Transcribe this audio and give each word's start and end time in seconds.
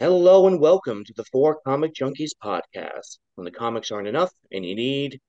Hello 0.00 0.46
and 0.46 0.58
welcome 0.58 1.04
to 1.04 1.12
the 1.12 1.24
Four 1.24 1.60
Comic 1.60 1.92
Junkies 1.92 2.30
podcast. 2.42 3.18
When 3.34 3.44
the 3.44 3.50
comics 3.50 3.90
aren't 3.90 4.08
enough 4.08 4.32
and 4.50 4.64
you 4.64 4.74
need 4.74 5.20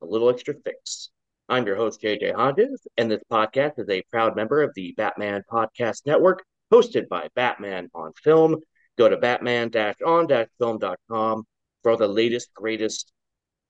a 0.00 0.06
little 0.06 0.30
extra 0.30 0.54
fix. 0.64 1.10
I'm 1.50 1.66
your 1.66 1.76
host, 1.76 2.00
JJ 2.00 2.34
Hodges, 2.34 2.86
and 2.96 3.10
this 3.10 3.20
podcast 3.30 3.78
is 3.78 3.90
a 3.90 4.02
proud 4.10 4.34
member 4.34 4.62
of 4.62 4.72
the 4.74 4.94
Batman 4.96 5.42
Podcast 5.52 6.06
Network, 6.06 6.42
hosted 6.72 7.06
by 7.08 7.28
Batman 7.34 7.90
on 7.94 8.14
Film. 8.14 8.56
Go 8.96 9.10
to 9.10 9.18
batman-on-film.com 9.18 11.44
for 11.82 11.90
all 11.90 11.98
the 11.98 12.08
latest, 12.08 12.54
greatest, 12.54 13.12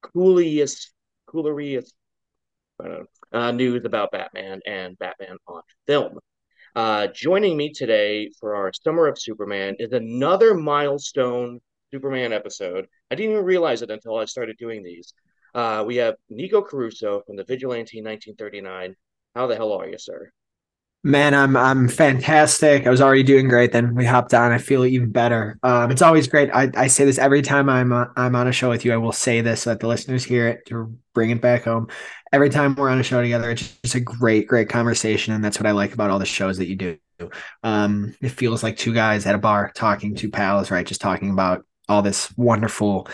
coolest, 0.03 0.93
cooleriest 1.29 1.91
uh, 3.33 3.51
news 3.51 3.85
about 3.85 4.13
Batman 4.13 4.61
and 4.69 4.97
Batman 5.01 5.37
on 5.49 5.63
Film. 5.89 6.21
Uh, 6.75 7.07
joining 7.15 7.57
me 7.57 7.73
today 7.73 8.29
for 8.41 8.57
our 8.57 8.73
Summer 8.73 9.07
of 9.07 9.17
Superman 9.17 9.77
is 9.79 9.93
another 9.93 10.55
milestone 10.55 11.61
Superman 11.93 12.33
episode. 12.33 12.89
I 13.13 13.15
didn't 13.15 13.33
even 13.33 13.45
realize 13.45 13.83
it 13.83 13.93
until 13.93 14.19
I 14.19 14.25
started 14.25 14.57
doing 14.59 14.83
these. 14.83 15.15
Uh, 15.55 15.85
we 15.87 15.97
have 15.97 16.17
Nikko 16.31 16.63
Caruso 16.63 17.23
from 17.25 17.37
the 17.37 17.45
Vigilante 17.45 18.03
1939. 18.03 18.97
How 19.37 19.47
the 19.47 19.55
hell 19.55 19.73
are 19.73 19.87
you, 19.87 19.99
sir? 19.99 20.33
Man, 21.07 21.35
I'm 21.35 21.55
I'm 21.55 21.87
fantastic. 21.87 22.87
I 22.87 22.91
was 22.91 23.03
already 23.03 23.23
doing 23.23 23.47
great. 23.47 23.73
Then 23.73 23.95
we 23.95 24.07
hopped 24.07 24.33
on. 24.33 24.53
I 24.53 24.59
feel 24.59 24.87
even 24.87 25.13
better. 25.13 25.59
Um, 25.63 25.91
it's 25.91 26.01
always 26.01 26.27
great. 26.27 26.51
I, 26.51 26.71
I 26.75 26.87
say 26.87 27.05
this 27.05 27.19
every 27.19 27.43
time 27.43 27.69
I'm 27.69 27.93
uh, 27.93 28.07
I'm 28.17 28.35
on 28.35 28.49
a 28.49 28.53
show 28.53 28.71
with 28.71 28.87
you. 28.87 28.93
I 28.95 28.97
will 28.97 29.13
say 29.13 29.43
this 29.43 29.63
so 29.63 29.71
that 29.71 29.81
the 29.81 29.87
listeners 29.87 30.25
hear 30.25 30.49
it 30.49 30.67
to 30.69 30.97
bring 31.13 31.29
it 31.29 31.43
back 31.43 31.65
home 31.65 31.89
every 32.35 32.51
time 32.51 32.75
we're 32.75 32.89
on 32.89 32.99
a 32.99 33.05
show 33.05 33.23
together, 33.23 33.53
it's 33.53 33.79
just 33.85 33.95
a 33.95 34.01
great, 34.01 34.49
great 34.49 34.69
conversation. 34.69 35.33
And 35.33 35.45
that's 35.45 35.59
what 35.59 35.67
I 35.67 35.71
like 35.71 35.95
about 35.95 36.11
all 36.11 36.19
the 36.19 36.27
shows 36.27 36.59
that 36.59 36.67
you 36.67 36.75
do. 36.75 36.99
Um, 37.63 38.17
it 38.21 38.31
feels 38.31 38.65
like 38.65 38.77
two 38.77 38.93
guys 38.93 39.25
at 39.25 39.37
a 39.37 39.39
bar 39.39 39.71
talking, 39.73 40.17
two 40.17 40.31
pals, 40.31 40.73
right? 40.73 40.85
Just 40.85 41.01
talking 41.01 41.31
about 41.31 41.65
all 41.89 42.03
this 42.03 42.37
wonderful 42.37 43.09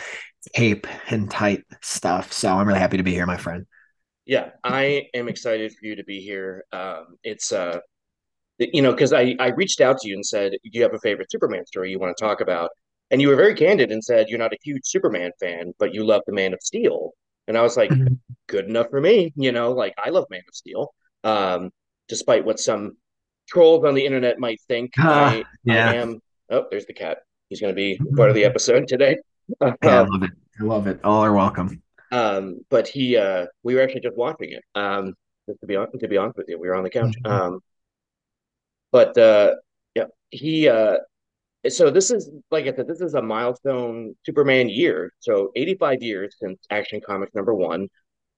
tape 0.55 0.87
and 1.11 1.31
tight 1.31 1.65
stuff. 1.83 2.33
So 2.33 2.49
I'm 2.49 2.67
really 2.67 2.81
happy 2.81 2.97
to 2.97 3.03
be 3.03 3.13
here, 3.13 3.27
my 3.27 3.37
friend. 3.37 3.67
Yeah, 4.25 4.51
I 4.65 5.09
am 5.13 5.29
excited 5.29 5.71
for 5.73 5.85
you 5.85 5.97
to 5.97 6.05
be 6.05 6.21
here. 6.21 6.65
Um, 6.73 7.17
it's 7.23 7.53
uh, 7.53 7.81
you 8.59 8.81
know, 8.81 8.93
because 8.93 9.13
I 9.13 9.35
I 9.39 9.49
reached 9.49 9.81
out 9.83 9.99
to 9.99 10.09
you 10.09 10.15
and 10.15 10.25
said, 10.25 10.53
"Do 10.53 10.71
you 10.73 10.83
have 10.83 10.95
a 10.95 10.99
favorite 11.01 11.31
Superman 11.31 11.67
story 11.67 11.91
you 11.91 11.99
want 11.99 12.17
to 12.17 12.25
talk 12.25 12.41
about?" 12.41 12.71
And 13.11 13.21
you 13.21 13.29
were 13.29 13.37
very 13.37 13.55
candid 13.55 13.91
and 13.91 14.03
said 14.03 14.29
you're 14.29 14.39
not 14.39 14.53
a 14.53 14.59
huge 14.63 14.83
Superman 14.85 15.33
fan, 15.41 15.73
but 15.79 15.93
you 15.93 16.05
love 16.05 16.23
the 16.27 16.33
Man 16.33 16.53
of 16.53 16.61
Steel. 16.63 17.13
And 17.51 17.59
I 17.59 17.63
was 17.63 17.77
like, 17.77 17.91
mm-hmm. 17.91 18.15
good 18.47 18.67
enough 18.67 18.91
for 18.91 19.01
me. 19.01 19.33
You 19.35 19.51
know, 19.51 19.73
like 19.73 19.93
I 19.99 20.11
love 20.11 20.27
Man 20.31 20.43
of 20.49 20.55
Steel. 20.55 20.95
Um, 21.25 21.73
despite 22.07 22.45
what 22.45 22.61
some 22.61 22.93
trolls 23.49 23.85
on 23.85 23.95
the 23.95 24.07
internet 24.07 24.39
might 24.39 24.61
think. 24.69 24.93
Uh, 25.01 25.11
I, 25.11 25.45
yeah. 25.65 25.91
I 25.91 25.95
am. 25.95 26.21
Oh, 26.49 26.67
there's 26.71 26.87
the 26.87 26.93
cat. 26.93 27.19
He's 27.49 27.61
going 27.61 27.73
to 27.73 27.77
be 27.77 27.99
part 28.15 28.29
of 28.29 28.37
the 28.37 28.45
episode 28.45 28.87
today. 28.87 29.19
yeah, 29.61 29.75
I 29.83 30.01
love 30.03 30.23
it. 30.23 30.31
I 30.61 30.63
love 30.63 30.87
it. 30.87 31.01
All 31.03 31.25
are 31.25 31.33
welcome. 31.33 31.83
Um, 32.13 32.61
but 32.71 32.87
he, 32.87 33.17
uh, 33.17 33.47
we 33.65 33.75
were 33.75 33.83
actually 33.83 34.03
just 34.03 34.17
watching 34.17 34.53
it. 34.53 34.63
Um, 34.77 35.15
just 35.49 35.61
to 35.61 35.67
be 35.67 35.75
to 35.75 36.09
be 36.09 36.17
honest 36.19 36.39
with 36.39 36.47
you, 36.49 36.57
we 36.57 36.69
were 36.69 36.77
on 36.77 36.85
the 36.85 36.91
couch. 36.91 37.17
Mm-hmm. 37.25 37.33
Um, 37.33 37.61
but 38.93 39.19
uh, 39.19 39.57
yeah, 39.97 40.05
he, 40.31 40.69
uh, 40.69 40.99
so 41.69 41.91
this 41.91 42.11
is 42.11 42.31
like 42.51 42.67
I 42.67 42.75
said, 42.75 42.89
this 42.89 43.01
is 43.01 43.15
a 43.15 43.23
milestone 43.23 44.15
Superman 44.25 44.69
year. 44.69 45.13
So 45.21 45.51
85 45.55 46.03
years 46.03 46.37
since 46.41 46.59
Action 46.71 47.01
Comics 47.07 47.35
number 47.35 47.55
one, 47.55 47.89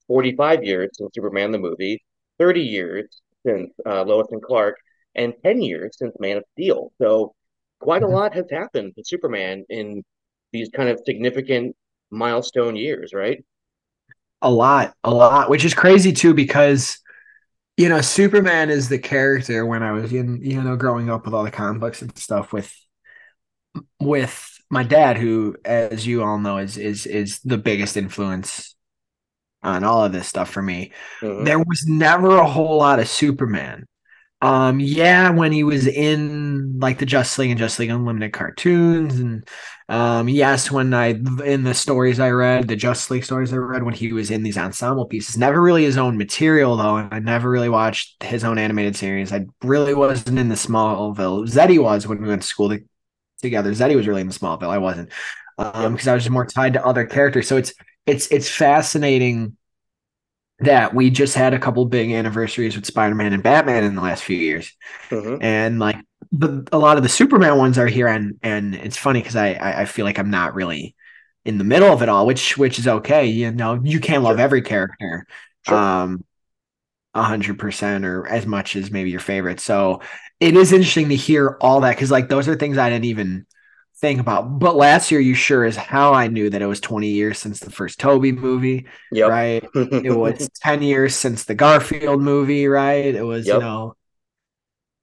45 0.08 0.64
years 0.64 0.90
since 0.94 1.14
Superman 1.14 1.52
the 1.52 1.58
movie, 1.58 2.02
30 2.38 2.60
years 2.60 3.20
since 3.46 3.70
uh, 3.86 4.02
Lois 4.04 4.28
and 4.30 4.42
Clark, 4.42 4.76
and 5.14 5.34
10 5.44 5.62
years 5.62 5.96
since 5.98 6.14
Man 6.18 6.38
of 6.38 6.44
Steel. 6.52 6.92
So 7.00 7.34
quite 7.78 8.02
a 8.02 8.06
mm-hmm. 8.06 8.14
lot 8.14 8.34
has 8.34 8.46
happened 8.50 8.94
to 8.96 9.04
Superman 9.04 9.64
in 9.68 10.02
these 10.52 10.68
kind 10.70 10.88
of 10.88 11.00
significant 11.04 11.76
milestone 12.10 12.76
years, 12.76 13.12
right? 13.14 13.44
A 14.40 14.50
lot, 14.50 14.94
a 15.04 15.10
lot, 15.12 15.48
which 15.48 15.64
is 15.64 15.74
crazy 15.74 16.12
too 16.12 16.34
because 16.34 16.98
you 17.76 17.88
know 17.88 18.00
Superman 18.00 18.70
is 18.70 18.88
the 18.88 18.98
character 18.98 19.64
when 19.64 19.82
I 19.82 19.92
was 19.92 20.12
in 20.12 20.42
you 20.42 20.60
know 20.60 20.76
growing 20.76 21.08
up 21.08 21.24
with 21.24 21.34
all 21.34 21.44
the 21.44 21.50
comic 21.50 21.80
books 21.80 22.02
and 22.02 22.16
stuff 22.18 22.52
with 22.52 22.74
with 24.00 24.58
my 24.70 24.82
dad, 24.82 25.18
who, 25.18 25.56
as 25.64 26.06
you 26.06 26.22
all 26.22 26.38
know, 26.38 26.58
is 26.58 26.76
is 26.76 27.06
is 27.06 27.40
the 27.40 27.58
biggest 27.58 27.96
influence 27.96 28.74
on 29.62 29.84
all 29.84 30.04
of 30.04 30.12
this 30.12 30.28
stuff 30.28 30.50
for 30.50 30.62
me. 30.62 30.92
Mm-hmm. 31.20 31.44
There 31.44 31.58
was 31.58 31.84
never 31.86 32.36
a 32.36 32.48
whole 32.48 32.78
lot 32.78 32.98
of 32.98 33.08
Superman. 33.08 33.86
Um, 34.40 34.80
yeah, 34.80 35.30
when 35.30 35.52
he 35.52 35.62
was 35.62 35.86
in 35.86 36.80
like 36.80 36.98
the 36.98 37.06
Justice 37.06 37.38
League 37.38 37.50
and 37.50 37.58
Justice 37.60 37.78
League 37.78 37.90
Unlimited 37.90 38.32
cartoons, 38.32 39.20
and 39.20 39.48
um, 39.88 40.28
yes, 40.28 40.68
when 40.68 40.92
I 40.92 41.10
in 41.44 41.62
the 41.62 41.74
stories 41.74 42.18
I 42.18 42.30
read, 42.30 42.66
the 42.66 42.74
Justice 42.74 43.08
League 43.12 43.24
stories 43.24 43.52
I 43.52 43.58
read, 43.58 43.84
when 43.84 43.94
he 43.94 44.12
was 44.12 44.32
in 44.32 44.42
these 44.42 44.58
ensemble 44.58 45.06
pieces, 45.06 45.38
never 45.38 45.62
really 45.62 45.84
his 45.84 45.96
own 45.96 46.18
material 46.18 46.76
though, 46.76 46.96
and 46.96 47.14
I 47.14 47.20
never 47.20 47.48
really 47.48 47.68
watched 47.68 48.20
his 48.24 48.42
own 48.42 48.58
animated 48.58 48.96
series. 48.96 49.32
I 49.32 49.46
really 49.62 49.94
wasn't 49.94 50.40
in 50.40 50.48
the 50.48 50.56
Smallville. 50.56 51.46
Zeddy 51.48 51.80
was 51.80 52.08
when 52.08 52.20
we 52.20 52.26
went 52.28 52.42
to 52.42 52.48
school. 52.48 52.68
The 52.68 52.84
together. 53.42 53.72
Zeddy 53.72 53.96
was 53.96 54.06
really 54.08 54.20
in 54.20 54.28
the 54.28 54.34
Smallville. 54.34 54.70
I 54.70 54.78
wasn't 54.78 55.10
um, 55.58 55.92
because 55.92 56.08
I 56.08 56.14
was 56.14 56.24
just 56.24 56.32
more 56.32 56.46
tied 56.46 56.74
to 56.74 56.84
other 56.84 57.04
characters. 57.04 57.48
So 57.48 57.56
it's 57.56 57.74
it's 58.06 58.28
it's 58.28 58.48
fascinating 58.48 59.56
that 60.60 60.94
we 60.94 61.10
just 61.10 61.34
had 61.34 61.54
a 61.54 61.58
couple 61.58 61.84
big 61.86 62.12
anniversaries 62.12 62.76
with 62.76 62.86
Spider-Man 62.86 63.32
and 63.32 63.42
Batman 63.42 63.84
in 63.84 63.94
the 63.94 64.02
last 64.02 64.22
few 64.22 64.36
years, 64.36 64.72
mm-hmm. 65.10 65.42
and 65.42 65.78
like 65.78 65.96
but 66.30 66.68
a 66.72 66.78
lot 66.78 66.96
of 66.96 67.02
the 67.02 67.08
Superman 67.08 67.58
ones 67.58 67.78
are 67.78 67.86
here, 67.86 68.08
and 68.08 68.38
and 68.42 68.74
it's 68.74 68.96
funny 68.96 69.20
because 69.20 69.36
I, 69.36 69.52
I, 69.52 69.80
I 69.82 69.84
feel 69.84 70.04
like 70.04 70.18
I'm 70.18 70.30
not 70.30 70.54
really 70.54 70.94
in 71.44 71.58
the 71.58 71.64
middle 71.64 71.92
of 71.92 72.02
it 72.02 72.08
all, 72.08 72.26
which 72.26 72.56
which 72.56 72.78
is 72.78 72.86
okay. 72.86 73.26
You 73.26 73.50
know, 73.50 73.80
you 73.82 74.00
can't 74.00 74.22
love 74.22 74.38
every 74.38 74.62
character. 74.62 75.26
Sure. 75.66 75.76
Um, 75.76 76.24
a 77.14 77.22
hundred 77.22 77.58
percent 77.58 78.04
or 78.04 78.26
as 78.26 78.46
much 78.46 78.74
as 78.74 78.90
maybe 78.90 79.10
your 79.10 79.20
favorite. 79.20 79.60
So 79.60 80.00
it 80.42 80.56
is 80.56 80.72
interesting 80.72 81.08
to 81.10 81.16
hear 81.16 81.56
all 81.60 81.80
that 81.82 81.94
because 81.94 82.10
like 82.10 82.28
those 82.28 82.48
are 82.48 82.56
things 82.56 82.76
I 82.76 82.90
didn't 82.90 83.04
even 83.04 83.46
think 83.98 84.20
about. 84.20 84.58
But 84.58 84.74
last 84.74 85.12
year, 85.12 85.20
you 85.20 85.34
sure 85.34 85.64
is 85.64 85.76
how 85.76 86.12
I 86.12 86.26
knew 86.26 86.50
that 86.50 86.60
it 86.60 86.66
was 86.66 86.80
20 86.80 87.08
years 87.08 87.38
since 87.38 87.60
the 87.60 87.70
first 87.70 88.00
Toby 88.00 88.32
movie, 88.32 88.86
yep. 89.12 89.30
right? 89.30 89.64
it 89.74 90.16
was 90.16 90.50
10 90.56 90.82
years 90.82 91.14
since 91.14 91.44
the 91.44 91.54
Garfield 91.54 92.20
movie, 92.20 92.66
right? 92.66 93.14
It 93.14 93.22
was, 93.22 93.46
yep. 93.46 93.54
you 93.54 93.60
know, 93.60 93.94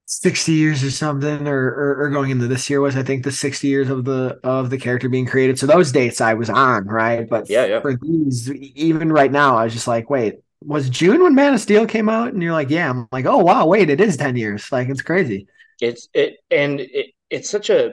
60 0.07 0.51
years 0.51 0.83
or 0.83 0.91
something, 0.91 1.47
or, 1.47 1.67
or, 1.67 2.03
or 2.03 2.09
going 2.09 2.31
into 2.31 2.47
this 2.47 2.69
year 2.69 2.81
was 2.81 2.97
I 2.97 3.03
think 3.03 3.23
the 3.23 3.31
60 3.31 3.65
years 3.65 3.89
of 3.89 4.03
the 4.03 4.39
of 4.43 4.69
the 4.69 4.77
character 4.77 5.07
being 5.07 5.25
created. 5.25 5.57
So 5.57 5.67
those 5.67 5.93
dates 5.93 6.19
I 6.19 6.33
was 6.33 6.49
on, 6.49 6.85
right? 6.85 7.29
But 7.29 7.49
yeah, 7.49 7.65
yeah. 7.65 7.79
for 7.79 7.95
these, 7.95 8.51
even 8.51 9.13
right 9.13 9.31
now, 9.31 9.55
I 9.55 9.63
was 9.63 9.73
just 9.73 9.87
like, 9.87 10.09
wait, 10.09 10.39
was 10.61 10.89
June 10.89 11.23
when 11.23 11.35
Man 11.35 11.53
of 11.53 11.61
Steel 11.61 11.85
came 11.85 12.09
out, 12.09 12.33
and 12.33 12.43
you're 12.43 12.53
like, 12.53 12.69
yeah, 12.69 12.89
I'm 12.89 13.07
like, 13.11 13.25
oh 13.25 13.37
wow, 13.37 13.65
wait, 13.65 13.89
it 13.89 14.01
is 14.01 14.17
ten 14.17 14.35
years. 14.35 14.71
Like 14.71 14.89
it's 14.89 15.01
crazy. 15.01 15.47
It's 15.81 16.09
it 16.13 16.37
and 16.51 16.81
it, 16.81 17.07
it's 17.29 17.49
such 17.49 17.69
a 17.69 17.91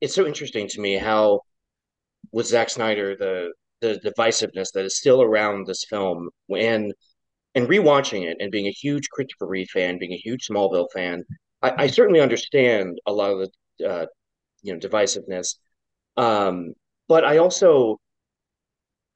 it's 0.00 0.14
so 0.14 0.26
interesting 0.26 0.68
to 0.68 0.80
me 0.80 0.96
how 0.96 1.40
with 2.32 2.46
Zack 2.46 2.70
Snyder 2.70 3.16
the 3.16 3.52
the 3.80 4.00
divisiveness 4.04 4.72
that 4.72 4.84
is 4.84 4.96
still 4.98 5.22
around 5.22 5.66
this 5.66 5.84
film 5.84 6.30
and 6.56 6.94
and 7.54 7.68
rewatching 7.68 8.24
it 8.30 8.36
and 8.40 8.52
being 8.52 8.66
a 8.66 8.70
huge 8.70 9.08
Christopher 9.10 9.46
Reeve 9.46 9.70
fan, 9.72 9.98
being 9.98 10.12
a 10.12 10.16
huge 10.16 10.46
Smallville 10.46 10.88
fan, 10.92 11.24
I, 11.62 11.84
I 11.84 11.86
certainly 11.86 12.20
understand 12.20 12.98
a 13.06 13.12
lot 13.12 13.30
of 13.30 13.50
the 13.78 13.88
uh, 13.88 14.06
you 14.62 14.72
know 14.72 14.78
divisiveness. 14.78 15.56
Um, 16.16 16.74
but 17.08 17.24
I 17.24 17.38
also 17.38 17.98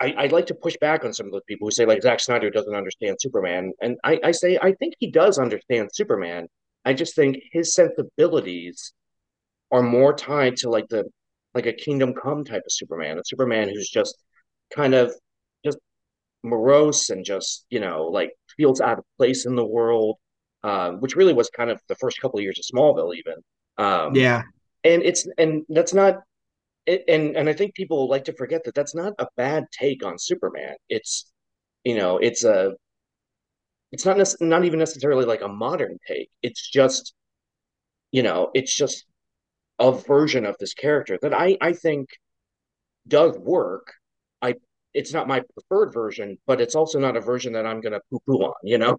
I, 0.00 0.14
I'd 0.16 0.32
like 0.32 0.46
to 0.46 0.54
push 0.54 0.76
back 0.80 1.04
on 1.04 1.12
some 1.12 1.26
of 1.26 1.32
those 1.32 1.44
people 1.46 1.66
who 1.66 1.72
say 1.72 1.84
like 1.84 2.02
Zack 2.02 2.20
Snyder 2.20 2.50
doesn't 2.50 2.74
understand 2.74 3.18
Superman, 3.20 3.72
and 3.82 3.98
I, 4.02 4.18
I 4.24 4.30
say 4.30 4.58
I 4.60 4.72
think 4.72 4.94
he 4.98 5.10
does 5.10 5.38
understand 5.38 5.90
Superman. 5.92 6.48
I 6.84 6.94
just 6.94 7.14
think 7.14 7.36
his 7.52 7.74
sensibilities 7.74 8.94
are 9.70 9.82
more 9.82 10.14
tied 10.14 10.56
to 10.56 10.70
like 10.70 10.88
the 10.88 11.04
like 11.54 11.66
a 11.66 11.72
Kingdom 11.72 12.14
Come 12.14 12.44
type 12.44 12.62
of 12.64 12.72
Superman, 12.72 13.18
a 13.18 13.22
Superman 13.24 13.68
who's 13.68 13.90
just 13.90 14.16
kind 14.74 14.94
of 14.94 15.12
just 15.64 15.78
morose 16.42 17.10
and 17.10 17.24
just 17.24 17.66
you 17.68 17.80
know 17.80 18.04
like 18.04 18.30
feels 18.56 18.80
out 18.80 18.98
of 18.98 19.04
place 19.18 19.44
in 19.44 19.54
the 19.54 19.66
world, 19.66 20.16
uh, 20.64 20.92
which 20.92 21.14
really 21.14 21.34
was 21.34 21.50
kind 21.50 21.70
of 21.70 21.80
the 21.88 21.96
first 21.96 22.20
couple 22.20 22.38
of 22.38 22.42
years 22.42 22.58
of 22.58 22.64
Smallville, 22.64 23.14
even. 23.14 23.34
Um, 23.76 24.14
yeah, 24.14 24.42
and 24.82 25.02
it's 25.02 25.28
and 25.36 25.64
that's 25.68 25.92
not 25.92 26.20
it, 26.90 27.04
and 27.08 27.36
and 27.36 27.48
I 27.48 27.52
think 27.52 27.74
people 27.74 28.08
like 28.08 28.24
to 28.24 28.32
forget 28.32 28.64
that 28.64 28.74
that's 28.74 28.94
not 28.94 29.14
a 29.18 29.26
bad 29.36 29.66
take 29.72 30.04
on 30.04 30.18
Superman. 30.18 30.74
It's 30.88 31.30
you 31.84 31.96
know, 31.96 32.18
it's 32.18 32.44
a 32.44 32.74
it's 33.92 34.04
not 34.04 34.18
not 34.40 34.64
even 34.64 34.78
necessarily 34.78 35.24
like 35.24 35.42
a 35.42 35.48
modern 35.48 35.98
take. 36.06 36.30
It's 36.42 36.68
just 36.70 37.14
you 38.12 38.22
know, 38.22 38.50
it's 38.54 38.74
just 38.74 39.04
a 39.78 39.92
version 39.92 40.46
of 40.46 40.56
this 40.58 40.74
character 40.74 41.18
that 41.22 41.34
I 41.34 41.56
I 41.60 41.72
think 41.72 42.08
does 43.08 43.38
work. 43.38 43.92
I 44.42 44.56
it's 44.94 45.12
not 45.12 45.28
my 45.28 45.42
preferred 45.54 45.92
version, 45.92 46.38
but 46.46 46.60
it's 46.60 46.74
also 46.74 46.98
not 46.98 47.16
a 47.16 47.20
version 47.20 47.52
that 47.54 47.66
I'm 47.66 47.80
going 47.80 47.92
to 47.92 48.00
poo 48.10 48.20
poo 48.26 48.44
on. 48.44 48.54
You 48.64 48.78
know. 48.78 48.98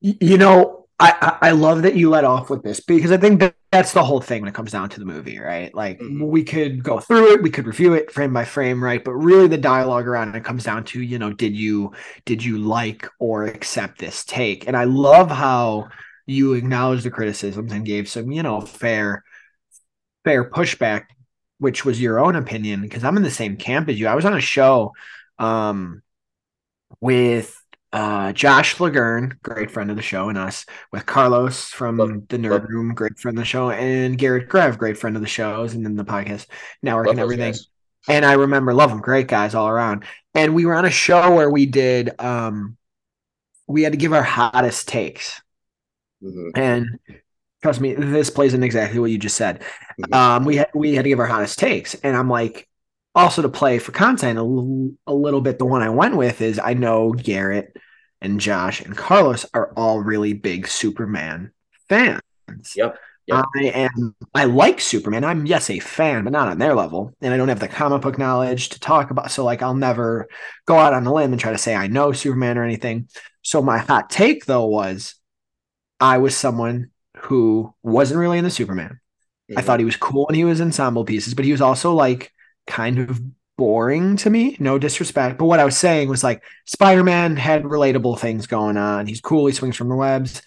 you 0.00 0.38
know, 0.38 0.83
I, 1.04 1.38
I 1.48 1.50
love 1.50 1.82
that 1.82 1.96
you 1.96 2.08
let 2.08 2.24
off 2.24 2.48
with 2.48 2.62
this 2.62 2.80
because 2.80 3.12
I 3.12 3.18
think 3.18 3.40
that 3.40 3.54
that's 3.70 3.92
the 3.92 4.04
whole 4.04 4.20
thing 4.20 4.40
when 4.40 4.48
it 4.48 4.54
comes 4.54 4.72
down 4.72 4.88
to 4.90 5.00
the 5.00 5.04
movie, 5.04 5.38
right? 5.38 5.74
Like 5.74 5.98
mm-hmm. 6.00 6.24
we 6.24 6.44
could 6.44 6.82
go 6.82 6.98
through 6.98 7.32
it, 7.34 7.42
we 7.42 7.50
could 7.50 7.66
review 7.66 7.92
it 7.92 8.10
frame 8.10 8.32
by 8.32 8.44
frame, 8.44 8.82
right? 8.82 9.04
But 9.04 9.12
really 9.12 9.46
the 9.46 9.58
dialogue 9.58 10.06
around 10.06 10.34
it 10.34 10.44
comes 10.44 10.64
down 10.64 10.84
to, 10.84 11.02
you 11.02 11.18
know, 11.18 11.32
did 11.32 11.54
you 11.54 11.92
did 12.24 12.42
you 12.42 12.58
like 12.58 13.08
or 13.18 13.44
accept 13.44 13.98
this 13.98 14.24
take? 14.24 14.66
And 14.66 14.76
I 14.76 14.84
love 14.84 15.30
how 15.30 15.88
you 16.26 16.54
acknowledged 16.54 17.04
the 17.04 17.10
criticisms 17.10 17.72
and 17.72 17.84
gave 17.84 18.08
some, 18.08 18.32
you 18.32 18.42
know, 18.42 18.62
fair 18.62 19.24
fair 20.24 20.48
pushback, 20.48 21.06
which 21.58 21.84
was 21.84 22.00
your 22.00 22.18
own 22.18 22.34
opinion, 22.34 22.80
because 22.80 23.04
I'm 23.04 23.18
in 23.18 23.22
the 23.22 23.30
same 23.30 23.56
camp 23.56 23.90
as 23.90 24.00
you. 24.00 24.06
I 24.06 24.14
was 24.14 24.24
on 24.24 24.36
a 24.36 24.40
show 24.40 24.92
um 25.38 26.02
with 27.00 27.60
uh, 27.94 28.32
Josh 28.32 28.74
Lagern, 28.78 29.40
great 29.42 29.70
friend 29.70 29.88
of 29.88 29.96
the 29.96 30.02
show, 30.02 30.28
and 30.28 30.36
us 30.36 30.66
with 30.90 31.06
Carlos 31.06 31.68
from 31.68 31.96
love, 31.96 32.26
the 32.26 32.38
Nerd 32.38 32.50
love. 32.50 32.64
Room, 32.68 32.92
great 32.92 33.16
friend 33.20 33.38
of 33.38 33.42
the 33.42 33.46
show, 33.46 33.70
and 33.70 34.18
Garrett 34.18 34.48
Grev, 34.48 34.76
great 34.76 34.98
friend 34.98 35.14
of 35.14 35.22
the 35.22 35.28
shows, 35.28 35.74
and 35.74 35.84
then 35.84 35.94
the 35.94 36.04
podcast 36.04 36.46
network 36.82 37.06
love 37.06 37.12
and 37.12 37.20
everything. 37.20 37.54
And 38.08 38.24
I 38.24 38.32
remember, 38.32 38.74
love 38.74 38.90
them, 38.90 39.00
great 39.00 39.28
guys 39.28 39.54
all 39.54 39.68
around. 39.68 40.04
And 40.34 40.56
we 40.56 40.66
were 40.66 40.74
on 40.74 40.84
a 40.84 40.90
show 40.90 41.36
where 41.36 41.48
we 41.48 41.66
did, 41.66 42.20
um, 42.20 42.76
we 43.68 43.84
had 43.84 43.92
to 43.92 43.96
give 43.96 44.12
our 44.12 44.24
hottest 44.24 44.88
takes, 44.88 45.40
mm-hmm. 46.20 46.48
and 46.56 46.98
trust 47.62 47.80
me, 47.80 47.94
this 47.94 48.28
plays 48.28 48.54
in 48.54 48.64
exactly 48.64 48.98
what 48.98 49.12
you 49.12 49.18
just 49.18 49.36
said. 49.36 49.62
Mm-hmm. 50.02 50.12
Um, 50.12 50.44
we 50.44 50.56
had 50.56 50.68
we 50.74 50.96
had 50.96 51.04
to 51.04 51.08
give 51.08 51.20
our 51.20 51.26
hottest 51.26 51.60
takes, 51.60 51.94
and 51.94 52.16
I'm 52.16 52.28
like, 52.28 52.68
also 53.14 53.42
to 53.42 53.48
play 53.48 53.78
for 53.78 53.92
content 53.92 54.36
a, 54.36 54.42
l- 54.42 54.90
a 55.06 55.14
little 55.14 55.40
bit 55.40 55.58
the 55.58 55.64
one 55.64 55.82
i 55.82 55.88
went 55.88 56.16
with 56.16 56.40
is 56.40 56.58
i 56.58 56.74
know 56.74 57.12
garrett 57.12 57.76
and 58.24 58.40
josh 58.40 58.80
and 58.80 58.96
carlos 58.96 59.46
are 59.54 59.72
all 59.76 60.00
really 60.00 60.32
big 60.32 60.66
superman 60.66 61.52
fans. 61.88 62.20
Yep, 62.74 62.98
yep. 63.26 63.44
i 63.56 63.64
am 63.64 64.14
i 64.34 64.44
like 64.44 64.80
superman. 64.80 65.24
I'm 65.24 65.46
yes 65.46 65.70
a 65.70 65.78
fan 65.78 66.24
but 66.24 66.32
not 66.32 66.48
on 66.48 66.58
their 66.58 66.74
level. 66.74 67.14
And 67.20 67.32
i 67.32 67.36
don't 67.36 67.48
have 67.48 67.60
the 67.60 67.68
comic 67.68 68.02
book 68.02 68.18
knowledge 68.18 68.70
to 68.70 68.80
talk 68.80 69.10
about 69.10 69.30
so 69.30 69.44
like 69.44 69.62
i'll 69.62 69.74
never 69.74 70.28
go 70.66 70.76
out 70.76 70.94
on 70.94 71.06
a 71.06 71.12
limb 71.12 71.32
and 71.32 71.40
try 71.40 71.52
to 71.52 71.58
say 71.58 71.74
i 71.74 71.86
know 71.86 72.12
superman 72.12 72.58
or 72.58 72.64
anything. 72.64 73.08
So 73.42 73.60
my 73.60 73.78
hot 73.78 74.10
take 74.10 74.46
though 74.46 74.66
was 74.66 75.14
i 76.00 76.18
was 76.18 76.36
someone 76.36 76.90
who 77.18 77.74
wasn't 77.82 78.20
really 78.20 78.38
into 78.38 78.50
superman. 78.50 79.00
Mm-hmm. 79.50 79.58
i 79.58 79.62
thought 79.62 79.80
he 79.80 79.84
was 79.84 79.96
cool 79.96 80.26
when 80.26 80.34
he 80.34 80.44
was 80.44 80.60
ensemble 80.60 81.04
pieces 81.04 81.34
but 81.34 81.44
he 81.44 81.52
was 81.52 81.60
also 81.60 81.92
like 81.92 82.32
kind 82.66 82.98
of 82.98 83.20
boring 83.56 84.16
to 84.18 84.30
me. 84.30 84.56
No 84.58 84.78
disrespect, 84.78 85.38
but 85.38 85.46
what 85.46 85.60
I 85.60 85.64
was 85.64 85.76
saying 85.76 86.08
was 86.08 86.24
like 86.24 86.42
Spider 86.64 87.04
Man 87.04 87.36
had 87.36 87.62
relatable 87.64 88.18
things 88.18 88.46
going 88.46 88.76
on. 88.76 89.06
He's 89.06 89.20
cool. 89.20 89.46
He 89.46 89.52
swings 89.52 89.76
from 89.76 89.88
the 89.88 89.96
webs. 89.96 90.42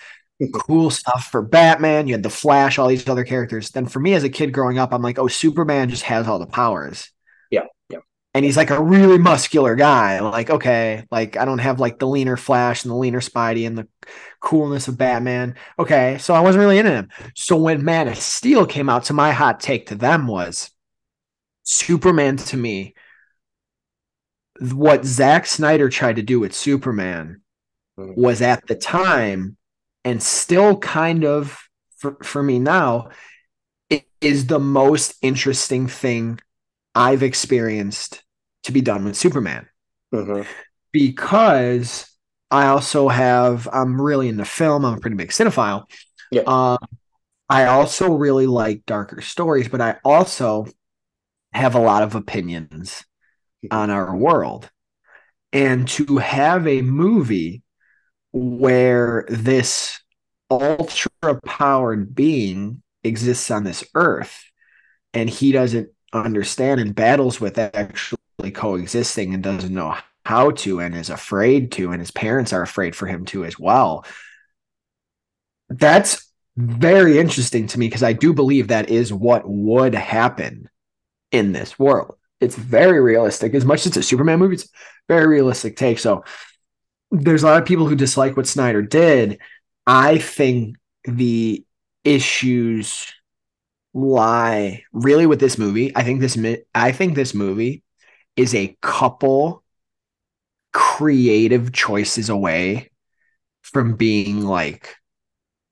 cool 0.53 0.89
stuff 0.89 1.27
for 1.31 1.41
Batman. 1.41 2.07
You 2.07 2.13
had 2.13 2.23
the 2.23 2.29
Flash, 2.29 2.77
all 2.77 2.87
these 2.87 3.07
other 3.07 3.23
characters. 3.23 3.71
Then 3.71 3.85
for 3.85 3.99
me 3.99 4.13
as 4.13 4.23
a 4.23 4.29
kid 4.29 4.53
growing 4.53 4.77
up, 4.77 4.93
I'm 4.93 5.01
like, 5.01 5.19
oh, 5.19 5.27
Superman 5.27 5.89
just 5.89 6.03
has 6.03 6.27
all 6.27 6.39
the 6.39 6.45
powers. 6.45 7.11
Yeah, 7.49 7.65
yeah. 7.89 7.99
And 8.33 8.45
he's 8.45 8.57
like 8.57 8.69
a 8.69 8.81
really 8.81 9.17
muscular 9.17 9.75
guy. 9.75 10.19
Like, 10.19 10.49
okay, 10.49 11.05
like 11.09 11.37
I 11.37 11.45
don't 11.45 11.57
have 11.59 11.79
like 11.79 11.99
the 11.99 12.07
leaner 12.07 12.37
Flash 12.37 12.83
and 12.83 12.91
the 12.91 12.97
leaner 12.97 13.21
Spidey 13.21 13.65
and 13.65 13.77
the 13.77 13.87
coolness 14.41 14.87
of 14.87 14.97
Batman. 14.97 15.55
Okay, 15.79 16.17
so 16.19 16.33
I 16.33 16.41
wasn't 16.41 16.61
really 16.61 16.77
into 16.77 16.91
him. 16.91 17.09
So 17.35 17.57
when 17.57 17.83
Man 17.83 18.07
of 18.07 18.17
Steel 18.17 18.65
came 18.65 18.89
out, 18.89 19.05
so 19.05 19.13
my 19.13 19.31
hot 19.31 19.59
take 19.59 19.87
to 19.87 19.95
them 19.95 20.27
was 20.27 20.71
Superman 21.69 22.37
to 22.37 22.55
me, 22.55 22.95
what 24.61 25.03
Zack 25.03 25.45
Snyder 25.45 25.89
tried 25.89 26.15
to 26.15 26.21
do 26.21 26.39
with 26.39 26.55
Superman 26.55 27.41
mm-hmm. 27.99 28.19
was 28.19 28.41
at 28.41 28.65
the 28.67 28.75
time 28.75 29.57
and 30.05 30.23
still 30.23 30.77
kind 30.77 31.25
of 31.25 31.59
for, 31.97 32.15
for 32.23 32.41
me 32.41 32.57
now 32.57 33.09
it 33.89 34.05
is 34.21 34.47
the 34.47 34.59
most 34.59 35.15
interesting 35.21 35.87
thing 35.87 36.39
I've 36.95 37.21
experienced 37.21 38.23
to 38.63 38.71
be 38.71 38.79
done 38.79 39.03
with 39.03 39.17
Superman. 39.17 39.67
Mm-hmm. 40.13 40.49
Because 40.93 42.09
I 42.49 42.67
also 42.67 43.09
have, 43.09 43.67
I'm 43.71 44.01
really 44.01 44.29
into 44.29 44.45
film. 44.45 44.85
I'm 44.85 44.93
a 44.93 44.99
pretty 44.99 45.17
big 45.17 45.29
cinephile. 45.29 45.83
Yeah. 46.31 46.43
Um, 46.47 46.77
I 47.49 47.65
also 47.65 48.13
really 48.13 48.47
like 48.47 48.85
darker 48.85 49.21
stories, 49.21 49.67
but 49.67 49.81
I 49.81 49.97
also 50.05 50.67
have 51.53 51.75
a 51.75 51.79
lot 51.79 52.03
of 52.03 52.15
opinions 52.15 53.03
on 53.71 53.89
our 53.89 54.15
world. 54.15 54.69
And 55.53 55.87
to 55.89 56.17
have 56.17 56.67
a 56.67 56.81
movie 56.81 57.63
where 58.31 59.25
this 59.29 59.99
ultra 60.51 61.41
powered 61.45 62.13
being 62.13 62.81
exists 63.03 63.51
on 63.51 63.63
this 63.63 63.83
earth 63.95 64.43
and 65.13 65.29
he 65.29 65.51
doesn't 65.51 65.89
understand 66.13 66.79
and 66.79 66.95
battles 66.95 67.41
with 67.41 67.57
actually 67.57 68.19
coexisting 68.53 69.33
and 69.33 69.43
doesn't 69.43 69.73
know 69.73 69.95
how 70.25 70.51
to 70.51 70.79
and 70.79 70.95
is 70.95 71.09
afraid 71.09 71.71
to 71.71 71.91
and 71.91 71.99
his 71.99 72.11
parents 72.11 72.53
are 72.53 72.61
afraid 72.61 72.95
for 72.95 73.07
him 73.07 73.25
to 73.25 73.45
as 73.45 73.57
well 73.57 74.05
that's 75.69 76.31
very 76.55 77.17
interesting 77.17 77.67
to 77.67 77.79
me 77.79 77.87
because 77.87 78.03
i 78.03 78.13
do 78.13 78.33
believe 78.33 78.67
that 78.67 78.89
is 78.89 79.11
what 79.11 79.43
would 79.47 79.93
happen 79.95 80.69
in 81.31 81.51
this 81.51 81.77
world. 81.77 82.15
It's 82.39 82.55
very 82.55 83.01
realistic. 83.01 83.53
As 83.53 83.65
much 83.65 83.81
as 83.81 83.87
it's 83.87 83.97
a 83.97 84.03
Superman 84.03 84.39
movie, 84.39 84.55
it's 84.55 84.69
very 85.07 85.27
realistic 85.27 85.75
take. 85.75 85.99
So 85.99 86.23
there's 87.11 87.43
a 87.43 87.47
lot 87.47 87.61
of 87.61 87.67
people 87.67 87.87
who 87.87 87.95
dislike 87.95 88.37
what 88.37 88.47
Snyder 88.47 88.81
did. 88.81 89.39
I 89.85 90.17
think 90.17 90.77
the 91.05 91.65
issues 92.03 93.11
lie 93.93 94.83
really 94.93 95.25
with 95.25 95.39
this 95.39 95.57
movie. 95.57 95.91
I 95.95 96.03
think 96.03 96.19
this 96.19 96.37
I 96.75 96.91
think 96.91 97.15
this 97.15 97.33
movie 97.33 97.83
is 98.35 98.53
a 98.53 98.77
couple 98.81 99.63
creative 100.73 101.71
choices 101.73 102.29
away 102.29 102.91
from 103.63 103.95
being 103.95 104.41
like 104.41 104.95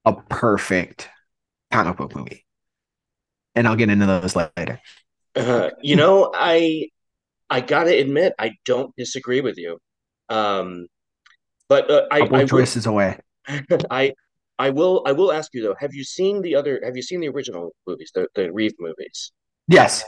a 0.03 0.13
perfect 0.13 1.09
comic 1.71 1.97
book 1.97 2.15
movie. 2.15 2.45
And 3.53 3.67
I'll 3.67 3.75
get 3.75 3.89
into 3.89 4.05
those 4.05 4.35
later. 4.35 4.81
Uh, 5.35 5.69
you 5.81 5.95
know, 5.95 6.31
I 6.33 6.89
I 7.49 7.61
gotta 7.61 7.97
admit, 7.97 8.33
I 8.39 8.53
don't 8.65 8.95
disagree 8.95 9.41
with 9.41 9.57
you. 9.57 9.77
Um, 10.29 10.87
but 11.67 11.89
uh, 11.89 12.03
I, 12.11 12.27
I 12.31 12.45
choices 12.45 12.85
away. 12.85 13.19
I 13.91 14.13
I 14.57 14.69
will 14.69 15.03
I 15.05 15.11
will 15.11 15.31
ask 15.31 15.53
you 15.53 15.61
though. 15.63 15.75
Have 15.79 15.93
you 15.93 16.03
seen 16.03 16.41
the 16.41 16.55
other? 16.55 16.79
Have 16.83 16.95
you 16.95 17.01
seen 17.01 17.19
the 17.19 17.29
original 17.29 17.71
movies, 17.87 18.11
the 18.13 18.27
the 18.35 18.51
Reeve 18.51 18.73
movies? 18.79 19.31
Yes. 19.67 20.03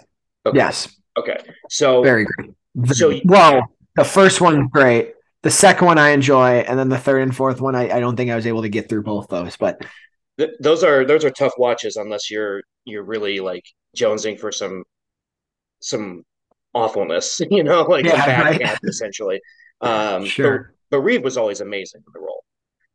Okay. 0.45 0.57
Yes. 0.57 0.95
Okay. 1.17 1.37
So 1.69 2.03
very 2.03 2.25
great. 2.25 2.51
So 2.93 3.19
well, 3.25 3.61
the 3.95 4.05
first 4.05 4.41
one 4.41 4.67
great. 4.67 5.13
The 5.43 5.51
second 5.51 5.85
one 5.85 5.97
I 5.97 6.09
enjoy, 6.09 6.59
and 6.59 6.77
then 6.77 6.89
the 6.89 6.97
third 6.97 7.21
and 7.21 7.35
fourth 7.35 7.61
one 7.61 7.75
I, 7.75 7.89
I 7.89 7.99
don't 7.99 8.15
think 8.15 8.31
I 8.31 8.35
was 8.35 8.47
able 8.47 8.63
to 8.63 8.69
get 8.69 8.89
through 8.89 9.03
both 9.03 9.27
those. 9.27 9.55
But 9.55 9.85
th- 10.37 10.51
those 10.59 10.83
are 10.83 11.05
those 11.05 11.23
are 11.25 11.29
tough 11.29 11.53
watches 11.57 11.95
unless 11.95 12.31
you're 12.31 12.61
you're 12.85 13.03
really 13.03 13.39
like 13.39 13.63
jonesing 13.95 14.39
for 14.39 14.51
some 14.51 14.83
some 15.79 16.23
awfulness, 16.73 17.41
you 17.51 17.63
know, 17.63 17.83
like 17.83 18.05
yeah, 18.05 18.23
a 18.23 18.25
bad 18.25 18.61
right. 18.61 18.79
essentially. 18.83 19.41
Um, 19.79 20.25
sure. 20.25 20.73
But, 20.89 20.97
but 20.97 21.03
Reeve 21.03 21.23
was 21.23 21.37
always 21.37 21.61
amazing 21.61 22.01
in 22.07 22.11
the 22.11 22.19
role, 22.19 22.43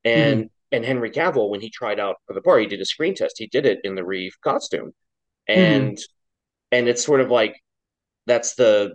and 0.05 0.47
mm. 0.47 0.51
and 0.73 0.85
Henry 0.85 1.13
Cavill 1.13 1.49
when 1.49 1.61
he 1.61 1.71
tried 1.71 2.01
out 2.01 2.17
for 2.27 2.33
the 2.33 2.41
part, 2.41 2.61
he 2.61 2.67
did 2.67 2.81
a 2.81 2.85
screen 2.85 3.15
test. 3.15 3.37
He 3.39 3.47
did 3.47 3.67
it 3.67 3.79
in 3.85 3.95
the 3.95 4.05
Reeve 4.05 4.35
costume, 4.43 4.91
and 5.47 5.97
mm. 5.97 6.03
and 6.73 6.89
it's 6.89 7.05
sort 7.05 7.21
of 7.21 7.31
like 7.31 7.55
that's 8.27 8.57
the 8.57 8.95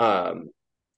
um 0.00 0.48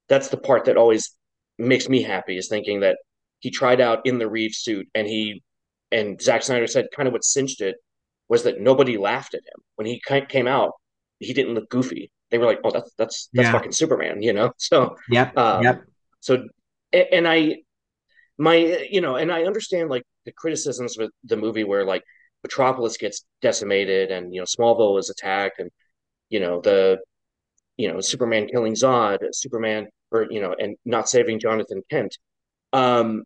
that's 0.09 0.29
the 0.29 0.39
part 0.39 0.65
that 0.65 0.79
always 0.79 1.15
makes 1.59 1.91
me 1.91 2.01
happy 2.01 2.39
is 2.39 2.49
thinking 2.49 2.81
that 2.81 2.97
he 3.41 3.51
tried 3.51 3.81
out 3.81 4.01
in 4.07 4.19
the 4.19 4.29
Reeve 4.29 4.55
suit 4.55 4.89
and 4.95 5.07
he 5.07 5.43
and 5.93 6.21
Zack 6.21 6.43
Snyder 6.43 6.67
said 6.67 6.87
kind 6.95 7.07
of 7.07 7.13
what 7.13 7.25
cinched 7.25 7.61
it 7.61 7.77
was 8.29 8.43
that 8.43 8.61
nobody 8.61 8.97
laughed 8.97 9.35
at 9.35 9.41
him 9.41 9.63
when 9.77 9.87
he 9.87 10.01
came 10.29 10.49
out 10.49 10.73
he 11.19 11.33
didn't 11.33 11.55
look 11.55 11.69
goofy. 11.69 12.11
They 12.31 12.39
were 12.39 12.47
like, 12.47 12.61
oh, 12.65 12.71
that's 12.71 12.93
that's 12.99 13.29
that's 13.33 13.47
yeah. 13.47 13.53
fucking 13.53 13.73
Superman, 13.73 14.23
you 14.23 14.33
know. 14.33 14.53
So 14.59 14.97
yeah, 15.11 15.31
um, 15.37 15.63
yep. 15.63 15.85
So 16.21 16.47
and 16.93 17.29
I, 17.29 17.57
my 18.39 18.57
you 18.91 19.01
know, 19.01 19.17
and 19.17 19.33
I 19.33 19.45
understand 19.45 19.91
like 19.91 20.03
the 20.25 20.33
criticisms 20.33 20.97
with 20.99 21.11
the 21.25 21.37
movie 21.37 21.65
where 21.65 21.85
like 21.85 22.03
Metropolis 22.43 22.97
gets 22.97 23.25
decimated 23.43 24.11
and 24.11 24.35
you 24.35 24.41
know 24.41 24.45
Smallville 24.45 24.99
is 24.99 25.11
attacked 25.11 25.61
and 25.61 25.71
you 26.29 26.41
know 26.41 26.61
the 26.61 26.99
you 27.77 27.93
know 27.93 28.01
Superman 28.01 28.49
killing 28.49 28.75
Zod, 28.75 29.19
Superman 29.33 29.89
or 30.11 30.27
you 30.31 30.41
know 30.41 30.55
and 30.59 30.77
not 30.85 31.09
saving 31.09 31.41
Jonathan 31.41 31.83
Kent. 31.91 32.17
Um, 32.73 33.25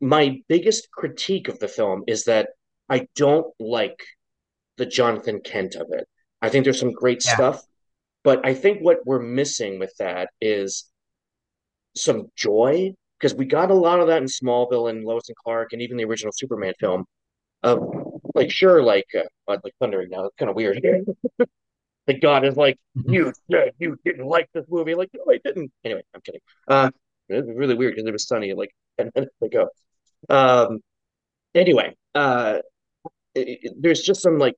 my 0.00 0.40
biggest 0.48 0.90
critique 0.90 1.48
of 1.48 1.58
the 1.60 1.68
film 1.68 2.02
is 2.06 2.24
that 2.24 2.50
I 2.88 3.06
don't 3.14 3.46
like 3.58 4.04
the 4.76 4.86
Jonathan 4.86 5.40
Kent 5.40 5.76
of 5.76 5.86
it. 5.90 6.06
I 6.44 6.48
think 6.50 6.64
there's 6.64 6.80
some 6.80 6.92
great 6.92 7.24
yeah. 7.24 7.34
stuff, 7.34 7.62
but 8.24 8.44
I 8.46 8.54
think 8.54 8.80
what 8.80 8.98
we're 9.06 9.22
missing 9.22 9.78
with 9.78 9.94
that 9.98 10.30
is 10.40 10.90
some 11.96 12.30
joy 12.36 12.92
because 13.18 13.34
we 13.34 13.44
got 13.46 13.70
a 13.70 13.74
lot 13.74 14.00
of 14.00 14.08
that 14.08 14.20
in 14.22 14.28
Smallville 14.28 14.90
and 14.90 15.04
Lois 15.04 15.28
and 15.28 15.36
Clark 15.36 15.72
and 15.72 15.80
even 15.80 15.96
the 15.96 16.04
original 16.04 16.32
Superman 16.34 16.74
film. 16.78 17.04
Of 17.62 17.80
like, 18.34 18.50
sure, 18.50 18.82
like, 18.82 19.06
uh, 19.16 19.56
like 19.64 19.72
thundering 19.80 20.10
now. 20.10 20.26
It's 20.26 20.36
kind 20.36 20.50
of 20.50 20.56
weird. 20.56 20.80
like 22.08 22.20
God 22.20 22.44
is 22.44 22.56
like, 22.56 22.78
Mhm. 22.96 23.12
you 23.14 23.32
said 23.50 23.72
you 23.78 23.98
didn't 24.04 24.26
like 24.26 24.48
this 24.52 24.66
movie. 24.68 24.94
Like, 24.94 25.10
no, 25.14 25.32
I 25.32 25.38
didn't. 25.44 25.72
Anyway, 25.84 26.02
I'm 26.14 26.20
kidding. 26.20 26.40
Uh, 26.68 26.90
it 27.30 27.46
was 27.46 27.56
really 27.56 27.74
weird 27.74 27.94
because 27.94 28.06
it 28.08 28.12
was 28.12 28.26
sunny 28.28 28.52
like 28.54 28.70
ten 28.98 29.10
minutes 29.14 29.34
ago. 29.42 29.68
Um, 30.28 30.80
anyway, 31.54 31.94
uh, 32.14 32.58
it, 33.34 33.60
it- 33.62 33.74
there's 33.80 34.02
just 34.02 34.22
some 34.22 34.38
like, 34.38 34.56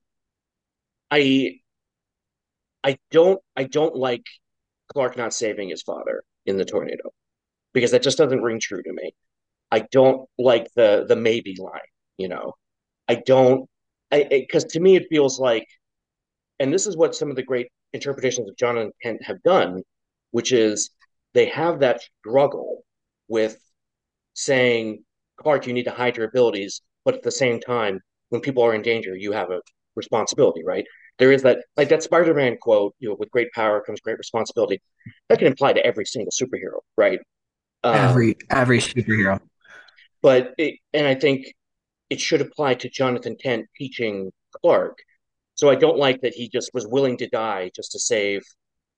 I, 1.11 1.59
I 2.83 2.97
don't, 3.11 3.39
I 3.55 3.63
don't 3.65 3.95
like 3.95 4.23
Clark 4.93 5.17
not 5.17 5.33
saving 5.33 5.69
his 5.69 5.81
father 5.83 6.23
in 6.45 6.57
the 6.57 6.65
tornado 6.65 7.11
because 7.73 7.91
that 7.91 8.03
just 8.03 8.17
doesn't 8.17 8.41
ring 8.41 8.59
true 8.59 8.83
to 8.83 8.93
me. 8.93 9.11
I 9.71 9.81
don't 9.91 10.27
like 10.37 10.67
the 10.75 11.05
the 11.07 11.15
maybe 11.15 11.55
line, 11.59 11.79
you 12.17 12.29
know. 12.29 12.53
I 13.07 13.15
don't, 13.15 13.69
I 14.11 14.25
because 14.29 14.65
to 14.65 14.79
me 14.79 14.95
it 14.95 15.07
feels 15.09 15.39
like, 15.39 15.67
and 16.59 16.73
this 16.73 16.87
is 16.87 16.97
what 16.97 17.15
some 17.15 17.29
of 17.29 17.35
the 17.35 17.43
great 17.43 17.67
interpretations 17.93 18.49
of 18.49 18.57
Jonathan 18.57 18.91
Kent 19.03 19.23
have 19.23 19.41
done, 19.43 19.83
which 20.31 20.51
is 20.51 20.91
they 21.33 21.47
have 21.47 21.79
that 21.79 22.01
struggle 22.21 22.83
with 23.27 23.57
saying, 24.33 25.03
Clark, 25.37 25.67
you 25.67 25.73
need 25.73 25.83
to 25.83 25.91
hide 25.91 26.17
your 26.17 26.27
abilities, 26.27 26.81
but 27.05 27.15
at 27.15 27.23
the 27.23 27.31
same 27.31 27.59
time, 27.59 28.01
when 28.29 28.41
people 28.41 28.63
are 28.63 28.73
in 28.75 28.81
danger, 28.81 29.15
you 29.15 29.31
have 29.31 29.51
a 29.51 29.61
responsibility, 29.95 30.63
right? 30.65 30.85
There 31.19 31.31
is 31.31 31.43
that, 31.43 31.59
like 31.75 31.89
that 31.89 32.03
Spider-Man 32.03 32.57
quote, 32.61 32.95
you 32.99 33.09
know, 33.09 33.15
with 33.19 33.31
great 33.31 33.51
power 33.53 33.81
comes 33.81 33.99
great 34.01 34.17
responsibility. 34.17 34.81
That 35.29 35.39
can 35.39 35.47
apply 35.51 35.73
to 35.73 35.85
every 35.85 36.05
single 36.05 36.31
superhero, 36.31 36.79
right? 36.97 37.19
Um, 37.83 37.95
Every 37.95 38.37
every 38.49 38.79
superhero. 38.79 39.39
but 40.21 40.53
it, 40.57 40.75
and 40.93 41.07
I 41.07 41.15
think 41.15 41.53
it 42.09 42.19
should 42.19 42.41
apply 42.41 42.75
to 42.75 42.89
Jonathan 42.89 43.35
Kent 43.41 43.67
teaching 43.77 44.31
Clark. 44.61 44.97
So 45.55 45.69
I 45.69 45.75
don't 45.75 45.97
like 45.97 46.21
that 46.21 46.33
he 46.33 46.49
just 46.49 46.71
was 46.73 46.87
willing 46.87 47.17
to 47.17 47.27
die 47.29 47.71
just 47.75 47.91
to 47.93 47.99
save 47.99 48.43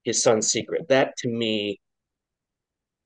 his 0.03 0.21
son's 0.23 0.49
secret. 0.51 0.87
That 0.89 1.15
to 1.19 1.29
me, 1.29 1.79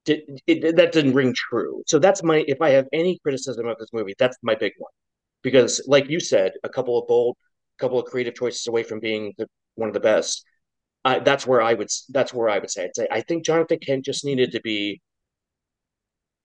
did, 0.06 0.22
it, 0.48 0.76
that 0.76 0.92
didn't 0.92 1.14
ring 1.14 1.34
true. 1.34 1.84
So 1.88 2.00
that's 2.00 2.24
my 2.24 2.44
if 2.48 2.62
I 2.62 2.70
have 2.72 2.88
any 2.94 3.20
criticism 3.20 3.68
of 3.68 3.78
this 3.78 3.90
movie, 3.94 4.16
that's 4.20 4.38
my 4.44 4.56
big 4.56 4.74
one. 4.78 4.92
Because 5.42 5.82
like 5.88 6.10
you 6.10 6.20
said, 6.20 6.54
a 6.64 6.70
couple 6.70 6.98
of 7.00 7.08
bold, 7.08 7.38
couple 7.80 8.00
of 8.00 8.06
creative 8.06 8.36
choices 8.36 8.68
away 8.68 8.84
from 8.84 9.00
being 9.00 9.34
the, 9.38 9.48
one 9.76 9.90
of 9.90 9.94
the 9.94 10.00
best. 10.00 10.46
I, 11.06 11.20
that's 11.20 11.48
where 11.48 11.62
I 11.62 11.74
would 11.76 11.90
that's 12.10 12.34
where 12.34 12.50
I 12.50 12.60
would 12.60 12.72
say 12.72 12.86
I'd 12.86 12.96
say 12.96 13.08
I 13.12 13.22
think 13.22 13.46
Jonathan 13.46 13.80
Kent 13.80 14.06
just 14.06 14.26
needed 14.26 14.52
to 14.54 14.62
be 14.62 15.02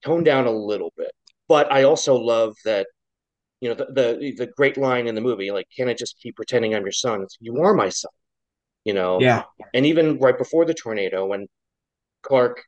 toned 0.03 0.25
down 0.25 0.45
a 0.45 0.51
little 0.51 0.93
bit. 0.97 1.11
But 1.47 1.71
I 1.71 1.83
also 1.83 2.15
love 2.15 2.55
that 2.65 2.87
you 3.61 3.69
know 3.69 3.75
the, 3.75 3.85
the 3.87 4.35
the 4.37 4.47
great 4.57 4.77
line 4.77 5.07
in 5.07 5.15
the 5.15 5.21
movie 5.21 5.51
like 5.51 5.67
can 5.75 5.89
i 5.89 5.93
just 5.93 6.19
keep 6.21 6.35
pretending 6.35 6.75
i'm 6.75 6.83
your 6.83 6.91
son 6.91 7.23
it's, 7.23 7.37
you 7.41 7.57
are 7.61 7.73
my 7.73 7.89
son 7.89 8.11
you 8.85 8.93
know 8.93 9.19
Yeah. 9.21 9.43
and 9.73 9.85
even 9.85 10.19
right 10.19 10.37
before 10.37 10.65
the 10.65 10.73
tornado 10.73 11.25
when 11.27 11.47
clark 12.23 12.63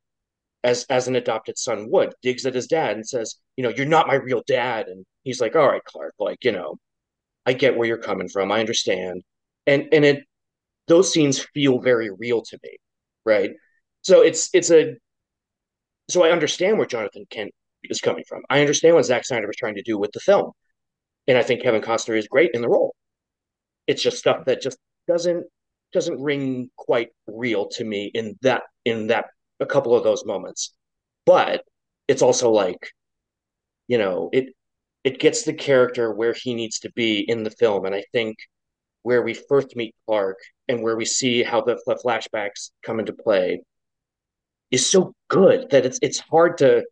as 0.63 0.85
as 0.89 1.07
an 1.07 1.15
adopted 1.17 1.57
son 1.57 1.89
would 1.91 2.13
digs 2.23 2.45
at 2.45 2.55
his 2.55 2.67
dad 2.67 2.95
and 2.97 3.07
says 3.07 3.37
you 3.57 3.63
know 3.63 3.69
you're 3.71 3.85
not 3.85 4.07
my 4.07 4.15
real 4.15 4.43
dad 4.47 4.87
and 4.87 5.05
he's 5.23 5.41
like 5.41 5.55
all 5.55 5.69
right 5.69 5.85
clark 5.85 6.13
like 6.19 6.43
you 6.43 6.51
know 6.51 6.77
i 7.45 7.53
get 7.53 7.77
where 7.77 7.87
you're 7.87 7.97
coming 7.97 8.29
from. 8.29 8.51
I 8.51 8.59
understand. 8.59 9.23
And 9.67 9.87
and 9.91 10.05
it 10.05 10.23
those 10.87 11.11
scenes 11.13 11.39
feel 11.53 11.79
very 11.79 12.09
real 12.09 12.41
to 12.41 12.59
me 12.63 12.77
right? 13.25 13.51
So 14.01 14.21
it's 14.21 14.49
it's 14.53 14.71
a 14.71 14.95
so 16.09 16.23
i 16.23 16.31
understand 16.31 16.77
where 16.77 16.87
jonathan 16.87 17.25
kent 17.29 17.51
is 17.83 18.01
coming 18.01 18.23
from. 18.27 18.43
I 18.49 18.61
understand 18.61 18.95
what 18.95 19.05
Zack 19.05 19.25
snyder 19.25 19.47
was 19.47 19.55
trying 19.55 19.75
to 19.75 19.81
do 19.81 19.97
with 19.97 20.11
the 20.13 20.19
film. 20.19 20.51
And 21.27 21.37
i 21.37 21.43
think 21.43 21.61
kevin 21.61 21.81
costner 21.81 22.17
is 22.17 22.27
great 22.27 22.51
in 22.53 22.61
the 22.61 22.69
role. 22.69 22.95
It's 23.87 24.03
just 24.03 24.17
stuff 24.17 24.45
that 24.45 24.61
just 24.61 24.77
doesn't 25.07 25.45
doesn't 25.93 26.21
ring 26.21 26.69
quite 26.77 27.09
real 27.27 27.67
to 27.69 27.83
me 27.83 28.11
in 28.13 28.37
that 28.41 28.63
in 28.85 29.07
that 29.07 29.25
a 29.59 29.65
couple 29.65 29.95
of 29.95 30.03
those 30.03 30.25
moments. 30.25 30.73
But 31.25 31.63
it's 32.07 32.21
also 32.21 32.51
like 32.51 32.91
you 33.87 33.97
know 33.97 34.29
it 34.33 34.53
it 35.03 35.19
gets 35.19 35.43
the 35.43 35.53
character 35.53 36.13
where 36.13 36.33
he 36.33 36.53
needs 36.53 36.79
to 36.79 36.91
be 36.91 37.19
in 37.19 37.43
the 37.43 37.51
film. 37.51 37.85
And 37.85 37.95
i 37.95 38.03
think 38.11 38.37
where 39.03 39.21
we 39.21 39.33
first 39.33 39.75
meet 39.75 39.95
clark 40.05 40.37
and 40.67 40.81
where 40.83 40.95
we 40.95 41.05
see 41.05 41.43
how 41.43 41.61
the, 41.61 41.79
the 41.85 41.95
flashbacks 41.95 42.71
come 42.83 42.99
into 42.99 43.13
play 43.13 43.61
is 44.69 44.89
so 44.89 45.13
good 45.27 45.69
that 45.71 45.85
it's 45.85 45.99
it's 46.01 46.19
hard 46.19 46.57
to 46.57 46.83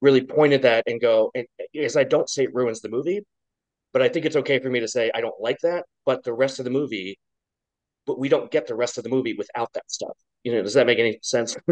really 0.00 0.22
point 0.22 0.52
at 0.52 0.62
that 0.62 0.84
and 0.86 1.00
go 1.00 1.30
and 1.34 1.46
as 1.80 1.96
i 1.96 2.04
don't 2.04 2.28
say 2.28 2.44
it 2.44 2.54
ruins 2.54 2.80
the 2.80 2.88
movie 2.88 3.22
but 3.92 4.02
i 4.02 4.08
think 4.08 4.26
it's 4.26 4.36
okay 4.36 4.58
for 4.58 4.70
me 4.70 4.80
to 4.80 4.88
say 4.88 5.10
i 5.14 5.20
don't 5.20 5.40
like 5.40 5.58
that 5.62 5.84
but 6.04 6.24
the 6.24 6.32
rest 6.32 6.58
of 6.58 6.64
the 6.64 6.70
movie 6.70 7.18
but 8.08 8.18
we 8.18 8.28
don't 8.28 8.50
get 8.50 8.66
the 8.66 8.74
rest 8.74 8.98
of 8.98 9.04
the 9.04 9.10
movie 9.10 9.34
without 9.34 9.72
that 9.74 9.88
stuff. 9.88 10.16
You 10.42 10.52
know, 10.52 10.62
does 10.62 10.74
that 10.74 10.86
make 10.86 10.98
any 10.98 11.20
sense? 11.22 11.56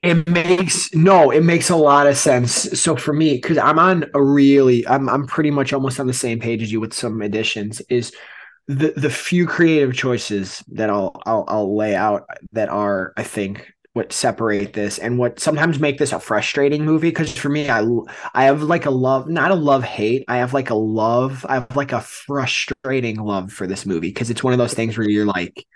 It 0.00 0.28
makes 0.28 0.94
no, 0.94 1.32
it 1.32 1.42
makes 1.42 1.70
a 1.70 1.76
lot 1.76 2.06
of 2.06 2.16
sense. 2.16 2.52
So 2.80 2.94
for 2.94 3.12
me, 3.12 3.34
because 3.34 3.58
I'm 3.58 3.80
on 3.80 4.04
a 4.14 4.22
really, 4.22 4.86
I'm 4.86 5.08
I'm 5.08 5.26
pretty 5.26 5.50
much 5.50 5.72
almost 5.72 5.98
on 5.98 6.06
the 6.06 6.12
same 6.12 6.38
page 6.38 6.62
as 6.62 6.70
you 6.70 6.78
with 6.78 6.94
some 6.94 7.20
additions. 7.20 7.82
Is 7.90 8.12
the 8.68 8.92
the 8.96 9.10
few 9.10 9.44
creative 9.46 9.94
choices 9.94 10.62
that 10.68 10.88
I'll 10.88 11.20
I'll, 11.26 11.44
I'll 11.48 11.76
lay 11.76 11.96
out 11.96 12.26
that 12.52 12.68
are 12.68 13.12
I 13.16 13.24
think 13.24 13.72
what 13.94 14.12
separate 14.12 14.74
this 14.74 14.98
and 14.98 15.18
what 15.18 15.40
sometimes 15.40 15.80
make 15.80 15.98
this 15.98 16.12
a 16.12 16.20
frustrating 16.20 16.84
movie 16.84 17.08
because 17.08 17.36
for 17.36 17.48
me 17.48 17.68
I 17.68 17.84
I 18.34 18.44
have 18.44 18.62
like 18.62 18.86
a 18.86 18.90
love 18.90 19.28
not 19.28 19.50
a 19.50 19.56
love 19.56 19.82
hate 19.82 20.24
I 20.28 20.36
have 20.36 20.54
like 20.54 20.70
a 20.70 20.74
love 20.74 21.44
I 21.48 21.54
have 21.54 21.74
like 21.74 21.92
a 21.92 22.00
frustrating 22.00 23.16
love 23.16 23.52
for 23.52 23.66
this 23.66 23.86
movie 23.86 24.08
because 24.08 24.30
it's 24.30 24.44
one 24.44 24.52
of 24.52 24.58
those 24.58 24.74
things 24.74 24.96
where 24.96 25.08
you're 25.08 25.26
like 25.26 25.66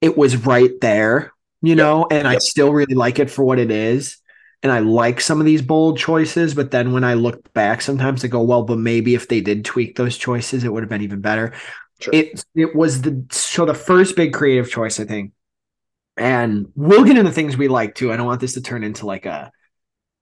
it 0.00 0.16
was 0.16 0.36
right 0.36 0.72
there 0.80 1.32
you 1.60 1.76
know 1.76 2.06
and 2.10 2.26
I 2.26 2.38
still 2.38 2.72
really 2.72 2.94
like 2.94 3.18
it 3.18 3.30
for 3.30 3.44
what 3.44 3.58
it 3.58 3.70
is 3.70 4.18
and 4.62 4.72
I 4.72 4.78
like 4.78 5.20
some 5.20 5.38
of 5.38 5.46
these 5.46 5.62
bold 5.62 5.98
choices 5.98 6.54
but 6.54 6.70
then 6.70 6.92
when 6.92 7.04
I 7.04 7.14
look 7.14 7.52
back 7.52 7.82
sometimes 7.82 8.24
I 8.24 8.28
go 8.28 8.42
well 8.42 8.62
but 8.64 8.78
maybe 8.78 9.14
if 9.14 9.28
they 9.28 9.40
did 9.40 9.64
tweak 9.64 9.96
those 9.96 10.16
choices 10.16 10.64
it 10.64 10.72
would 10.72 10.82
have 10.82 10.90
been 10.90 11.02
even 11.02 11.20
better. 11.20 11.52
Sure. 12.00 12.12
it 12.14 12.44
it 12.56 12.74
was 12.74 13.02
the 13.02 13.24
so 13.30 13.64
the 13.64 13.74
first 13.74 14.16
big 14.16 14.32
creative 14.32 14.68
choice 14.68 14.98
I 14.98 15.04
think 15.04 15.32
and 16.16 16.66
we'll 16.74 17.04
get 17.04 17.16
into 17.16 17.30
things 17.32 17.56
we 17.56 17.68
like 17.68 17.94
too. 17.94 18.12
I 18.12 18.16
don't 18.16 18.26
want 18.26 18.40
this 18.40 18.54
to 18.54 18.60
turn 18.62 18.84
into 18.84 19.06
like 19.06 19.26
a 19.26 19.50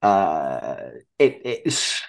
uh 0.03 0.77
it 1.19 1.41
it's 1.45 2.01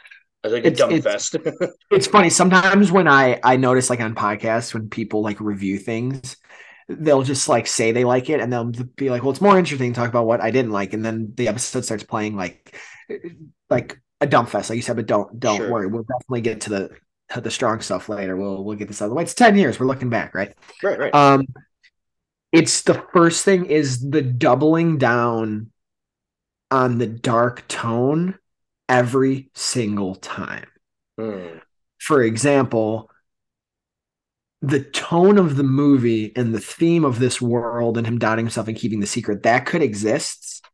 a 0.43 0.55
it's- 0.55 0.77
dumb 0.77 0.91
it's- 0.91 1.29
fest. 1.29 1.35
it's 1.91 2.07
funny 2.07 2.29
sometimes 2.29 2.91
when 2.91 3.07
I 3.07 3.39
I 3.43 3.57
notice 3.57 3.89
like 3.89 3.99
on 3.99 4.15
podcasts 4.15 4.73
when 4.73 4.89
people 4.89 5.21
like 5.21 5.39
review 5.41 5.77
things 5.77 6.37
they'll 6.87 7.23
just 7.23 7.47
like 7.47 7.67
say 7.67 7.91
they 7.91 8.03
like 8.03 8.29
it 8.29 8.39
and 8.39 8.51
they'll 8.51 8.71
be 8.95 9.09
like 9.09 9.21
well 9.23 9.31
it's 9.31 9.41
more 9.41 9.57
interesting 9.57 9.93
to 9.93 9.99
talk 9.99 10.09
about 10.09 10.25
what 10.25 10.41
I 10.41 10.51
didn't 10.51 10.71
like 10.71 10.93
and 10.93 11.05
then 11.05 11.33
the 11.35 11.47
episode 11.47 11.85
starts 11.85 12.03
playing 12.03 12.35
like 12.35 12.75
like 13.69 13.99
a 14.19 14.27
dumb 14.27 14.45
fest 14.45 14.69
like 14.69 14.77
you 14.77 14.81
said 14.81 14.95
but 14.95 15.05
don't 15.05 15.39
don't 15.39 15.57
Sure. 15.57 15.71
worry 15.71 15.87
we'll 15.87 16.03
definitely 16.03 16.41
get 16.41 16.61
to 16.61 16.69
the 16.69 16.89
to 17.33 17.41
the 17.41 17.51
strong 17.51 17.79
stuff 17.81 18.09
later 18.09 18.35
we'll 18.35 18.63
we'll 18.63 18.75
get 18.77 18.87
this 18.87 19.01
out 19.01 19.05
of 19.05 19.11
the 19.11 19.15
way 19.15 19.23
it's 19.23 19.33
10 19.33 19.57
years 19.57 19.79
we're 19.79 19.85
looking 19.85 20.09
back 20.09 20.33
right 20.35 20.53
right, 20.83 20.99
right. 20.99 21.15
um, 21.15 21.45
it's 22.51 22.81
the 22.83 23.03
first 23.13 23.45
thing 23.45 23.65
is 23.65 24.09
the 24.09 24.21
doubling 24.21 24.97
down 24.97 25.71
on 26.69 26.97
the 26.97 27.07
dark 27.07 27.67
tone 27.67 28.37
every 28.89 29.49
single 29.53 30.15
time. 30.15 30.67
Hmm. 31.17 31.59
For 31.99 32.23
example, 32.23 33.09
the 34.61 34.81
tone 34.81 35.37
of 35.37 35.55
the 35.55 35.63
movie 35.63 36.31
and 36.35 36.53
the 36.53 36.59
theme 36.59 37.03
of 37.03 37.19
this 37.19 37.41
world 37.41 37.97
and 37.97 38.05
him 38.05 38.19
doubting 38.19 38.45
himself 38.45 38.67
and 38.67 38.77
keeping 38.77 38.99
the 38.99 39.07
secret 39.07 39.43
that 39.43 39.65
could 39.65 39.81
exist. 39.81 40.65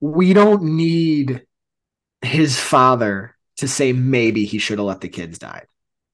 We 0.00 0.32
don't 0.32 0.62
need 0.62 1.42
his 2.22 2.58
father 2.58 3.36
to 3.58 3.68
say 3.68 3.92
maybe 3.92 4.44
he 4.44 4.58
should 4.58 4.78
have 4.78 4.86
let 4.86 5.00
the 5.00 5.08
kids 5.08 5.38
die. 5.38 5.64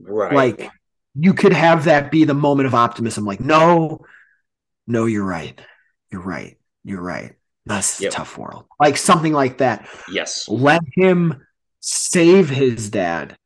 Right. 0.00 0.32
Like 0.32 0.70
you 1.14 1.32
could 1.32 1.52
have 1.52 1.84
that 1.84 2.10
be 2.10 2.24
the 2.24 2.34
moment 2.34 2.66
of 2.66 2.74
optimism. 2.74 3.24
Like, 3.24 3.40
no, 3.40 4.04
no, 4.86 5.06
you're 5.06 5.24
right. 5.24 5.60
You're 6.10 6.22
right. 6.22 6.56
You're 6.84 7.02
right. 7.02 7.34
That's 7.64 8.00
Yep. 8.00 8.12
a 8.12 8.14
tough 8.16 8.38
world. 8.38 8.66
Like 8.78 8.96
something 8.96 9.32
like 9.32 9.58
that. 9.58 9.88
yes. 10.10 10.48
Let 10.48 10.82
him 10.94 11.42
save 11.80 12.48
his 12.48 12.90
dad 12.90 13.36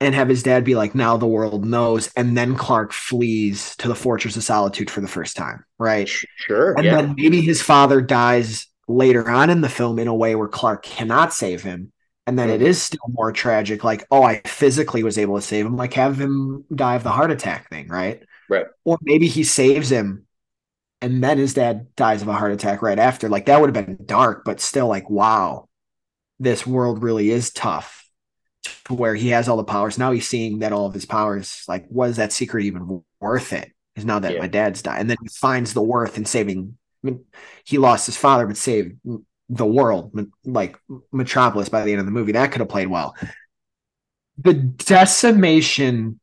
and 0.00 0.14
have 0.14 0.28
his 0.28 0.42
dad 0.42 0.64
be 0.64 0.74
like, 0.74 0.94
now 0.94 1.16
the 1.16 1.26
world 1.26 1.64
knows. 1.64 2.10
And 2.16 2.36
then 2.36 2.56
Clark 2.56 2.92
flees 2.92 3.76
to 3.76 3.88
the 3.88 3.94
Fortress 3.94 4.36
of 4.36 4.42
Solitude 4.42 4.90
for 4.90 5.00
the 5.00 5.08
first 5.08 5.36
time. 5.36 5.64
Right. 5.78 6.08
Sure. 6.08 6.72
And 6.74 6.84
yeah. 6.84 6.96
then 6.96 7.14
maybe 7.16 7.40
his 7.40 7.62
father 7.62 8.00
dies 8.00 8.66
later 8.88 9.30
on 9.30 9.48
in 9.50 9.60
the 9.60 9.68
film 9.68 9.98
in 9.98 10.08
a 10.08 10.14
way 10.14 10.34
where 10.34 10.48
Clark 10.48 10.82
cannot 10.82 11.32
save 11.32 11.62
him. 11.62 11.92
And 12.26 12.38
then 12.38 12.50
it 12.50 12.60
Mhm. 12.60 12.64
is 12.66 12.80
still 12.82 13.08
more 13.08 13.32
tragic. 13.32 13.84
Like, 13.84 14.06
oh, 14.10 14.22
I 14.22 14.40
physically 14.46 15.02
was 15.02 15.18
able 15.18 15.36
to 15.36 15.42
save 15.42 15.66
him. 15.66 15.76
Like, 15.76 15.94
have 15.94 16.20
him 16.20 16.64
die 16.74 16.94
of 16.96 17.02
the 17.02 17.10
heart 17.10 17.30
attack 17.30 17.68
thing, 17.68 17.88
right? 17.88 18.22
Right. 18.48 18.66
Or 18.84 18.98
maybe 19.02 19.26
he 19.28 19.44
saves 19.44 19.90
him 19.90 20.26
and 21.02 21.22
then 21.22 21.36
his 21.36 21.52
dad 21.54 21.94
dies 21.96 22.22
of 22.22 22.28
a 22.28 22.32
heart 22.32 22.52
attack 22.52 22.80
right 22.80 22.98
after. 22.98 23.28
Like, 23.28 23.46
that 23.46 23.60
would 23.60 23.74
have 23.74 23.86
been 23.86 24.06
dark, 24.06 24.44
but 24.44 24.60
still, 24.60 24.86
like, 24.86 25.10
wow. 25.10 25.68
this 26.38 26.66
world 26.66 27.02
really 27.02 27.30
is 27.30 27.50
tough 27.52 28.08
to 28.84 28.94
where 28.94 29.14
he 29.14 29.28
has 29.28 29.48
all 29.48 29.56
the 29.56 29.64
powers. 29.64 29.98
Now 29.98 30.12
he's 30.12 30.28
seeing 30.28 30.58
that 30.60 30.72
all 30.72 30.86
of 30.86 30.94
his 30.94 31.04
powers, 31.04 31.64
like, 31.68 31.86
was 31.88 32.16
that 32.16 32.32
secret 32.32 32.64
even 32.64 33.04
worth 33.20 33.52
it? 33.52 33.70
Because 33.94 34.06
now 34.06 34.18
that 34.18 34.34
Yeah. 34.34 34.40
my 34.40 34.48
dad's 34.48 34.82
died, 34.82 35.00
and 35.00 35.10
then 35.10 35.18
he 35.22 35.28
finds 35.28 35.72
the 35.72 35.82
worth 35.82 36.16
in 36.16 36.24
saving. 36.24 36.76
I 37.04 37.06
mean, 37.06 37.24
he 37.64 37.78
lost 37.78 38.06
his 38.06 38.16
father, 38.16 38.46
but 38.46 38.56
saved 38.56 38.96
the 39.48 39.66
world, 39.66 40.12
like 40.44 40.78
Metropolis. 41.12 41.68
By 41.68 41.84
the 41.84 41.92
end 41.92 42.00
of 42.00 42.06
the 42.06 42.12
movie, 42.12 42.32
that 42.32 42.52
could 42.52 42.60
have 42.60 42.68
played 42.68 42.88
well. 42.88 43.14
The 44.38 44.54
decimation 44.54 46.18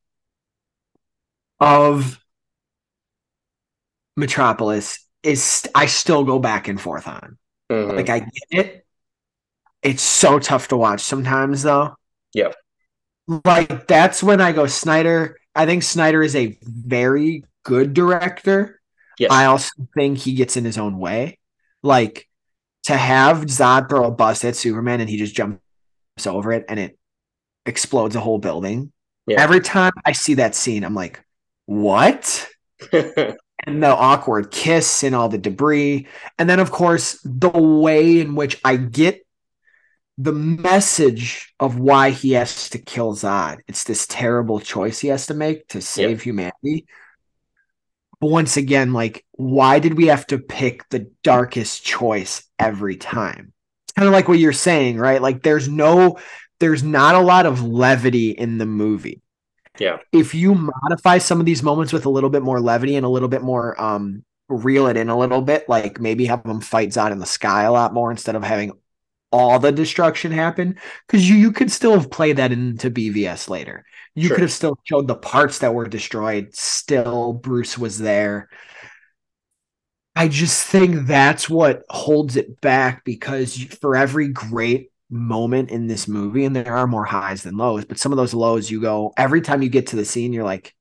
of 1.59 2.19
Metropolis 4.19 4.99
is 5.23 5.67
I 5.73 5.85
still 5.87 6.23
go 6.23 6.39
back 6.39 6.67
and 6.67 6.79
forth 6.79 7.07
on. 7.07 7.37
Mhm. 7.71 7.95
Like 7.95 8.09
I 8.09 8.19
get 8.19 8.29
it. 8.65 8.85
It's 9.81 10.03
so 10.03 10.39
tough 10.39 10.67
to 10.69 10.77
watch 10.77 11.01
sometimes 11.01 11.63
though. 11.63 11.95
Yeah. 12.33 12.51
Like 13.45 13.87
that's 13.87 14.21
when 14.21 14.41
I 14.41 14.51
go 14.51 14.67
Snyder. 14.67 15.37
I 15.55 15.65
think 15.65 15.83
Snyder 15.83 16.21
is 16.23 16.35
a 16.35 16.57
very 16.63 17.43
good 17.63 17.93
director. 17.93 18.79
yes. 19.17 19.31
I 19.31 19.45
also 19.45 19.71
think 19.95 20.17
he 20.17 20.33
gets 20.33 20.57
in 20.57 20.65
his 20.65 20.77
own 20.77 20.97
way. 20.99 21.37
Like 21.83 22.27
to 22.83 22.95
have 22.97 23.45
Zod 23.45 23.89
throw 23.89 24.05
a 24.05 24.11
bus 24.11 24.43
at 24.45 24.55
Superman 24.55 25.01
and 25.01 25.09
he 25.09 25.17
just 25.17 25.35
jumps 25.35 25.59
over 26.25 26.51
it 26.53 26.65
and 26.69 26.79
it 26.79 26.97
explodes 27.65 28.15
a 28.15 28.19
whole 28.19 28.39
building. 28.39 28.91
Yeah. 29.27 29.41
Every 29.41 29.59
time 29.59 29.91
I 30.05 30.13
see 30.13 30.35
that 30.35 30.55
scene, 30.55 30.83
I'm 30.83 30.95
like, 30.95 31.23
what? 31.65 32.47
and 33.71 33.83
the 33.83 33.87
awkward 33.87 34.51
kiss 34.51 35.03
and 35.03 35.15
all 35.15 35.29
the 35.29 35.37
debris. 35.37 36.07
And 36.37 36.49
then, 36.49 36.59
of 36.59 36.71
course, 36.71 37.19
the 37.23 37.49
way 37.49 38.19
in 38.19 38.35
which 38.35 38.59
I 38.63 38.75
get 38.75 39.25
the 40.17 40.33
message 40.33 41.53
of 41.59 41.79
why 41.79 42.09
he 42.09 42.33
has 42.33 42.69
to 42.71 42.77
kill 42.77 43.15
Zod. 43.15 43.59
It's 43.67 43.85
this 43.85 44.05
terrible 44.05 44.59
choice 44.59 44.99
he 44.99 45.07
has 45.07 45.27
to 45.27 45.33
make 45.33 45.67
to 45.69 45.81
save 45.81 46.21
humanity. 46.21 46.85
But 48.19 48.29
once 48.29 48.57
again, 48.57 48.91
like, 48.91 49.25
why 49.31 49.79
did 49.79 49.95
we 49.95 50.07
have 50.07 50.27
to 50.27 50.37
pick 50.37 50.87
the 50.89 51.09
darkest 51.23 51.85
choice 51.85 52.43
every 52.59 52.97
time? 52.97 53.53
It's 53.85 53.93
kind 53.93 54.07
of 54.07 54.13
like 54.13 54.27
what 54.27 54.39
you're 54.39 54.51
saying, 54.51 54.97
right? 54.97 55.21
Like, 55.21 55.41
there's 55.41 55.69
no, 55.69 56.19
there's 56.59 56.83
not 56.83 57.15
a 57.15 57.21
lot 57.21 57.45
of 57.45 57.63
levity 57.63 58.31
in 58.31 58.57
the 58.57 58.65
movie 58.65 59.21
yeah. 59.79 59.97
if 60.11 60.33
you 60.33 60.55
modify 60.55 61.17
some 61.17 61.39
of 61.39 61.45
these 61.45 61.63
moments 61.63 61.93
with 61.93 62.05
a 62.05 62.09
little 62.09 62.29
bit 62.29 62.43
more 62.43 62.59
levity 62.59 62.95
and 62.95 63.05
a 63.05 63.09
little 63.09 63.29
bit 63.29 63.41
more 63.41 63.79
um 63.81 64.23
reel 64.47 64.87
it 64.87 64.97
in 64.97 65.09
a 65.09 65.17
little 65.17 65.41
bit 65.41 65.67
like 65.69 65.99
maybe 65.99 66.25
have 66.25 66.43
them 66.43 66.61
fight 66.61 66.89
Zod 66.89 67.11
in 67.11 67.19
the 67.19 67.25
sky 67.25 67.63
a 67.63 67.71
lot 67.71 67.93
more 67.93 68.09
instead 68.11 68.35
of 68.35 68.43
having 68.43 68.71
all 69.31 69.59
the 69.59 69.71
destruction 69.71 70.31
happen 70.31 70.77
because 71.07 71.29
you 71.29 71.35
you 71.35 71.51
could 71.51 71.71
still 71.71 71.93
have 71.93 72.09
played 72.09 72.37
that 72.37 72.51
into 72.51 72.89
BVS 72.89 73.47
later 73.49 73.85
you 74.15 74.27
Sure. 74.27 74.37
could 74.37 74.41
have 74.41 74.51
still 74.51 74.79
showed 74.85 75.07
the 75.07 75.15
parts 75.15 75.59
that 75.59 75.73
were 75.73 75.87
destroyed 75.87 76.49
still 76.55 77.33
Bruce 77.33 77.77
was 77.77 77.99
there 77.99 78.49
I 80.15 80.27
just 80.27 80.65
think 80.67 81.07
that's 81.07 81.49
what 81.49 81.83
holds 81.89 82.35
it 82.35 82.59
back 82.61 83.05
because 83.05 83.55
for 83.55 83.95
every 83.95 84.27
great 84.29 84.88
moment 85.09 85.71
in 85.71 85.87
this 85.87 86.07
movie, 86.07 86.45
and 86.45 86.55
there 86.55 86.75
are 86.75 86.87
more 86.87 87.05
highs 87.05 87.43
than 87.43 87.57
lows, 87.57 87.85
but 87.85 87.99
some 87.99 88.11
of 88.11 88.17
those 88.17 88.33
lows 88.33 88.69
you 88.69 88.81
go 88.81 89.13
every 89.17 89.41
time 89.41 89.61
you 89.61 89.69
get 89.69 89.87
to 89.87 89.95
the 89.95 90.05
scene, 90.05 90.33
you're 90.33 90.43
like, 90.43 90.75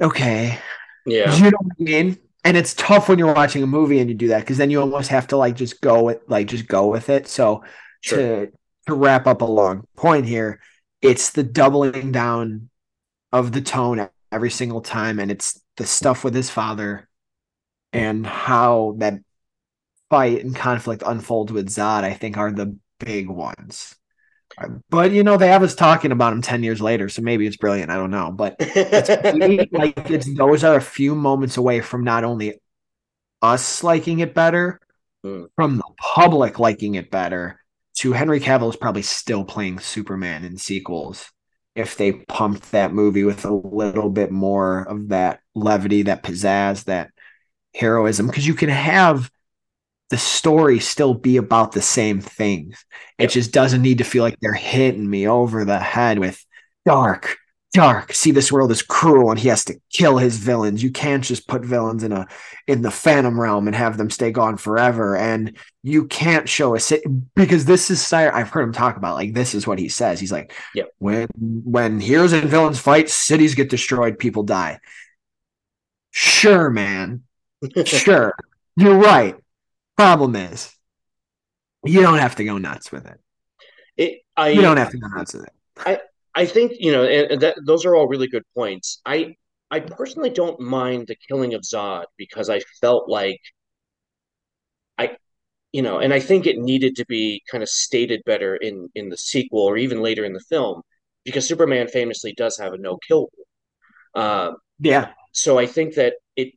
okay, 0.00 0.58
Yeah. 1.04 1.34
you 1.36 1.44
know 1.50 1.58
what 1.60 1.76
I 1.80 1.82
mean? 1.82 2.18
And 2.44 2.56
it's 2.56 2.74
tough 2.74 3.08
when 3.08 3.18
you're 3.18 3.34
watching 3.34 3.62
a 3.62 3.66
movie 3.66 3.98
and 3.98 4.08
you 4.08 4.14
do 4.14 4.28
that 4.28 4.40
because 4.40 4.56
then 4.56 4.70
you 4.70 4.80
almost 4.80 5.08
have 5.10 5.26
to 5.28 5.36
like 5.36 5.56
just 5.56 5.80
go 5.80 6.04
with 6.04 6.20
like 6.28 6.46
just 6.46 6.68
go 6.68 6.86
with 6.88 7.08
it. 7.08 7.26
So 7.28 7.64
Sure. 8.00 8.46
to 8.46 8.52
to 8.86 8.94
wrap 8.94 9.26
up 9.26 9.40
a 9.42 9.44
long 9.44 9.84
point 9.96 10.26
here, 10.26 10.60
it's 11.02 11.30
the 11.30 11.42
doubling 11.42 12.12
down 12.12 12.70
of 13.32 13.52
the 13.52 13.60
tone 13.62 14.08
every 14.32 14.50
single 14.50 14.80
time, 14.82 15.18
and 15.20 15.30
it's 15.30 15.60
the 15.76 15.86
stuff 15.86 16.24
with 16.24 16.34
his 16.34 16.50
father 16.50 17.08
and 17.92 18.26
how 18.26 18.96
that 18.98 19.20
fight 20.10 20.44
and 20.44 20.54
conflict 20.54 21.02
unfolds 21.06 21.52
with 21.52 21.68
Zod. 21.68 22.04
I 22.04 22.14
think 22.14 22.36
are 22.36 22.52
the 22.52 22.76
big 23.00 23.28
ones. 23.28 23.94
But 24.88 25.12
you 25.12 25.22
know, 25.22 25.36
they 25.36 25.48
have 25.48 25.62
us 25.62 25.74
talking 25.74 26.12
about 26.12 26.32
him 26.32 26.40
ten 26.42 26.62
years 26.62 26.80
later, 26.80 27.08
so 27.08 27.20
maybe 27.22 27.46
it's 27.46 27.56
brilliant. 27.56 27.90
I 27.90 27.96
don't 27.96 28.10
know, 28.10 28.30
but 28.30 28.56
maybe, 28.60 29.68
like 29.72 30.10
it's 30.10 30.32
those 30.36 30.64
are 30.64 30.76
a 30.76 30.80
few 30.80 31.14
moments 31.14 31.56
away 31.56 31.80
from 31.80 32.04
not 32.04 32.24
only 32.24 32.60
us 33.42 33.82
liking 33.82 34.20
it 34.20 34.34
better, 34.34 34.80
Mm. 35.24 35.48
from 35.56 35.78
the 35.78 35.84
public 35.98 36.58
liking 36.60 36.94
it 36.94 37.10
better. 37.10 37.58
To 37.98 38.12
Henry 38.12 38.38
Cavill 38.38 38.68
is 38.70 38.76
probably 38.76 39.02
still 39.02 39.44
playing 39.44 39.80
Superman 39.80 40.44
in 40.44 40.56
sequels 40.58 41.28
if 41.74 41.96
they 41.96 42.12
pumped 42.12 42.70
that 42.72 42.92
movie 42.92 43.24
with 43.24 43.44
a 43.44 43.52
little 43.52 44.10
bit 44.10 44.30
more 44.30 44.82
of 44.82 45.08
that 45.08 45.40
levity, 45.54 46.02
that 46.02 46.22
pizzazz, 46.22 46.84
that 46.84 47.10
heroism, 47.74 48.26
because 48.26 48.46
you 48.46 48.54
can 48.54 48.68
have 48.68 49.30
the 50.10 50.16
story 50.18 50.78
still 50.78 51.14
be 51.14 51.36
about 51.36 51.72
the 51.72 51.82
same 51.82 52.20
things. 52.20 52.84
It 53.18 53.30
Yep. 53.30 53.30
just 53.30 53.52
doesn't 53.52 53.82
need 53.82 53.98
to 53.98 54.04
feel 54.04 54.22
like 54.22 54.36
they're 54.40 54.52
hitting 54.54 55.08
me 55.08 55.26
over 55.28 55.64
the 55.64 55.78
head 55.80 56.18
with 56.18 56.44
dark, 56.84 57.36
dark. 57.74 58.12
See, 58.14 58.30
this 58.30 58.52
world 58.52 58.70
is 58.70 58.82
cruel, 58.82 59.30
and 59.30 59.38
he 59.40 59.48
has 59.48 59.64
to 59.64 59.74
kill 59.92 60.18
his 60.18 60.36
villains. 60.38 60.82
You 60.82 60.90
can't 60.92 61.24
just 61.24 61.48
put 61.48 61.64
villains 61.64 62.04
in 62.04 62.12
a 62.12 62.26
in 62.68 62.82
the 62.82 62.90
Phantom 62.90 63.38
realm 63.40 63.66
and 63.66 63.74
have 63.76 63.96
them 63.98 64.10
stay 64.10 64.30
gone 64.30 64.56
forever. 64.56 65.16
And 65.16 65.56
you 65.82 66.06
can't 66.06 66.48
show 66.48 66.74
a 66.76 66.80
city 66.80 67.04
because 67.34 67.64
this 67.64 67.90
is 67.90 68.04
Sire. 68.04 68.32
I've 68.34 68.50
heard 68.50 68.62
him 68.62 68.72
talk 68.72 68.96
about 68.96 69.14
like 69.16 69.34
this 69.34 69.54
is 69.54 69.66
what 69.66 69.78
he 69.78 69.88
says. 69.88 70.20
He's 70.20 70.32
like, 70.32 70.52
Yep. 70.74 70.90
when 70.98 71.26
when 71.36 72.00
heroes 72.00 72.32
and 72.32 72.48
villains 72.48 72.78
fight, 72.78 73.10
cities 73.10 73.54
get 73.56 73.70
destroyed, 73.70 74.18
people 74.18 74.44
die. 74.44 74.78
Sure, 76.10 76.70
man. 76.70 77.22
Sure, 77.84 78.34
you're 78.76 78.98
right. 78.98 79.34
Problem 79.96 80.36
is, 80.36 80.72
you 81.84 82.02
don't 82.02 82.18
have 82.18 82.36
to 82.36 82.44
go 82.44 82.58
nuts 82.58 82.92
with 82.92 83.06
it. 83.06 83.20
It, 83.96 84.20
I 84.36 84.50
You 84.50 84.60
don't 84.60 84.76
have 84.76 84.90
to 84.90 84.98
go 84.98 85.08
nuts 85.08 85.34
with 85.34 85.44
it. 85.44 85.52
I 85.78 86.00
I 86.34 86.46
think 86.46 86.72
you 86.78 86.92
know, 86.92 87.04
and, 87.04 87.40
that 87.40 87.56
those 87.64 87.84
are 87.86 87.94
all 87.94 88.08
really 88.08 88.28
good 88.28 88.44
points. 88.54 89.00
I 89.06 89.36
I 89.70 89.80
personally 89.80 90.30
don't 90.30 90.60
mind 90.60 91.06
the 91.06 91.16
killing 91.28 91.54
of 91.54 91.62
Zod 91.62 92.04
because 92.16 92.50
I 92.50 92.60
felt 92.80 93.08
like 93.08 93.40
I, 94.98 95.16
you 95.72 95.82
know, 95.82 95.98
and 95.98 96.12
I 96.12 96.20
think 96.20 96.46
it 96.46 96.58
needed 96.58 96.96
to 96.96 97.06
be 97.06 97.42
kind 97.50 97.62
of 97.62 97.68
stated 97.68 98.22
better 98.26 98.56
in 98.56 98.88
in 98.94 99.08
the 99.08 99.16
sequel 99.16 99.62
or 99.62 99.76
even 99.76 100.02
later 100.02 100.24
in 100.24 100.32
the 100.32 100.40
film 100.40 100.82
because 101.24 101.48
Superman 101.48 101.88
famously 101.88 102.32
does 102.34 102.58
have 102.58 102.72
a 102.74 102.78
no 102.78 102.98
kill 103.08 103.28
rule. 103.36 104.24
Um, 104.24 104.56
Yeah, 104.78 105.12
so 105.32 105.58
I 105.58 105.66
think 105.66 105.94
that 105.94 106.14
it, 106.36 106.54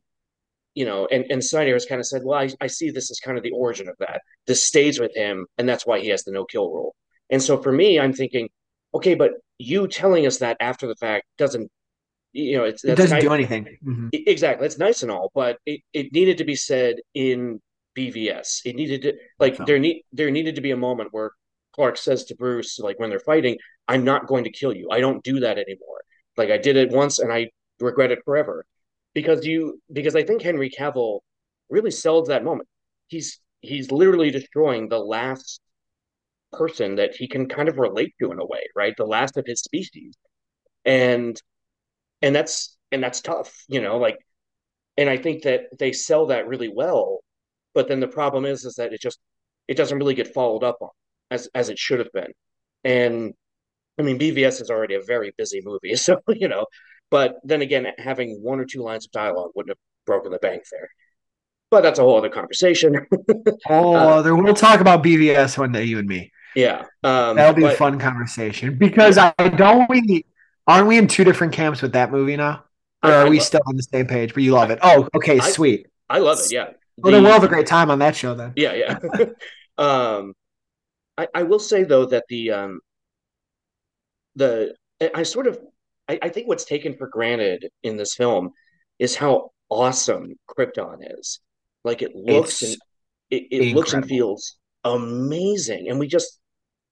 you 0.74 0.84
know, 0.84 1.06
and 1.10 1.24
and 1.30 1.44
Snyder 1.44 1.72
has 1.72 1.86
kind 1.86 2.00
of 2.00 2.06
said, 2.06 2.22
well, 2.24 2.38
I 2.38 2.50
I 2.60 2.66
see 2.68 2.90
this 2.90 3.10
as 3.10 3.18
kind 3.20 3.36
of 3.36 3.42
the 3.44 3.50
origin 3.52 3.88
of 3.88 3.96
that. 3.98 4.22
This 4.46 4.64
stays 4.64 5.00
with 5.00 5.14
him, 5.14 5.46
and 5.58 5.68
that's 5.68 5.86
why 5.86 6.00
he 6.00 6.08
has 6.08 6.24
the 6.24 6.32
no 6.32 6.44
kill 6.44 6.70
rule. 6.70 6.94
And 7.30 7.42
so 7.42 7.60
for 7.60 7.72
me, 7.72 7.98
I'm 7.98 8.12
thinking, 8.12 8.48
okay, 8.94 9.14
but 9.14 9.32
you 9.58 9.86
telling 9.88 10.26
us 10.26 10.38
that 10.38 10.56
after 10.60 10.86
the 10.86 10.96
fact 10.96 11.26
doesn't, 11.38 11.70
you 12.32 12.56
know, 12.56 12.64
it's 12.64 12.84
it 12.84 12.96
doesn't 12.96 13.16
nice. 13.16 13.22
do 13.22 13.32
anything. 13.32 13.66
Mhm. 13.84 14.10
E- 14.14 14.24
Exactly, 14.26 14.66
it's 14.66 14.78
nice 14.78 15.02
and 15.02 15.10
all, 15.10 15.30
but 15.34 15.58
it, 15.66 15.80
it 15.92 16.12
needed 16.12 16.38
to 16.38 16.44
be 16.44 16.54
said 16.54 16.96
in 17.14 17.60
BVS. 17.96 18.60
It 18.64 18.76
needed 18.76 19.02
to 19.02 19.14
like 19.38 19.56
there 19.66 19.78
need 19.78 20.02
there 20.12 20.30
needed 20.30 20.54
to 20.56 20.60
be 20.60 20.70
a 20.70 20.76
moment 20.76 21.10
where 21.12 21.32
Clark 21.74 21.96
says 21.96 22.24
to 22.26 22.34
Bruce, 22.36 22.78
like 22.78 22.98
when 22.98 23.10
they're 23.10 23.20
fighting, 23.20 23.58
"I'm 23.88 24.04
not 24.04 24.26
going 24.26 24.44
to 24.44 24.50
kill 24.50 24.74
you. 24.74 24.88
I 24.90 25.00
don't 25.00 25.22
do 25.24 25.40
that 25.40 25.58
anymore. 25.58 26.00
Like 26.36 26.50
I 26.50 26.58
did 26.58 26.76
it 26.76 26.90
once 26.90 27.18
and 27.18 27.32
I 27.32 27.50
regret 27.80 28.12
it 28.12 28.20
forever." 28.24 28.64
Because 29.14 29.44
you 29.46 29.80
because 29.92 30.14
I 30.16 30.22
think 30.24 30.42
Henry 30.42 30.70
Cavill 30.70 31.20
really 31.68 31.90
sells 31.90 32.28
that 32.28 32.44
moment. 32.44 32.68
He's 33.08 33.40
he's 33.60 33.90
literally 33.90 34.30
destroying 34.30 34.88
the 34.88 34.98
last 34.98 35.60
person 36.52 36.96
that 36.96 37.14
he 37.16 37.28
can 37.28 37.48
kind 37.48 37.68
of 37.68 37.78
relate 37.78 38.14
to 38.20 38.32
in 38.32 38.40
a 38.40 38.46
way, 38.46 38.62
right? 38.76 38.94
The 38.96 39.06
last 39.06 39.36
of 39.36 39.44
his 39.46 39.60
species. 39.60 40.14
And 40.84 41.40
and 42.22 42.34
that's 42.36 42.76
and 42.92 43.02
that's 43.02 43.20
tough, 43.22 43.54
you 43.68 43.80
know, 43.82 43.98
like 43.98 44.18
and 44.96 45.08
I 45.10 45.16
think 45.16 45.42
that 45.44 45.62
they 45.78 45.92
sell 45.92 46.26
that 46.26 46.48
really 46.48 46.68
well, 46.74 47.20
but 47.74 47.88
then 47.88 48.00
the 48.00 48.08
problem 48.08 48.44
is 48.46 48.64
is 48.64 48.76
that 48.76 48.92
it 48.92 49.00
just 49.00 49.18
it 49.68 49.76
doesn't 49.76 49.98
really 49.98 50.14
get 50.14 50.34
followed 50.34 50.64
up 50.64 50.78
on 50.82 50.90
as 51.30 51.48
as 51.54 51.68
it 51.70 51.78
should 51.78 51.98
have 52.00 52.12
been. 52.12 52.32
And 52.84 53.34
I 53.98 54.02
mean 54.02 54.18
BVS 54.18 54.60
is 54.62 54.70
already 54.70 54.94
a 54.96 55.02
very 55.02 55.32
busy 55.38 55.60
movie, 55.64 55.96
so 55.96 56.20
you 56.28 56.48
know, 56.48 56.66
but 57.10 57.36
then 57.44 57.62
again 57.62 57.86
having 57.98 58.40
one 58.42 58.60
or 58.60 58.64
two 58.64 58.82
lines 58.82 59.06
of 59.06 59.12
dialogue 59.12 59.50
wouldn't 59.54 59.70
have 59.70 59.78
broken 60.06 60.32
the 60.32 60.38
bank 60.38 60.62
there. 60.70 60.88
But 61.70 61.82
that's 61.82 61.98
a 61.98 62.02
whole 62.02 62.18
other 62.18 62.28
conversation. 62.30 63.06
Oh, 63.68 63.94
Uh, 63.94 64.22
there, 64.22 64.34
we'll 64.34 64.54
talk 64.54 64.80
about 64.80 65.04
BVS 65.04 65.56
one 65.58 65.72
day, 65.72 65.84
you 65.84 65.98
and 65.98 66.08
me. 66.08 66.32
yeah. 66.56 66.86
Um 67.04 67.36
That'll 67.36 67.54
be 67.54 67.64
a 67.64 67.70
fun 67.70 67.98
conversation 67.98 68.76
because 68.78 69.18
I 69.18 69.32
don't 69.56 69.88
we 69.88 70.24
aren't 70.66 70.88
we 70.88 70.98
in 70.98 71.06
two 71.08 71.24
different 71.24 71.52
camps 71.52 71.82
with 71.82 71.92
that 71.92 72.10
movie 72.10 72.36
now, 72.36 72.64
or 73.04 73.10
I- 73.10 73.14
are 73.22 73.26
I 73.26 73.28
we 73.28 73.38
still 73.40 73.60
on 73.66 73.76
the 73.76 73.82
same 73.84 74.06
page? 74.06 74.34
But 74.34 74.42
you 74.42 74.52
love 74.52 74.70
it. 74.70 74.78
Oh, 74.82 75.08
okay, 75.14 75.38
I- 75.38 75.50
sweet. 75.50 75.86
I 76.08 76.18
love 76.18 76.38
it, 76.40 76.50
yeah. 76.52 76.70
Well, 76.98 77.12
then 77.12 77.22
we'll 77.22 77.32
have 77.32 77.44
a 77.44 77.48
great 77.48 77.66
time 77.68 77.90
on 77.90 78.00
that 78.00 78.16
show 78.16 78.34
then. 78.34 78.52
Yeah, 78.56 78.74
yeah. 78.74 78.98
um, 79.78 80.34
I, 81.16 81.28
I 81.34 81.42
will 81.44 81.58
say 81.60 81.84
though 81.84 82.06
that 82.06 82.24
the 82.28 82.50
um 82.50 82.80
the 84.36 84.74
I 85.14 85.22
sort 85.22 85.46
of 85.46 85.58
I, 86.10 86.18
I 86.22 86.28
think 86.28 86.48
what's 86.48 86.64
taken 86.64 86.96
for 86.96 87.06
granted 87.06 87.68
in 87.84 87.96
this 87.96 88.14
film 88.14 88.50
is 88.98 89.14
how 89.14 89.50
awesome 89.68 90.34
Krypton 90.48 90.98
is. 91.18 91.38
Like 91.84 92.02
it 92.02 92.14
looks 92.14 92.62
and 92.62 92.76
it, 93.30 93.44
it 93.50 93.74
looks 93.74 93.92
and 93.92 94.04
feels 94.04 94.56
amazing, 94.84 95.88
and 95.88 95.98
we 95.98 96.08
just 96.08 96.38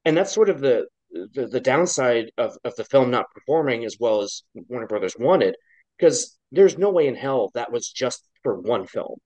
and 0.05 0.17
that's 0.17 0.33
sort 0.33 0.49
of 0.49 0.61
the 0.61 0.87
the, 1.11 1.49
the 1.49 1.61
downside 1.61 2.31
of, 2.39 2.57
of 2.65 2.77
the 2.77 2.85
film 2.85 3.11
not 3.11 3.31
performing 3.35 3.85
as 3.85 3.97
well 3.99 4.23
as 4.23 4.43
Warner 4.55 4.87
Brothers 4.87 5.17
wanted, 5.19 5.57
because 5.99 6.39
there's 6.53 6.79
no 6.79 6.91
way 6.91 7.09
in 7.09 7.17
hell 7.17 7.51
that 7.55 7.73
was 7.73 7.91
just 7.91 8.23
for 8.43 8.61
one 8.61 8.87
film. 8.87 9.17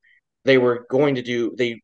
They 0.44 0.58
were 0.58 0.86
going 0.90 1.16
to 1.16 1.22
do 1.22 1.54
they 1.56 1.80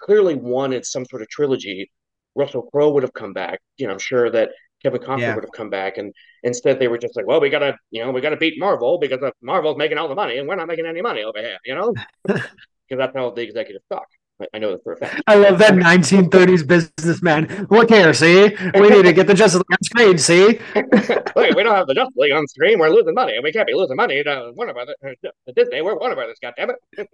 clearly 0.00 0.34
wanted 0.34 0.84
some 0.84 1.06
sort 1.06 1.22
of 1.22 1.28
trilogy. 1.28 1.90
Russell 2.34 2.62
Crowe 2.62 2.90
would 2.90 3.02
have 3.04 3.12
come 3.12 3.32
back. 3.32 3.60
You 3.76 3.86
know, 3.86 3.92
I'm 3.92 3.98
sure 3.98 4.30
that 4.30 4.50
Kevin 4.82 5.00
Costner 5.00 5.20
Yeah. 5.20 5.34
would 5.34 5.44
have 5.44 5.52
come 5.52 5.70
back, 5.70 5.98
and 5.98 6.12
instead 6.42 6.78
they 6.78 6.88
were 6.88 6.98
just 6.98 7.16
like, 7.16 7.26
well, 7.26 7.40
we 7.40 7.50
gotta, 7.50 7.76
you 7.90 8.04
know, 8.04 8.10
we 8.10 8.20
gotta 8.20 8.36
beat 8.36 8.58
Marvel 8.58 8.98
because 8.98 9.18
Marvel's 9.40 9.76
making 9.76 9.98
all 9.98 10.08
the 10.08 10.14
money 10.14 10.38
and 10.38 10.48
we're 10.48 10.56
not 10.56 10.66
making 10.68 10.86
any 10.86 11.02
money 11.02 11.22
over 11.22 11.38
here, 11.38 11.58
you 11.64 11.74
know, 11.74 11.94
because 12.26 12.42
that's 12.90 13.14
how 13.14 13.30
the 13.30 13.42
executive 13.42 13.82
talk. 13.90 14.06
I, 14.40 14.46
I 14.54 14.58
know 14.58 14.72
that 14.72 14.82
for 14.82 14.94
a 14.94 14.96
fact. 14.96 15.22
I 15.26 15.36
love 15.36 15.58
that 15.58 15.74
1930s 15.74 16.66
businessman. 16.66 17.66
Look 17.70 17.90
here, 17.90 18.12
see? 18.14 18.48
We 18.74 18.88
need 18.88 19.02
to 19.04 19.12
get 19.12 19.26
the 19.26 19.34
Justice 19.34 19.60
League 19.60 19.78
on 19.78 19.82
screen, 19.84 20.18
see? 20.18 20.60
Look, 20.74 21.56
we 21.56 21.62
don't 21.62 21.74
have 21.74 21.86
the 21.86 21.94
Justice 21.94 22.16
League 22.16 22.32
on 22.32 22.46
screen. 22.48 22.78
We're 22.78 22.88
losing 22.88 23.14
money, 23.14 23.34
and 23.34 23.44
we 23.44 23.52
can't 23.52 23.66
be 23.66 23.74
losing 23.74 23.96
money 23.96 24.22
to 24.22 24.52
Warner 24.56 24.72
Brothers, 24.72 24.96
to 25.02 25.52
Disney. 25.54 25.82
We're 25.82 25.98
Warner 25.98 26.14
Brothers, 26.14 26.38
goddammit. 26.42 26.74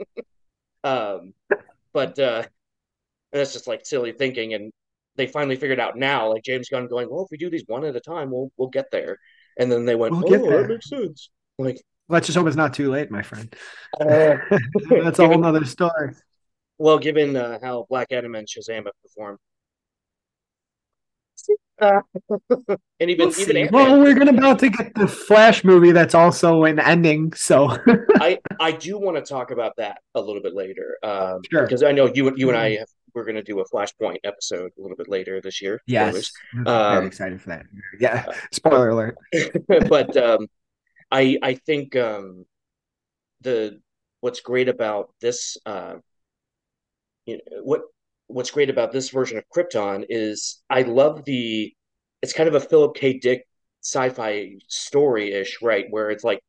um, 0.84 1.34
but 1.92 2.18
uh, 2.18 2.44
that's 3.32 3.52
just 3.52 3.66
like 3.66 3.84
silly 3.84 4.12
thinking, 4.12 4.54
and 4.54 4.72
they 5.18 5.26
finally 5.26 5.56
figured 5.56 5.80
out 5.80 5.98
now, 5.98 6.30
like 6.30 6.44
James 6.44 6.70
Gunn 6.70 6.86
going, 6.86 7.10
well, 7.10 7.24
if 7.24 7.30
we 7.30 7.36
do 7.36 7.50
these 7.50 7.64
one 7.66 7.84
at 7.84 7.94
a 7.94 8.00
time, 8.00 8.30
we'll 8.30 8.50
we'll 8.56 8.68
get 8.68 8.90
there. 8.90 9.18
And 9.58 9.70
then 9.70 9.84
they 9.84 9.96
went, 9.96 10.12
We'll 10.12 10.22
get 10.22 10.40
oh, 10.40 10.50
that 10.50 10.68
makes 10.68 10.88
sense. 10.88 11.28
Like, 11.58 11.82
Let's 12.08 12.26
just 12.26 12.38
hope 12.38 12.46
it's 12.46 12.56
not 12.56 12.72
too 12.72 12.90
late, 12.90 13.10
my 13.10 13.22
friend. 13.22 13.54
uh, 14.00 14.36
That's 14.88 15.18
a 15.18 15.26
whole 15.26 15.28
given 15.28 15.40
nother 15.42 15.66
story. 15.66 16.14
well, 16.78 16.98
given 16.98 17.36
uh, 17.36 17.58
how 17.60 17.84
Black 17.90 18.12
Adam 18.12 18.34
and 18.34 18.46
Shazam 18.46 18.84
have 18.86 18.94
performed, 19.02 19.38
uh, 21.80 22.00
and 22.30 22.78
We'll 23.00 23.10
even 23.10 23.30
even. 23.30 23.56
Ant 23.56 23.72
Man 23.72 23.84
Well, 23.84 24.00
we're 24.00 24.14
gonna 24.14 24.36
about 24.36 24.58
to 24.60 24.70
get 24.70 24.94
the 24.94 25.06
Flash 25.06 25.64
movie 25.64 25.92
that's 25.92 26.14
also 26.14 26.64
an 26.64 26.78
ending, 26.78 27.32
so 27.34 27.76
I 28.16 28.38
I 28.60 28.72
do 28.72 28.98
want 28.98 29.16
to 29.16 29.22
talk 29.22 29.50
about 29.50 29.76
that 29.76 29.98
a 30.14 30.20
little 30.20 30.42
bit 30.42 30.54
later, 30.54 30.96
um, 31.02 31.40
sure. 31.50 31.62
because 31.62 31.82
I 31.82 31.92
know 31.92 32.10
you 32.12 32.32
you 32.36 32.48
and 32.48 32.58
I 32.58 32.76
have, 32.76 32.88
we're 33.14 33.24
going 33.24 33.36
to 33.36 33.42
do 33.42 33.60
a 33.60 33.68
Flashpoint 33.68 34.18
episode 34.24 34.72
a 34.78 34.80
little 34.80 34.96
bit 34.96 35.08
later 35.08 35.40
this 35.40 35.60
year. 35.60 35.80
Yes, 35.86 36.32
very 36.54 36.66
um, 36.66 37.06
excited 37.06 37.40
for 37.40 37.50
that. 37.50 37.66
Yeah, 37.98 38.24
spoiler 38.52 38.90
alert. 38.90 39.16
but 39.88 40.16
um, 40.16 40.46
I 41.10 41.38
I 41.42 41.54
think 41.54 41.96
um, 41.96 42.44
the 43.40 43.80
what's 44.20 44.40
great 44.40 44.68
about 44.68 45.10
this 45.20 45.56
uh, 45.66 45.96
you 47.26 47.36
know, 47.36 47.62
what 47.62 47.82
what's 48.26 48.50
great 48.50 48.70
about 48.70 48.92
this 48.92 49.10
version 49.10 49.38
of 49.38 49.44
Krypton 49.54 50.04
is 50.08 50.62
I 50.70 50.82
love 50.82 51.24
the 51.24 51.72
it's 52.22 52.32
kind 52.32 52.48
of 52.48 52.54
a 52.54 52.60
Philip 52.60 52.96
K. 52.96 53.18
Dick 53.18 53.46
sci-fi 53.82 54.56
story-ish, 54.68 55.58
right? 55.62 55.86
Where 55.90 56.10
it's 56.10 56.24
like 56.24 56.40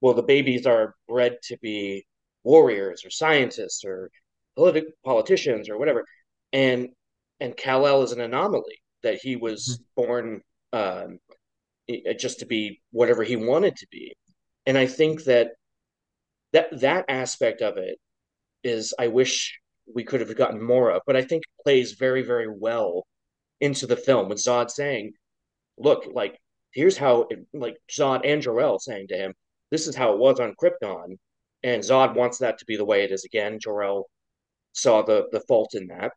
well, 0.00 0.14
the 0.14 0.22
babies 0.22 0.66
are 0.66 0.96
bred 1.08 1.38
to 1.44 1.56
be 1.58 2.04
warriors 2.44 3.04
or 3.04 3.10
scientists 3.10 3.84
or 3.84 4.10
politi- 4.58 4.92
politicians 5.04 5.68
or 5.68 5.78
whatever. 5.78 6.04
And 6.52 6.90
and 7.40 7.56
Kal-El 7.56 8.02
is 8.02 8.12
an 8.12 8.20
anomaly 8.20 8.80
that 9.02 9.16
he 9.16 9.36
was 9.36 9.80
born 9.96 10.42
um, 10.72 11.18
just 12.18 12.38
to 12.40 12.46
be 12.46 12.80
whatever 12.92 13.24
he 13.24 13.36
wanted 13.36 13.76
to 13.76 13.86
be. 13.90 14.14
And 14.66 14.78
I 14.78 14.86
think 14.86 15.24
that 15.24 15.52
that 16.52 16.80
that 16.80 17.06
aspect 17.08 17.62
of 17.62 17.78
it 17.78 17.98
is 18.62 18.94
I 18.98 19.08
wish 19.08 19.58
we 19.92 20.04
could 20.04 20.20
have 20.20 20.36
gotten 20.36 20.62
more 20.62 20.90
of, 20.90 21.02
but 21.06 21.16
I 21.16 21.22
think 21.22 21.44
plays 21.64 21.92
very 21.92 22.22
very 22.22 22.48
well 22.48 23.06
into 23.60 23.86
the 23.86 23.96
film 23.96 24.28
with 24.28 24.38
Zod 24.38 24.70
saying, 24.70 25.12
"Look, 25.78 26.06
like 26.12 26.38
here's 26.72 26.96
how 26.96 27.26
it, 27.30 27.40
like 27.52 27.76
Zod 27.90 28.22
and 28.24 28.42
Jor-El 28.42 28.78
saying 28.78 29.08
to 29.08 29.16
him, 29.16 29.34
this 29.70 29.86
is 29.86 29.96
how 29.96 30.12
it 30.12 30.18
was 30.18 30.40
on 30.40 30.54
Krypton, 30.62 31.16
and 31.62 31.82
Zod 31.82 32.14
wants 32.14 32.38
that 32.38 32.58
to 32.58 32.64
be 32.66 32.76
the 32.76 32.84
way 32.84 33.04
it 33.04 33.12
is 33.12 33.24
again. 33.24 33.58
Jor-El 33.58 34.06
saw 34.72 35.02
the 35.02 35.28
the 35.32 35.40
fault 35.42 35.74
in 35.74 35.88
that, 35.88 36.12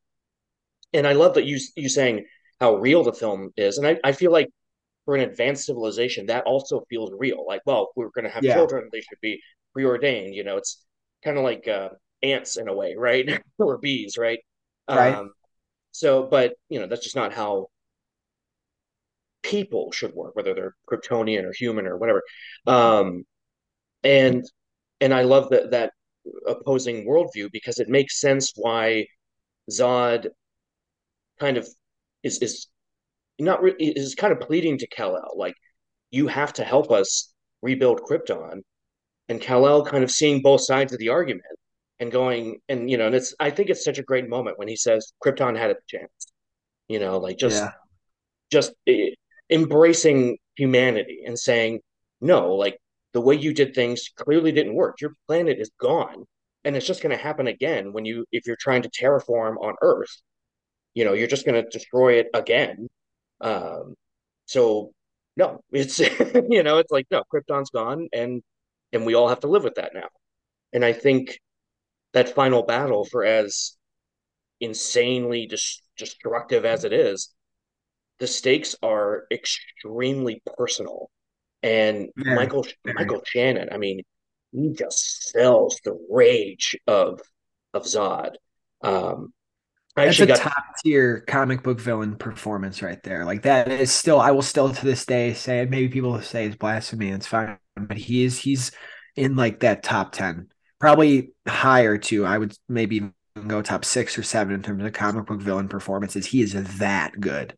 and 0.94 1.08
I 1.08 1.14
love 1.14 1.36
that 1.36 1.46
you 1.46 1.60
you 1.76 1.90
saying 1.90 2.26
how 2.60 2.76
real 2.78 3.04
the 3.04 3.14
film 3.14 3.52
is, 3.58 3.78
and 3.78 3.88
I, 3.88 3.98
I 4.04 4.12
feel 4.14 4.32
like 4.32 4.50
for 5.06 5.16
an 5.16 5.22
advanced 5.22 5.66
civilization 5.66 6.28
that 6.28 6.46
also 6.46 6.82
feels 6.90 7.12
real. 7.18 7.46
Like, 7.48 7.62
well, 7.66 7.84
if 7.86 7.90
we're 7.98 8.10
going 8.12 8.26
to 8.26 8.32
have 8.32 8.46
Yeah, 8.46 8.48
children, 8.48 8.90
they 8.92 9.02
should 9.02 9.20
be 9.22 9.42
preordained. 9.74 10.36
You 10.36 10.44
know, 10.46 10.58
it's 10.58 10.86
kind 11.24 11.38
of 11.38 11.44
like 11.46 11.68
uh, 11.68 11.90
ants 12.24 12.58
in 12.58 12.68
a 12.70 12.76
way, 12.76 12.96
right? 13.00 13.42
or 13.60 13.78
bees, 13.80 14.18
right? 14.18 14.40
right. 14.92 15.20
Um, 15.20 15.32
so, 15.92 16.24
but 16.24 16.56
you 16.70 16.80
know, 16.80 16.88
that's 16.88 17.04
just 17.04 17.16
not 17.18 17.34
how 17.34 17.70
people 19.44 19.92
should 19.92 20.14
work, 20.14 20.36
whether 20.36 20.54
they're 20.54 20.76
Kryptonian 20.90 21.44
or 21.44 21.54
human 21.54 21.86
or 21.88 21.98
whatever. 21.98 22.24
Um, 22.68 23.26
and 24.04 24.46
and 25.02 25.14
I 25.14 25.24
love 25.24 25.50
that 25.52 25.72
that 25.72 25.94
opposing 26.48 27.08
worldview 27.08 27.50
because 27.52 27.80
it 27.80 27.90
makes 27.90 28.20
sense 28.20 28.54
why 28.56 29.06
Zod 29.72 30.28
kind 31.40 31.58
of 31.58 31.68
is 32.24 32.42
is 32.42 32.68
not 33.40 33.62
re- 33.62 33.76
is 33.80 34.16
kind 34.16 34.34
of 34.34 34.40
pleading 34.40 34.78
to 34.80 34.88
Kal-El 34.88 35.34
like 35.36 35.56
you 36.12 36.28
have 36.28 36.54
to 36.54 36.64
help 36.64 36.92
us 36.92 37.34
rebuild 37.62 38.02
Krypton. 38.02 38.62
And 39.28 39.42
Kal-El 39.42 39.86
kind 39.86 40.04
of 40.04 40.12
seeing 40.12 40.42
both 40.42 40.62
sides 40.62 40.94
of 40.94 41.00
the 41.00 41.10
argument 41.10 41.44
and 42.00 42.12
going 42.12 42.60
and 42.70 42.90
you 42.90 42.98
know 42.98 43.08
and 43.08 43.16
it's 43.16 43.34
I 43.40 43.50
think 43.50 43.70
it's 43.70 43.84
such 43.84 43.98
a 43.98 44.04
great 44.04 44.30
moment 44.30 44.60
when 44.60 44.68
he 44.68 44.76
says 44.76 45.14
Krypton 45.24 45.58
had 45.58 45.72
a 45.72 45.76
chance 45.88 46.12
you 46.88 47.00
know 47.00 47.18
like 47.18 47.38
just 47.38 47.64
Yeah, 47.64 47.72
just 48.52 48.74
eh, 48.88 49.10
embracing 49.50 50.38
humanity 50.56 51.24
and 51.26 51.38
saying, 51.38 51.80
no, 52.22 52.56
like 52.56 52.78
the 53.16 53.22
way 53.22 53.34
you 53.34 53.54
did 53.54 53.74
things 53.74 54.10
clearly 54.18 54.52
didn't 54.52 54.76
work. 54.76 55.00
Your 55.00 55.14
planet 55.26 55.58
is 55.58 55.72
gone. 55.80 56.26
And 56.66 56.76
it's 56.76 56.86
just 56.86 57.02
going 57.02 57.16
to 57.16 57.24
happen 57.24 57.48
again 57.48 57.94
when 57.94 58.04
you, 58.04 58.26
if 58.34 58.46
you're 58.46 58.58
trying 58.60 58.82
to 58.82 58.90
terraform 58.90 59.56
on 59.62 59.76
Earth, 59.82 60.22
you 60.94 61.06
know, 61.06 61.14
you're 61.14 61.30
just 61.30 61.46
going 61.46 61.64
to 61.64 61.70
destroy 61.70 62.16
it 62.16 62.28
again. 62.34 62.90
Um, 63.40 63.96
so 64.48 64.92
no, 65.38 65.62
it's, 65.72 66.00
you 66.50 66.62
know, 66.62 66.80
it's 66.80 66.92
like, 66.92 67.08
no, 67.10 67.24
Krypton's 67.34 67.70
gone 67.70 68.10
and, 68.12 68.44
and 68.92 69.06
we 69.06 69.14
all 69.14 69.30
have 69.30 69.40
to 69.42 69.48
live 69.48 69.64
with 69.64 69.76
that 69.76 69.94
now. 69.94 70.10
And 70.74 70.84
I 70.84 70.92
think 70.92 71.40
that 72.12 72.36
final 72.36 72.64
battle 72.64 73.06
for 73.06 73.24
as 73.24 73.78
insanely 74.60 75.48
dis- 75.48 75.82
destructive 75.96 76.66
as 76.66 76.84
it 76.84 76.92
is, 76.92 77.34
the 78.20 78.28
stakes 78.28 78.76
are 78.84 79.24
extremely 79.32 80.42
personal. 80.58 81.10
And 81.66 82.10
very, 82.16 82.36
Michael. 82.36 82.68
Michael 82.86 83.24
Shannon, 83.26 83.70
I 83.72 83.78
mean, 83.78 84.02
he 84.52 84.74
just 84.74 85.32
sells 85.32 85.80
the 85.84 85.98
rage 86.12 86.78
of 86.86 87.20
of 87.74 87.84
Zod. 87.86 88.36
Um, 88.84 89.34
I 89.98 90.06
That's 90.06 90.20
a 90.20 90.28
got 90.28 90.38
top 90.38 90.64
tier 90.84 91.22
comic 91.22 91.64
book 91.64 91.80
villain 91.80 92.18
performance 92.18 92.84
right 92.84 93.02
there. 93.02 93.26
Like 93.26 93.42
that 93.44 93.72
is 93.72 93.92
still, 93.92 94.20
I 94.20 94.30
will 94.30 94.44
still 94.44 94.72
to 94.72 94.86
this 94.86 95.08
day 95.08 95.34
say 95.34 95.62
it. 95.62 95.72
Maybe 95.72 95.88
people 95.88 96.22
say 96.22 96.46
it's 96.46 96.56
blasphemy. 96.56 97.10
It's 97.10 97.26
fine, 97.26 97.58
but 97.76 97.98
he 97.98 98.24
is 98.24 98.38
he's 98.38 98.72
in 99.16 99.36
like 99.36 99.62
that 99.62 99.82
top 99.82 100.12
ten, 100.12 100.50
probably 100.80 101.32
higher 101.48 101.98
too. 101.98 102.26
I 102.26 102.38
would 102.38 102.56
maybe 102.70 102.98
even 102.98 103.14
go 103.48 103.64
top 103.64 103.86
six 103.86 104.20
or 104.20 104.24
seven 104.24 104.54
in 104.54 104.62
terms 104.62 104.84
of 104.84 104.94
comic 104.94 105.26
book 105.26 105.42
villain 105.42 105.68
performances. 105.68 106.28
He 106.28 106.42
is 106.44 106.54
that 106.78 107.20
good. 107.20 107.58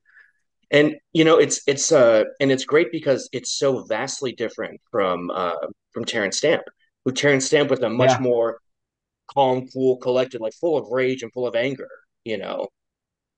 And 0.71 0.95
you 1.13 1.23
know 1.23 1.37
it's 1.37 1.61
it's 1.67 1.91
uh 1.91 2.23
and 2.39 2.51
it's 2.51 2.65
great 2.65 2.91
because 2.91 3.29
it's 3.33 3.53
so 3.57 3.83
vastly 3.85 4.33
different 4.33 4.79
from 4.91 5.31
uh 5.31 5.55
from 5.93 6.05
Terrence 6.05 6.37
Stamp, 6.37 6.63
who 7.05 7.11
Terrence 7.11 7.45
Stamp 7.45 7.69
was 7.69 7.79
a 7.81 7.89
much 7.89 8.13
Yeah, 8.13 8.19
more 8.19 8.59
calm, 9.33 9.67
cool, 9.73 9.97
collected, 9.97 10.41
like 10.41 10.53
full 10.55 10.77
of 10.77 10.87
rage 10.91 11.23
and 11.23 11.31
full 11.33 11.47
of 11.47 11.55
anger, 11.55 11.89
you 12.25 12.37
know. 12.37 12.67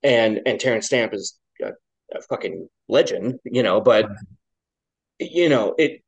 And 0.03 0.41
and 0.47 0.59
Terrence 0.59 0.87
Stamp 0.87 1.13
is 1.13 1.37
a, 1.63 1.71
a 2.15 2.21
fucking 2.29 2.69
legend, 2.89 3.39
you 3.45 3.63
know, 3.63 3.81
but 3.81 4.09
you 5.19 5.49
know, 5.49 5.75
it 5.77 6.01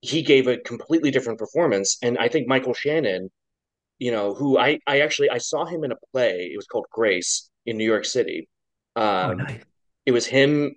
he 0.00 0.22
gave 0.22 0.46
a 0.46 0.58
completely 0.58 1.10
different 1.10 1.38
performance. 1.38 1.98
And 2.02 2.18
I 2.18 2.28
think 2.28 2.46
Michael 2.46 2.74
Shannon, 2.74 3.30
you 3.98 4.12
know, 4.12 4.34
who 4.34 4.58
I 4.58 4.80
I 4.86 5.00
actually 5.00 5.30
I 5.30 5.38
saw 5.38 5.66
him 5.66 5.84
in 5.84 5.92
a 5.92 5.96
play. 6.12 6.50
It 6.52 6.56
was 6.58 6.66
called 6.66 6.86
Grace 6.92 7.50
in 7.66 7.78
New 7.78 7.86
York 7.86 8.04
City. 8.06 8.48
Oh, 9.22 9.32
Um, 9.32 9.34
nice. 9.34 9.64
It 10.08 10.12
was 10.12 10.26
him. 10.26 10.74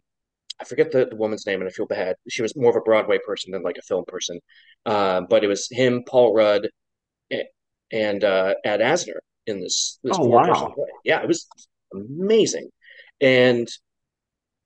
I 0.60 0.66
forget 0.66 0.92
the, 0.92 1.06
the 1.06 1.16
woman's 1.16 1.46
name, 1.48 1.62
and 1.62 1.70
I 1.70 1.72
feel 1.72 1.86
bad. 1.86 2.18
She 2.28 2.42
was 2.42 2.54
more 2.58 2.70
of 2.70 2.76
a 2.76 2.82
Broadway 2.82 3.18
person 3.26 3.54
than 3.54 3.64
like 3.64 3.78
a 3.78 3.82
film 3.82 4.04
person. 4.06 4.42
Uh, 4.86 5.22
but 5.22 5.46
it 5.46 5.48
was 5.48 5.70
him, 5.72 6.04
Paul 6.06 6.36
Rudd, 6.36 6.68
and 7.94 8.24
uh, 8.26 8.56
Ed 8.66 8.82
Asner 8.82 9.20
in 9.48 9.62
this 9.62 10.00
this 10.04 10.18
Oh, 10.18 10.26
wow. 10.26 10.74
play. 10.76 10.90
Yeah, 11.06 11.22
it 11.22 11.30
was 11.30 11.48
amazing, 11.94 12.68
and 13.22 13.70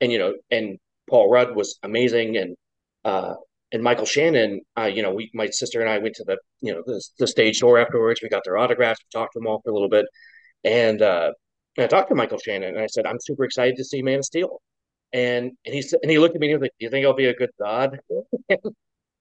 and 0.02 0.12
you 0.12 0.18
know, 0.18 0.34
and 0.50 0.80
Paul 1.08 1.30
Rudd 1.30 1.56
was 1.56 1.78
amazing, 1.84 2.36
and 2.38 2.56
uh, 3.04 3.36
and 3.72 3.84
Michael 3.84 4.08
Shannon, 4.08 4.62
uh, 4.80 4.86
you 4.86 5.04
know, 5.04 5.14
we 5.14 5.30
my 5.36 5.46
sister 5.52 5.80
and 5.80 5.92
I 5.92 6.00
went 6.00 6.16
to 6.16 6.24
the 6.26 6.40
you 6.62 6.74
know 6.74 6.82
the, 6.88 7.00
the 7.20 7.28
stage 7.28 7.60
door 7.60 7.78
afterwards. 7.78 8.24
We 8.24 8.30
got 8.30 8.44
their 8.46 8.58
autographs, 8.58 9.00
we 9.04 9.20
talked 9.20 9.34
to 9.34 9.40
them 9.40 9.46
all 9.48 9.62
for 9.64 9.70
a 9.70 9.74
little 9.74 9.90
bit, 9.90 10.08
and 10.64 11.04
uh, 11.04 11.34
and 11.78 11.84
I 11.86 11.88
talked 11.88 12.10
to 12.10 12.16
Michael 12.16 12.40
Shannon, 12.40 12.70
and 12.76 12.80
I 12.84 12.88
said, 12.88 13.06
I'm 13.06 13.20
super 13.22 13.44
excited 13.46 13.76
to 13.78 13.84
see 13.84 14.02
Man 14.02 14.20
of 14.20 14.26
Steel. 14.26 14.62
And 15.14 15.54
and 15.66 15.76
he 15.76 15.82
said, 15.82 16.00
and 16.04 16.12
he 16.12 16.20
looked 16.20 16.36
at 16.36 16.42
me 16.42 16.48
and 16.48 16.52
he 16.52 16.56
was 16.58 16.62
like, 16.64 16.74
"Do 16.80 16.86
you 16.86 16.90
think 16.92 17.06
I'll 17.06 17.14
be 17.14 17.26
a 17.28 17.34
good 17.36 17.52
Zod?" 17.62 18.00
and 18.50 18.60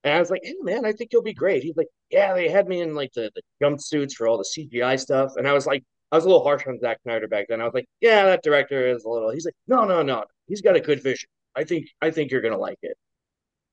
I 0.04 0.18
was 0.18 0.30
like, 0.30 0.42
"Hey, 0.44 0.54
man, 0.62 0.84
I 0.84 0.92
think 0.92 1.12
you'll 1.12 1.22
be 1.22 1.34
great." 1.34 1.62
He's 1.62 1.76
like, 1.76 1.88
"Yeah, 2.10 2.34
they 2.34 2.48
had 2.48 2.68
me 2.68 2.80
in 2.80 2.94
like 2.94 3.12
the, 3.14 3.30
the 3.34 3.42
jumpsuits 3.62 4.14
for 4.14 4.28
all 4.28 4.38
the 4.38 4.44
CGI 4.44 4.96
stuff," 4.96 5.32
and 5.36 5.46
I 5.48 5.52
was 5.52 5.66
like, 5.66 5.84
I 6.12 6.16
was 6.16 6.24
a 6.24 6.28
little 6.28 6.44
harsh 6.44 6.66
on 6.66 6.78
Zack 6.80 6.98
Snyder 7.02 7.28
back 7.28 7.46
then. 7.48 7.60
I 7.60 7.64
was 7.64 7.74
like, 7.74 7.86
"Yeah, 8.00 8.24
that 8.26 8.42
director 8.42 8.86
is 8.88 9.04
a 9.04 9.08
little." 9.08 9.30
He's 9.30 9.44
like, 9.46 9.54
"No, 9.68 9.84
no, 9.84 10.02
no, 10.02 10.24
he's 10.48 10.62
got 10.62 10.76
a 10.76 10.80
good 10.80 11.02
vision. 11.02 11.28
I 11.56 11.64
think 11.64 11.86
I 12.02 12.10
think 12.10 12.30
you're 12.30 12.42
gonna 12.42 12.58
like 12.58 12.78
it." 12.82 12.96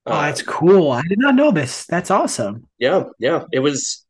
Oh, 0.06 0.22
that's 0.22 0.42
Um, 0.42 0.48
cool. 0.48 0.92
I 0.92 1.02
did 1.08 1.20
not 1.20 1.36
know 1.36 1.52
this. 1.52 1.86
That's 1.86 2.12
awesome. 2.12 2.68
yeah, 2.80 3.04
yeah, 3.20 3.46
it 3.52 3.60
was. 3.60 4.06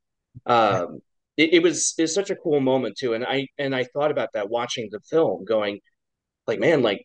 Um, 0.45 1.01
it, 1.37 1.53
it 1.53 1.63
was 1.63 1.93
it's 1.97 2.13
such 2.13 2.29
a 2.29 2.35
cool 2.35 2.59
moment 2.59 2.97
too, 2.97 3.13
and 3.13 3.25
I 3.25 3.47
and 3.57 3.75
I 3.75 3.85
thought 3.85 4.11
about 4.11 4.29
that 4.33 4.49
watching 4.49 4.89
the 4.91 4.99
film, 5.09 5.45
going 5.45 5.79
like, 6.47 6.59
man, 6.59 6.81
like 6.81 7.03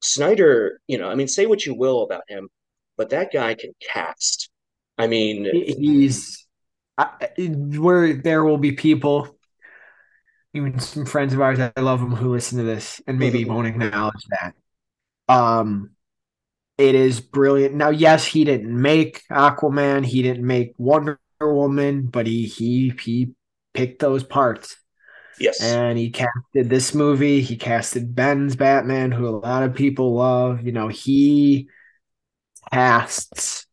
Snyder, 0.00 0.80
you 0.86 0.98
know, 0.98 1.08
I 1.08 1.14
mean, 1.14 1.28
say 1.28 1.46
what 1.46 1.64
you 1.64 1.74
will 1.74 2.02
about 2.02 2.22
him, 2.28 2.48
but 2.96 3.10
that 3.10 3.32
guy 3.32 3.54
can 3.54 3.72
cast. 3.92 4.50
I 4.98 5.06
mean, 5.06 5.48
He's 5.52 6.46
I, 6.98 7.28
where 7.38 8.14
there 8.14 8.44
will 8.44 8.58
be 8.58 8.72
people, 8.72 9.36
even 10.54 10.78
some 10.78 11.06
friends 11.06 11.32
of 11.32 11.40
ours 11.40 11.58
I 11.58 11.72
love 11.80 12.00
them 12.00 12.14
who 12.14 12.30
listen 12.30 12.58
to 12.58 12.64
this 12.64 13.00
and 13.06 13.18
maybe 13.18 13.44
won't 13.44 13.66
acknowledge 13.66 14.26
that. 14.30 14.54
Um, 15.28 15.90
it 16.76 16.94
is 16.94 17.20
brilliant. 17.20 17.74
Now, 17.74 17.90
yes, 17.90 18.26
he 18.26 18.44
didn't 18.44 18.80
make 18.80 19.22
Aquaman, 19.30 20.04
he 20.04 20.22
didn't 20.22 20.46
make 20.46 20.74
Wonder 20.76 21.18
Woman, 21.40 22.06
but 22.06 22.26
he 22.26 22.46
he 22.46 22.92
he 23.00 23.32
picked 23.74 24.00
those 24.00 24.24
parts 24.24 24.76
yes, 25.38 25.58
and 25.58 25.98
he 25.98 26.10
casted 26.10 26.70
this 26.70 26.94
movie. 26.94 27.40
He 27.42 27.56
casted 27.56 28.14
Ben's 28.14 28.56
Batman, 28.56 29.12
who 29.12 29.28
a 29.28 29.30
lot 29.30 29.62
of 29.62 29.74
people 29.74 30.14
love. 30.14 30.62
You 30.64 30.72
know, 30.72 30.88
he 30.88 31.68
casts 32.72 33.66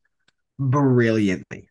brilliantly. 0.59 1.69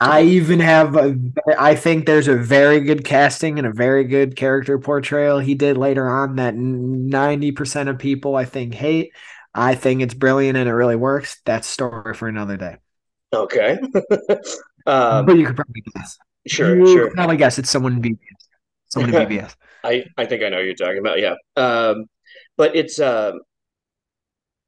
I 0.00 0.22
even 0.22 0.60
have 0.60 0.94
a, 0.96 1.18
I 1.58 1.74
think 1.74 2.06
there's 2.06 2.28
a 2.28 2.36
very 2.36 2.80
good 2.80 3.04
casting 3.04 3.58
and 3.58 3.66
a 3.66 3.72
very 3.72 4.04
good 4.04 4.36
character 4.36 4.78
portrayal 4.78 5.40
he 5.40 5.54
did 5.56 5.76
later 5.76 6.08
on 6.08 6.36
that 6.36 6.54
90% 6.54 7.88
of 7.88 7.98
people 7.98 8.36
I 8.36 8.44
think 8.44 8.74
hate. 8.74 9.12
I 9.54 9.74
think 9.74 10.02
it's 10.02 10.14
brilliant 10.14 10.56
and 10.56 10.68
it 10.68 10.72
really 10.72 10.96
works. 10.96 11.40
That's 11.44 11.66
story 11.66 12.14
for 12.14 12.28
another 12.28 12.56
day. 12.56 12.76
okay, 13.32 13.78
um, 14.86 15.26
But 15.26 15.36
you 15.36 15.46
could 15.46 15.56
probably 15.56 15.82
guess. 15.94 16.18
Sure, 16.48 16.76
You 16.76 16.86
sure. 16.86 17.10
probably 17.12 17.36
guess 17.36 17.58
it's 17.58 17.70
someone 17.70 17.94
in 17.94 18.02
BVS. 18.02 18.18
Someone 18.88 19.14
in 19.14 19.28
BVS. 19.28 19.54
I 19.84 20.04
I 20.16 20.26
think 20.26 20.42
I 20.42 20.48
know 20.48 20.56
what 20.56 20.66
you're 20.66 20.74
talking 20.74 20.98
about. 20.98 21.18
Yeah, 21.20 21.34
um, 21.56 22.06
but 22.56 22.74
it's 22.76 22.98
um, 23.00 23.40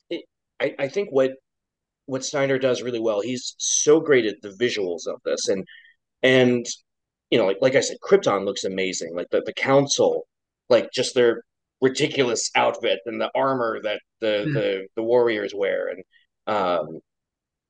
it, 0.09 0.25
I 0.61 0.75
I 0.79 0.89
think 0.89 1.09
what 1.11 1.33
what 2.07 2.25
Snyder 2.25 2.59
does 2.59 2.83
really 2.83 3.01
well. 3.01 3.21
He's 3.21 3.55
so 3.59 4.01
great 4.01 4.27
at 4.27 4.37
the 4.43 4.51
visuals 4.51 5.07
of 5.07 5.21
this, 5.25 5.49
and 5.49 5.65
and 6.23 6.67
you 7.31 7.39
know, 7.39 7.47
like 7.47 7.59
like 7.61 7.75
I 7.77 7.81
said, 7.81 7.99
Krypton 8.03 8.45
looks 8.45 8.65
amazing. 8.65 9.15
Like 9.15 9.29
the 9.31 9.43
the 9.45 9.55
council, 9.55 10.27
like 10.69 10.91
just 10.93 11.15
their 11.15 11.43
ridiculous 11.81 12.51
outfit 12.55 13.01
and 13.07 13.21
the 13.21 13.31
armor 13.35 13.81
that 13.83 14.01
the 14.21 14.45
the 14.53 14.87
the 14.97 15.03
warriors 15.03 15.53
wear, 15.55 15.89
and 15.89 16.05
um, 16.47 17.01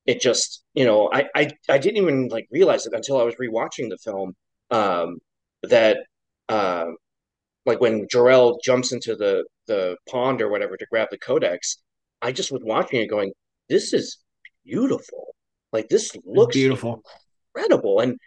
it 0.06 0.20
just 0.20 0.64
you 0.74 0.84
know, 0.84 1.10
I 1.12 1.26
I 1.34 1.50
I 1.68 1.78
didn't 1.78 1.98
even 1.98 2.28
like 2.28 2.46
realize 2.50 2.86
it 2.86 2.94
until 2.94 3.20
I 3.20 3.24
was 3.24 3.36
rewatching 3.36 3.90
the 3.90 3.98
film. 3.98 4.34
Um, 4.70 5.18
that 5.64 5.98
uh, 6.48 6.86
like 7.66 7.80
when 7.80 8.06
Jor-El 8.10 8.58
jumps 8.64 8.92
into 8.92 9.16
the 9.16 9.44
the 9.66 9.96
pond 10.08 10.42
or 10.42 10.48
whatever 10.50 10.76
to 10.76 10.86
grab 10.90 11.08
the 11.10 11.18
codex, 11.18 11.78
I 12.22 12.32
just 12.32 12.52
was 12.52 12.62
watching 12.64 13.00
it 13.00 13.06
going, 13.08 13.32
this 13.68 13.92
is 13.92 14.18
beautiful. 14.64 15.34
Like 15.72 15.88
this 15.88 16.16
looks 16.24 16.56
beautiful. 16.56 17.02
incredible, 17.54 18.00
and 18.00 18.18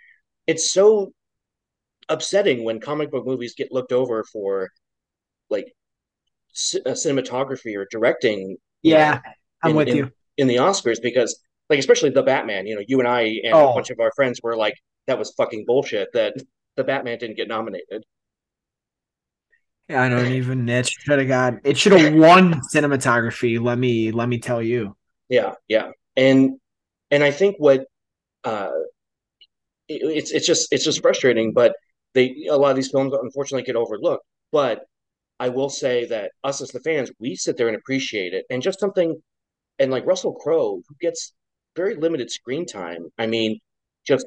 it's 0.47 0.71
so 0.71 1.11
upsetting 2.09 2.63
when 2.63 2.79
comic 2.79 3.11
book 3.11 3.25
movies 3.25 3.55
get 3.57 3.71
looked 3.71 3.91
over 3.91 4.23
for 4.31 4.69
like 5.49 5.73
c- 6.53 6.81
uh, 6.85 6.91
cinematography 6.91 7.75
or 7.77 7.87
directing, 7.91 8.57
Yeah, 8.81 9.21
I'm 9.63 9.75
with 9.75 9.87
in 9.87 9.97
you. 9.97 10.11
in 10.37 10.47
the 10.47 10.57
Oscars 10.57 11.01
because 11.01 11.39
like 11.69 11.79
especially 11.79 12.09
the 12.11 12.23
Batman, 12.23 12.67
you 12.67 12.75
know, 12.75 12.83
you 12.87 12.99
and 12.99 13.07
I 13.07 13.21
and 13.43 13.61
a 13.61 13.67
bunch 13.73 13.89
Oh, 13.89 13.91
of 13.91 13.99
our 13.99 14.11
friends 14.15 14.39
were 14.43 14.55
like, 14.57 14.75
that 15.07 15.19
was 15.19 15.33
fucking 15.37 15.65
bullshit 15.67 16.09
that 16.13 16.35
the 16.75 16.83
Batman 16.83 17.17
didn't 17.19 17.37
get 17.37 17.47
nominated. 17.47 18.03
yeah, 19.89 20.01
I 20.01 20.09
don't 20.09 20.27
even. 20.31 20.67
It 20.69 20.87
should 20.87 21.19
have 21.19 21.27
got. 21.27 21.55
It 21.63 21.77
should 21.77 21.91
have 21.93 22.13
won 22.13 22.61
cinematography. 22.73 23.61
Let 23.61 23.77
me 23.77 24.11
let 24.11 24.29
me 24.29 24.39
tell 24.39 24.61
you. 24.61 24.95
Yeah, 25.29 25.53
yeah, 25.67 25.91
and 26.15 26.59
and 27.11 27.23
I 27.23 27.31
think 27.31 27.55
what 27.59 27.85
uh, 28.43 28.71
it, 29.87 30.01
it's 30.03 30.31
it's 30.31 30.45
just 30.47 30.67
it's 30.71 30.83
just 30.83 31.01
frustrating, 31.01 31.53
but 31.53 31.73
they 32.13 32.45
a 32.49 32.57
lot 32.57 32.69
of 32.71 32.75
these 32.75 32.91
films 32.91 33.13
unfortunately 33.13 33.63
get 33.63 33.75
overlooked. 33.75 34.25
But 34.51 34.83
I 35.39 35.49
will 35.49 35.69
say 35.69 36.05
that 36.07 36.31
us 36.43 36.61
as 36.61 36.69
the 36.69 36.81
fans, 36.81 37.11
we 37.19 37.35
sit 37.35 37.57
there 37.57 37.67
and 37.67 37.77
appreciate 37.77 38.33
it, 38.33 38.45
and 38.49 38.61
just 38.63 38.79
something 38.79 39.21
and 39.79 39.91
like 39.91 40.05
Russell 40.07 40.35
Crowe, 40.35 40.81
who 40.87 40.95
gets 41.01 41.33
very 41.75 41.95
limited 41.95 42.31
screen 42.31 42.65
time. 42.65 43.07
I 43.17 43.27
mean, 43.27 43.59
just 44.05 44.25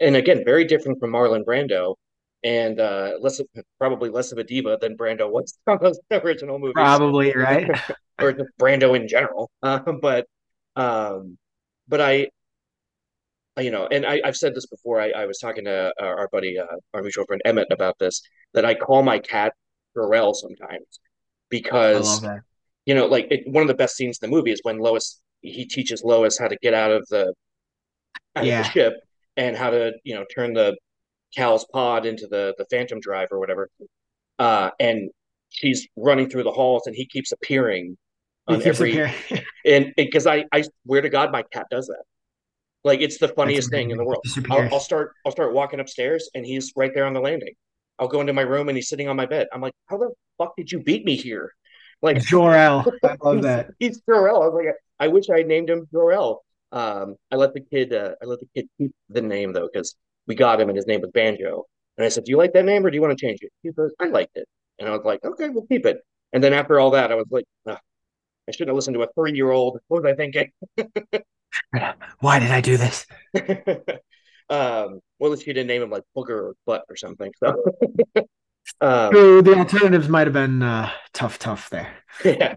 and 0.00 0.16
again, 0.16 0.42
very 0.44 0.64
different 0.64 1.00
from 1.00 1.12
Marlon 1.12 1.44
Brando, 1.44 1.96
and 2.44 2.80
uh, 2.80 3.12
less 3.20 3.40
of, 3.40 3.46
probably 3.78 4.10
less 4.10 4.32
of 4.32 4.38
a 4.38 4.44
diva 4.44 4.78
than 4.80 4.96
Brando 4.96 5.30
was 5.30 5.58
on 5.66 5.78
those 5.80 5.98
original 6.10 6.58
movies, 6.58 6.74
Probably 6.74 7.32
right. 7.34 7.70
or 8.20 8.32
just 8.32 8.50
Brando 8.60 8.96
in 8.96 9.08
general. 9.08 9.50
Uh, 9.62 9.80
but 10.00 10.26
um, 10.76 11.38
but 11.88 12.00
I, 12.00 12.28
you 13.58 13.70
know, 13.70 13.88
and 13.90 14.06
I, 14.06 14.20
I've 14.24 14.36
said 14.36 14.54
this 14.54 14.66
before. 14.66 15.00
I, 15.00 15.10
I 15.10 15.26
was 15.26 15.38
talking 15.38 15.64
to 15.64 15.92
our, 16.00 16.20
our 16.20 16.28
buddy, 16.30 16.58
uh, 16.58 16.66
our 16.94 17.02
mutual 17.02 17.24
friend 17.24 17.42
Emmett, 17.44 17.68
about 17.70 17.98
this. 17.98 18.22
That 18.54 18.64
I 18.64 18.74
call 18.74 19.02
my 19.02 19.18
cat 19.18 19.52
Jor-El 19.94 20.32
sometimes 20.34 21.00
because 21.50 22.24
you 22.86 22.94
know, 22.94 23.06
like 23.06 23.26
it, 23.30 23.42
one 23.46 23.62
of 23.62 23.68
the 23.68 23.74
best 23.74 23.96
scenes 23.96 24.18
in 24.22 24.30
the 24.30 24.34
movie 24.34 24.50
is 24.50 24.60
when 24.62 24.78
Lois 24.78 25.20
he 25.40 25.64
teaches 25.66 26.02
Lois 26.02 26.38
how 26.38 26.48
to 26.48 26.56
get 26.62 26.74
out 26.74 26.90
of 26.90 27.06
the 27.08 27.32
out 28.36 28.44
of 28.44 28.64
the 28.64 28.64
ship 28.64 28.94
and 29.36 29.56
how 29.56 29.70
to 29.70 29.92
you 30.04 30.14
know 30.14 30.24
turn 30.34 30.52
the 30.52 30.76
Cal's 31.34 31.66
pod 31.72 32.06
into 32.06 32.26
the 32.26 32.54
the 32.58 32.64
Phantom 32.70 33.00
Drive 33.00 33.28
or 33.30 33.38
whatever. 33.38 33.68
Uh, 34.38 34.70
and 34.78 35.10
she's 35.48 35.86
running 35.96 36.28
through 36.28 36.44
the 36.44 36.52
halls, 36.52 36.86
and 36.86 36.94
he 36.94 37.06
keeps 37.06 37.32
appearing 37.32 37.96
on 38.46 38.56
keeps 38.56 38.66
every 38.66 38.90
appearing. 38.92 39.14
and 39.64 39.92
because 39.96 40.26
I 40.26 40.44
I 40.52 40.64
swear 40.84 41.02
to 41.02 41.08
God, 41.08 41.32
my 41.32 41.42
cat 41.42 41.66
does 41.70 41.86
that. 41.86 42.02
Like 42.84 43.00
it's 43.00 43.18
the 43.18 43.28
funniest 43.28 43.70
thing 43.70 43.90
in 43.90 43.96
the 43.98 44.04
world. 44.04 44.24
I'll 44.50 44.74
I'll 44.74 44.80
start 44.80 45.12
I'll 45.26 45.32
start 45.32 45.52
walking 45.52 45.80
upstairs, 45.80 46.30
and 46.34 46.46
he's 46.46 46.72
right 46.76 46.92
there 46.94 47.06
on 47.06 47.12
the 47.12 47.20
landing. 47.20 47.54
I'll 47.98 48.08
go 48.08 48.20
into 48.20 48.32
my 48.32 48.42
room, 48.42 48.68
and 48.68 48.76
he's 48.76 48.88
sitting 48.88 49.08
on 49.08 49.16
my 49.16 49.26
bed. 49.26 49.48
I'm 49.52 49.60
like, 49.60 49.74
how 49.86 49.98
the 49.98 50.10
fuck 50.38 50.56
did 50.56 50.70
you 50.70 50.80
beat 50.80 51.04
me 51.04 51.16
here? 51.16 51.52
Like 52.02 52.20
Jor-El. 52.22 52.86
I 53.04 53.16
love 53.20 53.36
he's 53.36 53.42
that. 53.44 53.70
he's 53.78 54.00
Jor-El. 54.02 54.42
I 54.42 54.46
was 54.46 54.54
like, 54.54 54.74
I 55.00 55.08
wish 55.08 55.30
I 55.30 55.38
had 55.38 55.46
named 55.46 55.70
him 55.70 55.88
Jor-El. 55.92 56.42
Um, 56.70 57.16
I 57.32 57.36
let 57.36 57.54
the 57.54 57.60
kid 57.60 57.92
uh, 57.92 58.14
I 58.22 58.26
let 58.26 58.40
the 58.40 58.48
kid 58.54 58.68
keep 58.76 58.92
the 59.08 59.22
name 59.22 59.52
though 59.52 59.68
because 59.72 59.96
we 60.26 60.34
got 60.34 60.60
him 60.60 60.68
and 60.68 60.76
his 60.76 60.86
name 60.86 61.00
was 61.00 61.10
Banjo. 61.12 61.64
And 61.96 62.04
I 62.04 62.08
said, 62.10 62.24
"Do 62.24 62.30
you 62.30 62.36
like 62.36 62.52
that 62.52 62.64
name 62.64 62.84
or 62.84 62.90
do 62.90 62.94
you 62.94 63.00
want 63.00 63.16
to 63.16 63.26
change 63.26 63.40
it?" 63.42 63.50
He 63.62 63.72
goes, 63.72 63.92
"I 63.98 64.06
liked 64.06 64.36
it." 64.36 64.46
And 64.78 64.88
I 64.88 64.92
was 64.92 65.04
like, 65.04 65.24
"Okay, 65.24 65.48
we'll 65.48 65.66
keep 65.66 65.86
it." 65.86 65.98
And 66.32 66.44
then 66.44 66.52
after 66.52 66.78
all 66.78 66.90
that, 66.90 67.10
I 67.10 67.14
was 67.14 67.26
like, 67.30 67.46
"Ugh, 67.66 67.78
"I 68.48 68.52
shouldn't 68.52 68.68
have 68.68 68.76
listened 68.76 68.94
to 68.94 69.02
a 69.02 69.08
three-year-old." 69.14 69.78
What 69.88 70.02
was 70.02 70.12
I 70.12 70.14
thinking? 70.14 70.50
Why 72.20 72.38
did 72.38 72.50
I 72.50 72.60
do 72.60 72.76
this? 72.76 73.06
um, 74.50 75.00
well, 75.18 75.32
at 75.32 75.38
least 75.38 75.46
you 75.46 75.54
didn't 75.54 75.68
name 75.68 75.82
him 75.82 75.90
like 75.90 76.04
Booger 76.16 76.30
or 76.30 76.54
Butt 76.66 76.84
or 76.88 76.96
something. 76.96 77.32
So, 77.42 77.64
um, 78.80 79.10
True, 79.10 79.42
the 79.42 79.56
alternatives 79.56 80.08
might 80.08 80.26
have 80.26 80.34
been 80.34 80.62
uh, 80.62 80.90
tough, 81.12 81.38
tough 81.38 81.70
there. 81.70 81.92
yeah. 82.24 82.56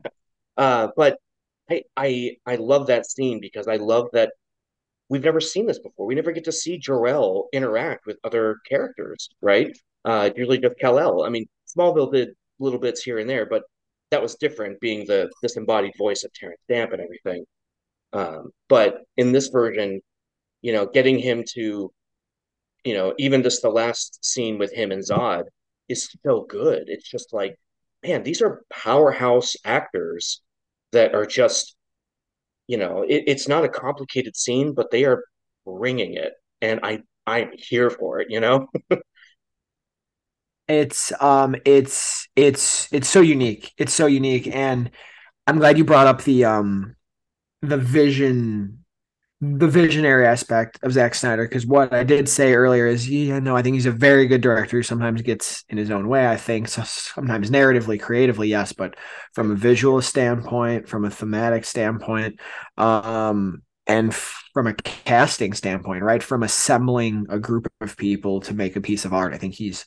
Uh, 0.57 0.89
but 0.95 1.17
I 1.69 1.83
I 1.97 2.37
I 2.45 2.55
love 2.55 2.87
that 2.87 3.05
scene 3.05 3.39
because 3.39 3.67
I 3.67 3.77
love 3.77 4.07
that 4.13 4.33
we've 5.09 5.23
never 5.23 5.41
seen 5.41 5.65
this 5.65 5.79
before. 5.79 6.05
We 6.05 6.15
never 6.15 6.31
get 6.31 6.45
to 6.45 6.51
see 6.51 6.77
Jor-El 6.77 7.49
interact 7.53 8.05
with 8.05 8.17
other 8.23 8.57
characters, 8.67 9.29
right? 9.41 9.75
Uh, 10.05 10.29
usually 10.35 10.57
just 10.57 10.79
Kal-El. 10.79 11.23
I 11.23 11.29
mean, 11.29 11.47
Smallville 11.67 12.11
did 12.13 12.29
little 12.59 12.79
bits 12.79 13.03
here 13.03 13.19
and 13.19 13.29
there, 13.29 13.45
but 13.45 13.63
that 14.11 14.21
was 14.21 14.35
different, 14.35 14.79
being 14.79 15.05
the 15.05 15.29
disembodied 15.41 15.93
voice 15.97 16.23
of 16.23 16.31
Terrence 16.33 16.61
Stamp 16.63 16.93
and 16.93 17.01
everything. 17.01 17.45
Um, 18.13 18.51
but 18.69 19.01
in 19.17 19.31
this 19.31 19.47
version, 19.49 20.01
you 20.61 20.73
know, 20.73 20.85
getting 20.85 21.17
him 21.19 21.43
to, 21.53 21.91
you 22.83 22.93
know, 22.93 23.13
even 23.17 23.43
just 23.43 23.61
the 23.61 23.69
last 23.69 24.23
scene 24.23 24.57
with 24.57 24.73
him 24.73 24.91
and 24.91 25.03
Zod 25.03 25.43
is 25.91 26.09
so 26.25 26.45
good. 26.49 26.83
It's 26.87 27.09
just 27.09 27.33
like 27.33 27.57
man, 28.03 28.23
these 28.23 28.41
are 28.41 28.63
powerhouse 28.71 29.55
actors 29.63 30.41
that 30.91 31.13
are 31.13 31.25
just, 31.25 31.75
you 32.67 32.77
know, 32.77 33.03
it, 33.03 33.23
it's 33.27 33.47
not 33.47 33.63
a 33.65 33.69
complicated 33.69 34.35
scene, 34.35 34.73
but 34.73 34.91
they 34.91 35.05
are 35.05 35.23
bringing 35.65 36.15
it, 36.15 36.33
and 36.61 36.79
I 36.83 37.01
I'm 37.27 37.51
here 37.57 37.89
for 37.89 38.19
it, 38.19 38.27
you 38.29 38.39
know. 38.39 38.67
It's 40.67 41.11
um 41.21 41.55
it's 41.65 42.27
it's 42.35 42.91
it's 42.93 43.09
so 43.09 43.19
unique. 43.21 43.73
It's 43.77 43.93
so 43.93 44.05
unique 44.05 44.47
and 44.47 44.89
I'm 45.47 45.57
glad 45.57 45.77
you 45.77 45.83
brought 45.83 46.07
up 46.07 46.23
the 46.23 46.45
um 46.45 46.95
the 47.61 47.77
vision 47.77 48.80
the 49.41 49.67
visionary 49.67 50.27
aspect 50.27 50.79
of 50.83 50.93
Zack 50.93 51.15
Snyder 51.15 51.45
because 51.47 51.65
what 51.65 51.91
I 51.93 52.03
did 52.03 52.29
say 52.29 52.53
earlier 52.53 52.85
is 52.85 53.09
yeah 53.09 53.39
no 53.39 53.55
I 53.57 53.63
think 53.63 53.73
he's 53.73 53.87
a 53.87 53.91
very 53.91 54.27
good 54.27 54.41
director. 54.41 54.77
Who 54.77 54.83
sometimes 54.83 55.23
gets 55.23 55.63
in 55.69 55.77
his 55.79 55.89
own 55.89 56.07
way 56.07 56.27
I 56.27 56.37
think. 56.37 56.67
So 56.67 56.83
sometimes 56.85 57.49
narratively 57.49 57.99
creatively 57.99 58.49
yes 58.49 58.71
but 58.71 58.95
from 59.33 59.51
a 59.51 59.55
visual 59.55 60.01
standpoint 60.01 60.87
from 60.87 61.05
a 61.05 61.09
thematic 61.09 61.65
standpoint 61.65 62.39
um 62.77 63.63
and 63.87 64.13
from 64.13 64.67
a 64.67 64.73
casting 64.75 65.53
standpoint 65.53 66.03
right? 66.03 66.21
From 66.21 66.43
assembling 66.43 67.25
a 67.29 67.39
group 67.39 67.67
of 67.81 67.97
people 67.97 68.41
to 68.41 68.53
make 68.53 68.75
a 68.75 68.81
piece 68.81 69.05
of 69.05 69.13
art 69.13 69.33
I 69.33 69.37
think 69.37 69.55
he's 69.55 69.85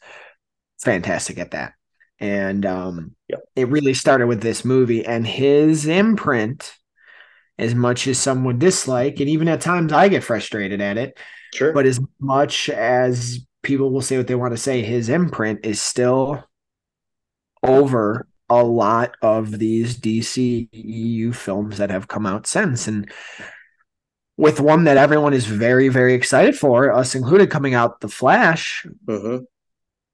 fantastic 0.83 1.39
at 1.39 1.53
that. 1.53 1.75
And 2.19 2.67
um 2.67 3.13
Yep. 3.29 3.43
it 3.57 3.69
really 3.69 3.95
started 3.95 4.27
with 4.27 4.43
this 4.43 4.65
movie 4.65 5.05
and 5.07 5.27
his 5.27 5.87
imprint 5.87 6.75
as 7.59 7.75
much 7.75 8.07
as 8.07 8.19
some 8.19 8.45
would 8.45 8.59
dislike, 8.59 9.21
and 9.21 9.29
even 9.29 9.49
at 9.49 9.61
times 9.61 9.93
I 9.93 10.09
get 10.09 10.25
frustrated 10.25 10.81
at 10.81 10.99
it. 10.99 11.19
Sure. 11.55 11.73
But 11.73 11.87
as 11.87 12.01
much 12.19 12.69
as 12.69 13.47
people 13.63 13.91
will 13.91 14.01
say 14.01 14.17
what 14.17 14.27
they 14.27 14.35
want 14.35 14.53
to 14.53 14.59
say, 14.59 14.83
his 14.83 15.09
imprint 15.09 15.65
is 15.65 15.81
still 15.81 16.45
over 17.63 18.27
a 18.51 18.63
lot 18.63 19.17
of 19.23 19.59
these 19.59 19.97
DC 19.97 20.69
EU 20.73 21.33
films 21.33 21.79
that 21.79 21.91
have 21.91 22.09
come 22.09 22.27
out 22.27 22.47
since. 22.47 22.87
And 22.87 23.11
with 24.37 24.61
one 24.61 24.85
that 24.85 24.97
everyone 24.97 25.33
is 25.33 25.47
very, 25.47 25.89
very 25.89 26.15
excited 26.15 26.57
for, 26.57 26.93
us 26.93 27.15
included, 27.15 27.51
coming 27.51 27.75
out, 27.75 28.01
The 28.01 28.09
Flash, 28.09 28.87
mm-hmm. 29.07 29.45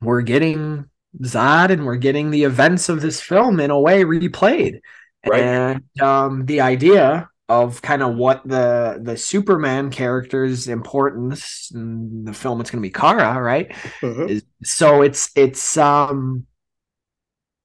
we're 0.01 0.23
getting 0.23 0.89
Zod 1.23 1.71
and 1.71 1.87
we're 1.87 1.97
getting 1.97 2.31
the 2.31 2.45
events 2.45 2.89
of 2.89 3.01
this 3.01 3.21
film 3.21 3.61
in 3.61 3.71
a 3.71 3.81
way 3.81 4.05
replayed. 4.05 4.81
Right. 5.27 5.43
And 5.43 6.01
um, 6.01 6.47
the 6.47 6.61
idea 6.61 7.30
of 7.51 7.83
kind 7.83 8.01
of 8.01 8.15
what 8.15 8.47
the 8.47 9.01
the 9.03 9.17
Superman 9.17 9.91
character's 9.91 10.69
importance 10.69 11.73
in 11.75 12.25
the 12.25 12.33
film, 12.33 12.61
it's 12.61 12.71
going 12.71 12.81
to 12.81 12.87
be 12.87 12.93
Kara, 12.93 13.43
right? 13.43 13.69
Mm-hmm. 14.01 14.39
So 14.63 15.03
it's 15.03 15.33
it's 15.35 15.77
um 15.77 16.47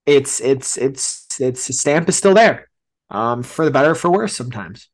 it's 0.07 0.41
it's 0.41 0.75
it's 0.77 1.27
it's 1.39 1.67
the 1.67 1.73
stamp 1.73 2.09
is 2.09 2.17
still 2.17 2.33
there, 2.33 2.67
um, 3.11 3.43
for 3.43 3.63
the 3.63 3.69
better 3.69 3.91
or 3.91 3.95
for 3.95 4.09
worse 4.09 4.35
sometimes. 4.35 4.89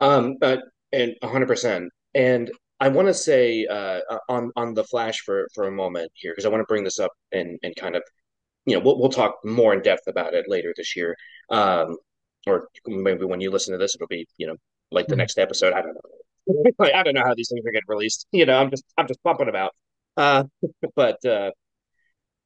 Um, 0.00 0.36
uh, 0.40 0.56
and 0.90 1.14
hundred 1.22 1.48
percent. 1.48 1.92
And 2.14 2.50
I 2.80 2.88
want 2.88 3.08
to 3.08 3.14
say 3.14 3.66
uh, 3.66 4.00
on 4.30 4.50
on 4.56 4.72
the 4.72 4.84
Flash 4.84 5.20
for 5.20 5.48
for 5.54 5.64
a 5.64 5.70
moment 5.70 6.10
here 6.14 6.32
because 6.32 6.46
I 6.46 6.48
want 6.48 6.62
to 6.62 6.66
bring 6.66 6.82
this 6.82 6.98
up 6.98 7.12
and 7.32 7.58
and 7.62 7.76
kind 7.76 7.94
of 7.94 8.02
you 8.64 8.74
know 8.74 8.80
we'll 8.82 8.98
we'll 8.98 9.10
talk 9.10 9.36
more 9.44 9.74
in 9.74 9.82
depth 9.82 10.06
about 10.06 10.32
it 10.32 10.46
later 10.48 10.72
this 10.74 10.96
year. 10.96 11.14
Um, 11.50 11.98
or 12.46 12.68
maybe 12.86 13.24
when 13.24 13.40
you 13.40 13.50
listen 13.50 13.72
to 13.72 13.78
this, 13.78 13.94
it'll 13.94 14.06
be 14.06 14.26
you 14.36 14.46
know 14.46 14.56
like 14.90 15.06
the 15.06 15.12
mm-hmm. 15.12 15.18
next 15.18 15.38
episode. 15.38 15.72
I 15.72 15.82
don't 15.82 15.94
know. 15.94 16.72
I 16.94 17.02
don't 17.02 17.14
know 17.14 17.24
how 17.24 17.34
these 17.34 17.48
things 17.48 17.64
are 17.66 17.72
getting 17.72 17.88
released. 17.88 18.26
You 18.32 18.46
know, 18.46 18.58
I'm 18.58 18.70
just 18.70 18.84
I'm 18.96 19.06
just 19.06 19.22
pumping 19.22 19.46
them 19.46 19.56
out. 19.56 19.74
Uh, 20.16 20.44
but 20.96 21.24
uh, 21.24 21.50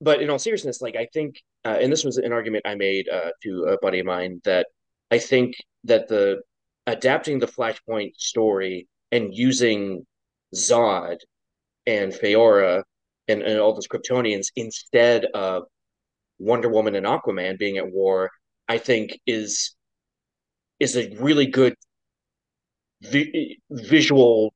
but 0.01 0.21
in 0.21 0.31
all 0.31 0.39
seriousness, 0.39 0.81
like 0.81 0.97
I 0.97 1.07
think, 1.13 1.37
uh, 1.65 1.79
and 1.81 1.93
this 1.93 2.05
was 2.05 2.19
an 2.19 2.33
argument 2.33 2.67
I 2.67 2.75
made 2.75 3.09
uh, 3.09 3.31
to 3.45 3.65
a 3.65 3.79
buddy 3.81 4.01
of 4.01 4.07
mine 4.07 4.41
that 4.45 4.67
I 5.11 5.19
think 5.19 5.55
that 5.85 6.09
the 6.09 6.43
adapting 6.87 7.39
the 7.39 7.47
Flashpoint 7.47 8.17
story 8.17 8.89
and 9.13 9.33
using 9.33 10.05
Zod 10.55 11.19
and 11.87 12.13
Faora 12.13 12.83
and, 13.29 13.43
and 13.43 13.61
all 13.61 13.75
those 13.75 13.89
Kryptonians 13.89 14.47
instead 14.57 15.27
of 15.27 15.65
Wonder 16.39 16.69
Woman 16.69 16.97
and 16.97 17.07
Aquaman 17.07 17.59
being 17.59 17.77
at 17.77 17.93
war, 17.93 18.31
I 18.69 18.79
think 18.79 19.19
is 19.27 19.75
is 20.83 20.97
a 20.97 21.09
really 21.21 21.47
good 21.47 21.75
vi- 23.03 23.59
visual 23.71 24.53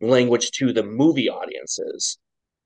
language 0.00 0.50
to 0.52 0.72
the 0.72 0.82
movie 0.82 1.28
audiences 1.28 2.18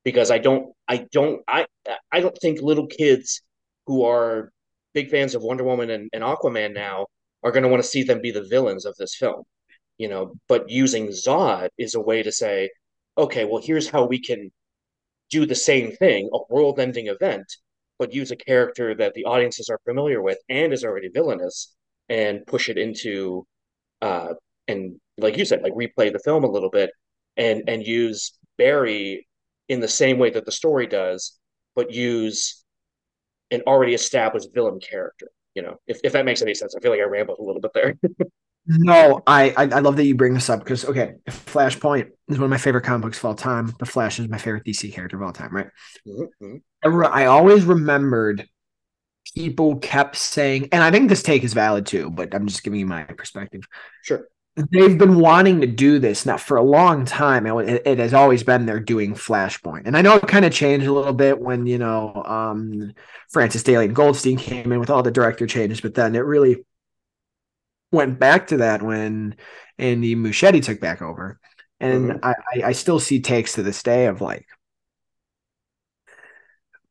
because 0.05 0.31
I 0.31 0.39
don't 0.39 0.73
I 0.89 1.07
don't 1.13 1.43
I 1.49 1.67
I 2.13 2.21
don't 2.21 2.39
think 2.39 2.61
little 2.63 2.87
kids 2.87 3.43
who 3.87 4.05
are 4.05 4.53
big 4.95 5.11
fans 5.11 5.35
of 5.35 5.43
Wonder 5.43 5.65
Woman 5.65 5.91
and, 5.91 6.09
and 6.13 6.23
Aquaman 6.23 6.75
now 6.75 7.07
are 7.43 7.53
going 7.53 7.65
to 7.65 7.69
want 7.69 7.83
to 7.83 7.89
see 7.89 8.03
them 8.05 8.23
be 8.23 8.31
the 8.31 8.45
villains 8.45 8.87
of 8.87 8.97
this 8.97 9.15
film, 9.17 9.43
you 9.99 10.09
know. 10.09 10.35
But 10.49 10.71
using 10.71 11.09
Zod 11.09 11.69
is 11.79 11.95
a 11.95 12.01
way 12.01 12.23
to 12.23 12.33
say, 12.33 12.71
okay, 13.19 13.45
well, 13.45 13.63
here's 13.63 13.89
how 13.91 14.07
we 14.07 14.21
can 14.21 14.51
do 15.31 15.47
the 15.47 15.55
same 15.55 15.93
thing, 15.93 16.31
a 16.33 16.39
world-ending 16.49 17.09
event, 17.09 17.47
but 17.99 18.15
use 18.15 18.31
a 18.31 18.37
character 18.37 18.95
that 18.95 19.15
the 19.15 19.25
audiences 19.25 19.69
are 19.69 19.81
familiar 19.85 20.23
with 20.23 20.39
and 20.49 20.73
is 20.73 20.85
already 20.85 21.09
villainous, 21.09 21.75
and 22.09 22.47
push 22.47 22.69
it 22.69 22.79
into, 22.79 23.47
uh, 24.03 24.35
and 24.69 25.01
like 25.19 25.37
you 25.37 25.45
said, 25.45 25.63
like 25.63 25.73
replay 25.75 26.13
the 26.13 26.21
film 26.25 26.45
a 26.45 26.51
little 26.51 26.71
bit, 26.71 26.91
and 27.37 27.63
and 27.69 27.87
use 27.87 28.39
Barry 28.59 29.27
in 29.69 29.81
the 29.81 29.89
same 29.89 30.19
way 30.19 30.31
that 30.31 30.45
the 30.45 30.53
story 30.53 30.87
does, 30.87 31.39
but 31.75 31.93
use 31.93 32.65
an 33.51 33.63
already 33.67 33.95
established 33.95 34.49
villain 34.55 34.81
character. 34.81 35.29
You 35.55 35.63
know, 35.63 35.77
if, 35.87 36.01
if 36.03 36.13
that 36.13 36.25
makes 36.25 36.43
any 36.43 36.55
sense. 36.55 36.75
I 36.75 36.81
feel 36.81 36.91
like 36.91 37.01
I 37.01 37.05
rambled 37.05 37.39
a 37.39 37.43
little 37.43 37.61
bit 37.61 37.73
there. 37.75 37.95
no, 38.67 39.23
I, 39.27 39.51
I, 39.51 39.63
I 39.63 39.79
love 39.81 39.97
that 39.97 40.05
you 40.05 40.17
bring 40.17 40.35
this 40.35 40.51
up 40.51 40.61
because 40.61 40.85
okay, 40.85 41.15
Flashpoint 41.29 42.11
is 42.29 42.39
one 42.39 42.45
of 42.45 42.51
my 42.51 42.59
favorite 42.59 42.83
comic 42.83 43.03
books 43.03 43.19
of 43.19 43.25
all 43.27 43.35
time. 43.35 43.73
The 43.79 43.87
Flash 43.87 44.19
is 44.19 44.29
my 44.29 44.39
favorite 44.39 44.65
DC 44.65 44.93
character 44.93 45.17
of 45.17 45.23
all 45.23 45.33
time, 45.33 45.55
right? 45.55 45.69
Mm-hmm. 46.07 46.57
I, 46.83 46.89
re- 46.89 47.07
I 47.07 47.27
always 47.27 47.65
remembered 47.65 48.49
people 49.35 49.77
kept 49.77 50.17
saying, 50.17 50.69
and 50.73 50.83
I 50.83 50.91
think 50.91 51.09
this 51.09 51.23
take 51.23 51.45
is 51.45 51.55
valid 51.55 51.87
too, 51.87 52.11
but 52.11 52.35
I'm 52.35 52.47
just 52.47 52.63
giving 52.63 52.81
you 52.81 52.87
my 52.87 53.05
perspective. 53.05 53.63
Sure 54.03 54.29
they've 54.57 54.97
been 54.99 55.19
wanting 55.19 55.61
to 55.61 55.67
do 55.67 55.99
this 55.99 56.25
now 56.25 56.37
for 56.37 56.57
a 56.57 56.63
long 56.63 57.05
time. 57.05 57.47
It, 57.47 57.83
it 57.85 57.99
has 57.99 58.15
always 58.15 58.43
been 58.43 58.67
they're 58.67 58.81
doing 58.81 59.15
Flashpoint, 59.15 59.83
and 59.87 59.97
I 59.97 60.03
know 60.03 60.17
it 60.17 60.29
kind 60.29 60.45
of 60.45 60.53
changed 60.53 60.87
a 60.87 60.93
little 60.93 61.13
bit 61.13 61.41
when 61.41 61.67
you 61.67 61.79
know 61.79 62.23
um, 62.25 62.93
Francis 63.31 63.63
Daley 63.63 63.87
and 63.87 63.97
Goldstein 63.97 64.37
came 64.37 64.73
in 64.73 64.81
with 64.81 64.91
all 64.91 65.03
the 65.03 65.11
director 65.11 65.47
changes, 65.47 65.81
but 65.81 65.95
then 65.95 66.15
it 66.15 66.21
really 66.21 66.65
went 67.91 68.19
back 68.19 68.49
to 68.49 68.59
that 68.59 68.83
when 68.83 69.37
Andy 69.79 70.15
Muschietti 70.15 70.63
took 70.63 70.81
back 70.81 71.03
over, 71.03 71.41
and 71.81 72.13
mm-hmm. 72.13 72.25
I, 72.25 72.69
I 72.69 72.73
still 72.73 73.01
see 73.01 73.21
takes 73.21 73.55
to 73.55 73.63
this 73.63 73.83
day 73.83 74.07
of 74.07 74.21
like. 74.21 74.47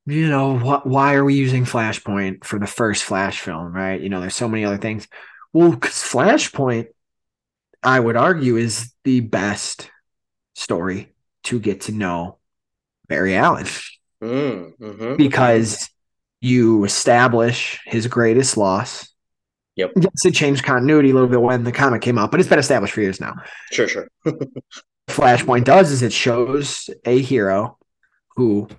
You 0.05 0.29
know 0.29 0.59
what? 0.59 0.85
Why 0.85 1.13
are 1.13 1.23
we 1.23 1.35
using 1.35 1.65
Flashpoint 1.65 2.43
for 2.43 2.59
the 2.59 2.67
first 2.67 3.03
Flash 3.03 3.39
film? 3.39 3.73
Right? 3.73 4.01
You 4.01 4.09
know, 4.09 4.19
there's 4.19 4.35
so 4.35 4.49
many 4.49 4.65
other 4.65 4.77
things. 4.77 5.07
Well, 5.53 5.71
because 5.71 5.95
Flashpoint 5.95 6.87
I 7.83 7.99
would 7.99 8.15
argue 8.15 8.55
is 8.55 8.93
the 9.03 9.19
best 9.19 9.91
story 10.55 11.13
to 11.43 11.59
get 11.59 11.81
to 11.81 11.91
know 11.91 12.37
Barry 13.07 13.35
Allen. 13.35 13.65
Mm, 14.21 14.77
mm-hmm. 14.77 15.15
Because 15.17 15.89
you 16.39 16.85
establish 16.85 17.81
his 17.85 18.07
greatest 18.07 18.55
loss. 18.55 19.09
Yep. 19.75 19.91
Yes, 19.97 20.25
it 20.25 20.33
changed 20.33 20.63
continuity 20.63 21.09
a 21.09 21.13
little 21.13 21.29
bit 21.29 21.41
when 21.41 21.63
the 21.63 21.71
comic 21.71 22.01
came 22.01 22.17
out, 22.17 22.31
but 22.31 22.39
it's 22.39 22.49
been 22.49 22.59
established 22.59 22.93
for 22.93 23.01
years 23.01 23.19
now. 23.19 23.33
Sure, 23.71 23.87
sure. 23.87 24.07
Flashpoint 25.09 25.65
does 25.65 25.91
is 25.91 26.01
it 26.03 26.13
shows 26.13 26.89
a 27.05 27.21
hero 27.21 27.77
who 28.35 28.69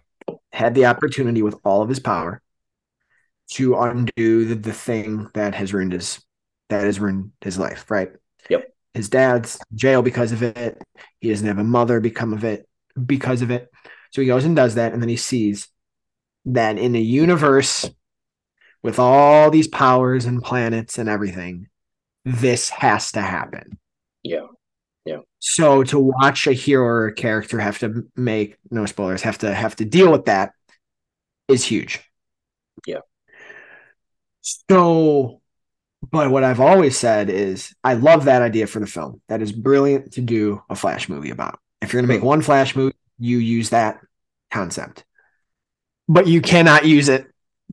had 0.55 0.75
the 0.75 0.87
opportunity 0.87 1.43
with 1.43 1.57
all 1.65 1.83
of 1.83 1.89
his 1.89 2.01
power 2.01 2.41
to 3.51 3.77
undo 3.77 4.47
the, 4.47 4.55
the 4.55 4.73
thing 4.73 5.29
that 5.35 5.55
has 5.55 5.75
ruined 5.75 5.93
his 5.93 6.25
that 6.71 6.85
has 6.85 6.99
ruined 6.99 7.33
his 7.43 7.59
life, 7.59 7.91
right? 7.91 8.11
Yep 8.49 8.75
his 8.95 9.09
dad's 9.09 9.59
jail 9.75 10.03
because 10.03 10.33
of 10.33 10.43
it. 10.43 10.81
He 11.21 11.29
doesn't 11.29 11.47
have 11.47 11.59
a 11.59 11.65
mother 11.65 12.01
become 12.01 12.33
of 12.33 12.45
it 12.45 12.67
because 13.05 13.43
of 13.43 13.51
it. 13.51 13.69
So 14.13 14.21
he 14.21 14.29
goes 14.29 14.45
and 14.45 14.55
does 14.55 14.77
that, 14.77 14.93
and 14.93 15.03
then 15.03 15.09
he 15.09 15.17
sees 15.17 15.69
that 16.47 16.79
in 16.79 16.95
a 16.95 17.01
universe 17.01 17.91
with 18.83 18.99
all 18.99 19.51
these 19.51 19.67
powers 19.67 20.25
and 20.25 20.43
planets 20.43 20.99
and 20.99 21.09
everything, 21.09 21.69
this 22.25 22.69
has 22.69 23.11
to 23.13 23.21
happen. 23.21 23.79
Yeah. 24.23 24.47
So 25.47 25.83
to 25.85 25.99
watch 25.99 26.47
a 26.47 26.55
hero 26.55 26.87
or 26.87 27.07
a 27.09 27.15
character 27.15 27.61
have 27.61 27.79
to 27.81 28.09
make 28.17 28.57
no 28.71 28.87
spoilers, 28.87 29.21
have 29.23 29.37
to 29.39 29.53
have 29.53 29.77
to 29.77 29.85
deal 29.85 30.11
with 30.11 30.25
that 30.25 30.53
is 31.49 31.63
huge. 31.63 32.01
Yeah. 32.87 33.01
So 34.41 35.43
but 36.11 36.31
what 36.31 36.45
I've 36.45 36.61
always 36.61 36.97
said 36.97 37.29
is 37.29 37.75
I 37.85 37.93
love 37.93 38.25
that 38.25 38.41
idea 38.41 38.67
for 38.67 38.81
the 38.81 38.87
film. 38.87 39.21
That 39.29 39.43
is 39.43 39.53
brilliant 39.53 40.15
to 40.15 40.23
do 40.23 40.63
a 40.71 40.75
Flash 40.75 41.11
movie 41.11 41.29
about. 41.29 41.59
If 41.83 41.93
you're 41.93 42.01
going 42.01 42.09
to 42.09 42.15
make 42.15 42.23
hmm. 42.23 42.27
one 42.27 42.41
Flash 42.41 42.75
movie, 42.75 42.97
you 43.19 43.37
use 43.37 43.69
that 43.69 44.01
concept. 44.51 45.05
But 46.09 46.27
you 46.27 46.41
cannot 46.41 46.87
use 46.87 47.11
it 47.11 47.27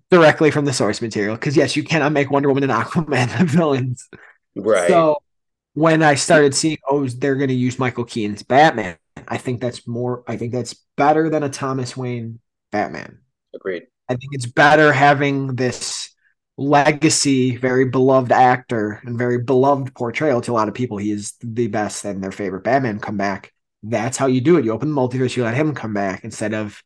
directly 0.10 0.52
from 0.52 0.66
the 0.66 0.74
source 0.74 1.02
material. 1.02 1.36
Because 1.36 1.56
yes, 1.56 1.78
you 1.78 1.84
cannot 1.86 2.12
make 2.12 2.32
Wonder 2.32 2.50
Woman 2.50 2.64
and 2.64 2.72
Aquaman 2.72 3.38
the 3.40 3.46
villains. 3.46 4.10
Right. 4.58 4.90
So 4.90 5.22
when 5.74 6.04
I 6.04 6.16
started 6.16 6.54
seeing, 6.54 6.78
oh, 6.88 7.08
they're 7.08 7.36
going 7.36 7.50
to 7.50 7.54
use 7.54 7.80
Michael 7.80 8.06
Keaton's 8.06 8.44
Batman, 8.44 8.98
I 9.28 9.38
think 9.38 9.62
that's 9.62 9.88
more. 9.88 10.24
I 10.28 10.38
think 10.38 10.54
that's 10.54 10.76
better 10.98 11.30
than 11.30 11.44
a 11.44 11.50
Thomas 11.50 11.96
Wayne 11.96 12.40
Batman. 12.72 13.20
Agreed. 13.54 13.84
I 14.10 14.14
think 14.14 14.30
it's 14.34 14.46
better 14.46 14.92
having 14.92 15.56
this 15.56 16.14
legacy, 16.58 17.56
very 17.58 17.86
beloved 17.86 18.32
actor 18.32 19.02
and 19.04 19.18
very 19.18 19.40
beloved 19.40 19.96
portrayal 19.96 20.42
to 20.42 20.52
a 20.52 20.54
lot 20.54 20.68
of 20.68 20.74
people. 20.74 20.98
He 20.98 21.12
is 21.12 21.34
the 21.42 21.68
best 21.68 22.04
and 22.06 22.24
their 22.24 22.32
favorite 22.32 22.64
Batman 22.64 23.00
come 23.00 23.18
back. 23.18 23.54
That's 23.84 24.18
how 24.18 24.28
you 24.28 24.42
do 24.42 24.58
it. 24.58 24.66
You 24.66 24.72
open 24.72 24.94
the 24.94 25.02
multiverse, 25.02 25.36
you 25.36 25.44
let 25.44 25.56
him 25.56 25.74
come 25.74 25.94
back 25.94 26.24
instead 26.24 26.54
of 26.54 26.82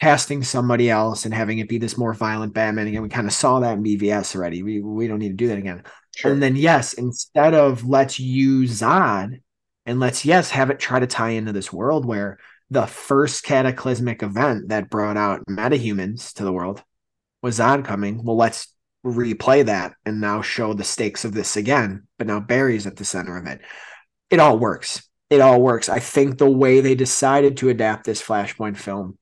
casting 0.00 0.44
somebody 0.44 0.88
else 0.88 1.24
and 1.24 1.34
having 1.34 1.58
it 1.58 1.68
be 1.68 1.78
this 1.78 1.98
more 1.98 2.14
violent 2.14 2.54
Batman 2.54 2.86
again. 2.86 3.02
We 3.02 3.08
kind 3.08 3.26
of 3.26 3.32
saw 3.32 3.60
that 3.60 3.78
in 3.78 3.84
BVS 3.84 4.36
already. 4.36 4.62
We 4.62 4.80
we 4.80 5.08
don't 5.08 5.18
need 5.18 5.30
to 5.30 5.34
do 5.34 5.48
that 5.48 5.58
again. 5.58 5.82
Sure. 6.16 6.32
And 6.32 6.42
then 6.42 6.56
yes, 6.56 6.92
instead 6.92 7.54
of 7.54 7.86
let's 7.86 8.18
use 8.20 8.80
Zod 8.80 9.40
and 9.86 10.00
let's 10.00 10.24
yes 10.24 10.50
have 10.50 10.70
it 10.70 10.78
try 10.78 11.00
to 11.00 11.06
tie 11.06 11.30
into 11.30 11.52
this 11.52 11.72
world 11.72 12.06
where 12.06 12.38
the 12.70 12.86
first 12.86 13.44
cataclysmic 13.44 14.22
event 14.22 14.68
that 14.68 14.90
brought 14.90 15.16
out 15.16 15.46
metahumans 15.46 16.34
to 16.34 16.44
the 16.44 16.52
world 16.52 16.82
was 17.42 17.58
Zod 17.58 17.84
coming. 17.84 18.22
Well, 18.24 18.36
let's 18.36 18.72
replay 19.04 19.64
that 19.66 19.94
and 20.04 20.20
now 20.20 20.42
show 20.42 20.74
the 20.74 20.84
stakes 20.84 21.24
of 21.24 21.32
this 21.32 21.56
again. 21.56 22.06
But 22.18 22.26
now 22.26 22.40
Barry's 22.40 22.86
at 22.86 22.96
the 22.96 23.04
center 23.04 23.36
of 23.36 23.46
it. 23.46 23.60
It 24.30 24.40
all 24.40 24.58
works. 24.58 25.08
It 25.30 25.40
all 25.40 25.60
works. 25.60 25.88
I 25.88 25.98
think 25.98 26.38
the 26.38 26.50
way 26.50 26.80
they 26.80 26.94
decided 26.94 27.58
to 27.58 27.68
adapt 27.68 28.04
this 28.04 28.22
Flashpoint 28.22 28.76
film 28.76 29.17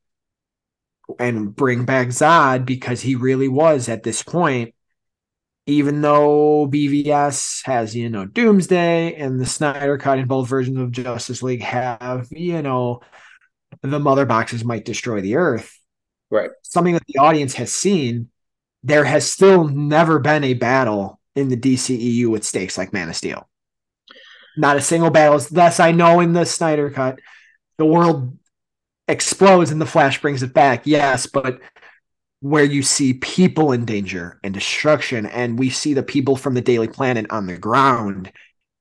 and 1.19 1.55
bring 1.55 1.85
back 1.85 2.09
Zod 2.09 2.67
because 2.67 3.01
he 3.01 3.15
really 3.15 3.49
was 3.49 3.89
at 3.89 4.03
this 4.03 4.23
point, 4.23 4.75
even 5.67 6.01
though 6.01 6.69
BVS 6.69 7.65
has, 7.65 7.95
you 7.95 8.09
know, 8.09 8.25
Doomsday 8.25 9.15
and 9.15 9.41
the 9.41 9.47
Snyder 9.47 9.99
Cut 9.99 10.19
and 10.19 10.29
both 10.29 10.49
versions 10.49 10.79
of 10.79 10.93
Justice 10.93 11.43
League 11.43 11.63
have, 11.63 12.29
you 12.31 12.63
know, 12.63 13.01
the 13.83 13.99
mother 13.99 14.27
boxes 14.27 14.65
might 14.65 14.85
destroy 14.85 15.21
the 15.21 15.37
earth. 15.37 15.79
Right. 16.31 16.51
Something 16.63 16.95
that 16.95 17.07
the 17.07 17.19
audience 17.19 17.55
has 17.55 17.73
seen 17.73 18.31
there 18.83 19.05
has 19.05 19.31
still 19.31 19.69
never 19.69 20.19
been 20.19 20.45
a 20.45 20.55
battle 20.55 21.21
in 21.35 21.49
the 21.49 21.57
DCEU 21.57 22.29
with 22.29 22.45
stakes 22.45 22.79
like 22.79 22.93
Man 22.93 23.09
of 23.09 23.17
Steel. 23.17 23.49
Not 24.57 24.77
a 24.77 24.81
single 24.81 25.11
battle. 25.11 25.39
Thus, 25.51 25.81
I 25.81 25.91
know 25.91 26.21
in 26.21 26.33
the 26.33 26.47
Snyder 26.47 26.91
Cut, 26.91 27.19
the 27.79 27.85
world 27.85 28.39
explodes 29.09 29.71
and 29.71 29.81
the 29.81 29.87
Flash 29.87 30.21
brings 30.21 30.43
it 30.43 30.53
back. 30.53 30.87
Yes, 30.87 31.27
but 31.27 31.61
where 32.41 32.65
you 32.65 32.83
see 32.83 33.15
people 33.15 33.73
in 33.73 33.85
danger 33.85 34.39
and 34.45 34.53
destruction, 34.53 35.27
and 35.27 35.59
we 35.59 35.71
see 35.71 35.95
the 35.95 36.03
people 36.03 36.37
from 36.37 36.55
the 36.55 36.61
Daily 36.61 36.89
Planet 36.89 37.27
on 37.31 37.47
the 37.47 37.57
ground 37.57 38.33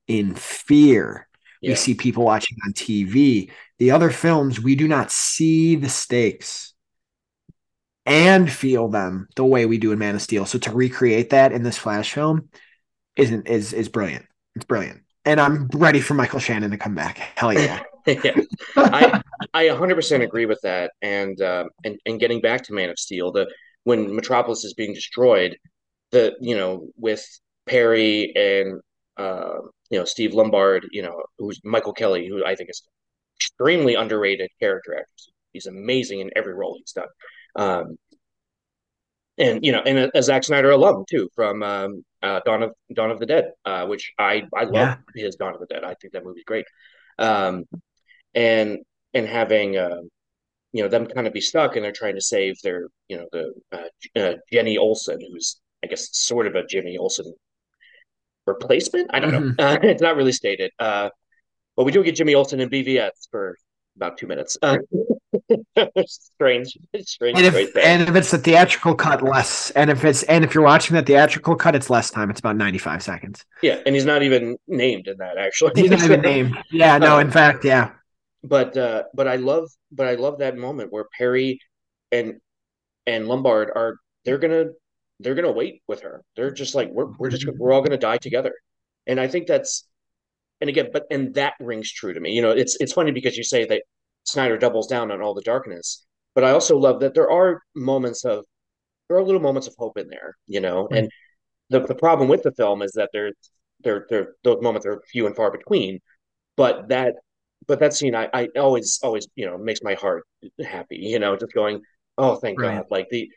in 0.06 0.34
fear. 0.34 1.26
Yeah. 1.60 1.70
We 1.70 1.76
see 1.76 1.94
people 1.94 2.24
watching 2.24 2.56
on 2.66 2.72
TV. 2.72 3.50
The 3.78 3.90
other 3.90 4.10
films, 4.10 4.60
we 4.60 4.74
do 4.74 4.86
not 4.86 5.10
see 5.10 5.74
the 5.76 5.88
stakes 5.88 6.74
and 8.04 8.50
feel 8.50 8.88
them 8.88 9.28
the 9.36 9.44
way 9.44 9.66
we 9.66 9.78
do 9.78 9.92
in 9.92 9.98
Man 9.98 10.14
of 10.14 10.22
Steel. 10.22 10.46
So 10.46 10.58
to 10.60 10.72
recreate 10.72 11.30
that 11.30 11.52
in 11.52 11.62
this 11.62 11.76
Flash 11.76 12.12
film 12.12 12.48
isn't 13.16 13.48
is 13.48 13.72
is 13.72 13.88
brilliant. 13.88 14.26
It's 14.54 14.64
brilliant. 14.64 15.02
And 15.24 15.40
I'm 15.40 15.68
ready 15.74 16.00
for 16.00 16.14
Michael 16.14 16.38
Shannon 16.38 16.70
to 16.70 16.76
come 16.76 16.94
back. 16.94 17.18
Hell 17.36 17.52
yeah. 17.52 17.82
yeah. 18.24 18.36
I 18.76 19.20
I 19.52 19.64
100% 19.64 20.22
agree 20.22 20.46
with 20.46 20.60
that. 20.62 20.92
And 21.02 21.40
uh, 21.40 21.64
and 21.84 21.98
and 22.06 22.20
getting 22.20 22.40
back 22.40 22.62
to 22.64 22.72
Man 22.72 22.90
of 22.90 22.98
Steel, 22.98 23.32
the 23.32 23.48
when 23.84 24.14
Metropolis 24.14 24.64
is 24.64 24.74
being 24.74 24.94
destroyed, 24.94 25.56
the 26.12 26.34
you 26.40 26.56
know 26.56 26.88
with 26.96 27.26
Perry 27.66 28.32
and 28.36 28.80
uh, 29.16 29.58
you 29.90 29.98
know 29.98 30.04
Steve 30.04 30.34
Lombard, 30.34 30.86
you 30.90 31.02
know 31.02 31.22
who's 31.38 31.60
Michael 31.64 31.92
Kelly, 31.92 32.28
who 32.28 32.44
I 32.44 32.54
think 32.54 32.70
is 32.70 32.82
extremely 33.36 33.94
underrated 33.94 34.50
character 34.60 34.94
actor. 34.94 35.32
He's 35.52 35.66
amazing 35.66 36.20
in 36.20 36.30
every 36.36 36.54
role 36.54 36.76
he's 36.78 36.92
done. 36.92 37.08
Um, 37.56 37.96
and 39.38 39.64
you 39.64 39.72
know, 39.72 39.82
and 39.84 39.98
a, 39.98 40.18
a 40.18 40.22
Zack 40.22 40.44
Snyder 40.44 40.70
alum 40.70 41.04
too 41.08 41.28
from 41.34 41.62
um, 41.62 42.04
uh, 42.22 42.40
Dawn 42.44 42.62
of 42.62 42.72
Dawn 42.92 43.10
of 43.10 43.18
the 43.18 43.26
Dead, 43.26 43.52
uh, 43.64 43.86
which 43.86 44.12
I 44.18 44.44
I 44.54 44.64
love 44.64 44.74
yeah. 44.74 44.96
his 45.14 45.36
Dawn 45.36 45.54
of 45.54 45.60
the 45.60 45.66
Dead. 45.66 45.84
I 45.84 45.94
think 45.94 46.12
that 46.12 46.24
movie's 46.24 46.44
great. 46.44 46.66
Um, 47.18 47.64
and 48.34 48.78
and 49.14 49.26
having 49.26 49.76
uh, 49.76 50.00
you 50.72 50.82
know 50.82 50.88
them 50.88 51.06
kind 51.06 51.26
of 51.26 51.32
be 51.32 51.40
stuck, 51.40 51.76
and 51.76 51.84
they're 51.84 51.92
trying 51.92 52.14
to 52.14 52.20
save 52.20 52.56
their 52.62 52.88
you 53.08 53.18
know 53.18 53.26
the 53.32 53.52
uh, 53.72 54.18
uh, 54.18 54.34
Jenny 54.52 54.76
Olsen, 54.76 55.18
who's 55.20 55.60
I 55.84 55.86
guess 55.86 56.08
sort 56.16 56.46
of 56.46 56.54
a 56.54 56.66
Jimmy 56.66 56.96
Olsen 56.96 57.32
replacement. 58.46 59.10
I 59.12 59.20
don't 59.20 59.32
mm-hmm. 59.32 59.48
know. 59.58 59.66
Uh, 59.66 59.78
it's 59.82 60.02
not 60.02 60.16
really 60.16 60.32
stated. 60.32 60.70
Uh, 60.78 61.10
but 61.76 61.84
we 61.84 61.92
do 61.92 62.02
get 62.02 62.16
Jimmy 62.16 62.34
Olsen 62.34 62.60
in 62.60 62.70
BVS 62.70 63.10
for 63.30 63.56
about 63.96 64.16
two 64.16 64.26
minutes. 64.26 64.56
Uh, 64.62 64.78
strange, 66.06 66.76
strange. 67.00 67.38
And 67.38 67.46
if, 67.46 67.76
and 67.76 68.02
if 68.08 68.16
it's 68.16 68.30
the 68.30 68.38
theatrical 68.38 68.94
cut, 68.94 69.22
less. 69.22 69.70
And 69.72 69.90
if 69.90 70.04
it's 70.04 70.22
and 70.24 70.44
if 70.44 70.54
you're 70.54 70.64
watching 70.64 70.96
the 70.96 71.02
theatrical 71.02 71.56
cut, 71.56 71.74
it's 71.74 71.90
less 71.90 72.10
time. 72.10 72.30
It's 72.30 72.40
about 72.40 72.56
95 72.56 73.02
seconds. 73.02 73.44
Yeah, 73.62 73.80
and 73.84 73.94
he's 73.94 74.04
not 74.06 74.22
even 74.22 74.56
named 74.66 75.08
in 75.08 75.18
that. 75.18 75.36
Actually, 75.38 75.72
he's 75.82 75.90
not 75.90 76.02
even 76.02 76.20
named. 76.20 76.56
Yeah, 76.70 76.98
no. 76.98 77.18
in 77.20 77.30
fact, 77.30 77.64
yeah. 77.64 77.90
But 78.46 78.76
uh, 78.76 79.04
but 79.12 79.26
I 79.26 79.36
love 79.36 79.68
but 79.90 80.06
I 80.06 80.14
love 80.14 80.38
that 80.38 80.56
moment 80.56 80.92
where 80.92 81.06
Perry 81.18 81.60
and 82.12 82.34
and 83.06 83.26
Lombard 83.26 83.70
are 83.74 83.96
they're 84.24 84.38
gonna 84.38 84.66
they're 85.20 85.34
gonna 85.34 85.52
wait 85.52 85.82
with 85.88 86.02
her. 86.02 86.22
They're 86.36 86.52
just 86.52 86.74
like 86.74 86.90
we're 86.92 87.10
we're 87.18 87.30
just 87.30 87.46
we're 87.58 87.72
all 87.72 87.82
gonna 87.82 87.98
die 87.98 88.18
together. 88.18 88.52
And 89.06 89.20
I 89.20 89.26
think 89.26 89.46
that's 89.46 89.88
and 90.60 90.70
again, 90.70 90.90
but 90.92 91.04
and 91.10 91.34
that 91.34 91.54
rings 91.60 91.92
true 91.92 92.12
to 92.12 92.20
me. 92.20 92.32
You 92.32 92.42
know, 92.42 92.50
it's 92.50 92.76
it's 92.80 92.92
funny 92.92 93.10
because 93.10 93.36
you 93.36 93.42
say 93.42 93.64
that 93.66 93.82
Snyder 94.24 94.58
doubles 94.58 94.86
down 94.86 95.10
on 95.10 95.22
all 95.22 95.34
the 95.34 95.42
darkness, 95.42 96.04
but 96.34 96.44
I 96.44 96.50
also 96.50 96.78
love 96.78 97.00
that 97.00 97.14
there 97.14 97.30
are 97.30 97.62
moments 97.74 98.24
of 98.24 98.44
there 99.08 99.16
are 99.16 99.22
little 99.24 99.40
moments 99.40 99.66
of 99.66 99.74
hope 99.78 99.98
in 99.98 100.08
there. 100.08 100.36
You 100.46 100.60
know, 100.60 100.84
mm-hmm. 100.84 100.94
and 100.94 101.10
the 101.70 101.80
the 101.80 101.94
problem 101.96 102.28
with 102.28 102.42
the 102.42 102.52
film 102.52 102.82
is 102.82 102.92
that 102.92 103.10
there's 103.12 103.34
there 103.80 104.06
there 104.08 104.34
those 104.44 104.62
moments 104.62 104.86
are 104.86 105.02
few 105.10 105.26
and 105.26 105.34
far 105.34 105.50
between. 105.50 106.00
But 106.56 106.88
that 106.88 107.14
but 107.68 107.80
that 107.80 107.94
scene 107.94 108.14
I, 108.14 108.28
I 108.32 108.48
always 108.56 108.98
always 109.02 109.26
you 109.34 109.46
know 109.46 109.58
makes 109.58 109.80
my 109.82 109.94
heart 109.94 110.24
happy. 110.64 110.96
You 110.96 111.18
know, 111.18 111.36
just 111.36 111.52
going 111.52 111.82
oh 112.18 112.36
thank 112.36 112.60
right. 112.60 112.76
God 112.76 112.86
like 112.90 113.08
the 113.10 113.30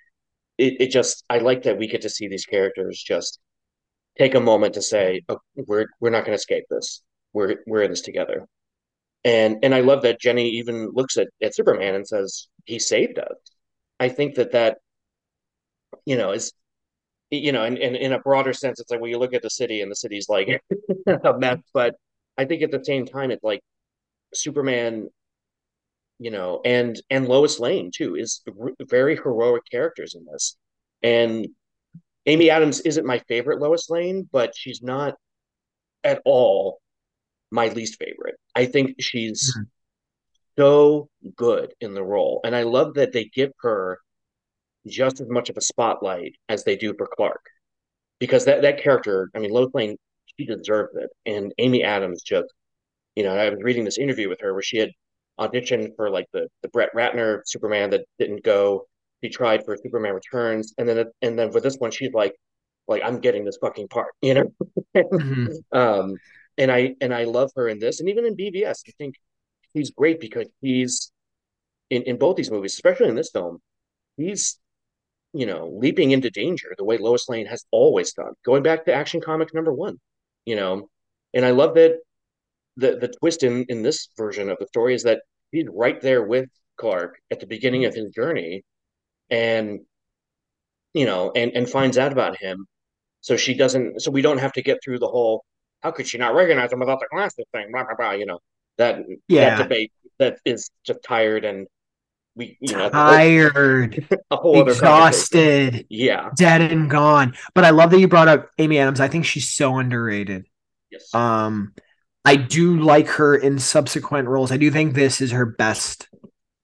it, 0.57 0.81
it 0.81 0.91
just 0.91 1.23
I 1.29 1.39
like 1.39 1.63
that 1.63 1.77
we 1.77 1.87
get 1.87 2.01
to 2.01 2.09
see 2.09 2.27
these 2.27 2.45
characters 2.45 3.01
just 3.05 3.39
take 4.17 4.35
a 4.35 4.39
moment 4.39 4.73
to 4.75 4.81
say 4.81 5.21
oh, 5.29 5.39
we're 5.55 5.87
we're 5.99 6.09
not 6.09 6.25
going 6.25 6.31
to 6.31 6.41
escape 6.41 6.65
this 6.69 7.01
we're 7.33 7.57
we're 7.67 7.83
in 7.83 7.91
this 7.91 8.01
together. 8.01 8.45
And 9.23 9.57
and 9.63 9.75
I 9.75 9.81
love 9.81 10.03
that 10.03 10.19
Jenny 10.19 10.49
even 10.51 10.91
looks 10.93 11.17
at, 11.17 11.27
at 11.41 11.55
Superman 11.55 11.95
and 11.95 12.07
says, 12.07 12.47
He 12.65 12.79
saved 12.79 13.19
us. 13.19 13.35
I 13.99 14.09
think 14.09 14.35
that 14.35 14.53
that, 14.53 14.77
you 16.05 16.17
know, 16.17 16.31
is 16.31 16.53
you 17.31 17.51
know, 17.51 17.63
and, 17.63 17.77
and 17.77 17.95
in 17.95 18.13
a 18.13 18.19
broader 18.19 18.53
sense, 18.53 18.79
it's 18.79 18.89
like 18.89 19.01
well, 19.01 19.09
you 19.09 19.19
look 19.19 19.33
at 19.33 19.41
the 19.41 19.49
city 19.49 19.81
and 19.81 19.91
the 19.91 19.95
city's 19.95 20.29
like 20.29 20.61
a 21.23 21.37
mess. 21.37 21.59
But 21.73 21.95
I 22.37 22.45
think 22.45 22.63
at 22.63 22.71
the 22.71 22.83
same 22.83 23.05
time, 23.05 23.31
it's 23.31 23.43
like 23.43 23.61
Superman, 24.33 25.09
you 26.19 26.31
know, 26.31 26.61
and 26.65 26.99
and 27.09 27.27
Lois 27.27 27.59
Lane 27.59 27.91
too 27.93 28.15
is 28.15 28.41
very 28.89 29.15
heroic 29.15 29.63
characters 29.71 30.15
in 30.15 30.25
this. 30.31 30.57
And 31.01 31.47
Amy 32.25 32.49
Adams 32.49 32.81
isn't 32.81 33.05
my 33.05 33.19
favorite 33.27 33.59
Lois 33.59 33.89
Lane, 33.89 34.27
but 34.31 34.55
she's 34.55 34.81
not 34.81 35.15
at 36.03 36.21
all 36.25 36.79
my 37.51 37.69
least 37.69 37.97
favorite. 37.97 38.35
I 38.55 38.65
think 38.65 38.95
she's 38.99 39.53
mm-hmm. 39.55 39.63
so 40.57 41.09
good 41.35 41.73
in 41.81 41.93
the 41.93 42.03
role. 42.03 42.41
And 42.43 42.55
I 42.55 42.63
love 42.63 42.95
that 42.95 43.13
they 43.13 43.25
give 43.25 43.51
her 43.61 43.99
just 44.87 45.21
as 45.21 45.29
much 45.29 45.49
of 45.49 45.57
a 45.57 45.61
spotlight 45.61 46.33
as 46.47 46.63
they 46.63 46.75
do 46.75 46.93
for 46.97 47.07
Clark. 47.15 47.41
Because 48.19 48.45
that, 48.45 48.61
that 48.61 48.81
character, 48.83 49.29
I 49.35 49.39
mean, 49.39 49.51
Lois 49.51 49.71
Lane, 49.73 49.97
she 50.37 50.45
deserves 50.45 50.95
it. 50.95 51.09
And 51.25 51.53
Amy 51.57 51.83
Adams 51.83 52.21
just, 52.21 52.53
you 53.19 53.25
know, 53.25 53.35
I 53.35 53.49
was 53.49 53.59
reading 53.61 53.83
this 53.83 53.97
interview 53.97 54.29
with 54.29 54.39
her 54.39 54.53
where 54.53 54.61
she 54.61 54.77
had 54.77 54.91
auditioned 55.37 55.89
for 55.97 56.09
like 56.09 56.27
the, 56.31 56.47
the 56.61 56.69
Brett 56.69 56.93
Ratner 56.95 57.41
Superman 57.45 57.89
that 57.89 58.05
didn't 58.17 58.45
go. 58.45 58.85
She 59.21 59.29
tried 59.29 59.65
for 59.65 59.75
Superman 59.75 60.13
Returns. 60.13 60.73
And 60.77 60.87
then, 60.87 61.05
and 61.21 61.37
then 61.37 61.51
for 61.51 61.59
this 61.59 61.75
one, 61.75 61.91
she's 61.91 62.13
like, 62.13 62.33
like, 62.87 63.01
I'm 63.03 63.19
getting 63.19 63.43
this 63.43 63.57
fucking 63.59 63.89
part, 63.89 64.13
you 64.21 64.35
know? 64.35 64.45
mm-hmm. 64.95 65.47
um, 65.77 66.15
and 66.57 66.71
I 66.71 66.95
and 67.01 67.13
I 67.13 67.25
love 67.25 67.51
her 67.57 67.67
in 67.67 67.79
this, 67.79 67.99
and 67.99 68.07
even 68.09 68.25
in 68.25 68.37
BVS, 68.37 68.83
I 68.87 68.91
think 68.97 69.15
he's 69.73 69.91
great 69.91 70.19
because 70.19 70.47
he's 70.61 71.11
in 71.89 72.03
in 72.03 72.17
both 72.17 72.37
these 72.37 72.51
movies, 72.51 72.73
especially 72.73 73.09
in 73.09 73.15
this 73.15 73.31
film, 73.31 73.59
he's 74.17 74.59
you 75.33 75.45
know 75.45 75.71
leaping 75.73 76.11
into 76.11 76.29
danger 76.29 76.73
the 76.77 76.83
way 76.83 76.97
Lois 76.97 77.29
Lane 77.29 77.47
has 77.47 77.65
always 77.71 78.13
done, 78.13 78.33
going 78.45 78.63
back 78.63 78.85
to 78.85 78.93
Action 78.93 79.21
Comics 79.21 79.53
number 79.53 79.73
one, 79.73 79.99
you 80.45 80.55
know, 80.55 80.89
and 81.33 81.45
I 81.45 81.51
love 81.51 81.75
that 81.75 81.99
the 82.79 82.97
the 82.97 83.09
twist 83.19 83.43
in 83.43 83.65
in 83.69 83.83
this 83.83 84.09
version 84.17 84.49
of 84.49 84.57
the 84.59 84.67
story 84.67 84.95
is 84.95 85.03
that 85.03 85.21
he's 85.51 85.67
right 85.73 85.99
there 86.01 86.23
with 86.23 86.49
Clark 86.77 87.19
at 87.31 87.39
the 87.39 87.47
beginning 87.47 87.85
of 87.85 87.93
his 87.95 88.09
journey, 88.11 88.63
and 89.29 89.81
you 90.93 91.05
know, 91.05 91.31
and 91.35 91.51
and 91.55 91.69
finds 91.69 91.97
out 91.97 92.11
about 92.11 92.37
him. 92.37 92.65
So 93.21 93.37
she 93.37 93.53
doesn't. 93.53 94.01
So 94.01 94.11
we 94.11 94.21
don't 94.21 94.39
have 94.39 94.53
to 94.53 94.61
get 94.61 94.79
through 94.83 94.99
the 94.99 95.07
whole. 95.07 95.45
How 95.81 95.91
could 95.91 96.07
she 96.07 96.17
not 96.17 96.35
recognize 96.35 96.71
him 96.73 96.79
without 96.79 96.99
the 96.99 97.07
glasses 97.11 97.45
thing? 97.53 97.71
Blah 97.71 97.85
blah 97.85 97.95
blah. 97.97 98.11
You 98.11 98.25
know 98.25 98.39
that 98.77 98.99
that 98.99 99.07
Yeah, 99.27 99.63
debate 99.63 99.91
that 100.19 100.39
is 100.45 100.69
just 100.85 100.99
tired 101.03 101.45
and 101.45 101.67
we 102.35 102.57
you 102.61 102.73
know 102.75 102.79
that's 102.79 102.95
a 102.97 103.01
whole 103.01 103.07
tired, 103.07 104.07
a 104.31 104.35
whole 104.37 104.61
other 104.61 104.71
exhausted, 104.71 105.85
Yeah. 105.89 106.29
dead 106.35 106.61
and 106.61 106.89
gone. 106.89 107.35
But 107.53 107.65
I 107.65 107.71
love 107.71 107.91
that 107.91 107.99
you 107.99 108.07
brought 108.07 108.27
up 108.27 108.49
Amy 108.57 108.79
Adams. 108.79 108.99
I 108.99 109.07
think 109.07 109.25
she's 109.25 109.49
so 109.49 109.77
underrated. 109.77 110.45
Yes. 110.91 111.13
Um, 111.13 111.73
I 112.25 112.35
do 112.35 112.79
like 112.79 113.07
her 113.07 113.35
in 113.35 113.59
subsequent 113.59 114.27
roles. 114.27 114.51
I 114.51 114.57
do 114.57 114.69
think 114.71 114.93
this 114.93 115.21
is 115.21 115.31
her 115.31 115.45
best 115.45 116.07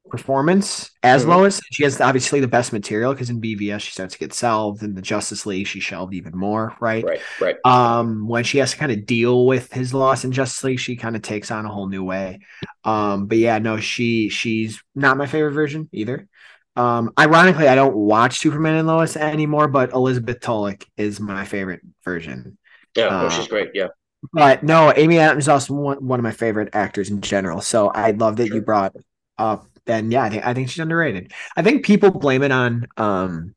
performance 0.09 0.91
as 1.01 1.25
Mhm. 1.25 1.29
Lois. 1.29 1.61
She 1.71 1.83
has 1.83 1.99
obviously 1.99 2.39
the 2.39 2.47
best 2.47 2.71
material 2.71 3.13
because 3.13 3.29
in 3.29 3.39
BVS 3.41 3.81
she 3.81 3.91
starts 3.91 4.13
to 4.13 4.19
get 4.19 4.33
shelved, 4.33 4.83
in 4.83 4.93
the 4.93 5.01
Justice 5.01 5.45
League 5.45 5.65
she 5.67 5.79
shelved 5.79 6.13
even 6.13 6.37
more, 6.37 6.75
right? 6.79 7.03
Right. 7.03 7.21
Right. 7.41 7.55
Um, 7.65 8.27
when 8.27 8.43
she 8.43 8.59
has 8.59 8.71
to 8.71 8.77
kind 8.77 8.91
of 8.91 9.05
deal 9.05 9.45
with 9.45 9.73
his 9.73 9.93
loss 9.93 10.23
in 10.23 10.31
Justice 10.31 10.63
League, 10.63 10.79
she 10.79 10.95
kind 10.95 11.15
of 11.15 11.21
takes 11.23 11.49
on 11.51 11.65
a 11.65 11.69
whole 11.69 11.87
new 11.89 12.03
way. 12.03 12.39
Um, 12.83 13.25
but 13.25 13.39
yeah, 13.39 13.57
no, 13.57 13.79
she 13.79 14.29
she's 14.29 14.81
not 14.93 15.17
my 15.17 15.25
favorite 15.25 15.53
version 15.53 15.89
either. 15.91 16.27
Um, 16.75 17.11
ironically, 17.17 17.67
I 17.67 17.75
don't 17.75 17.95
watch 17.95 18.37
Superman 18.39 18.75
and 18.75 18.87
Lois 18.87 19.17
anymore, 19.17 19.67
but 19.69 19.91
Elizabeth 19.93 20.39
Tulloch 20.39 20.85
is 20.97 21.19
my 21.19 21.45
favorite 21.45 21.81
version. 22.03 22.57
Yeah. 22.95 23.05
No, 23.09 23.09
Uh, 23.09 23.29
she's 23.29 23.47
great. 23.47 23.71
Yeah. 23.73 23.87
But 24.33 24.63
no, 24.63 24.93
Amy 24.95 25.19
Adams 25.19 25.45
is 25.45 25.49
also 25.49 25.73
one, 25.73 26.05
one 26.05 26.19
of 26.19 26.23
my 26.23 26.31
favorite 26.31 26.69
actors 26.73 27.09
in 27.09 27.21
general. 27.21 27.61
So 27.61 27.89
I 27.89 28.11
love 28.11 28.37
that 28.37 28.49
you 28.51 28.61
brought 28.61 28.95
up. 29.37 29.67
And 29.87 30.11
yeah, 30.11 30.23
I 30.23 30.29
think 30.29 30.45
I 30.45 30.53
think 30.53 30.69
she's 30.69 30.79
underrated. 30.79 31.31
I 31.55 31.61
think 31.61 31.85
people 31.85 32.11
blame 32.11 32.43
it 32.43 32.51
on. 32.51 32.87
Um, 32.97 33.55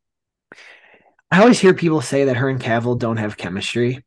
I 1.30 1.40
always 1.40 1.60
hear 1.60 1.74
people 1.74 2.00
say 2.00 2.24
that 2.24 2.36
her 2.36 2.48
and 2.48 2.60
Cavill 2.60 2.98
don't 2.98 3.18
have 3.18 3.36
chemistry, 3.36 4.04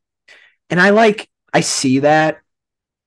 and 0.70 0.80
I 0.80 0.90
like 0.90 1.28
I 1.54 1.60
see 1.60 2.00
that, 2.00 2.40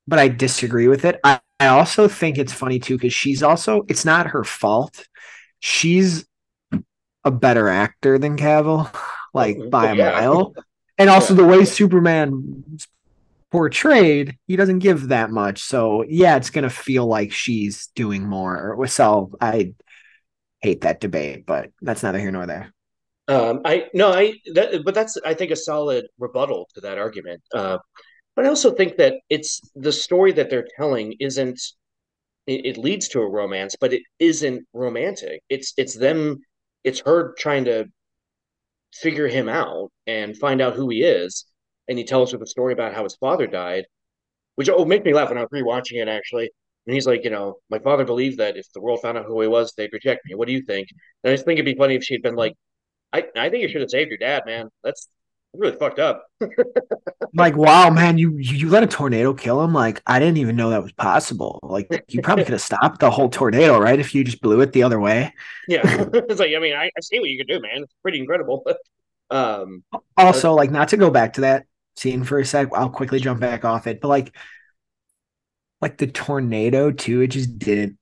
but 0.07 0.19
I 0.19 0.29
disagree 0.29 0.87
with 0.87 1.05
it. 1.05 1.19
I, 1.23 1.41
I 1.59 1.67
also 1.67 2.07
think 2.07 2.37
it's 2.37 2.53
funny 2.53 2.79
too 2.79 2.97
because 2.97 3.13
she's 3.13 3.43
also 3.43 3.85
it's 3.89 4.05
not 4.05 4.27
her 4.27 4.43
fault. 4.43 5.07
She's 5.59 6.25
a 7.23 7.31
better 7.31 7.67
actor 7.69 8.17
than 8.17 8.37
Cavill, 8.37 8.93
like 9.33 9.57
Oh, 9.59 9.69
by 9.69 9.89
a 9.91 9.95
yeah. 9.95 10.11
mile. 10.19 10.53
And 10.97 11.09
also 11.09 11.33
Yeah. 11.33 11.41
the 11.43 11.47
way 11.47 11.65
Superman 11.65 12.63
portrayed, 13.55 14.37
he 14.47 14.57
doesn't 14.57 14.79
give 14.79 15.07
that 15.07 15.31
much. 15.31 15.63
So 15.63 16.03
yeah, 16.07 16.35
it's 16.35 16.49
gonna 16.49 16.69
feel 16.69 17.05
like 17.05 17.31
she's 17.31 17.87
doing 17.95 18.25
more. 18.25 18.85
So 18.87 19.31
I 19.39 19.73
hate 20.61 20.81
that 20.81 20.99
debate, 20.99 21.45
but 21.45 21.71
that's 21.81 22.03
neither 22.03 22.19
here 22.19 22.31
nor 22.31 22.45
there. 22.45 22.73
Um, 23.29 23.61
I 23.63 23.85
no, 23.93 24.11
I 24.11 24.33
that, 24.53 24.83
but 24.83 24.93
that's 24.93 25.17
I 25.25 25.33
think 25.33 25.51
a 25.51 25.55
solid 25.55 26.05
rebuttal 26.19 26.67
to 26.75 26.81
that 26.81 26.97
argument. 26.97 27.41
Uh, 27.53 27.77
but 28.35 28.45
I 28.45 28.49
also 28.49 28.71
think 28.71 28.97
that 28.97 29.13
it's 29.29 29.61
the 29.75 29.93
story 29.93 30.33
that 30.33 30.49
they're 30.49 30.67
telling 30.77 31.15
isn't. 31.19 31.59
It, 32.47 32.65
it 32.65 32.77
leads 32.77 33.07
to 33.09 33.21
a 33.21 33.29
romance, 33.29 33.75
but 33.79 33.93
it 33.93 34.03
isn't 34.19 34.67
romantic. 34.73 35.41
It's 35.49 35.73
it's 35.77 35.95
them. 35.95 36.41
It's 36.83 37.01
her 37.05 37.33
trying 37.39 37.65
to 37.65 37.85
figure 38.93 39.27
him 39.27 39.49
out 39.49 39.91
and 40.05 40.37
find 40.37 40.61
out 40.61 40.75
who 40.75 40.89
he 40.89 41.03
is. 41.03 41.45
And 41.87 41.97
he 41.97 42.03
tells 42.03 42.31
her 42.31 42.37
the 42.37 42.47
story 42.47 42.73
about 42.73 42.93
how 42.93 43.03
his 43.03 43.15
father 43.15 43.47
died, 43.47 43.85
which 44.55 44.69
oh 44.69 44.85
make 44.85 45.05
me 45.05 45.13
laugh 45.13 45.29
when 45.29 45.37
I 45.37 45.41
was 45.43 45.51
rewatching 45.53 46.01
it 46.01 46.07
actually. 46.07 46.51
And 46.87 46.93
he's 46.93 47.07
like, 47.07 47.23
you 47.23 47.31
know, 47.31 47.55
my 47.69 47.79
father 47.79 48.05
believed 48.05 48.37
that 48.39 48.57
if 48.57 48.67
the 48.73 48.81
world 48.81 49.01
found 49.01 49.17
out 49.17 49.25
who 49.25 49.41
he 49.41 49.47
was, 49.47 49.73
they'd 49.77 49.93
reject 49.93 50.25
me. 50.25 50.35
What 50.35 50.47
do 50.47 50.53
you 50.53 50.63
think? 50.63 50.87
And 51.23 51.31
I 51.31 51.35
just 51.35 51.45
think 51.45 51.59
it'd 51.59 51.73
be 51.73 51.79
funny 51.79 51.95
if 51.95 52.03
she'd 52.03 52.21
been 52.23 52.35
like, 52.35 52.53
I, 53.13 53.25
I 53.37 53.49
think 53.49 53.63
you 53.63 53.69
should 53.69 53.81
have 53.81 53.89
saved 53.91 54.09
your 54.09 54.19
dad, 54.19 54.43
man. 54.45 54.69
That's 54.83 55.09
really 55.55 55.77
fucked 55.77 55.99
up. 55.99 56.25
Like, 57.33 57.57
wow, 57.57 57.89
man, 57.89 58.17
you 58.17 58.37
you 58.37 58.69
let 58.69 58.83
a 58.83 58.87
tornado 58.87 59.33
kill 59.33 59.61
him? 59.61 59.73
Like, 59.73 60.01
I 60.07 60.19
didn't 60.19 60.37
even 60.37 60.55
know 60.55 60.69
that 60.69 60.81
was 60.81 60.93
possible. 60.93 61.59
Like, 61.63 61.89
you 62.07 62.21
probably 62.21 62.45
could 62.45 62.53
have 62.53 62.61
stopped 62.71 62.99
the 62.99 63.11
whole 63.11 63.29
tornado, 63.29 63.77
right? 63.77 63.99
If 63.99 64.15
you 64.15 64.23
just 64.23 64.41
blew 64.41 64.61
it 64.61 64.71
the 64.71 64.83
other 64.83 64.99
way. 65.01 65.33
Yeah, 65.67 65.81
it's 66.13 66.39
like 66.39 66.51
I 66.55 66.59
mean, 66.59 66.73
I, 66.73 66.85
I 66.85 67.01
see 67.01 67.19
what 67.19 67.29
you 67.29 67.37
can 67.43 67.47
do, 67.47 67.61
man. 67.61 67.83
It's 67.83 67.93
pretty 68.01 68.19
incredible. 68.19 68.63
um, 69.31 69.83
Also, 70.15 70.53
like, 70.53 70.71
not 70.71 70.89
to 70.89 70.97
go 70.97 71.09
back 71.09 71.33
to 71.33 71.41
that 71.41 71.65
scene 71.97 72.23
for 72.23 72.39
a 72.39 72.45
sec, 72.45 72.69
I'll 72.73 72.89
quickly 72.89 73.19
jump 73.19 73.39
back 73.39 73.65
off 73.65 73.87
it. 73.87 74.01
But 74.01 74.09
like, 74.09 74.35
like 75.81 75.97
the 75.97 76.07
tornado 76.07 76.91
too, 76.91 77.21
it 77.21 77.27
just 77.27 77.57
didn't. 77.59 77.97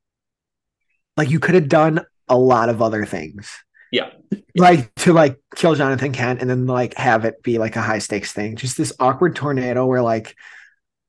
Like, 1.17 1.29
you 1.29 1.39
could 1.39 1.55
have 1.55 1.69
done 1.69 2.01
a 2.27 2.37
lot 2.37 2.69
of 2.69 2.81
other 2.81 3.05
things. 3.05 3.51
yeah, 3.91 4.09
like 4.55 4.93
to 4.95 5.13
like 5.13 5.39
kill 5.55 5.75
Jonathan 5.75 6.11
Kent 6.13 6.41
and 6.41 6.49
then 6.49 6.65
like 6.65 6.95
have 6.95 7.25
it 7.25 7.43
be 7.43 7.57
like 7.59 7.75
a 7.75 7.81
high 7.81 7.99
stakes 7.99 8.31
thing. 8.31 8.55
Just 8.55 8.77
this 8.77 8.93
awkward 8.99 9.35
tornado 9.35 9.85
where 9.85 10.01
like 10.01 10.35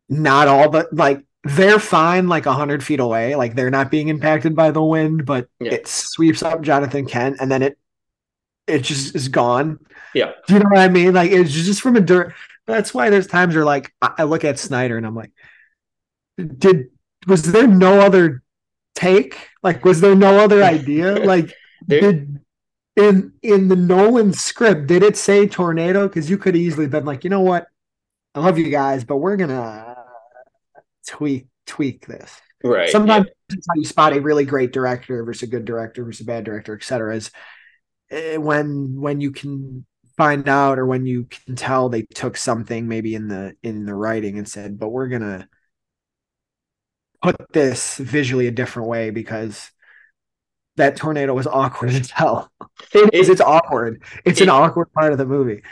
not 0.09 0.49
all 0.49 0.69
but 0.69 0.93
like 0.93 1.25
they're 1.45 1.79
fine 1.79 2.29
like 2.29 2.45
a 2.47 2.53
hundred 2.53 2.85
feet 2.85 3.01
away, 3.01 3.37
like 3.37 3.55
they're 3.55 3.71
not 3.71 3.91
being 3.91 4.09
impacted 4.09 4.55
by 4.55 4.71
the 4.71 4.83
wind, 4.83 5.25
but 5.25 5.49
yeah, 5.61 5.73
it 5.73 5.87
sweeps 5.89 6.43
up 6.43 6.61
Jonathan 6.63 7.07
Kent 7.07 7.37
and 7.41 7.51
then 7.51 7.63
it 7.63 7.79
it 8.67 8.81
just 8.83 9.15
is 9.15 9.29
gone. 9.29 9.79
yeah, 10.15 10.33
Do 10.47 10.55
you 10.55 10.61
know 10.61 10.69
what 10.71 10.79
I 10.81 10.89
mean? 10.89 11.15
Like 11.15 11.31
it's 11.31 11.53
just 11.53 11.81
from 11.83 11.97
a 11.97 12.01
dirt. 12.01 12.35
That's 12.67 12.95
why 12.95 13.11
there's 13.11 13.27
times 13.27 13.55
where 13.55 13.65
like 13.65 13.93
I, 14.01 14.25
look 14.25 14.45
at 14.45 14.59
Snyder 14.59 14.97
and 14.97 15.07
I'm 15.07 15.15
like, 15.15 15.33
did 16.37 16.87
was 17.27 17.43
there 17.53 17.67
no 17.67 18.01
other 18.01 18.43
take? 18.95 19.49
Like 19.63 19.85
was 19.85 20.01
there 20.01 20.15
no 20.15 20.39
other 20.39 20.63
idea? 20.63 21.15
Like 21.25 21.53
did 21.87 22.41
in 22.97 23.33
in 23.43 23.69
the 23.69 23.77
Nolan 23.77 24.33
script, 24.33 24.87
did 24.87 25.03
it 25.03 25.17
say 25.17 25.47
tornado? 25.47 26.09
Because 26.09 26.31
you 26.31 26.39
could 26.39 26.57
easily 26.57 26.87
been 26.87 27.05
like, 27.05 27.25
you 27.25 27.31
know 27.31 27.41
what? 27.41 27.67
I 28.35 28.41
love 28.41 28.59
you 28.59 28.71
guys, 28.71 29.05
but 29.05 29.17
we're 29.17 29.37
gonna 29.37 29.97
tweak 31.07 31.49
tweak 31.67 32.07
this. 32.07 32.41
right, 32.63 32.89
Sometimes 32.89 33.27
it's 33.51 33.67
how 33.69 33.75
you 33.79 33.85
spot 33.85 34.17
a 34.17 34.21
really 34.21 34.45
great 34.45 34.73
director 34.73 35.23
versus 35.25 35.43
a 35.43 35.51
good 35.51 35.65
director 35.65 36.05
versus 36.05 36.23
a 36.23 36.25
bad 36.25 36.45
director, 36.45 36.75
et 36.75 36.83
cetera. 36.83 37.17
Is 37.17 37.31
eh, 38.11 38.37
when 38.37 39.01
when 39.01 39.21
you 39.21 39.33
can 39.33 39.85
find 40.17 40.49
out 40.49 40.79
or 40.79 40.87
when 40.87 41.07
you 41.07 41.25
can 41.25 41.57
tell 41.57 41.89
they 41.89 42.03
took 42.03 42.37
something 42.37 42.89
maybe 42.89 43.15
in 43.15 43.29
the 43.29 43.57
in 43.63 43.87
the 43.87 43.95
writing 43.95 44.39
and 44.39 44.49
said, 44.49 44.79
but 44.79 44.91
we're 44.91 45.09
gonna 45.09 45.49
put 47.23 47.37
this 47.53 47.97
visually 47.97 48.47
a 48.47 48.51
different 48.51 48.89
way 48.89 49.11
because 49.11 49.71
that 50.77 50.97
tornado 50.97 51.35
was 51.35 51.47
awkward 51.47 51.91
as 51.91 52.11
hell. 52.11 52.51
It 52.93 53.15
is. 53.15 53.29
it, 53.29 53.33
It's 53.33 53.41
awkward. 53.41 54.03
It's 54.25 54.41
an 54.41 54.49
awkward 54.49 54.93
part 54.93 55.13
of 55.13 55.19
the 55.19 55.27
movie. 55.27 55.63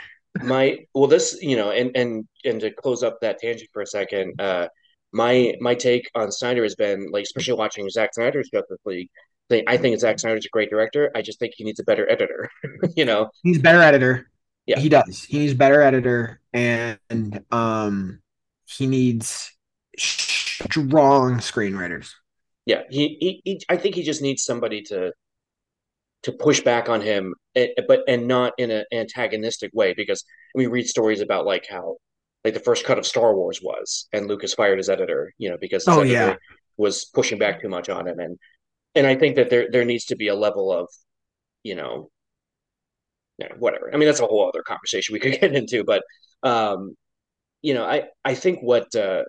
my 0.41 0.85
well, 0.93 1.07
this 1.07 1.37
you 1.41 1.55
know, 1.55 1.71
and 1.71 1.95
and 1.95 2.27
and 2.43 2.61
to 2.61 2.71
close 2.71 3.03
up 3.03 3.19
that 3.21 3.39
tangent 3.39 3.69
for 3.73 3.81
a 3.81 3.87
second, 3.87 4.39
uh, 4.41 4.67
my 5.11 5.53
my 5.59 5.75
take 5.75 6.09
on 6.15 6.31
Snyder 6.31 6.63
has 6.63 6.75
been 6.75 7.09
like, 7.11 7.23
especially 7.23 7.55
watching 7.55 7.89
Zack 7.89 8.13
Snyder's 8.13 8.49
Justice 8.49 8.79
League. 8.85 9.09
I 9.67 9.77
think 9.77 9.99
Zack 9.99 10.19
Snyder's 10.19 10.45
a 10.45 10.49
great 10.49 10.71
director. 10.71 11.11
I 11.15 11.21
just 11.21 11.39
think 11.39 11.53
he 11.55 11.63
needs 11.63 11.79
a 11.79 11.83
better 11.83 12.09
editor. 12.09 12.49
you 12.95 13.05
know, 13.05 13.29
He's 13.43 13.59
better 13.59 13.81
editor. 13.81 14.29
Yeah, 14.65 14.79
He 14.79 14.89
does. 14.89 15.23
He 15.23 15.39
needs 15.39 15.53
better 15.53 15.81
editor, 15.81 16.39
and 16.51 16.99
um, 17.51 18.21
he 18.65 18.87
needs 18.87 19.51
strong 19.97 21.37
screenwriters. 21.37 22.11
yeah. 22.65 22.83
He, 22.89 23.17
he 23.19 23.41
he 23.43 23.61
I 23.69 23.77
think 23.77 23.95
he 23.95 24.03
just 24.03 24.21
needs 24.21 24.43
somebody 24.43 24.81
to 24.83 25.13
to 26.23 26.31
push 26.31 26.61
back 26.61 26.89
on 26.89 27.01
him, 27.01 27.33
but 27.87 28.01
and 28.07 28.27
not 28.27 28.53
in 28.57 28.71
an 28.71 28.85
antagonistic 28.91 29.71
way. 29.73 29.93
Because 29.95 30.23
we 30.55 30.67
read 30.67 30.87
stories 30.87 31.21
about 31.21 31.45
like 31.45 31.65
how 31.69 31.97
like 32.43 32.53
the 32.53 32.59
first 32.59 32.85
cut 32.85 32.97
of 32.97 33.05
Star 33.05 33.35
Wars 33.35 33.59
was, 33.61 34.07
and 34.13 34.27
Lucas 34.27 34.53
fired 34.53 34.77
his 34.77 34.89
editor, 34.89 35.33
you 35.37 35.49
know, 35.49 35.57
because 35.59 35.85
his 35.85 35.97
Oh 35.97 35.97
editor 35.97 36.11
yeah, 36.11 36.35
was 36.77 37.05
pushing 37.05 37.39
back 37.39 37.61
too 37.61 37.69
much 37.69 37.89
on 37.89 38.07
him, 38.07 38.19
and 38.19 38.37
and 38.95 39.07
I 39.07 39.15
think 39.15 39.35
that 39.37 39.49
there 39.49 39.67
there 39.71 39.85
needs 39.85 40.05
to 40.07 40.15
be 40.17 40.29
a 40.29 40.35
level 40.35 40.71
of 40.71 40.89
you 41.63 41.75
know 41.75 42.09
yeah, 43.37 43.49
whatever. 43.57 43.89
I 43.93 43.97
mean, 43.97 44.07
that's 44.07 44.19
a 44.19 44.25
whole 44.25 44.47
other 44.47 44.63
conversation 44.63 45.13
we 45.13 45.19
could 45.19 45.33
get 45.41 45.55
into, 45.55 45.83
but 45.83 46.03
um, 46.43 46.95
you 47.61 47.73
know, 47.75 47.85
I 47.85 48.05
I 48.25 48.35
think 48.35 48.61
what 48.61 48.93
uh, 48.95 49.23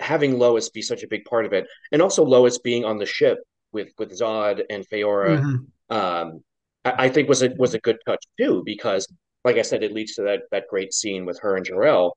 having 0.00 0.38
Lois 0.38 0.70
be 0.70 0.82
such 0.82 1.02
a 1.02 1.08
big 1.08 1.24
part 1.24 1.44
of 1.44 1.52
it, 1.52 1.66
and 1.92 2.00
also 2.02 2.24
Lois 2.24 2.58
being 2.58 2.84
on 2.84 2.98
the 2.98 3.06
ship 3.06 3.38
with 3.72 3.88
with 3.98 4.10
Zod 4.18 4.62
and 4.70 4.86
Faora, 4.88 5.40
Mhm. 5.40 5.66
um, 5.90 6.42
I, 6.84 7.06
I 7.06 7.08
think 7.08 7.28
was 7.28 7.42
a 7.42 7.50
was 7.58 7.74
a 7.74 7.80
good 7.80 7.98
touch 8.06 8.24
too 8.38 8.62
because, 8.64 9.06
like 9.44 9.56
I 9.56 9.62
said, 9.62 9.82
it 9.82 9.92
leads 9.92 10.14
to 10.14 10.22
that 10.22 10.42
that 10.50 10.64
great 10.70 10.92
scene 10.94 11.26
with 11.26 11.38
her 11.40 11.56
and 11.56 11.64
Jor-El, 11.66 12.16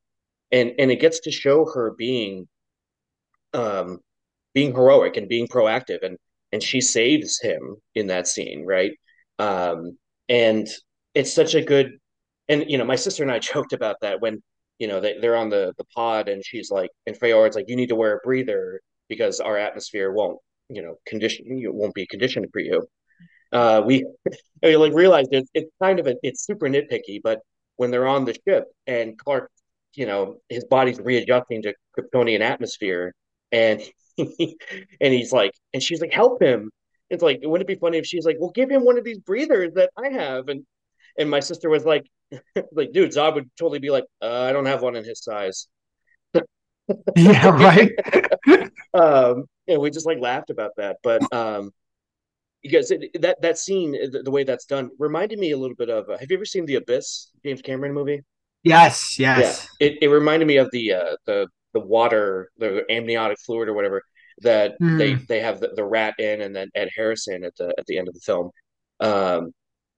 and 0.52 0.74
and 0.80 0.92
it 0.92 0.98
gets 1.02 1.22
to 1.22 1.32
show 1.32 1.66
her 1.74 1.94
being 1.98 2.48
um 3.54 4.00
being 4.54 4.74
heroic 4.74 5.18
and 5.18 5.30
being 5.30 5.48
proactive, 5.48 6.04
and 6.04 6.18
and 6.52 6.64
she 6.64 6.82
saves 6.82 7.40
him 7.42 7.78
in 7.96 8.08
that 8.08 8.28
scene, 8.28 8.66
right? 8.66 8.94
Um, 9.40 9.98
and 10.30 10.68
it's 11.14 11.34
such 11.34 11.56
a 11.56 11.62
good, 11.62 11.98
and 12.50 12.66
you 12.70 12.78
know, 12.78 12.86
my 12.86 12.96
sister 12.96 13.24
and 13.24 13.32
I 13.32 13.40
joked 13.54 13.74
about 13.74 13.98
that 14.02 14.22
when 14.22 14.42
you 14.80 14.88
know 14.88 15.00
they, 15.00 15.20
they're 15.20 15.36
on 15.36 15.50
the 15.50 15.74
the 15.78 15.86
pod 15.96 16.30
and 16.30 16.44
she's 16.44 16.72
like 16.72 16.90
and 17.06 17.18
Faora's 17.18 17.56
like 17.56 17.66
you 17.68 17.76
need 17.76 17.90
to 17.90 17.96
wear 17.96 18.16
a 18.16 18.20
breather 18.24 18.82
because 19.08 19.40
our 19.40 19.58
atmosphere 19.58 20.12
won't 20.12 20.40
you 20.68 20.82
know 20.82 20.96
condition 21.06 21.58
you 21.60 21.72
won't 21.72 21.94
be 21.94 22.08
conditioned 22.08 22.48
for 22.52 22.60
you 22.60 22.86
uh, 23.54 23.84
we 23.86 24.06
like 24.64 24.94
realized 24.94 25.30
it's 25.32 25.50
it's 25.54 25.72
kind 25.82 26.00
of 26.00 26.08
a 26.08 26.16
it's 26.24 26.46
super 26.46 26.68
nitpicky, 26.68 27.22
but 27.24 27.40
when 27.78 27.92
they're 27.92 28.08
on 28.08 28.26
the 28.26 28.36
ship 28.48 28.66
and 28.88 29.18
Clark, 29.18 29.50
you 29.94 30.06
know, 30.06 30.38
his 30.50 30.66
body's 30.66 31.00
readjusting 31.00 31.62
to 31.64 31.74
Kryptonian 31.98 32.42
atmosphere, 32.42 33.14
and 33.52 33.82
he, 34.18 34.58
and 35.00 35.14
he's 35.14 35.32
like, 35.32 35.52
and 35.74 35.82
she's 35.82 36.02
like, 36.02 36.14
help 36.14 36.42
him. 36.42 36.72
It's 37.14 37.24
like, 37.24 37.40
wouldn't 37.44 37.70
it 37.70 37.74
be 37.74 37.80
funny 37.80 37.98
if 37.98 38.06
she's 38.06 38.26
like, 38.26 38.38
well, 38.40 38.52
give 38.52 38.70
him 38.70 38.84
one 38.84 38.98
of 38.98 39.04
these 39.04 39.20
breathers 39.20 39.74
that 39.76 39.92
I 39.98 40.10
have, 40.10 40.50
and 40.50 40.66
and 41.18 41.30
my 41.30 41.40
sister 41.40 41.70
was 41.70 41.86
like, 41.86 42.06
like, 42.72 42.92
dude, 42.92 43.12
Zod 43.12 43.36
would 43.36 43.50
totally 43.58 43.80
be 43.80 43.92
like, 43.92 44.06
uh, 44.22 44.42
I 44.42 44.52
don't 44.52 44.66
have 44.66 44.82
one 44.82 44.96
in 44.96 45.04
his 45.04 45.24
size. 45.24 45.68
Yeah, 47.16 47.48
right. 47.48 47.92
um, 48.94 49.46
and 49.70 49.80
we 49.80 49.90
just 49.90 50.06
like 50.06 50.20
laughed 50.20 50.50
about 50.50 50.72
that, 50.76 50.98
but 51.02 51.22
um, 51.34 51.72
because 52.62 52.92
it, 52.92 53.22
that 53.22 53.42
that 53.42 53.58
scene, 53.58 53.94
the, 53.94 54.22
the, 54.22 54.30
way 54.30 54.44
that's 54.44 54.66
done, 54.66 54.90
reminded 55.00 55.40
me 55.40 55.52
a 55.52 55.58
little 55.58 55.78
bit 55.78 55.90
of. 55.90 56.10
Uh, 56.10 56.18
have 56.18 56.30
you 56.30 56.36
ever 56.36 56.44
seen 56.44 56.66
The 56.66 56.76
Abyss, 56.76 57.32
James 57.46 57.62
Cameron 57.62 57.94
movie? 57.94 58.22
Yes, 58.64 59.18
Yeah, 59.18 59.40
yes. 59.40 59.66
it, 59.80 60.00
it 60.02 60.10
reminded 60.10 60.46
me 60.46 60.58
of 60.58 60.70
the 60.72 60.92
uh, 60.92 61.16
the 61.26 61.48
the 61.74 61.80
water, 61.80 62.50
the 62.58 62.84
amniotic 62.90 63.40
fluid 63.40 63.70
or 63.70 63.74
whatever 63.74 64.04
that 64.42 64.76
they 64.98 65.16
Mm, 65.16 65.28
they 65.28 65.40
have 65.42 65.60
the, 65.60 65.70
the 65.76 65.84
rat 65.86 66.16
in, 66.20 66.42
and 66.42 66.56
then 66.56 66.70
Ed 66.76 66.90
Harrison 66.96 67.44
at 67.44 67.56
the 67.58 67.74
at 67.78 67.86
the 67.88 67.98
end 67.98 68.08
of 68.08 68.14
the 68.14 68.20
film. 68.22 68.52
Um, 69.00 69.52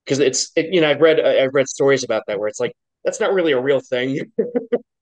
because 0.06 0.20
it's 0.20 0.52
it, 0.56 0.74
you 0.74 0.82
know 0.82 0.90
I've 0.90 1.02
read 1.02 1.20
I've 1.20 1.54
read 1.54 1.68
stories 1.68 2.04
about 2.04 2.24
that 2.28 2.40
where 2.40 2.48
it's 2.48 2.60
like 2.60 2.74
that's 3.04 3.20
not 3.20 3.34
really 3.34 3.54
a 3.54 3.62
real 3.62 3.80
thing, 3.82 4.20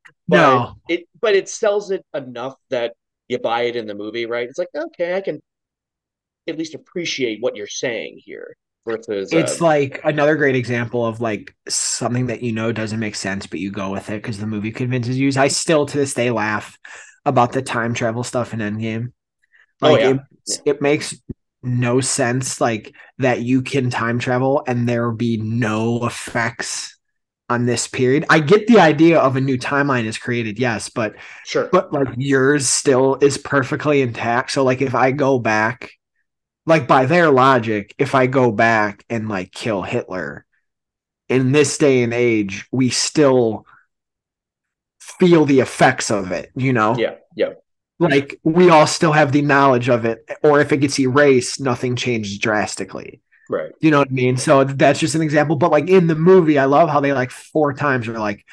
but 0.30 0.62
no, 0.62 0.76
it 0.88 1.08
but 1.22 1.36
it 1.36 1.50
sells 1.50 1.92
it 1.92 2.06
enough 2.14 2.56
that 2.70 2.94
you 3.28 3.40
buy 3.40 3.64
it 3.64 3.76
in 3.76 3.88
the 3.88 3.96
movie, 3.96 4.26
right? 4.26 4.48
It's 4.50 4.58
like 4.60 4.70
okay, 4.76 5.16
I 5.16 5.22
can 5.22 5.40
at 6.48 6.58
least 6.58 6.76
appreciate 6.76 7.42
what 7.42 7.56
you're 7.56 7.68
saying 7.68 8.20
here 8.24 8.56
versus 8.86 9.34
uh 9.34 9.56
it's 9.56 9.60
like 9.62 10.00
another 10.04 10.36
great 10.36 10.56
example 10.56 11.06
of 11.06 11.22
like 11.22 11.56
something 11.68 12.28
that 12.28 12.44
you 12.44 12.52
know 12.52 12.72
doesn't 12.72 13.00
make 13.00 13.16
sense, 13.16 13.48
but 13.48 13.60
you 13.60 13.72
go 13.72 13.90
with 13.90 14.10
it 14.10 14.22
because 14.22 14.38
the 14.40 14.48
movie 14.48 14.72
convinces 14.72 15.18
you. 15.18 15.32
I 15.38 15.48
still 15.48 15.86
to 15.88 15.98
this 15.98 16.14
day 16.14 16.30
laugh 16.30 16.78
about 17.26 17.52
the 17.54 17.62
time 17.62 17.94
travel 17.94 18.24
stuff 18.24 18.54
in 18.54 18.60
Endgame. 18.60 19.12
Oh 19.84 19.92
Like 19.92 20.02
yeah 20.02 20.18
it, 20.48 20.62
it 20.66 20.82
makes 20.82 21.16
no 21.62 22.02
sense 22.02 22.60
like 22.60 22.94
that 23.20 23.42
you 23.42 23.62
can 23.62 23.90
time 23.90 24.20
travel 24.20 24.64
and 24.68 24.88
there 24.88 25.12
be 25.12 25.38
no 25.38 26.06
effects 26.06 26.98
on 27.50 27.66
this 27.66 27.88
period. 27.88 28.26
I 28.30 28.40
get 28.40 28.68
the 28.68 28.80
idea 28.80 29.20
of 29.20 29.36
a 29.36 29.42
new 29.42 29.58
timeline 29.58 30.06
is 30.06 30.18
created, 30.18 30.60
yes, 30.60 30.90
but 30.90 31.16
sure 31.46 31.70
but 31.72 31.92
like 31.94 32.10
yours 32.18 32.68
still 32.68 33.16
is 33.22 33.38
perfectly 33.38 34.02
intact. 34.02 34.52
So 34.52 34.64
like 34.64 34.82
if 34.82 34.96
I 34.96 35.12
go 35.12 35.40
back, 35.40 35.92
like 36.66 36.88
by 36.88 37.06
their 37.06 37.30
logic, 37.32 37.94
if 37.98 38.16
I 38.16 38.28
go 38.28 38.52
back 38.52 39.06
and 39.10 39.30
like 39.30 39.52
kill 39.52 39.82
Hitler 39.82 40.46
in 41.30 41.52
this 41.52 41.78
day 41.78 42.04
and 42.04 42.14
age, 42.14 42.66
we 42.72 42.90
still 42.90 43.66
feel 45.00 45.46
the 45.46 45.60
effects 45.60 46.12
of 46.12 46.32
it, 46.32 46.52
you 46.56 46.74
know? 46.74 46.96
yeah 46.98 47.16
yeah 47.36 47.54
Like 48.10 48.40
we 48.44 48.70
all 48.70 48.88
still 48.88 49.12
have 49.12 49.32
the 49.32 49.42
knowledge 49.42 49.90
of 49.90 50.06
it, 50.06 50.28
or 50.44 50.62
if 50.62 50.72
it 50.72 50.78
gets 50.78 51.00
erased, 51.00 51.60
nothing 51.60 51.96
changes 51.96 52.38
drastically. 52.38 53.22
right 53.50 53.72
You 53.82 53.92
know 53.92 54.00
what 54.00 54.10
I 54.10 54.14
mean? 54.14 54.38
So 54.38 54.64
that's 54.64 55.00
just 55.00 55.16
an 55.16 55.22
example. 55.22 55.56
But 55.56 55.72
like 55.72 55.90
in 55.90 56.08
the 56.08 56.16
movie, 56.16 56.60
I 56.60 56.66
love 56.66 56.90
how 56.90 57.00
they 57.00 57.14
like 57.14 57.32
four 57.32 57.74
times 57.74 58.08
are 58.08 58.20
like, 58.20 58.46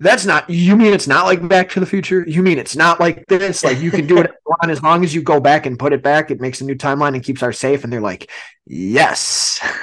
that's 0.00 0.24
not 0.24 0.48
you 0.48 0.76
mean 0.76 0.92
it's 0.92 1.08
not 1.08 1.24
like 1.26 1.46
Back 1.48 1.70
to 1.70 1.80
the 1.80 1.86
Future? 1.86 2.24
You 2.26 2.42
mean 2.42 2.58
it's 2.58 2.76
not 2.76 3.00
like 3.00 3.26
this? 3.26 3.64
Like 3.64 3.80
you 3.80 3.90
can 3.90 4.06
do 4.06 4.18
it 4.18 4.30
as 4.68 4.82
long 4.82 5.04
as 5.04 5.14
you 5.14 5.22
go 5.22 5.40
back 5.40 5.66
and 5.66 5.78
put 5.78 5.92
it 5.92 6.02
back, 6.02 6.30
it 6.30 6.40
makes 6.40 6.60
a 6.60 6.64
new 6.64 6.76
timeline 6.76 7.14
and 7.14 7.22
keeps 7.22 7.42
our 7.42 7.52
safe. 7.52 7.84
And 7.84 7.92
they're 7.92 8.00
like, 8.00 8.30
Yes. 8.66 9.58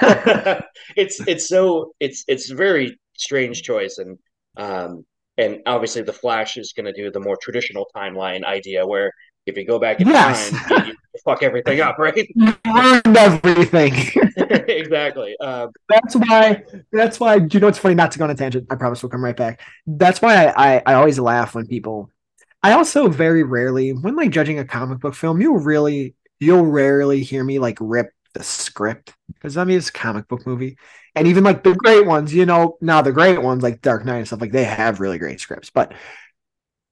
it's 0.96 1.20
it's 1.26 1.48
so 1.48 1.94
it's 2.00 2.24
it's 2.28 2.50
very 2.50 2.98
strange 3.16 3.62
choice 3.62 3.98
and 3.98 4.18
um 4.56 5.04
and 5.38 5.60
obviously 5.66 6.02
the 6.02 6.12
Flash 6.12 6.56
is 6.56 6.72
going 6.72 6.86
to 6.86 6.92
do 6.92 7.10
the 7.10 7.20
more 7.20 7.36
traditional 7.36 7.86
timeline 7.94 8.44
idea 8.44 8.86
where 8.86 9.12
if 9.46 9.56
you 9.56 9.64
go 9.64 9.78
back 9.78 10.00
in 10.00 10.08
yes. 10.08 10.50
time 10.50 10.86
you, 10.86 10.92
you 10.92 11.20
fuck 11.24 11.42
everything 11.42 11.80
up 11.80 11.98
right 11.98 12.16
you 12.34 12.56
ruined 12.66 13.16
everything. 13.16 13.94
exactly 14.68 15.36
um 15.38 15.70
that's 15.88 16.16
why 16.16 16.62
that's 16.92 17.20
why 17.20 17.38
Do 17.38 17.56
you 17.56 17.60
know 17.60 17.68
it's 17.68 17.78
funny 17.78 17.94
not 17.94 18.10
to 18.12 18.18
go 18.18 18.24
on 18.24 18.30
a 18.30 18.34
tangent. 18.34 18.66
I 18.70 18.74
promise 18.74 19.02
we'll 19.02 19.10
come 19.10 19.24
right 19.24 19.36
back. 19.36 19.60
That's 19.86 20.20
why 20.20 20.46
I, 20.46 20.76
I, 20.76 20.82
I 20.86 20.94
always 20.94 21.18
laugh 21.18 21.54
when 21.54 21.66
people 21.66 22.10
I 22.66 22.72
also 22.72 23.06
very 23.06 23.44
rarely, 23.44 23.92
when 23.92 24.16
like 24.16 24.30
judging 24.30 24.58
a 24.58 24.64
comic 24.64 24.98
book 24.98 25.14
film, 25.14 25.40
you'll 25.40 25.60
really, 25.60 26.16
you'll 26.40 26.66
rarely 26.66 27.22
hear 27.22 27.44
me 27.44 27.60
like 27.60 27.78
rip 27.80 28.10
the 28.36 28.44
script 28.44 29.14
because 29.34 29.56
I 29.56 29.64
mean 29.64 29.78
it's 29.78 29.88
a 29.88 29.92
comic 29.92 30.28
book 30.28 30.46
movie, 30.46 30.76
and 31.14 31.26
even 31.26 31.44
like 31.44 31.62
the 31.62 31.74
great 31.74 32.06
ones, 32.06 32.34
you 32.34 32.46
know, 32.46 32.76
now 32.80 33.02
the 33.02 33.12
great 33.12 33.40
ones 33.42 33.62
like 33.62 33.80
Dark 33.82 34.04
Knight 34.04 34.18
and 34.18 34.26
stuff 34.26 34.40
like 34.40 34.52
they 34.52 34.64
have 34.64 35.00
really 35.00 35.18
great 35.18 35.40
scripts. 35.40 35.70
But 35.70 35.94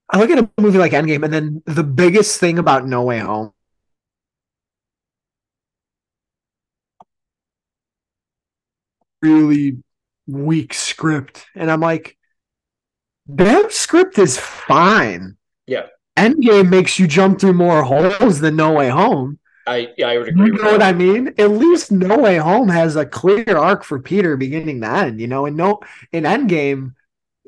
I 0.09 0.19
look 0.19 0.29
at 0.29 0.39
a 0.39 0.49
movie 0.61 0.77
like 0.77 0.91
Endgame, 0.91 1.23
and 1.23 1.33
then 1.33 1.63
the 1.65 1.83
biggest 1.83 2.39
thing 2.39 2.59
about 2.59 2.87
No 2.87 3.03
Way 3.03 3.19
Home, 3.19 3.53
really 9.21 9.77
weak 10.27 10.73
script, 10.73 11.45
and 11.55 11.71
I'm 11.71 11.81
like, 11.81 12.17
that 13.27 13.71
script 13.71 14.17
is 14.19 14.37
fine. 14.37 15.37
yeah 15.67 15.87
Endgame 16.17 16.69
makes 16.69 16.97
you 16.97 17.07
jump 17.07 17.39
through 17.39 17.53
more 17.53 17.83
holes 17.83 18.39
than 18.39 18.55
No 18.55 18.73
Way 18.73 18.89
Home. 18.89 19.39
I 19.67 19.93
yeah 19.97 20.09
I 20.09 20.17
would 20.17 20.27
You 20.27 20.33
agree 20.33 20.51
with 20.51 20.61
know 20.61 20.71
what 20.71 20.81
I 20.81 20.93
mean? 20.93 21.33
At 21.37 21.51
least 21.51 21.91
No 21.91 22.17
Way 22.17 22.37
Home 22.37 22.69
has 22.69 22.95
a 22.95 23.05
clear 23.05 23.57
arc 23.57 23.83
for 23.83 23.99
Peter 23.99 24.37
beginning 24.37 24.81
to 24.81 24.87
end, 24.87 25.19
you 25.19 25.27
know, 25.27 25.45
and 25.45 25.57
no 25.57 25.79
in 26.11 26.23
Endgame, 26.23 26.93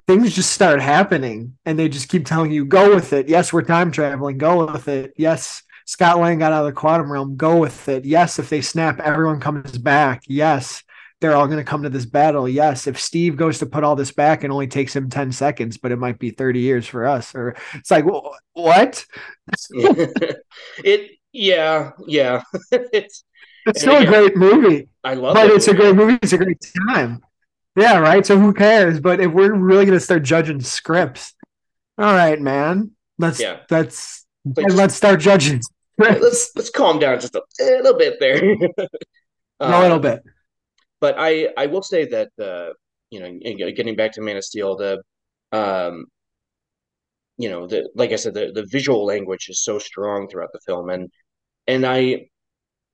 things 0.07 0.34
just 0.34 0.51
start 0.51 0.82
happening 0.82 1.57
and 1.65 1.78
they 1.78 1.89
just 1.89 2.09
keep 2.09 2.26
telling 2.26 2.51
you, 2.51 2.65
go 2.65 2.95
with 2.95 3.13
it. 3.13 3.28
Yes, 3.28 3.51
we're 3.51 3.61
time 3.61 3.91
traveling, 3.91 4.38
go 4.38 4.65
with 4.65 4.88
it. 4.88 5.13
Yes, 5.18 5.63
Scott 5.86 6.20
Lang 6.20 6.39
got 6.39 6.53
out 6.53 6.65
of 6.65 6.74
the 6.74 6.80
quantum 6.80 7.11
realm, 7.11 7.36
go 7.36 7.57
with 7.57 7.88
it. 7.88 8.05
Yes, 8.05 8.39
if 8.39 8.49
they 8.49 8.61
snap, 8.61 8.99
everyone 8.99 9.39
comes 9.39 9.78
back. 9.78 10.24
Yes, 10.28 10.84
they're 11.20 11.36
all 11.36 11.47
going 11.47 11.57
to 11.57 11.63
come 11.63 11.84
to 11.84 11.89
this 11.89 12.05
battle. 12.05 12.47
Yes, 12.47 12.88
if 12.88 12.99
Steve 12.99 13.38
goes 13.38 13.59
to 13.59 13.65
put 13.65 13.84
all 13.84 13.95
this 13.95 14.11
back, 14.11 14.43
it 14.43 14.51
only 14.51 14.68
takes 14.68 14.95
him 14.95 15.09
10 15.09 15.32
seconds, 15.32 15.78
but 15.78 15.91
it 15.91 15.97
might 15.97 16.20
be 16.20 16.32
30 16.32 16.59
years 16.59 16.88
for 16.88 17.05
us. 17.05 17.34
Or 17.34 17.55
it's 17.74 17.91
like, 17.91 18.05
what? 18.53 19.05
it 20.84 21.11
yeah 21.38 21.91
yeah 22.07 22.41
it's 22.71 23.23
It's 23.65 23.81
still 23.81 23.97
a 23.97 24.05
great 24.05 24.35
movie. 24.35 24.89
I 25.03 25.13
love 25.15 25.35
But 25.35 25.47
that 25.47 25.55
it's 25.55 25.67
a 25.67 25.73
great 25.73 25.95
movie. 25.95 26.17
It's 26.21 26.33
a 26.33 26.38
great 26.38 26.57
time. 26.89 27.21
Yeah, 27.75 27.99
right. 27.99 28.25
So 28.25 28.39
who 28.39 28.53
cares? 28.53 28.99
But 28.99 29.19
if 29.19 29.31
we're 29.31 29.53
really 29.53 29.85
gonna 29.85 29.99
start 29.99 30.23
judging 30.23 30.61
scripts, 30.61 31.35
all 31.97 32.13
right, 32.13 32.39
man. 32.41 32.91
Let's 33.19 33.39
yeah 33.39 33.59
let's 33.69 34.25
like 34.55 34.71
let's 34.73 34.95
start 34.95 35.19
judging 35.19 35.61
let's 35.97 36.51
let's 36.55 36.69
calm 36.69 36.99
down 36.99 37.19
just 37.19 37.35
a 37.35 37.41
little 37.59 37.97
bit 37.97 38.19
there 38.19 38.38
a 39.59 39.79
little 39.81 39.99
um 39.99 40.01
bit. 40.01 40.21
but 41.01 41.15
I 41.17 41.49
I 41.57 41.67
will 41.67 41.83
say 41.83 42.05
that 42.05 42.29
uh, 42.41 42.73
you 43.11 43.19
know 43.21 43.39
getting 43.71 43.95
back 43.95 44.13
to 44.13 44.21
Man 44.21 44.38
of 44.38 44.43
Steel, 44.43 44.75
the 44.77 45.01
um, 45.51 46.05
you 47.38 47.49
know 47.49 47.67
the 47.67 47.89
like 47.95 48.11
I 48.11 48.15
said, 48.15 48.33
the 48.33 48.51
the 48.53 48.65
visual 48.71 49.05
language 49.05 49.47
is 49.49 49.63
so 49.63 49.79
strong 49.79 50.27
throughout 50.27 50.51
the 50.53 50.59
film, 50.65 50.89
and 50.89 51.09
and 51.68 51.86
I 51.86 52.30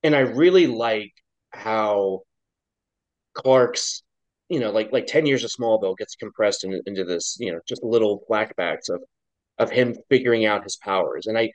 and 0.04 0.16
I 0.16 0.20
really 0.20 0.68
like 0.68 1.14
how 1.52 2.22
Clark's 3.34 4.04
you 4.50 4.60
know 4.60 4.72
like 4.72 4.92
like 4.92 5.08
ten 5.08 5.26
years 5.26 5.44
of 5.44 5.52
Smallville 5.52 5.98
gets 5.98 6.16
compressed 6.16 6.64
in, 6.64 6.82
into 6.86 7.04
this 7.04 7.38
you 7.40 7.52
know 7.52 7.60
just 7.68 7.84
little 7.84 8.24
flashbacks 8.30 8.90
of 8.90 9.02
of 9.60 9.70
him 9.70 9.96
figuring 10.10 10.46
out 10.46 10.64
his 10.64 10.78
powers, 10.78 11.28
and 11.28 11.38
I 11.38 11.52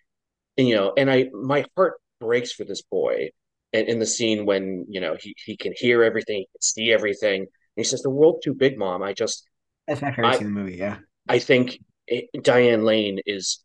and, 0.57 0.69
you 0.69 0.77
know 0.77 0.93
and 0.97 1.11
I 1.11 1.27
my 1.33 1.65
heart 1.77 1.95
breaks 2.21 2.53
for 2.53 2.65
this 2.65 2.83
boy 2.83 3.31
in, 3.73 3.87
in 3.87 3.99
the 3.99 4.07
scene 4.07 4.47
when 4.47 4.87
you 4.89 5.01
know 5.01 5.17
he 5.21 5.35
he 5.45 5.57
can 5.57 5.73
hear 5.77 6.03
everything, 6.03 6.39
he 6.39 6.47
can 6.53 6.63
see 6.63 6.93
everything. 6.93 7.41
And 7.43 7.49
he 7.77 7.85
says, 7.85 8.03
"The 8.03 8.11
world's 8.11 8.45
too 8.45 8.55
big, 8.55 8.79
mom. 8.79 9.03
I 9.03 9.13
just 9.13 9.45
I've 9.89 10.03
I 10.03 10.37
seen 10.37 10.45
the 10.55 10.61
movie. 10.61 10.77
Yeah. 10.77 10.99
I 11.29 11.39
think 11.39 11.79
it, 12.07 12.43
Diane 12.43 12.85
Lane 12.85 13.21
is 13.27 13.61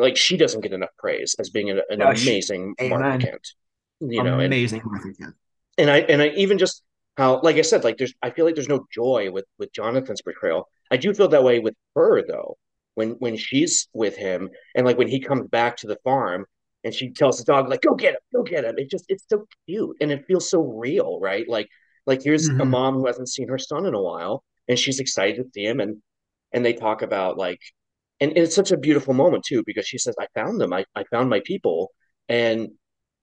like 0.00 0.16
she 0.16 0.36
doesn't 0.36 0.62
get 0.62 0.72
enough 0.72 0.90
praise 0.98 1.34
as 1.38 1.50
being 1.50 1.70
an, 1.70 1.80
an 1.90 2.02
Oh, 2.02 2.14
she, 2.14 2.40
amazing 2.42 2.76
Martha. 2.80 3.20
Kent, 3.20 3.46
you 4.00 4.22
know, 4.22 4.40
and 4.40 4.56
Amazing 4.56 4.82
movie. 4.84 5.14
Yeah. 5.18 5.30
and 5.78 5.90
I 5.90 5.98
and 6.00 6.22
I 6.22 6.28
even 6.30 6.58
just 6.58 6.82
how 7.16 7.40
like 7.42 7.56
I 7.56 7.62
said, 7.62 7.84
like 7.84 7.98
there's 7.98 8.14
I 8.22 8.30
feel 8.30 8.44
like 8.44 8.54
there's 8.54 8.68
no 8.68 8.86
joy 8.92 9.30
with 9.30 9.44
with 9.58 9.72
Jonathan's 9.72 10.22
portrayal. 10.22 10.68
I 10.90 10.96
do 10.96 11.12
feel 11.14 11.28
that 11.28 11.44
way 11.44 11.58
with 11.58 11.74
her 11.94 12.22
though, 12.26 12.56
when 12.94 13.10
when 13.12 13.36
she's 13.36 13.88
with 13.92 14.16
him 14.16 14.50
and 14.74 14.86
like 14.86 14.98
when 14.98 15.08
he 15.08 15.20
comes 15.20 15.48
back 15.48 15.76
to 15.78 15.86
the 15.86 15.98
farm 16.04 16.46
and 16.84 16.94
she 16.94 17.10
tells 17.10 17.38
the 17.38 17.44
dog 17.44 17.68
like 17.68 17.82
go 17.82 17.94
get 17.94 18.14
him, 18.14 18.20
go 18.34 18.42
get 18.42 18.64
him. 18.64 18.76
It 18.78 18.90
just 18.90 19.04
it's 19.08 19.24
so 19.28 19.46
cute 19.68 19.96
and 20.00 20.10
it 20.12 20.26
feels 20.26 20.48
so 20.50 20.60
real, 20.62 21.18
right? 21.20 21.48
Like 21.48 21.68
like 22.06 22.22
here's 22.22 22.50
a 22.58 22.64
hmm 22.64 22.66
mom 22.66 22.94
who 22.94 23.06
hasn't 23.06 23.28
seen 23.28 23.48
her 23.48 23.58
son 23.58 23.86
in 23.86 23.94
a 23.94 24.02
while 24.02 24.44
and 24.68 24.78
she's 24.78 25.00
excited 25.00 25.36
to 25.36 25.50
see 25.54 25.64
him 25.66 25.80
and 25.80 25.98
and 26.52 26.64
they 26.64 26.72
talk 26.74 27.02
about 27.02 27.38
like 27.38 27.60
and, 28.20 28.30
and 28.32 28.38
it's 28.38 28.54
such 28.54 28.72
a 28.72 28.76
beautiful 28.78 29.14
moment 29.14 29.44
too 29.44 29.62
because 29.66 29.86
she 29.86 29.98
says 29.98 30.14
I 30.20 30.26
found 30.34 30.60
them 30.60 30.72
I, 30.72 30.84
I 30.94 31.04
found 31.04 31.30
my 31.30 31.40
people 31.44 31.90
and 32.28 32.68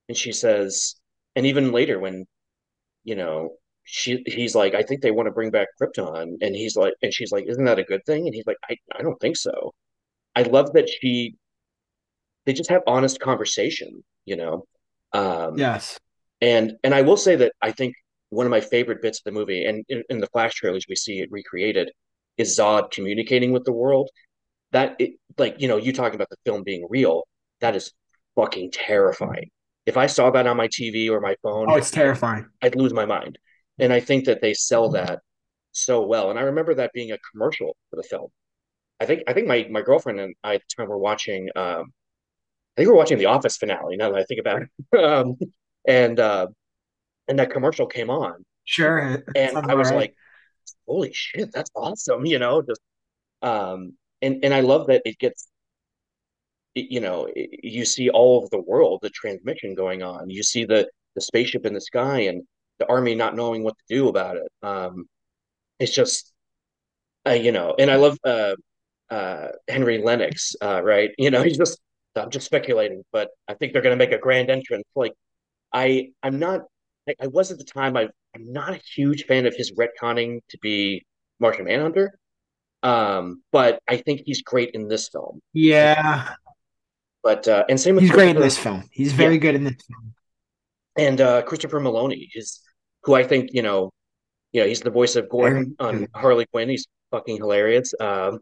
and 0.10 0.18
she 0.18 0.32
says 0.32 0.96
and 1.36 1.46
even 1.46 1.72
later 1.72 2.00
when 2.00 2.26
you 3.04 3.16
know, 3.16 3.52
she 3.84 4.24
he's 4.26 4.56
like, 4.56 4.76
I 4.76 4.84
think 4.84 5.02
they 5.02 5.12
want 5.12 5.28
to 5.28 5.32
bring 5.32 5.52
back 5.52 5.70
Krypton, 5.82 6.38
and 6.42 6.56
he's 6.56 6.76
like, 6.76 6.94
and 7.02 7.14
she's 7.14 7.32
like, 7.32 7.46
isn't 7.48 7.66
that 7.66 7.80
a 7.80 7.84
good 7.84 8.02
thing? 8.06 8.26
And 8.26 8.36
he's 8.36 8.46
like, 8.46 8.58
I 8.70 8.76
I 8.98 9.02
don't 9.02 9.20
think 9.20 9.38
so. 9.38 9.74
I 10.36 10.44
love 10.44 10.74
that 10.74 10.90
she 10.90 11.36
they 12.46 12.54
just 12.54 12.70
have 12.70 12.82
honest 12.88 13.20
conversation, 13.20 14.04
you 14.26 14.36
know. 14.36 14.66
Um, 15.14 15.58
Yes. 15.58 16.00
and 16.42 16.74
and 16.84 16.94
I 16.94 17.02
will 17.02 17.18
say 17.18 17.36
that 17.38 17.54
I 17.62 17.72
think 17.72 17.96
one 18.30 18.46
of 18.46 18.52
my 18.52 18.62
favorite 18.62 19.02
bits 19.02 19.20
of 19.20 19.24
the 19.26 19.32
movie, 19.32 19.66
and 19.66 19.86
in, 19.90 20.04
in 20.10 20.20
the 20.20 20.28
Flash 20.28 20.56
trailers 20.56 20.86
we 20.90 20.96
see 20.96 21.20
it 21.20 21.32
recreated, 21.32 21.92
is 22.38 22.58
Zod 22.58 22.92
communicating 22.92 23.52
with 23.52 23.66
the 23.66 23.74
world. 23.74 24.10
That 24.72 24.96
it, 25.00 25.14
like 25.38 25.60
you 25.60 25.68
know, 25.68 25.78
you 25.78 25.94
talking 25.94 26.16
about 26.16 26.30
the 26.30 26.38
film 26.46 26.64
being 26.64 26.88
real, 26.90 27.28
that 27.62 27.76
is 27.76 27.94
fucking 28.36 28.72
terrifying. 28.72 29.50
If 29.86 29.98
I 29.98 30.08
saw 30.08 30.30
that 30.32 30.48
on 30.48 30.58
my 30.58 30.68
TV 30.68 31.10
or 31.10 31.22
my 31.22 31.36
phone, 31.42 31.68
Oh, 31.70 31.76
it's 31.76 31.92
terrifying. 31.92 32.48
I'd 32.62 32.76
lose 32.76 32.94
my 32.94 33.06
mind. 33.06 33.40
And 33.80 33.94
I 33.94 34.00
think 34.00 34.26
that 34.26 34.42
they 34.42 34.54
sell 34.54 34.90
that 34.92 35.20
so 35.72 36.06
well. 36.06 36.30
And 36.30 36.38
I 36.40 36.44
remember 36.44 36.74
that 36.76 36.92
being 36.94 37.12
a 37.12 37.18
commercial 37.32 37.76
for 37.90 37.96
the 37.96 38.04
film. 38.04 38.30
I 39.00 39.06
think 39.06 39.24
I 39.28 39.34
think 39.34 39.48
my 39.48 39.68
my 39.70 39.82
girlfriend 39.82 40.20
and 40.20 40.36
I 40.44 40.56
at 40.56 40.62
the 40.62 40.82
time 40.82 40.90
were 40.90 40.98
watching 40.98 41.50
um 41.56 41.94
I 42.76 42.82
think 42.82 42.90
we 42.90 42.94
are 42.94 42.98
watching 42.98 43.18
the 43.18 43.28
Office 43.28 43.58
finale 43.58 43.98
now 43.98 44.12
that 44.12 44.20
I 44.20 44.24
think 44.24 44.40
about 44.40 44.64
it. 44.64 45.04
um 45.04 45.38
and 45.88 46.20
uh 46.20 46.48
and 47.28 47.40
that 47.40 47.52
commercial 47.52 47.88
came 47.88 48.10
on 48.10 48.44
Sure. 48.68 49.24
And 49.34 49.58
I 49.58 49.76
was 49.76 49.90
right. 49.90 49.96
like, 49.96 50.16
holy 50.86 51.14
shit, 51.14 51.52
that's 51.54 51.72
awesome, 51.74 52.26
you 52.26 52.38
know, 52.38 52.62
just 52.62 52.82
um 53.42 53.94
and 54.22 54.44
and 54.44 54.54
I 54.54 54.62
love 54.62 54.88
that 54.88 55.02
it 55.06 55.18
gets 55.20 55.48
you 56.76 57.00
know, 57.00 57.28
you 57.36 57.86
see 57.86 58.10
all 58.10 58.44
of 58.44 58.50
the 58.52 58.62
world, 58.62 59.00
the 59.02 59.10
transmission 59.10 59.74
going 59.76 60.04
on. 60.04 60.30
You 60.30 60.44
see 60.44 60.66
the 60.66 60.88
the 61.16 61.22
spaceship 61.22 61.66
in 61.66 61.74
the 61.74 61.82
sky 61.82 62.22
and 62.22 62.44
the 62.80 62.88
army 62.88 63.16
not 63.16 63.36
knowing 63.36 63.64
what 63.64 63.76
to 63.78 63.96
do 63.96 64.08
about 64.08 64.38
it. 64.38 64.52
Um, 64.62 65.06
it's 65.80 65.94
just, 65.94 66.32
uh, 67.28 67.32
you 67.32 67.52
know, 67.52 67.76
and 67.80 67.90
I 67.90 67.96
love 67.96 68.18
uh, 68.24 68.56
uh, 69.10 69.48
Henry 69.68 70.00
Lennix, 70.00 70.56
uh, 70.62 70.82
right? 70.84 71.12
You 71.18 71.32
know, 71.32 71.44
he's 71.48 71.58
just, 71.58 71.80
I'm 72.16 72.30
just 72.30 72.46
speculating, 72.46 73.04
but 73.12 73.30
I 73.48 73.56
think 73.56 73.74
they're 73.74 73.82
going 73.82 73.98
to 73.98 74.04
make 74.06 74.14
a 74.14 74.20
grand 74.20 74.50
entrance. 74.52 74.86
Like, 74.96 75.14
I, 75.74 76.12
I'm 76.24 76.40
not, 76.40 76.62
I, 77.10 77.16
I 77.22 77.28
was 77.28 77.52
at 77.52 77.58
the 77.58 77.64
time, 77.64 77.98
I, 77.98 78.10
I'm 78.36 78.54
not 78.54 78.74
a 78.74 78.82
huge 78.96 79.26
fan 79.26 79.46
of 79.48 79.56
his 79.56 79.72
retconning 79.74 80.42
to 80.50 80.58
be 80.62 81.06
Martian 81.40 81.66
Manhunter. 81.66 82.18
Um, 82.88 83.42
but 83.52 83.80
I 83.88 83.98
think 83.98 84.22
he's 84.26 84.42
great 84.42 84.72
in 84.72 84.88
this 84.88 85.10
film. 85.10 85.40
Yeah. 85.54 86.34
But 87.24 87.48
uh, 87.48 87.66
and 87.70 87.80
same 87.80 87.96
with 87.96 88.04
He's 88.04 88.12
great 88.12 88.36
in 88.36 88.42
this 88.42 88.58
film. 88.58 88.84
He's 88.92 89.12
yeah, 89.12 89.18
very 89.18 89.38
good 89.38 89.56
in 89.56 89.64
this 89.66 89.76
film. 89.88 90.14
and 90.98 91.20
uh, 91.22 91.42
Christopher 91.42 91.80
Meloni 91.82 92.30
is 92.34 92.62
who 93.04 93.14
I 93.16 93.24
think 93.24 93.50
you 93.54 93.62
know, 93.62 93.92
you 94.54 94.62
know, 94.62 94.68
he's 94.68 94.82
the 94.82 94.92
voice 94.92 95.16
of 95.16 95.28
Gordon 95.30 95.76
on. 95.80 96.08
Harley 96.16 96.46
Quinn. 96.54 96.70
He's 96.70 96.86
fucking 97.12 97.38
hilarious. 97.38 97.94
Um, 98.00 98.40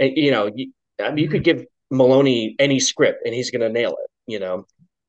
and, 0.00 0.16
you 0.16 0.30
know, 0.32 0.50
you, 0.54 0.72
I 1.00 1.10
mean, 1.12 1.24
you 1.24 1.30
could 1.30 1.44
give 1.44 1.64
Maloney 1.90 2.56
any 2.58 2.80
script 2.80 3.20
and 3.24 3.34
he's 3.34 3.50
gonna 3.52 3.68
nail 3.68 3.92
it. 3.92 4.10
You 4.26 4.40
know, 4.40 4.56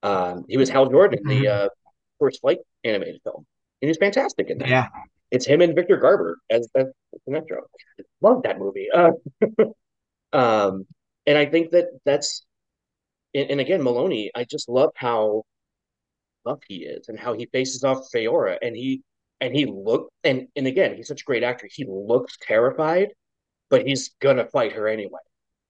um, 0.04 0.46
he 0.48 0.58
was 0.58 0.70
Hal 0.70 0.88
Jordan 0.90 1.20
in 1.24 1.28
the 1.28 1.46
Mhm. 1.46 1.66
uh, 1.66 1.70
First 2.20 2.42
Flight 2.42 2.60
animated 2.84 3.22
film, 3.24 3.46
and 3.82 3.90
he's 3.90 3.98
fantastic 3.98 4.50
in 4.52 4.58
that. 4.60 4.70
Yeah. 4.70 4.88
It's 5.34 5.48
him 5.48 5.62
and 5.62 5.74
Victor 5.74 5.98
Garber 5.98 6.38
as 6.52 6.70
as 6.76 6.86
Sinestro. 7.28 7.62
Love 8.22 8.44
that 8.44 8.60
movie. 8.60 8.88
Uh, 8.94 9.12
um, 10.34 10.86
and 11.26 11.38
I 11.40 11.48
think 11.48 11.72
that 11.72 11.88
that's 12.06 12.46
and, 13.34 13.50
and 13.50 13.60
again 13.60 13.82
Meloni. 13.82 14.30
I 14.36 14.44
just 14.44 14.70
love 14.70 14.92
how 14.96 15.42
tough 16.48 16.60
he 16.68 16.84
is 16.84 17.10
and 17.10 17.20
how 17.20 17.34
he 17.34 17.48
faces 17.48 17.84
off 17.84 18.06
Faora 18.14 18.58
and 18.62 18.76
he 18.76 19.02
and 19.42 19.56
he 19.56 19.66
looked 19.66 20.12
and 20.24 20.48
and 20.56 20.68
again 20.68 20.96
he's 20.96 21.08
such 21.08 21.22
a 21.22 21.26
great 21.26 21.42
actor. 21.42 21.68
He 21.70 21.84
looks 21.90 22.38
terrified, 22.40 23.10
but 23.72 23.88
he's 23.88 24.12
gonna 24.22 24.46
fight 24.46 24.74
her 24.74 24.88
anyway. 24.88 25.20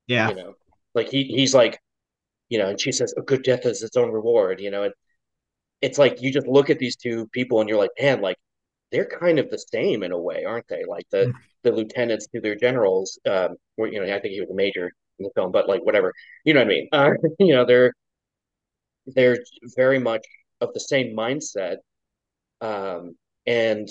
Yeah. 0.08 0.28
You 0.28 0.36
know, 0.36 0.54
like 0.94 1.08
he 1.08 1.24
he's 1.24 1.54
like 1.54 1.80
you 2.50 2.58
know, 2.60 2.68
and 2.68 2.80
she 2.82 2.92
says 2.92 3.14
a 3.18 3.22
good 3.22 3.44
death 3.44 3.66
is 3.66 3.82
its 3.82 3.96
own 3.96 4.12
reward. 4.12 4.60
You 4.60 4.72
know, 4.72 4.84
and 4.84 4.94
it's 5.82 5.98
like 5.98 6.22
you 6.22 6.34
just 6.34 6.48
look 6.48 6.70
at 6.70 6.80
these 6.80 6.98
two 6.98 7.28
people 7.28 7.62
and 7.62 7.70
you're 7.70 7.80
like, 7.80 7.92
man, 7.98 8.20
like 8.20 8.38
they're 8.94 9.06
kind 9.08 9.40
of 9.40 9.50
the 9.50 9.58
same 9.60 10.04
in 10.04 10.14
a 10.14 10.20
way, 10.20 10.46
aren't 10.46 10.68
they? 10.70 10.84
Like 10.88 11.06
the 11.12 11.34
the 11.64 11.72
lieutenants 11.74 12.28
to 12.28 12.42
their 12.42 12.56
generals. 12.56 13.20
Um, 13.30 13.56
where 13.76 13.92
you 13.92 14.00
know, 14.00 14.06
I 14.16 14.20
think 14.22 14.34
he 14.36 14.42
was 14.42 14.50
a 14.52 14.56
major 14.56 14.92
in 15.20 15.26
the 15.26 15.32
film, 15.36 15.52
but 15.52 15.68
like 15.70 15.84
whatever, 15.86 16.14
you 16.46 16.54
know 16.54 16.62
what 16.62 16.68
I 16.68 16.70
mean? 16.70 16.90
Uh, 16.94 17.12
you 17.40 17.54
know, 17.56 17.66
they're 17.66 17.94
they're 19.08 19.38
very 19.76 20.00
much 20.00 20.26
of 20.62 20.74
the 20.74 20.80
same 20.80 21.16
mindset 21.16 21.78
um, 22.62 23.16
and 23.46 23.90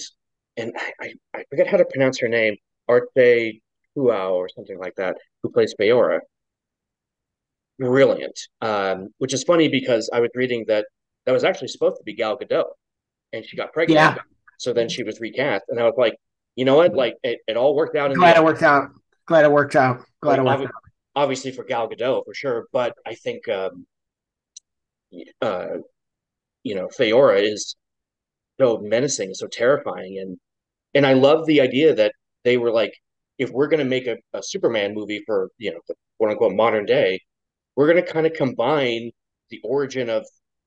and 0.57 0.73
I, 1.01 1.15
I 1.35 1.45
forget 1.51 1.67
how 1.67 1.77
to 1.79 1.85
pronounce 1.87 2.21
her 2.21 2.29
name, 2.29 2.57
Arte 2.89 3.61
Huao 3.97 4.33
or 4.33 4.49
something 4.49 4.79
like 4.79 4.95
that, 4.97 5.17
who 5.43 5.51
plays 5.51 5.75
Faora. 5.79 6.21
Brilliant. 7.79 8.39
Um, 8.61 9.09
which 9.19 9.35
is 9.35 9.45
funny 9.45 9.69
because 9.69 10.11
I 10.13 10.21
was 10.21 10.31
reading 10.35 10.65
that 10.69 10.87
that 11.27 11.33
was 11.33 11.45
actually 11.45 11.69
supposed 11.69 11.97
to 11.97 12.03
be 12.05 12.15
Gal 12.15 12.39
Gadot, 12.39 12.67
and 13.33 13.45
she 13.45 13.57
got 13.57 13.73
pregnant, 13.73 13.97
Yeah. 13.97 14.17
So 14.59 14.73
then 14.73 14.89
she 14.89 15.03
was 15.03 15.21
recast, 15.21 15.65
and 15.69 15.81
I 15.81 15.85
was 15.85 15.95
like, 15.97 16.15
you 16.57 16.65
know 16.65 16.77
what, 16.77 16.95
like 16.95 17.17
it, 17.23 17.41
it 17.47 17.57
all 17.57 17.75
worked 17.75 17.97
out 17.97 18.11
in 18.11 18.15
the 18.15 18.19
Glad 18.21 18.37
it 18.37 18.45
worked 18.45 18.63
out. 18.63 18.91
Glad 19.27 19.45
it 19.45 19.53
worked 19.53 19.77
out. 19.77 20.05
Glad 20.21 20.39
Like 20.39 20.39
it 20.41 20.61
worked 20.61 20.65
out. 20.65 20.83
obviously 21.15 21.53
for 21.53 21.65
Gal 21.65 21.89
Gadot 21.89 22.25
for 22.25 22.35
sure, 22.35 22.67
but 22.73 22.95
I 23.07 23.15
think 23.15 23.49
um, 23.49 23.87
uh, 25.41 25.67
you 26.63 26.75
know 26.75 26.89
Faora 26.89 27.43
is 27.43 27.77
so 28.61 28.79
menacing, 28.79 29.35
so 29.35 29.47
terrifying, 29.47 30.19
and 30.21 30.39
and 30.95 31.07
I 31.07 31.15
love 31.15 31.47
the 31.47 31.61
idea 31.61 31.95
that 31.95 32.13
they 32.45 32.57
were 32.59 32.71
like, 32.71 32.93
if 33.39 33.51
we're 33.51 33.69
going 33.69 33.79
to 33.83 33.85
make 33.89 34.07
a, 34.07 34.17
a 34.35 34.43
Superman 34.43 34.95
movie 34.95 35.23
for 35.27 35.51
you 35.59 35.73
know 35.73 35.81
the 35.89 35.95
quote 36.19 36.31
unquote 36.33 36.55
modern 36.55 36.87
day, 36.87 37.21
we're 37.77 37.91
going 37.91 38.05
to 38.05 38.13
kind 38.13 38.27
of 38.27 38.33
combine 38.35 39.11
the 39.51 39.61
origin 39.65 40.09
of 40.11 40.27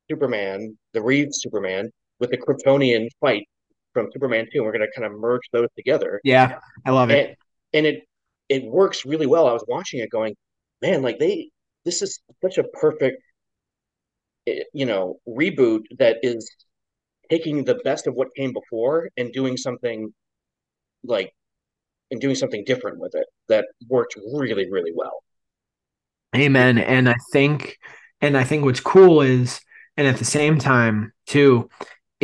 Superman, 0.10 0.78
the 0.94 1.02
Reeves 1.02 1.42
Superman, 1.42 1.92
with 2.20 2.32
the 2.32 2.38
Kryptonian 2.38 3.08
fight 3.20 3.48
from 3.96 4.10
Superman 4.12 4.46
2. 4.52 4.60
And 4.60 4.66
we're 4.66 4.72
going 4.72 4.88
to 4.88 4.92
kind 5.00 5.12
of 5.12 5.20
merge 5.20 5.42
those 5.52 5.70
together. 5.76 6.22
Yeah. 6.24 6.60
I 6.86 6.92
love 6.92 7.10
it. 7.10 7.30
And 7.30 7.36
and 7.74 7.86
it 7.88 8.04
it 8.50 8.64
works 8.64 9.06
really 9.06 9.26
well. 9.26 9.48
I 9.48 9.54
was 9.54 9.66
watching 9.68 10.02
it 10.02 10.12
going, 10.12 10.36
man, 10.84 11.02
like 11.02 11.18
they 11.18 11.50
this 11.86 12.04
is 12.04 12.20
such 12.44 12.60
a 12.60 12.64
perfect 12.64 13.22
eh, 14.48 14.64
you 14.74 14.86
know 14.86 15.18
reboot 15.28 15.82
that 15.98 16.18
is 16.22 16.48
taking 17.30 17.64
the 17.64 17.76
best 17.84 18.06
of 18.06 18.14
what 18.14 18.28
came 18.36 18.54
before 18.54 19.10
and 19.18 19.34
doing 19.34 19.58
something 19.58 20.14
like 21.04 21.32
and 22.12 22.22
doing 22.22 22.36
something 22.36 22.64
different 22.66 23.00
with 23.00 23.16
it 23.16 23.26
that 23.50 23.66
worked 23.90 24.16
really, 24.34 24.70
really 24.70 24.92
well. 24.94 25.24
Amen. 26.36 26.78
And 26.78 27.10
I 27.10 27.16
think, 27.32 27.78
and 28.22 28.38
I 28.38 28.44
think 28.44 28.64
what's 28.64 28.80
cool 28.80 29.22
is, 29.22 29.60
and 29.98 30.08
at 30.08 30.18
the 30.18 30.26
same 30.26 30.60
time, 30.60 31.14
too, 31.26 31.70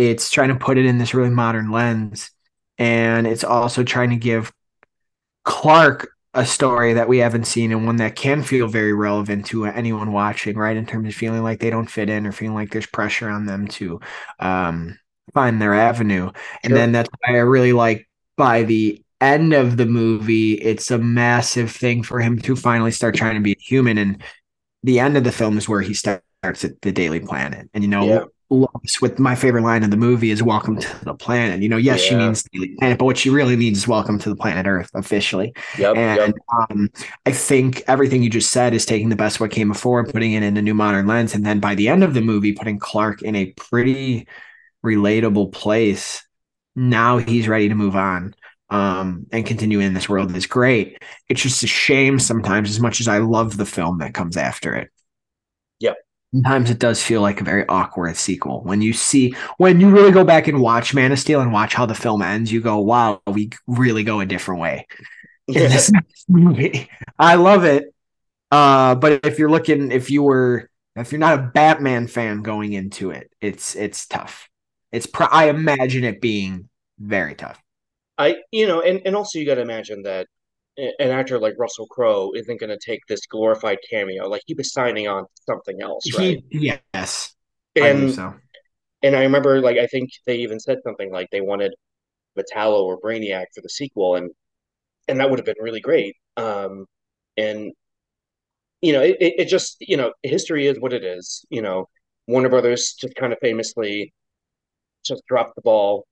it's 0.10 0.32
trying 0.32 0.50
to 0.50 0.56
put 0.56 0.78
it 0.78 0.86
in 0.86 0.98
this 0.98 1.14
really 1.14 1.30
modern 1.30 1.72
lens. 1.72 2.32
And 2.78 3.28
it's 3.28 3.44
also 3.44 3.84
trying 3.84 4.10
to 4.10 4.16
give 4.16 4.52
Clark 5.44 6.10
a 6.34 6.46
story 6.46 6.94
that 6.94 7.10
we 7.10 7.18
haven't 7.18 7.46
seen 7.46 7.72
and 7.72 7.86
one 7.86 7.98
that 7.98 8.16
can 8.16 8.42
feel 8.42 8.68
very 8.68 8.94
relevant 8.94 9.46
to 9.48 9.66
anyone 9.66 10.12
watching, 10.14 10.58
right? 10.58 10.78
In 10.78 10.86
terms 10.86 11.10
of 11.10 11.14
feeling 11.14 11.44
like 11.44 11.60
they 11.60 11.70
don't 11.70 11.90
fit 11.90 12.10
in 12.10 12.26
or 12.26 12.32
feeling 12.32 12.56
like 12.56 12.72
there's 12.72 12.86
pressure 12.86 13.30
on 13.30 13.46
them 13.46 13.68
to 13.68 14.00
um, 14.40 14.98
find 15.34 15.62
their 15.62 15.74
avenue. 15.74 16.32
And 16.64 16.76
then 16.76 16.92
that's 16.92 17.10
why 17.20 17.36
I 17.36 17.40
really 17.40 17.74
like 17.74 18.08
by 18.38 18.64
the 18.64 19.04
end 19.20 19.54
of 19.54 19.78
the 19.78 19.86
movie, 19.86 20.54
it's 20.54 20.90
a 20.90 20.98
massive 20.98 21.72
thing 21.72 22.02
for 22.02 22.20
him 22.20 22.40
to 22.40 22.56
finally 22.56 22.92
start 22.92 23.16
trying 23.16 23.36
to 23.36 23.42
be 23.42 23.56
human. 23.60 23.98
And 23.98 24.24
the 24.84 25.00
end 25.00 25.18
of 25.18 25.24
the 25.24 25.32
film 25.32 25.58
is 25.58 25.70
where 25.70 25.82
he 25.82 25.94
starts 25.94 26.24
at 26.44 26.82
the 26.82 26.92
Daily 26.92 27.20
Planet. 27.20 27.70
And 27.74 27.84
you 27.84 27.90
Yeah. 28.08 28.24
Lois 28.52 29.02
with 29.02 29.18
my 29.18 29.34
favorite 29.34 29.64
line 29.64 29.84
of 29.84 29.92
the 29.92 29.98
movie 29.98 30.30
is 30.30 30.44
"Welcome 30.44 30.80
to 30.80 31.06
the 31.06 31.14
planet." 31.14 31.62
You 31.62 31.70
know, 31.70 31.78
yes, 31.78 32.02
she 32.02 32.16
means 32.16 32.44
Daily 32.44 32.76
Planet, 32.78 33.00
but 33.00 33.06
what 33.06 33.18
she 33.18 33.30
really 33.30 33.56
means 33.56 33.80
is 33.80 33.88
"Welcome 33.88 34.20
to 34.20 34.30
the 34.30 34.36
planet 34.36 34.68
Earth" 34.68 34.92
officially. 34.94 35.54
Yep. 35.78 35.96
Yep. 35.96 36.20
And 36.20 36.34
um, 36.60 36.90
I 37.26 37.32
think 37.32 37.84
everything 37.88 38.22
you 38.22 38.30
just 38.30 38.52
said 38.52 38.74
is 38.74 38.86
taking 38.86 39.10
the 39.10 39.16
best 39.16 39.40
what 39.40 39.52
came 39.52 39.70
before 39.70 40.00
and 40.00 40.12
putting 40.14 40.34
it 40.34 40.44
in 40.44 40.58
a 40.58 40.62
new 40.62 40.74
modern 40.74 41.08
lens. 41.08 41.34
And 41.34 41.46
then 41.46 41.60
by 41.60 41.76
the 41.76 41.88
end 41.88 42.04
of 42.04 42.14
the 42.14 42.22
movie, 42.22 42.54
putting 42.54 42.78
Clark 42.78 43.22
in 43.22 43.36
a 43.36 43.54
pretty 43.54 44.28
relatable 44.86 45.52
place. 45.52 46.26
Now 46.74 47.18
he's 47.18 47.50
ready 47.50 47.68
to 47.68 47.76
move 47.76 47.98
on 47.98 48.34
um, 48.72 49.28
and 49.32 49.46
continue 49.46 49.82
in 49.82 49.94
this 49.94 50.08
world 50.08 50.36
is 50.36 50.48
great. 50.48 51.04
It's 51.28 51.42
just 51.42 51.62
a 51.62 51.68
shame 51.68 52.18
sometimes, 52.18 52.70
as 52.70 52.80
much 52.80 53.02
as 53.02 53.08
I 53.08 53.18
love 53.18 53.58
the 53.58 53.66
film 53.66 54.00
that 54.00 54.14
comes 54.14 54.38
after 54.38 54.74
it. 54.74 54.90
Sometimes 56.34 56.70
it 56.70 56.80
does 56.80 57.04
feel 57.04 57.22
like 57.22 57.42
a 57.42 57.44
very 57.44 57.66
awkward 57.68 58.16
sequel. 58.16 58.62
When 58.64 58.82
you 58.82 58.94
see, 58.94 59.36
when 59.58 59.82
you 59.82 59.90
really 59.90 60.12
go 60.12 60.24
back 60.24 60.48
and 60.48 60.62
watch 60.62 60.94
Man 60.94 61.12
of 61.12 61.20
Steel 61.20 61.42
and 61.42 61.52
watch 61.52 61.74
how 61.74 61.86
the 61.86 61.94
film 61.94 62.22
ends, 62.22 62.52
you 62.52 62.62
go, 62.62 62.80
wow, 62.80 63.22
we 63.28 63.50
really 63.68 64.04
go 64.04 64.22
a 64.22 64.26
different 64.26 64.62
way 64.62 64.88
in 65.48 65.56
this 65.56 65.92
movie. 66.30 66.90
I 67.20 67.36
love 67.36 67.66
it. 67.66 67.94
Uh, 68.50 68.96
but 68.96 69.26
if 69.26 69.40
you're 69.40 69.50
looking, 69.50 69.92
if 69.92 70.10
you 70.10 70.24
were, 70.24 70.70
if 70.96 71.12
you're 71.12 71.20
not 71.20 71.40
a 71.40 71.52
Batman 71.54 72.08
fan 72.08 72.42
going 72.42 72.74
into 72.74 73.12
it, 73.12 73.32
it's 73.42 73.76
it's 73.76 74.08
tough. 74.08 74.50
It's 74.92 75.06
pro- 75.06 75.28
I 75.28 75.50
imagine 75.50 76.04
it 76.04 76.22
being 76.22 76.70
very 77.00 77.36
tough. 77.36 77.62
I 78.18 78.38
you 78.52 78.68
know, 78.68 78.82
and 78.82 79.02
and 79.06 79.16
also 79.16 79.40
you 79.40 79.46
got 79.46 79.56
to 79.56 79.62
imagine 79.62 80.04
that 80.04 80.28
an 81.00 81.10
actor 81.10 81.40
like 81.40 81.56
Russell 81.58 81.88
Crowe 81.88 82.32
isn't 82.36 82.60
going 82.60 82.70
to 82.70 82.80
take 82.84 83.02
this 83.08 83.26
glorified 83.28 83.78
cameo. 83.90 84.28
Like 84.28 84.42
he 84.46 84.54
was 84.54 84.74
signing 84.74 85.08
on 85.08 85.26
something 85.50 85.82
else, 85.82 86.04
right? 86.18 86.40
He 86.50 86.60
yes, 86.94 87.36
I 87.78 87.88
And 87.88 88.14
so. 88.14 88.34
and 89.04 89.16
I 89.16 89.22
remember 89.24 89.62
like 89.62 89.78
I 89.78 89.88
think 89.88 90.10
they 90.26 90.38
even 90.38 90.60
said 90.60 90.80
something 90.84 91.12
like 91.12 91.30
they 91.32 91.42
wanted 91.42 91.74
Metallo 92.38 92.84
or 92.84 93.00
Brainiac 93.00 93.46
for 93.54 93.62
the 93.62 93.70
sequel, 93.70 94.16
and 94.16 94.32
and 95.08 95.20
that 95.20 95.30
would 95.30 95.40
have 95.40 95.46
been 95.46 95.56
really 95.60 95.82
great. 95.82 96.16
Um, 96.38 96.86
and 97.38 97.72
you 98.82 98.94
know, 98.94 99.02
it, 99.02 99.18
it 99.20 99.48
just 99.48 99.78
you 99.80 99.98
know, 99.98 100.14
history 100.24 100.68
is 100.68 100.80
what 100.80 100.94
it 100.94 101.04
is. 101.04 101.46
You 101.50 101.62
know, 101.62 101.88
Warner 102.28 102.50
Brothers 102.50 102.94
just 103.00 103.16
kind 103.16 103.34
of 103.34 103.40
famously 103.42 104.14
just 105.06 105.24
dropped 105.28 105.56
the 105.56 105.62
ball 105.62 106.06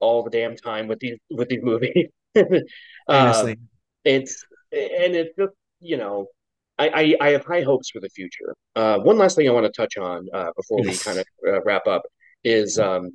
all 0.00 0.22
the 0.22 0.30
damn 0.30 0.56
time 0.56 0.88
with 0.88 0.98
these 1.00 1.18
with 1.30 1.48
these 1.48 1.62
movies. 1.62 2.08
Famously, 2.34 3.58
it's 4.04 4.44
and 4.72 5.14
it's 5.14 5.34
just 5.38 5.52
you 5.80 5.96
know 5.96 6.26
I, 6.78 6.88
I, 6.88 7.26
I 7.26 7.30
have 7.30 7.44
high 7.44 7.62
hopes 7.62 7.90
for 7.90 8.00
the 8.00 8.08
future. 8.08 8.54
Uh, 8.74 8.98
one 9.00 9.18
last 9.18 9.36
thing 9.36 9.46
I 9.46 9.52
want 9.52 9.66
to 9.66 9.72
touch 9.72 9.98
on 9.98 10.26
uh, 10.32 10.50
before 10.56 10.80
we 10.80 10.96
kind 10.96 11.18
of 11.18 11.26
uh, 11.46 11.60
wrap 11.62 11.86
up 11.86 12.02
is 12.42 12.78
um, 12.78 13.10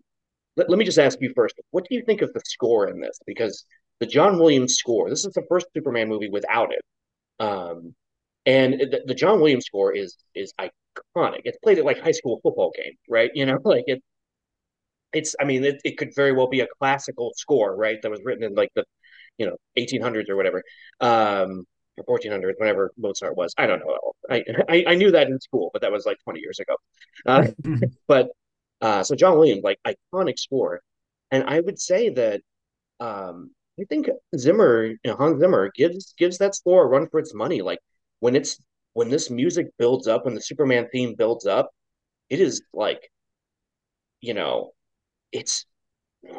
let, 0.56 0.70
let 0.70 0.78
me 0.78 0.86
just 0.86 1.00
ask 1.00 1.20
you 1.20 1.34
first. 1.36 1.56
What 1.72 1.86
do 1.90 1.96
you 1.96 2.04
think 2.06 2.22
of 2.22 2.32
the 2.34 2.42
score 2.46 2.90
in 2.90 3.00
this? 3.00 3.18
Because 3.26 3.66
the 4.00 4.06
John 4.06 4.38
Williams 4.38 4.76
score. 4.76 5.10
This 5.10 5.26
is 5.26 5.34
the 5.34 5.46
first 5.50 5.68
Superman 5.74 6.10
movie 6.10 6.30
without 6.30 6.72
it. 6.72 6.82
Um, 7.44 7.96
and 8.46 8.74
the, 8.74 9.02
the 9.06 9.16
John 9.16 9.40
Williams 9.40 9.66
score 9.66 9.96
is 9.96 10.16
is 10.36 10.54
iconic. 10.60 11.42
It's 11.46 11.58
played 11.64 11.80
at 11.80 11.86
like 11.86 12.00
high 12.00 12.12
school 12.12 12.40
football 12.44 12.72
games, 12.76 12.98
right? 13.10 13.32
You 13.34 13.46
know, 13.46 13.58
like 13.66 13.86
it 13.88 14.04
it's 15.14 15.36
I 15.40 15.46
mean 15.46 15.64
it, 15.64 15.82
it 15.84 15.98
could 15.98 16.14
very 16.16 16.34
well 16.34 16.48
be 16.48 16.60
a 16.62 16.68
classical 16.80 17.32
score, 17.36 17.76
right? 17.76 18.02
That 18.02 18.12
was 18.12 18.22
written 18.24 18.44
in 18.44 18.54
like 18.54 18.70
the 18.76 18.84
you 19.38 19.46
know 19.46 19.58
1800s 19.78 20.30
or 20.30 20.36
whatever. 20.36 20.64
Um 21.02 21.66
or 21.98 22.04
1400s, 22.20 22.56
whenever 22.58 22.92
Mozart 22.98 23.36
was. 23.36 23.54
I 23.58 23.68
don't 23.68 23.80
know. 23.80 23.98
I, 24.30 24.44
I, 24.70 24.84
I 24.90 24.96
knew 24.96 25.12
that 25.12 25.28
in 25.28 25.40
school, 25.40 25.70
but 25.74 25.82
that 25.82 25.92
was 25.92 26.06
like 26.06 26.18
20 26.24 26.40
years 26.40 26.60
ago. 26.60 26.76
Uh, 27.26 27.48
but 28.08 28.30
uh, 28.82 29.04
so 29.04 29.16
John 29.16 29.38
Williams, 29.38 29.64
like 29.64 29.80
iconic 29.86 30.40
score, 30.40 30.82
and 31.32 31.44
I 31.48 31.60
would 31.60 31.80
say 31.80 32.10
that 32.10 32.42
um, 33.00 33.52
I 33.80 33.84
think 33.86 34.10
Zimmer, 34.38 34.86
you 34.86 34.98
know, 35.06 35.16
Hans 35.16 35.40
Zimmer 35.40 35.72
gives 35.76 36.14
gives 36.18 36.38
that 36.40 36.56
score 36.56 36.84
a 36.84 36.88
run 36.88 37.08
for 37.10 37.20
its 37.20 37.34
money. 37.34 37.62
Like 37.62 37.80
when 38.20 38.36
it's 38.36 38.60
when 38.94 39.10
this 39.10 39.30
music 39.30 39.68
builds 39.78 40.08
up, 40.08 40.26
when 40.26 40.36
the 40.36 40.42
Superman 40.42 40.88
theme 40.92 41.16
builds 41.18 41.46
up, 41.46 41.70
it 42.30 42.40
is 42.40 42.62
like 42.74 43.10
you 44.22 44.34
know 44.34 44.72
it's 45.32 45.66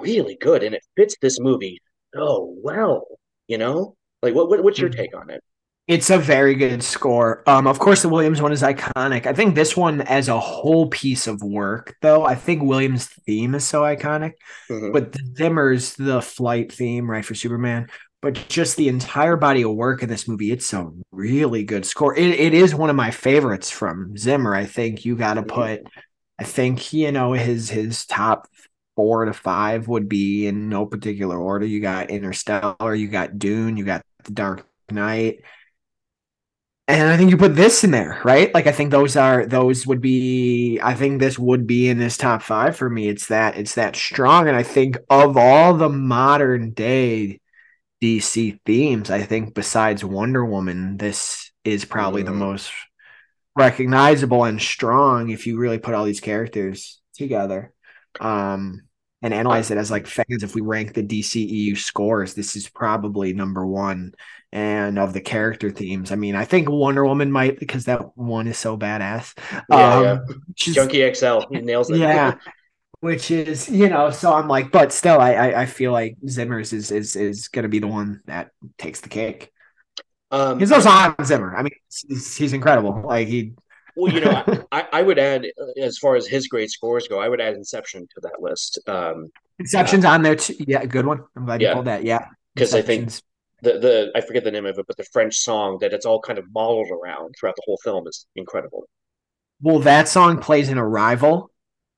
really 0.02 0.36
good 0.40 0.62
and 0.62 0.74
it 0.74 0.82
fits 0.96 1.16
this 1.20 1.38
movie 1.40 1.80
so 2.14 2.54
well. 2.62 3.06
You 3.48 3.58
know, 3.58 3.96
like 4.22 4.34
what, 4.34 4.48
what 4.48 4.62
what's 4.64 4.80
your 4.80 4.90
take 4.90 5.16
on 5.16 5.30
it? 5.30 5.42
It's 5.86 6.10
a 6.10 6.18
very 6.18 6.54
good 6.56 6.82
score. 6.82 7.48
Um, 7.48 7.66
of 7.68 7.78
course, 7.78 8.02
the 8.02 8.08
Williams 8.08 8.42
one 8.42 8.52
is 8.52 8.62
iconic. 8.62 9.26
I 9.26 9.32
think 9.32 9.54
this 9.54 9.76
one, 9.76 10.00
as 10.00 10.28
a 10.28 10.38
whole 10.40 10.88
piece 10.88 11.28
of 11.28 11.42
work, 11.42 11.94
though, 12.02 12.24
I 12.24 12.34
think 12.34 12.62
Williams' 12.62 13.06
theme 13.06 13.54
is 13.54 13.64
so 13.64 13.82
iconic. 13.82 14.32
hmm 14.68 14.92
But 14.92 15.12
the 15.12 15.20
Zimmer's 15.36 15.94
the 15.94 16.22
flight 16.22 16.72
theme, 16.72 17.10
right, 17.10 17.24
for 17.24 17.34
Superman. 17.34 17.88
But 18.22 18.48
just 18.48 18.76
the 18.76 18.88
entire 18.88 19.36
body 19.36 19.62
of 19.62 19.74
work 19.74 20.02
in 20.02 20.08
this 20.08 20.28
movie, 20.28 20.52
it's 20.52 20.72
a 20.72 20.90
really 21.12 21.64
good 21.64 21.86
score. 21.86 22.16
It, 22.16 22.40
it 22.40 22.54
is 22.54 22.74
one 22.74 22.90
of 22.90 22.96
my 22.96 23.12
favorites 23.12 23.70
from 23.70 24.16
Zimmer. 24.16 24.54
I 24.54 24.66
think 24.66 25.04
you 25.04 25.16
got 25.16 25.34
to 25.34 25.42
hmm 25.42 25.42
put. 25.44 25.82
I 26.38 26.44
think 26.44 26.92
you 26.92 27.12
know 27.12 27.32
his 27.32 27.70
his 27.70 28.06
top 28.06 28.48
four 28.96 29.24
to 29.26 29.32
five 29.32 29.88
would 29.88 30.08
be 30.08 30.46
in 30.46 30.68
no 30.68 30.86
particular 30.86 31.38
order. 31.38 31.66
You 31.66 31.80
got 31.80 32.10
Interstellar, 32.10 32.94
you 32.94 33.08
got 33.08 33.38
Dune, 33.38 33.76
you 33.76 33.84
got 33.84 34.02
The 34.24 34.32
Dark 34.32 34.66
Knight 34.90 35.40
and 36.88 37.08
I 37.08 37.16
think 37.16 37.30
you 37.30 37.36
put 37.36 37.56
this 37.56 37.82
in 37.82 37.90
there, 37.90 38.20
right? 38.24 38.52
Like 38.54 38.66
I 38.68 38.72
think 38.72 38.90
those 38.92 39.16
are 39.16 39.44
those 39.46 39.86
would 39.86 40.00
be 40.00 40.78
I 40.82 40.94
think 40.94 41.20
this 41.20 41.38
would 41.38 41.66
be 41.66 41.88
in 41.88 41.98
this 41.98 42.16
top 42.16 42.42
5 42.42 42.76
for 42.76 42.88
me. 42.88 43.08
It's 43.08 43.26
that 43.26 43.56
it's 43.58 43.74
that 43.74 43.96
strong 43.96 44.46
and 44.48 44.56
I 44.56 44.62
think 44.62 44.96
of 45.10 45.36
all 45.36 45.74
the 45.74 45.88
modern 45.88 46.70
day 46.72 47.40
DC 48.00 48.60
themes, 48.64 49.10
I 49.10 49.22
think 49.22 49.54
besides 49.54 50.04
Wonder 50.04 50.44
Woman, 50.44 50.96
this 50.98 51.50
is 51.64 51.84
probably 51.84 52.22
the 52.22 52.30
hmm 52.30 52.32
most 52.32 52.70
recognizable 53.56 54.44
and 54.44 54.60
strong 54.60 55.30
if 55.30 55.46
you 55.46 55.58
really 55.58 55.78
put 55.78 55.94
all 55.94 56.04
these 56.04 56.20
characters 56.20 57.00
together. 57.14 57.72
Um 58.20 58.85
and 59.26 59.34
analyze 59.34 59.70
it 59.70 59.78
as 59.78 59.90
like 59.90 60.06
fans 60.06 60.42
if 60.42 60.54
we 60.54 60.60
rank 60.62 60.94
the 60.94 61.02
DCEU 61.02 61.76
scores, 61.76 62.34
this 62.34 62.56
is 62.56 62.68
probably 62.68 63.32
number 63.32 63.66
1 63.66 64.14
and 64.52 64.98
of 64.98 65.12
the 65.12 65.20
character 65.20 65.70
themes. 65.70 66.12
I 66.12 66.16
mean, 66.16 66.34
I 66.36 66.44
think 66.44 66.68
Wonder 66.70 67.04
Woman 67.04 67.32
might 67.32 67.58
because 67.58 67.86
that 67.86 68.16
one 68.16 68.46
is 68.46 68.58
so 68.58 68.76
badass. 68.78 69.34
yeah, 69.70 69.94
yeah. 70.00 70.12
Um, 70.12 70.42
which 70.48 70.68
is 70.68 70.74
Junkie 70.74 71.12
XL, 71.14 71.40
he 71.50 71.60
nails 71.60 71.90
it. 71.90 71.98
yeah, 71.98 72.34
which 73.00 73.30
is 73.30 73.68
you 73.68 73.88
know, 73.88 74.10
so 74.10 74.32
I'm 74.32 74.48
like, 74.48 74.70
but 74.72 74.92
still, 74.92 75.20
I 75.20 75.34
I, 75.34 75.62
I 75.62 75.66
feel 75.66 75.92
like 75.92 76.16
Zimmer's 76.28 76.72
is 76.72 76.90
is 76.90 77.16
is 77.16 77.48
gonna 77.48 77.68
be 77.68 77.78
the 77.80 77.88
one 77.88 78.22
that 78.26 78.50
takes 78.78 79.00
the 79.00 79.08
cake. 79.08 79.52
um, 80.30 80.58
He's 80.58 80.72
I 80.72 80.80
Hans 80.80 81.28
Zimmer. 81.28 81.54
I 81.56 81.62
mean, 81.62 81.72
he's, 82.08 82.36
he's 82.36 82.52
incredible. 82.52 83.02
Like 83.04 83.28
he, 83.28 83.54
well, 83.96 84.12
you 84.12 84.20
know, 84.20 84.44
I, 84.72 84.86
I 84.92 85.02
would 85.02 85.18
add 85.18 85.44
uh, 85.44 85.80
as 85.80 85.98
far 85.98 86.16
as 86.16 86.26
his 86.26 86.48
great 86.48 86.70
scores 86.70 87.08
go, 87.08 87.18
I 87.18 87.28
would 87.28 87.40
add 87.40 87.54
Inception 87.54 88.06
to 88.14 88.20
that 88.22 88.40
list. 88.40 88.78
Um, 88.86 88.94
uh, 88.94 89.40
Inception's 89.58 90.04
on 90.04 90.22
there 90.22 90.36
too. 90.36 90.54
Yeah, 90.58 90.84
good 90.84 91.06
one. 91.06 91.24
I'm 91.36 91.46
glad 91.46 91.60
you 91.60 91.68
yeah, 91.68 91.74
pulled 91.74 91.86
that. 91.86 92.04
Yeah, 92.04 92.26
because 92.54 92.74
I 92.74 92.82
think 92.82 93.10
the 93.62 93.78
the 93.78 94.12
I 94.14 94.20
forget 94.20 94.44
the 94.44 94.50
name 94.50 94.66
of 94.66 94.78
it, 94.78 94.86
but 94.86 94.96
the 94.96 95.04
French 95.04 95.36
song 95.38 95.78
that 95.80 95.92
it's 95.92 96.06
all 96.06 96.20
kind 96.20 96.38
of 96.38 96.44
modeled 96.52 96.90
around 96.90 97.34
throughout 97.38 97.56
the 97.56 97.62
whole 97.64 97.78
film 97.82 98.06
is 98.06 98.26
incredible. 98.36 98.88
Well, 99.60 99.78
that 99.80 100.08
song 100.08 100.38
plays 100.40 100.68
in 100.68 100.78
Arrival. 100.78 101.50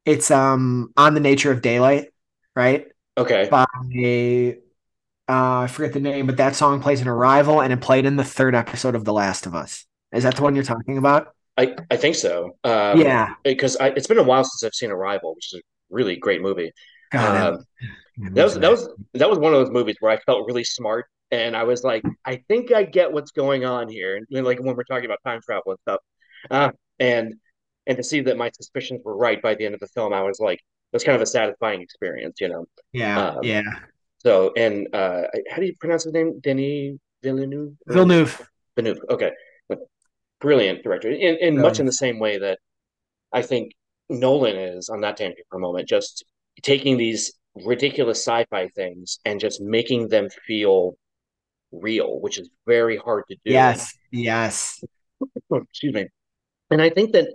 It's 0.05 0.31
um 0.31 0.93
on 0.97 1.15
the 1.15 1.21
nature 1.21 1.51
of 1.51 1.61
daylight, 1.61 2.09
right? 2.55 2.87
Okay, 3.17 3.49
By 3.51 3.65
uh, 5.29 5.61
I 5.61 5.67
forget 5.67 5.93
the 5.93 6.01
name, 6.01 6.27
but 6.27 6.39
that 6.39 6.57
song 6.57 6.81
plays 6.81 7.03
in 7.03 7.09
Arrival, 7.09 7.61
and 7.61 7.71
it 7.73 7.83
played 7.83 8.07
in 8.07 8.17
the 8.17 8.25
third 8.25 8.55
episode 8.55 8.95
of 8.95 9.05
The 9.05 9.13
Last 9.13 9.45
of 9.45 9.55
Us. 9.55 9.85
Is 10.11 10.23
that 10.23 10.37
the 10.37 10.43
one 10.43 10.55
you're 10.55 10.65
talking 10.65 10.97
about? 10.97 11.35
I 11.59 11.77
I 11.91 11.97
think 11.97 12.15
so. 12.17 12.57
Um, 12.65 13.01
Yeah. 13.01 13.35
because 13.45 13.77
I, 13.79 13.89
it's 13.89 14.07
been 14.07 14.19
a 14.19 14.23
while 14.23 14.45
since 14.45 14.65
I've 14.65 14.75
seen 14.75 14.91
Arrival, 14.91 15.35
which 15.35 15.53
is 15.53 15.61
a 15.61 15.63
really 15.91 16.17
great 16.17 16.41
movie. 16.43 16.73
God, 17.11 17.33
that, 17.35 17.55
Um, 17.55 17.65
that 18.19 18.35
that 18.35 18.45
was 18.45 18.55
that 18.55 18.61
bad. 18.63 18.71
was 18.71 18.89
that 19.15 19.31
was 19.31 19.39
one 19.39 19.55
of 19.55 19.61
those 19.61 19.71
movies 19.73 19.97
where 20.01 20.13
I 20.13 20.19
felt 20.21 20.47
really 20.47 20.65
smart, 20.65 21.07
and 21.31 21.57
I 21.57 21.65
was 21.65 21.85
like, 21.85 22.05
I 22.25 22.37
think 22.49 22.73
I 22.73 22.85
get 22.85 23.13
what's 23.13 23.33
going 23.33 23.65
on 23.65 23.89
here, 23.89 24.17
and 24.31 24.47
like 24.47 24.61
when 24.61 24.77
we're 24.77 24.85
talking 24.85 25.07
about 25.07 25.19
time 25.27 25.41
travel 25.45 25.73
and 25.73 25.81
stuff, 25.83 26.01
uh, 26.51 26.71
and 27.01 27.35
and 27.87 27.97
to 27.99 28.03
see 28.05 28.21
that 28.23 28.37
my 28.37 28.51
suspicions 28.51 29.01
were 29.05 29.17
right 29.17 29.41
by 29.43 29.55
the 29.55 29.65
end 29.67 29.75
of 29.75 29.81
the 29.81 29.89
film, 29.89 30.13
I 30.13 30.23
was 30.23 30.39
like, 30.41 30.61
that's 30.93 31.05
kind 31.05 31.17
of 31.17 31.23
a 31.23 31.27
satisfying 31.27 31.81
experience, 31.83 32.37
you 32.41 32.49
know. 32.49 32.67
Yeah, 32.93 33.29
Um, 33.31 33.41
yeah. 33.43 33.63
so 34.19 34.53
and 34.57 34.89
uh, 34.95 35.23
how 35.51 35.57
do 35.59 35.67
you 35.67 35.75
pronounce 35.81 36.05
his 36.05 36.13
name? 36.13 36.41
Denis 36.41 36.99
Villeneuve 37.23 37.75
Villeneuve. 37.87 38.43
Villeneuve? 38.77 39.03
Okay, 39.11 39.33
brilliant 40.41 40.82
director, 40.82 41.11
in 41.11 41.36
in 41.36 41.61
much 41.61 41.80
in 41.80 41.86
the 41.86 41.93
same 41.93 42.18
way 42.18 42.39
that 42.39 42.59
I 43.32 43.43
think 43.43 43.72
Nolan 44.09 44.57
is 44.57 44.89
on 44.89 45.01
that 45.03 45.16
tangent 45.16 45.47
for 45.51 45.59
a 45.59 45.61
moment, 45.61 45.89
just 45.89 46.24
taking 46.62 46.97
these 46.97 47.32
ridiculous 47.64 48.18
sci-fi 48.24 48.68
things 48.68 49.18
and 49.24 49.41
just 49.41 49.61
making 49.61 50.09
them 50.09 50.28
feel 50.47 50.97
real, 51.72 52.20
which 52.20 52.39
is 52.39 52.49
very 52.66 52.97
hard 52.97 53.24
to 53.28 53.34
do. 53.45 53.53
Yes, 53.53 53.97
yes. 54.11 54.82
excuse 55.53 55.95
me. 55.95 56.07
And 56.70 56.80
I 56.80 56.91
think 56.91 57.12
that 57.12 57.28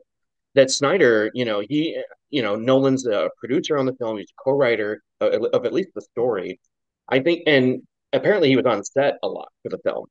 that 0.55 0.69
Snyder, 0.69 1.31
you 1.33 1.45
know, 1.45 1.61
he, 1.67 1.99
you 2.29 2.41
know, 2.41 2.55
Nolan's 2.55 3.07
a 3.07 3.29
producer 3.39 3.77
on 3.77 3.85
the 3.85 3.95
film. 3.95 4.17
He's 4.17 4.29
a 4.29 4.43
co-writer 4.43 5.01
of, 5.19 5.43
of 5.53 5.65
at 5.65 5.73
least 5.73 5.89
the 5.95 6.01
story. 6.01 6.59
I 7.09 7.19
think, 7.19 7.43
and 7.47 7.81
apparently 8.13 8.49
he 8.49 8.55
was 8.55 8.65
on 8.65 8.83
set 8.83 9.15
a 9.23 9.27
lot 9.27 9.49
for 9.63 9.69
the 9.69 9.79
film. 9.79 10.05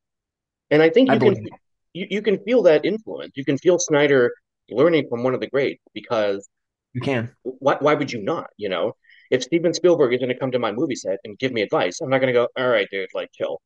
And 0.71 0.83
I 0.83 0.91
think 0.91 1.11
I 1.11 1.15
you 1.15 1.21
can 1.21 1.35
believe 1.35 1.47
it. 1.47 1.53
You, 1.95 2.07
you 2.11 2.23
can 2.23 2.39
feel 2.45 2.63
that 2.63 2.85
influence. 2.85 3.33
You 3.37 3.45
can 3.45 3.59
feel 3.59 3.79
Snyder 3.79 4.33
learning 4.71 5.09
from 5.09 5.23
one 5.25 5.35
of 5.35 5.41
the 5.41 5.49
greats 5.49 5.83
because 5.95 6.49
You 6.95 7.01
can. 7.01 7.35
why 7.43 7.77
why 7.81 7.95
would 7.95 8.13
you 8.13 8.23
not? 8.23 8.49
You 8.57 8.69
know, 8.69 8.93
if 9.31 9.43
Steven 9.43 9.75
Spielberg 9.75 10.13
is 10.15 10.19
going 10.21 10.29
to 10.31 10.39
come 10.39 10.53
to 10.53 10.59
my 10.59 10.73
movie 10.73 10.95
set 10.97 11.19
and 11.25 11.39
give 11.39 11.53
me 11.53 11.63
advice, 11.63 12.01
I'm 12.01 12.11
not 12.11 12.19
going 12.19 12.33
to 12.33 12.39
go, 12.41 12.49
all 12.57 12.69
right, 12.69 12.89
dude, 12.91 13.09
like 13.15 13.31
chill. 13.33 13.61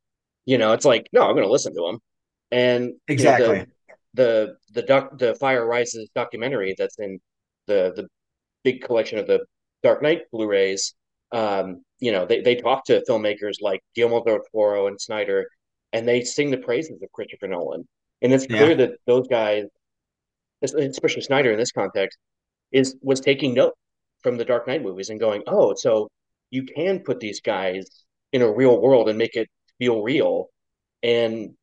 You 0.47 0.59
know, 0.59 0.73
it's 0.73 0.85
like, 0.85 1.07
no, 1.13 1.23
I'm 1.23 1.35
going 1.35 1.47
to 1.47 1.51
listen 1.53 1.75
to 1.75 1.87
him. 1.89 1.99
And 2.51 2.85
you 2.85 2.91
know, 2.91 2.97
the 3.07 3.13
Exactly. 3.13 3.67
the 4.15 4.57
the 4.73 4.83
doc 4.83 5.19
the 5.19 5.35
Fire 5.37 5.67
Rises 5.67 6.09
documentary 6.15 6.75
that's 6.79 6.99
in 6.99 7.21
the 7.67 7.93
the 7.97 8.09
big 8.65 8.83
collection 8.83 9.19
of 9.19 9.27
the 9.27 9.45
Dark 9.83 10.03
Knight 10.03 10.23
Blu-rays. 10.33 10.95
Um, 11.33 11.83
you 12.01 12.13
know, 12.13 12.27
they 12.27 12.41
they 12.41 12.57
talk 12.57 12.85
to 12.87 13.03
filmmakers 13.09 13.55
like 13.61 13.81
Guillermo 13.95 14.23
del 14.25 14.41
Toro 14.53 14.87
and 14.87 15.01
Snyder, 15.01 15.47
and 15.93 16.07
they 16.07 16.23
sing 16.23 16.51
the 16.51 16.59
praises 16.59 17.03
of 17.03 17.13
Christopher 17.13 17.49
Nolan. 17.49 17.87
And 18.23 18.33
it's 18.33 18.47
clear 18.47 18.71
Yeah. 18.71 18.75
that 18.77 18.91
those 19.07 19.29
guys, 19.29 19.65
especially 20.63 21.23
Snyder 21.23 21.53
in 21.53 21.59
this 21.59 21.73
context, 21.73 22.19
is 22.73 22.97
was 23.03 23.21
taking 23.21 23.55
notes 23.55 23.77
from 24.23 24.37
the 24.37 24.45
Dark 24.45 24.67
Knight 24.67 24.83
movies 24.83 25.11
and 25.11 25.21
going, 25.21 25.43
oh, 25.47 25.75
so 25.75 26.09
you 26.51 26.65
can 26.65 27.01
put 27.01 27.21
these 27.21 27.41
guys 27.41 27.87
in 28.33 28.43
a 28.43 28.51
real 28.51 28.81
world 28.81 29.09
and 29.09 29.19
make 29.19 29.37
it 29.37 29.49
feel 29.79 30.03
real. 30.03 30.49
And 31.03 31.55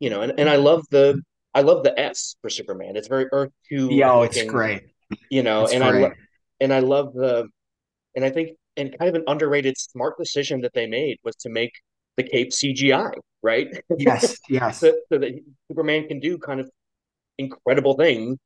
you 0.00 0.10
know, 0.10 0.22
and, 0.22 0.32
and 0.38 0.48
I 0.48 0.56
love 0.56 0.84
the 0.90 1.20
I 1.54 1.60
love 1.60 1.84
the 1.84 1.98
S 1.98 2.36
for 2.40 2.50
Superman. 2.50 2.96
It's 2.96 3.08
very 3.08 3.26
Earth 3.30 3.52
two. 3.68 3.92
Yo, 3.92 4.08
oh, 4.08 4.22
it's 4.22 4.42
great. 4.44 4.82
You 5.30 5.42
know, 5.42 5.64
it's 5.64 5.72
and 5.72 5.82
great. 5.84 5.94
I 5.94 6.08
lo- 6.08 6.12
and 6.60 6.72
I 6.72 6.78
love 6.80 7.12
the 7.12 7.48
and 8.16 8.24
I 8.24 8.30
think 8.30 8.56
and 8.76 8.96
kind 8.98 9.08
of 9.10 9.14
an 9.14 9.24
underrated 9.26 9.76
smart 9.76 10.14
decision 10.18 10.62
that 10.62 10.72
they 10.72 10.86
made 10.86 11.18
was 11.24 11.36
to 11.36 11.50
make 11.50 11.72
the 12.16 12.22
cape 12.22 12.50
CGI, 12.50 13.12
right? 13.42 13.68
Yes, 13.98 14.38
yes. 14.48 14.80
so, 14.80 14.92
so, 15.10 15.18
that 15.18 15.32
Superman 15.68 16.08
can 16.08 16.20
do 16.20 16.38
kind 16.38 16.60
of 16.60 16.70
incredible 17.38 17.94
things 17.94 18.38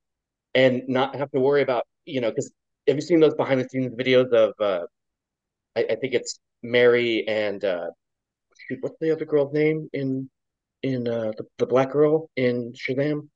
and 0.54 0.82
not 0.88 1.16
have 1.16 1.30
to 1.32 1.40
worry 1.40 1.62
about, 1.62 1.84
you 2.04 2.20
know, 2.20 2.30
because 2.30 2.52
have 2.86 2.96
you 2.96 3.02
seen 3.02 3.20
those 3.20 3.34
behind 3.34 3.60
the 3.60 3.68
scenes 3.68 3.94
videos 3.94 4.32
of 4.32 4.54
uh 4.60 4.86
I, 5.76 5.86
I 5.90 5.96
think 5.96 6.14
it's 6.14 6.38
Mary 6.62 7.26
and 7.26 7.64
uh 7.64 7.88
what's 8.80 8.96
the 9.00 9.12
other 9.12 9.24
girl's 9.24 9.52
name 9.52 9.88
in 9.92 10.30
in 10.82 11.08
uh 11.08 11.32
the, 11.36 11.44
the 11.58 11.66
black 11.66 11.90
girl 11.90 12.30
in 12.36 12.72
Shazam? 12.72 13.28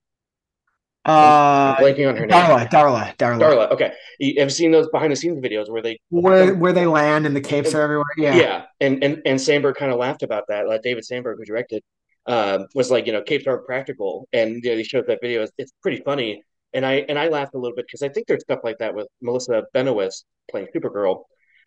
Uh, 1.06 1.74
I'm 1.78 1.82
blanking 1.82 2.08
on 2.08 2.16
her 2.16 2.26
name. 2.26 2.38
Darla, 2.38 2.68
Darla, 2.68 3.16
Darla. 3.16 3.40
Darla. 3.40 3.70
Okay, 3.70 3.92
you 4.18 4.38
have 4.40 4.52
seen 4.52 4.70
those 4.70 4.86
behind 4.90 5.12
the 5.12 5.16
scenes 5.16 5.42
videos 5.42 5.70
where 5.70 5.80
they 5.80 5.98
where 6.10 6.54
where 6.54 6.74
they 6.74 6.86
land 6.86 7.24
and 7.24 7.34
the 7.34 7.40
capes 7.40 7.74
are 7.74 7.80
everywhere. 7.80 8.04
Yeah, 8.18 8.34
yeah. 8.34 8.64
And 8.80 9.02
and 9.02 9.22
and 9.24 9.40
Sandberg 9.40 9.76
kind 9.76 9.90
of 9.90 9.98
laughed 9.98 10.22
about 10.22 10.44
that. 10.48 10.68
Like 10.68 10.82
David 10.82 11.06
Sandberg, 11.06 11.38
who 11.38 11.44
directed, 11.46 11.82
uh, 12.26 12.64
was 12.74 12.90
like, 12.90 13.06
you 13.06 13.14
know, 13.14 13.22
capes 13.22 13.46
aren't 13.46 13.64
practical, 13.64 14.28
and 14.34 14.62
you 14.62 14.70
know, 14.70 14.76
he 14.76 14.84
showed 14.84 15.06
that 15.06 15.20
video. 15.22 15.42
It's, 15.42 15.52
it's 15.56 15.72
pretty 15.80 16.02
funny, 16.04 16.42
and 16.74 16.84
I 16.84 16.96
and 17.08 17.18
I 17.18 17.28
laughed 17.28 17.54
a 17.54 17.58
little 17.58 17.74
bit 17.74 17.86
because 17.86 18.02
I 18.02 18.10
think 18.10 18.26
there's 18.26 18.42
stuff 18.42 18.60
like 18.62 18.76
that 18.78 18.94
with 18.94 19.06
Melissa 19.22 19.64
Benoist 19.72 20.26
playing 20.50 20.68
Supergirl. 20.74 21.22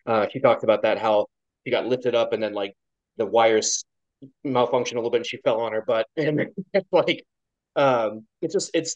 Uh, 0.06 0.28
she 0.32 0.38
talked 0.38 0.62
about 0.62 0.82
that 0.82 0.98
how 0.98 1.26
she 1.64 1.72
got 1.72 1.86
lifted 1.86 2.14
up 2.14 2.32
and 2.32 2.42
then 2.42 2.52
like 2.52 2.74
the 3.16 3.26
wires 3.26 3.84
malfunctioned 4.46 4.92
a 4.92 4.96
little 4.96 5.10
bit 5.10 5.18
and 5.18 5.26
she 5.26 5.38
fell 5.38 5.60
on 5.60 5.72
her 5.72 5.82
butt, 5.82 6.06
and 6.16 6.40
it's 6.72 6.92
like 6.92 7.24
um, 7.74 8.26
it's 8.40 8.54
just 8.54 8.70
it's 8.74 8.94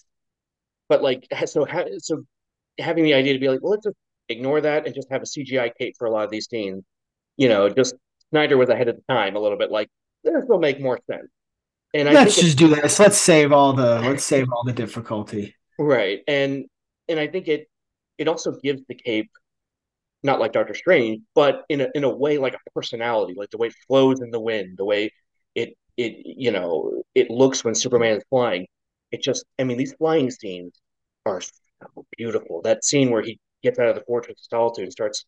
but 0.88 1.02
like, 1.02 1.26
so 1.46 1.66
so 1.98 2.24
having 2.78 3.04
the 3.04 3.14
idea 3.14 3.32
to 3.32 3.38
be 3.38 3.48
like, 3.48 3.60
well, 3.62 3.72
let's 3.72 3.84
just 3.84 3.96
ignore 4.28 4.60
that 4.60 4.86
and 4.86 4.94
just 4.94 5.10
have 5.10 5.22
a 5.22 5.26
CGI 5.26 5.70
cape 5.78 5.94
for 5.98 6.06
a 6.06 6.10
lot 6.10 6.24
of 6.24 6.30
these 6.30 6.48
scenes. 6.48 6.84
You 7.36 7.48
know, 7.48 7.68
just 7.68 7.94
Snyder 8.30 8.56
was 8.56 8.68
ahead 8.68 8.88
of 8.88 8.96
the 8.96 9.02
time 9.12 9.36
a 9.36 9.40
little 9.40 9.58
bit. 9.58 9.70
Like 9.70 9.88
this 10.24 10.44
will 10.48 10.58
make 10.58 10.80
more 10.80 10.98
sense. 11.10 11.28
And 11.94 12.12
let's 12.12 12.38
just 12.38 12.58
do 12.58 12.68
this. 12.68 12.98
Let's 12.98 13.16
save 13.16 13.52
all 13.52 13.72
the 13.72 14.00
let's 14.00 14.24
save 14.24 14.46
all 14.52 14.64
the 14.64 14.72
difficulty. 14.72 15.54
Right, 15.78 16.20
and 16.28 16.66
and 17.08 17.18
I 17.18 17.28
think 17.28 17.48
it 17.48 17.68
it 18.18 18.28
also 18.28 18.52
gives 18.62 18.82
the 18.88 18.94
cape 18.94 19.30
not 20.22 20.40
like 20.40 20.52
Doctor 20.52 20.74
Strange, 20.74 21.22
but 21.34 21.62
in 21.68 21.80
a 21.80 21.88
in 21.94 22.04
a 22.04 22.10
way 22.10 22.38
like 22.38 22.54
a 22.54 22.70
personality, 22.74 23.34
like 23.36 23.50
the 23.50 23.56
way 23.56 23.68
it 23.68 23.74
flows 23.86 24.20
in 24.20 24.30
the 24.30 24.40
wind, 24.40 24.76
the 24.76 24.84
way 24.84 25.10
it 25.54 25.74
it 25.96 26.14
you 26.24 26.50
know 26.50 27.02
it 27.14 27.30
looks 27.30 27.64
when 27.64 27.74
Superman 27.74 28.18
is 28.18 28.24
flying 28.28 28.66
it 29.10 29.22
just 29.22 29.44
I 29.58 29.64
mean 29.64 29.78
these 29.78 29.94
flying 29.94 30.30
scenes 30.30 30.80
are 31.26 31.40
so 31.40 32.06
beautiful. 32.16 32.62
That 32.62 32.84
scene 32.84 33.10
where 33.10 33.22
he 33.22 33.38
gets 33.62 33.78
out 33.78 33.88
of 33.88 33.94
the 33.94 34.04
fortress 34.06 34.40
of 34.40 34.46
solitude 34.48 34.84
and 34.84 34.92
starts 34.92 35.24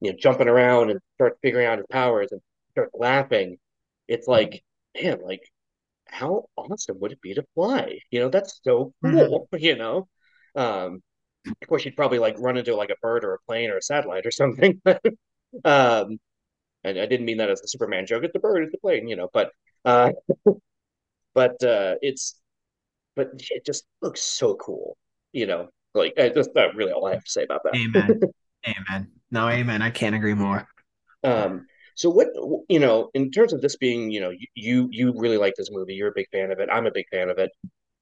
you 0.00 0.10
know 0.10 0.16
jumping 0.20 0.48
around 0.48 0.90
and 0.90 1.00
starts 1.14 1.38
figuring 1.42 1.66
out 1.66 1.78
his 1.78 1.86
powers 1.90 2.28
and 2.32 2.40
starts 2.72 2.92
laughing. 2.94 3.58
It's 4.08 4.26
like 4.26 4.62
man, 5.00 5.20
like 5.22 5.42
how 6.06 6.46
awesome 6.56 6.98
would 7.00 7.12
it 7.12 7.20
be 7.20 7.34
to 7.34 7.44
fly? 7.54 7.98
You 8.10 8.20
know, 8.20 8.28
that's 8.28 8.60
so 8.62 8.92
mm-hmm. 9.04 9.16
cool. 9.16 9.48
Mm-hmm. 9.52 9.56
You 9.64 9.76
know, 9.76 10.08
um, 10.54 11.02
of 11.46 11.68
course 11.68 11.84
you'd 11.84 11.96
probably 11.96 12.18
like 12.18 12.36
run 12.38 12.56
into 12.56 12.76
like 12.76 12.90
a 12.90 12.96
bird 13.02 13.24
or 13.24 13.34
a 13.34 13.38
plane 13.46 13.70
or 13.70 13.78
a 13.78 13.82
satellite 13.82 14.26
or 14.26 14.30
something. 14.30 14.80
um, 15.64 16.18
and 16.84 16.98
I 16.98 17.06
didn't 17.06 17.26
mean 17.26 17.38
that 17.38 17.50
as 17.50 17.60
a 17.62 17.68
Superman 17.68 18.06
joke. 18.06 18.24
It's 18.24 18.32
the 18.32 18.38
bird, 18.38 18.62
it's 18.62 18.72
the 18.72 18.78
plane, 18.78 19.08
you 19.08 19.16
know. 19.16 19.28
But 19.32 19.50
uh, 19.84 20.12
but 21.34 21.62
uh, 21.62 21.96
it's 22.00 22.36
but 23.16 23.30
it 23.50 23.64
just 23.64 23.84
looks 24.02 24.20
so 24.20 24.54
cool. 24.56 24.96
You 25.32 25.46
know, 25.46 25.68
like 25.94 26.14
that's 26.16 26.48
not 26.54 26.74
really 26.74 26.92
all 26.92 27.06
I 27.06 27.14
have 27.14 27.24
to 27.24 27.30
say 27.30 27.42
about 27.42 27.62
that. 27.64 27.74
Amen. 27.74 28.20
amen. 28.66 29.10
No, 29.30 29.48
amen. 29.48 29.82
I 29.82 29.90
can't 29.90 30.14
agree 30.14 30.34
more. 30.34 30.68
Um. 31.24 31.66
So 31.96 32.10
what 32.10 32.28
you 32.68 32.78
know, 32.78 33.10
in 33.14 33.30
terms 33.30 33.54
of 33.54 33.62
this 33.62 33.76
being, 33.76 34.10
you 34.10 34.20
know, 34.20 34.32
you 34.54 34.88
you 34.92 35.14
really 35.16 35.38
like 35.38 35.54
this 35.56 35.70
movie. 35.72 35.94
You're 35.94 36.10
a 36.10 36.14
big 36.14 36.28
fan 36.30 36.52
of 36.52 36.60
it. 36.60 36.68
I'm 36.70 36.86
a 36.86 36.90
big 36.90 37.06
fan 37.10 37.30
of 37.30 37.38
it. 37.38 37.50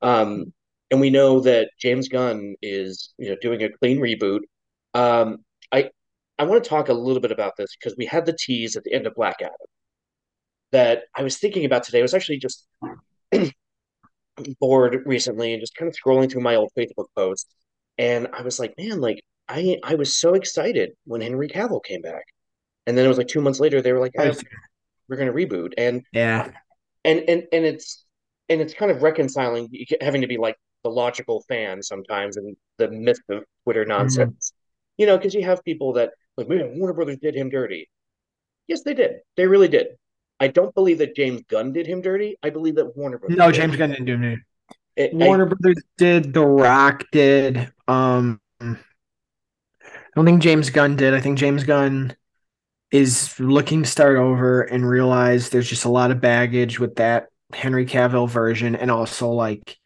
Um, 0.02 0.52
and 0.90 1.00
we 1.00 1.10
know 1.10 1.40
that 1.40 1.70
James 1.78 2.08
Gunn 2.08 2.56
is 2.60 3.14
you 3.18 3.30
know 3.30 3.36
doing 3.40 3.62
a 3.62 3.70
clean 3.70 3.98
reboot. 3.98 4.40
Um, 4.94 5.38
I 5.72 5.90
I 6.38 6.44
want 6.44 6.62
to 6.62 6.68
talk 6.68 6.88
a 6.88 6.92
little 6.92 7.20
bit 7.20 7.32
about 7.32 7.56
this 7.56 7.74
because 7.76 7.96
we 7.96 8.06
had 8.06 8.26
the 8.26 8.36
tease 8.38 8.76
at 8.76 8.84
the 8.84 8.92
end 8.92 9.06
of 9.06 9.14
Black 9.14 9.36
Adam 9.40 9.54
that 10.72 11.04
I 11.16 11.22
was 11.22 11.38
thinking 11.38 11.64
about 11.64 11.84
today. 11.84 12.02
Was 12.02 12.14
actually 12.14 12.38
just 12.38 12.66
bored 14.60 15.02
recently 15.06 15.52
and 15.52 15.60
just 15.60 15.74
kind 15.76 15.88
of 15.88 15.96
scrolling 15.96 16.30
through 16.30 16.42
my 16.42 16.54
old 16.56 16.70
Facebook 16.76 17.06
posts, 17.16 17.48
and 17.98 18.28
I 18.32 18.42
was 18.42 18.58
like, 18.58 18.74
man, 18.78 19.00
like 19.00 19.22
I 19.48 19.78
I 19.82 19.94
was 19.94 20.16
so 20.16 20.34
excited 20.34 20.92
when 21.04 21.20
Henry 21.20 21.48
Cavill 21.48 21.84
came 21.84 22.02
back, 22.02 22.24
and 22.86 22.96
then 22.96 23.04
it 23.04 23.08
was 23.08 23.18
like 23.18 23.28
two 23.28 23.40
months 23.40 23.60
later 23.60 23.80
they 23.80 23.92
were 23.92 24.00
like, 24.00 24.14
oh, 24.18 24.32
we're 25.08 25.16
going 25.16 25.32
to 25.32 25.34
reboot, 25.34 25.72
and 25.78 26.02
yeah, 26.12 26.50
and 27.04 27.20
and 27.28 27.44
and 27.52 27.64
it's 27.64 28.04
and 28.48 28.60
it's 28.60 28.74
kind 28.74 28.90
of 28.90 29.02
reconciling 29.02 29.68
having 30.00 30.20
to 30.20 30.26
be 30.26 30.36
like 30.36 30.56
the 30.82 30.90
logical 30.90 31.42
fan 31.48 31.82
sometimes 31.82 32.36
and 32.36 32.56
the 32.78 32.90
myth 32.90 33.20
of 33.30 33.44
Twitter 33.64 33.82
mm-hmm. 33.82 33.90
nonsense, 33.90 34.52
mm-hmm. 34.52 35.02
you 35.02 35.06
know, 35.06 35.16
because 35.16 35.34
you 35.34 35.42
have 35.44 35.64
people 35.64 35.94
that 35.94 36.10
like, 36.36 36.48
man, 36.48 36.78
Warner 36.78 36.94
Brothers 36.94 37.18
did 37.20 37.34
him 37.34 37.48
dirty. 37.48 37.88
Yes, 38.66 38.82
they 38.82 38.94
did. 38.94 39.16
They 39.36 39.46
really 39.46 39.68
did. 39.68 39.88
I 40.40 40.48
don't 40.48 40.74
believe 40.74 40.98
that 40.98 41.14
James 41.14 41.42
Gunn 41.48 41.72
did 41.72 41.86
him 41.86 42.00
dirty. 42.00 42.36
I 42.42 42.50
believe 42.50 42.74
that 42.76 42.96
Warner 42.96 43.18
Brothers. 43.18 43.36
No, 43.36 43.52
James 43.52 43.76
Gunn 43.76 43.90
didn't 43.90 44.06
do 44.06 44.14
him 44.14 44.22
dirty. 44.22 45.16
Warner 45.16 45.46
I, 45.46 45.48
Brothers 45.48 45.82
did. 45.96 46.32
The 46.32 46.44
Rock 46.44 47.04
did. 47.12 47.72
Um, 47.88 48.40
I 48.60 48.76
don't 50.16 50.24
think 50.24 50.42
James 50.42 50.70
Gunn 50.70 50.96
did. 50.96 51.14
I 51.14 51.20
think 51.20 51.38
James 51.38 51.64
Gunn 51.64 52.16
is 52.90 53.38
looking 53.40 53.82
to 53.82 53.88
start 53.88 54.16
over 54.16 54.62
and 54.62 54.88
realize 54.88 55.48
there's 55.48 55.68
just 55.68 55.84
a 55.84 55.90
lot 55.90 56.10
of 56.12 56.20
baggage 56.20 56.78
with 56.78 56.96
that 56.96 57.26
Henry 57.52 57.86
Cavill 57.86 58.28
version, 58.28 58.76
and 58.76 58.90
also 58.90 59.30
like 59.30 59.76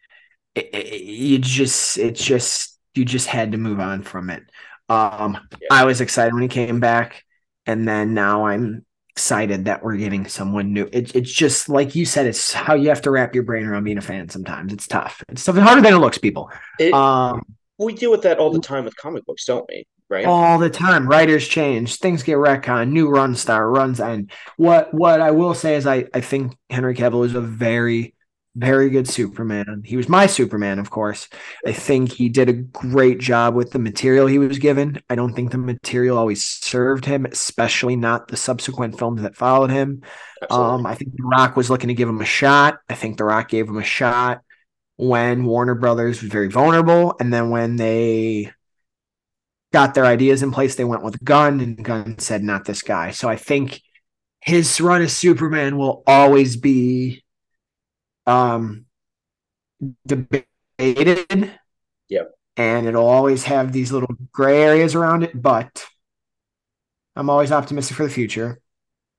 it, 0.55 0.69
it, 0.73 1.01
you 1.01 1.39
just 1.39 1.97
it's 1.97 2.23
just 2.23 2.77
you 2.93 3.05
just 3.05 3.27
had 3.27 3.53
to 3.53 3.57
move 3.57 3.79
on 3.79 4.03
from 4.03 4.29
it. 4.29 4.43
Um, 4.89 5.39
yeah. 5.59 5.67
I 5.71 5.85
was 5.85 6.01
excited 6.01 6.33
when 6.33 6.43
he 6.43 6.49
came 6.49 6.79
back, 6.79 7.23
and 7.65 7.87
then 7.87 8.13
now 8.13 8.45
I'm 8.45 8.85
excited 9.19 9.65
that 9.65 9.83
we're 9.83 9.97
getting 9.97 10.25
someone 10.25 10.71
new. 10.71 10.87
It, 10.93 11.13
it's 11.13 11.29
just 11.29 11.67
like 11.67 11.93
you 11.93 12.05
said, 12.05 12.25
it's 12.25 12.53
how 12.53 12.73
you 12.73 12.87
have 12.87 13.01
to 13.01 13.11
wrap 13.11 13.35
your 13.35 13.43
brain 13.43 13.65
around 13.65 13.83
being 13.83 13.97
a 13.97 14.01
fan 14.01 14.29
sometimes. 14.29 14.71
It's 14.71 14.87
tough. 14.87 15.21
It's 15.27 15.43
something 15.43 15.61
harder 15.61 15.81
than 15.81 15.93
it 15.93 15.97
looks, 15.97 16.17
people. 16.17 16.49
It, 16.79 16.93
um, 16.93 17.41
we 17.77 17.93
deal 17.93 18.11
with 18.11 18.21
that 18.21 18.39
all 18.39 18.49
the 18.49 18.61
time 18.61 18.85
with 18.85 18.95
comic 18.95 19.25
books, 19.25 19.43
don't 19.43 19.65
we? 19.67 19.85
Right? 20.09 20.25
All 20.25 20.57
the 20.57 20.69
time. 20.69 21.05
Writers 21.05 21.45
change, 21.45 21.97
things 21.97 22.23
get 22.23 22.37
retcon, 22.37 22.91
new 22.91 23.09
run 23.09 23.35
star 23.35 23.69
runs 23.69 23.99
end. 23.99 24.31
What 24.55 24.93
what 24.93 25.19
I 25.19 25.31
will 25.31 25.53
say 25.53 25.75
is 25.75 25.85
I, 25.85 26.05
I 26.13 26.21
think 26.21 26.55
Henry 26.69 26.95
Cavill 26.95 27.25
is 27.25 27.35
a 27.35 27.41
very 27.41 28.15
very 28.55 28.89
good 28.89 29.07
Superman. 29.07 29.83
He 29.85 29.95
was 29.95 30.09
my 30.09 30.25
Superman, 30.25 30.79
of 30.79 30.89
course. 30.89 31.29
I 31.65 31.71
think 31.71 32.11
he 32.11 32.29
did 32.29 32.49
a 32.49 32.53
great 32.53 33.19
job 33.19 33.55
with 33.55 33.71
the 33.71 33.79
material 33.79 34.27
he 34.27 34.39
was 34.39 34.59
given. 34.59 35.01
I 35.09 35.15
don't 35.15 35.33
think 35.33 35.51
the 35.51 35.57
material 35.57 36.17
always 36.17 36.43
served 36.43 37.05
him, 37.05 37.25
especially 37.25 37.95
not 37.95 38.27
the 38.27 38.37
subsequent 38.37 38.97
films 38.97 39.21
that 39.21 39.35
followed 39.35 39.69
him. 39.69 40.01
Um, 40.49 40.85
I 40.85 40.95
think 40.95 41.11
The 41.15 41.23
Rock 41.23 41.55
was 41.55 41.69
looking 41.69 41.89
to 41.89 41.93
give 41.93 42.09
him 42.09 42.21
a 42.21 42.25
shot. 42.25 42.79
I 42.89 42.95
think 42.95 43.17
The 43.17 43.25
Rock 43.25 43.49
gave 43.49 43.67
him 43.67 43.77
a 43.77 43.83
shot 43.83 44.41
when 44.97 45.45
Warner 45.45 45.75
Brothers 45.75 46.21
was 46.21 46.31
very 46.31 46.49
vulnerable. 46.49 47.15
And 47.19 47.31
then 47.31 47.51
when 47.51 47.75
they 47.75 48.51
got 49.71 49.93
their 49.93 50.05
ideas 50.05 50.43
in 50.43 50.51
place, 50.51 50.75
they 50.75 50.83
went 50.83 51.03
with 51.03 51.23
Gunn, 51.23 51.59
and 51.59 51.83
Gunn 51.83 52.17
said, 52.17 52.43
not 52.43 52.65
this 52.65 52.81
guy. 52.81 53.11
So 53.11 53.29
I 53.29 53.35
think 53.35 53.81
his 54.41 54.81
run 54.81 55.01
as 55.01 55.15
Superman 55.15 55.77
will 55.77 56.03
always 56.07 56.57
be 56.57 57.23
um, 58.29 58.85
debated. 60.05 61.51
Yep. 62.09 62.31
And 62.57 62.87
it'll 62.87 63.07
always 63.07 63.45
have 63.45 63.71
these 63.71 63.91
little 63.91 64.13
gray 64.31 64.61
areas 64.61 64.95
around 64.95 65.23
it, 65.23 65.39
but 65.39 65.85
I'm 67.15 67.29
always 67.29 67.51
optimistic 67.51 67.97
for 67.97 68.03
the 68.03 68.09
future. 68.09 68.59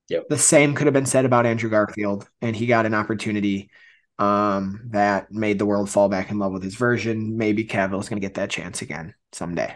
Yep. 0.09 0.29
The 0.29 0.39
same 0.39 0.75
could 0.75 0.87
have 0.87 0.95
been 0.95 1.07
said 1.07 1.25
about 1.25 1.47
Andrew 1.47 1.71
Garfield, 1.71 2.29
and 2.43 2.55
he 2.55 2.67
got 2.67 2.87
an 2.87 2.95
opportunity 2.95 3.71
um, 4.19 4.89
that 4.91 5.33
made 5.33 5.59
the 5.59 5.67
world 5.67 5.89
fall 5.89 6.09
back 6.09 6.31
in 6.31 6.39
love 6.39 6.53
with 6.53 6.63
his 6.63 6.75
version. 6.75 7.37
Maybe 7.37 7.65
Cavill 7.65 8.01
is 8.01 8.09
going 8.09 8.21
to 8.21 8.27
get 8.27 8.35
that 8.35 8.51
chance 8.51 8.83
again 8.83 9.15
someday. 9.33 9.75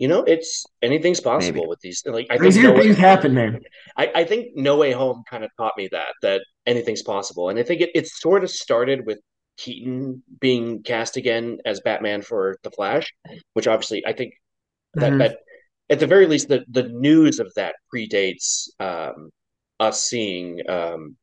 You 0.00 0.08
know, 0.08 0.22
it's 0.22 0.64
anything's 0.80 1.20
possible 1.20 1.60
Maybe. 1.60 1.68
with 1.68 1.80
these. 1.80 2.02
Like 2.06 2.26
I 2.30 2.38
think 2.38 2.54
no 2.54 2.74
things 2.74 2.96
way, 2.96 3.00
happen, 3.02 3.34
man. 3.34 3.60
I, 3.98 4.10
I 4.14 4.24
think 4.24 4.56
No 4.56 4.78
Way 4.78 4.92
Home 4.92 5.22
kind 5.28 5.44
of 5.44 5.50
taught 5.58 5.74
me 5.76 5.90
that 5.92 6.14
that 6.22 6.40
anything's 6.64 7.02
possible. 7.02 7.50
And 7.50 7.58
I 7.58 7.62
think 7.62 7.82
it, 7.82 7.90
it 7.94 8.08
sort 8.08 8.42
of 8.42 8.50
started 8.50 9.04
with 9.04 9.18
Keaton 9.58 10.22
being 10.40 10.82
cast 10.84 11.18
again 11.18 11.58
as 11.66 11.82
Batman 11.84 12.22
for 12.22 12.56
The 12.62 12.70
Flash, 12.70 13.12
which 13.52 13.66
obviously 13.66 14.02
I 14.06 14.14
think 14.14 14.32
that 14.94 15.10
mm-hmm. 15.10 15.18
that 15.18 15.36
at 15.90 16.00
the 16.00 16.06
very 16.06 16.26
least, 16.26 16.48
the 16.48 16.64
the 16.70 16.84
news 16.84 17.38
of 17.38 17.52
that 17.56 17.74
predates 17.94 18.70
um, 18.80 19.28
us 19.80 20.02
seeing 20.02 20.60
um, 20.66 21.18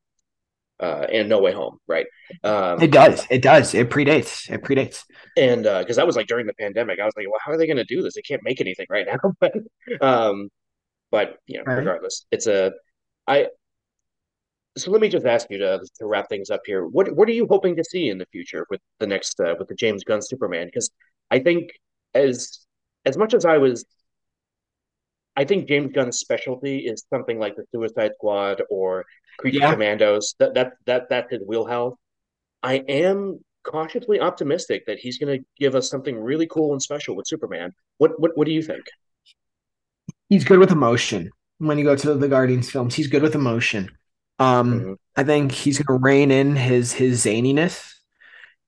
uh, 0.80 1.06
and 1.12 1.30
No 1.30 1.40
Way 1.40 1.54
Home, 1.54 1.78
right? 1.88 2.06
Um, 2.44 2.82
it 2.82 2.92
does. 2.92 3.26
It 3.30 3.42
does. 3.42 3.74
It 3.74 3.90
predates. 3.90 4.50
It 4.50 4.64
predates. 4.64 5.04
And 5.36 5.64
because 5.64 5.98
uh, 5.98 6.02
that 6.02 6.08
was 6.08 6.16
like 6.16 6.28
during 6.28 6.46
the 6.46 6.54
pandemic, 6.54 7.00
I 7.00 7.06
was 7.06 7.14
like, 7.18 7.26
well, 7.28 7.40
how 7.44 7.52
are 7.52 7.58
they 7.58 7.68
going 7.68 7.78
to 7.78 7.84
do 7.84 8.02
this? 8.02 8.16
They 8.16 8.22
can't 8.22 8.44
make 8.44 8.62
anything 8.62 8.86
right 8.90 9.06
now. 9.06 9.32
but, 9.40 9.54
um, 10.02 10.50
but 11.12 11.38
you 11.48 11.58
know, 11.58 11.64
right. 11.66 11.78
regardless, 11.78 12.26
it's 12.32 12.48
a 12.48 12.72
I. 13.28 13.48
So 14.78 14.92
let 14.92 15.02
me 15.02 15.10
just 15.10 15.26
ask 15.26 15.48
you 15.50 15.58
to 15.58 15.80
to 15.98 16.06
wrap 16.06 16.30
things 16.30 16.52
up 16.52 16.62
here. 16.66 16.86
What 16.86 17.16
what 17.16 17.28
are 17.28 17.34
you 17.34 17.48
hoping 17.50 17.76
to 17.78 17.84
see 17.84 18.10
in 18.10 18.18
the 18.20 18.28
future 18.32 18.66
with 18.70 18.82
the 19.00 19.08
next 19.08 19.40
uh, 19.40 19.56
with 19.58 19.68
the 19.68 19.76
James 19.76 20.04
Gunn 20.04 20.22
Superman? 20.22 20.68
Because 20.68 20.92
I 21.32 21.40
think 21.40 21.72
as 22.14 22.66
as 23.06 23.18
much 23.18 23.34
as 23.34 23.46
I 23.46 23.58
was 23.58 23.86
I 25.38 25.46
think 25.46 25.68
James 25.68 25.94
Gunn's 25.94 26.18
specialty 26.18 26.80
is 26.80 27.06
something 27.14 27.38
like 27.38 27.56
the 27.56 27.64
Suicide 27.72 28.12
Squad 28.16 28.64
or 28.72 29.06
Creature 29.38 29.60
yeah. 29.60 29.72
Commandos. 29.72 30.34
That 30.40 30.56
that 30.56 30.74
that 30.88 31.10
that's 31.10 31.32
his 31.32 31.42
wheelhouse. 31.46 31.94
I 32.64 32.78
am 32.90 33.40
cautiously 33.64 34.20
optimistic 34.20 34.88
that 34.88 34.98
he's 34.98 35.20
going 35.20 35.40
to 35.40 35.46
give 35.60 35.76
us 35.76 35.90
something 35.90 36.20
really 36.20 36.48
cool 36.48 36.74
and 36.74 36.82
special 36.82 37.16
with 37.16 37.28
Superman. 37.28 37.72
What 38.00 38.20
what 38.20 38.36
what 38.36 38.48
do 38.48 38.52
you 38.52 38.64
think? 38.64 38.84
He's 40.28 40.44
good 40.44 40.58
with 40.58 40.72
emotion. 40.72 41.30
When 41.60 41.78
you 41.78 41.84
go 41.84 41.96
to 41.96 42.16
the 42.16 42.28
Guardians 42.28 42.70
films, 42.72 42.96
he's 42.96 43.08
good 43.08 43.22
with 43.22 43.36
emotion. 43.36 43.92
Um, 44.40 44.80
mm-hmm. 44.80 44.94
I 45.16 45.24
think 45.24 45.52
he's 45.52 45.78
going 45.78 46.00
to 46.00 46.04
rein 46.04 46.32
in 46.32 46.56
his 46.56 46.94
his 46.94 47.24
zaniness 47.24 47.94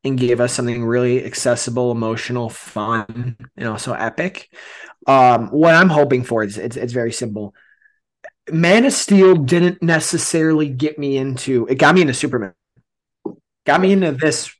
and 0.03 0.17
gave 0.17 0.39
us 0.39 0.53
something 0.53 0.83
really 0.83 1.25
accessible, 1.25 1.91
emotional, 1.91 2.49
fun, 2.49 3.35
and 3.57 3.67
also 3.67 3.93
epic. 3.93 4.49
Um, 5.07 5.49
what 5.49 5.75
I'm 5.75 5.89
hoping 5.89 6.23
for 6.23 6.43
is 6.43 6.57
it's, 6.57 6.77
it's 6.77 6.93
very 6.93 7.11
simple. 7.11 7.53
Man 8.51 8.85
of 8.85 8.93
Steel 8.93 9.35
didn't 9.35 9.81
necessarily 9.81 10.69
get 10.69 10.97
me 10.97 11.17
into 11.17 11.67
it, 11.67 11.75
got 11.75 11.95
me 11.95 12.01
into 12.01 12.13
Superman, 12.13 12.53
got 13.65 13.81
me 13.81 13.91
into 13.91 14.11
this 14.13 14.53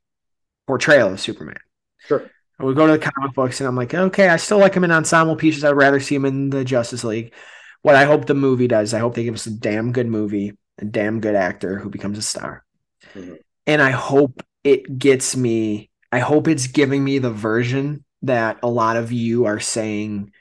portrayal 0.68 1.14
of 1.14 1.20
Superman. 1.20 1.60
Sure. 2.00 2.30
I 2.60 2.66
would 2.66 2.76
go 2.76 2.86
to 2.88 2.94
the 2.94 3.00
comic 3.00 3.34
books 3.34 3.62
and 3.62 3.68
I'm 3.68 3.76
like, 3.76 3.94
okay, 3.94 4.28
I 4.28 4.36
still 4.36 4.58
like 4.60 4.74
him 4.74 4.84
in 4.84 4.92
ensemble 4.92 5.38
pieces. 5.38 5.64
I'd 5.64 5.72
rather 5.72 6.00
see 6.00 6.16
him 6.16 6.26
in 6.26 6.50
the 6.50 6.66
Justice 6.66 7.04
League. 7.06 7.34
What 7.82 7.96
I 7.96 8.04
hope 8.04 8.26
the 8.26 8.34
movie 8.34 8.68
does, 8.68 8.94
I 8.94 9.00
hope 9.00 9.16
they 9.16 9.24
give 9.24 9.34
us 9.34 9.48
a 9.48 9.52
damn 9.52 9.94
good 9.94 10.08
movie, 10.08 10.58
a 10.78 10.86
damn 10.86 11.22
good 11.22 11.36
actor 11.36 11.80
who 11.80 11.90
becomes 11.90 12.18
a 12.18 12.22
star. 12.22 12.66
Mm-hmm. 13.16 13.36
And 13.66 13.82
I 13.82 13.92
hope 13.92 14.44
it 14.70 15.00
gets 15.00 15.36
me, 15.36 15.90
I 16.12 16.20
hope 16.20 16.48
it's 16.48 16.68
giving 16.68 17.04
me 17.04 17.18
the 17.18 17.32
version 17.32 18.06
that 18.22 18.60
a 18.62 18.70
lot 18.70 18.98
of 18.98 19.12
you 19.12 19.46
are 19.46 19.60
saying 19.60 20.32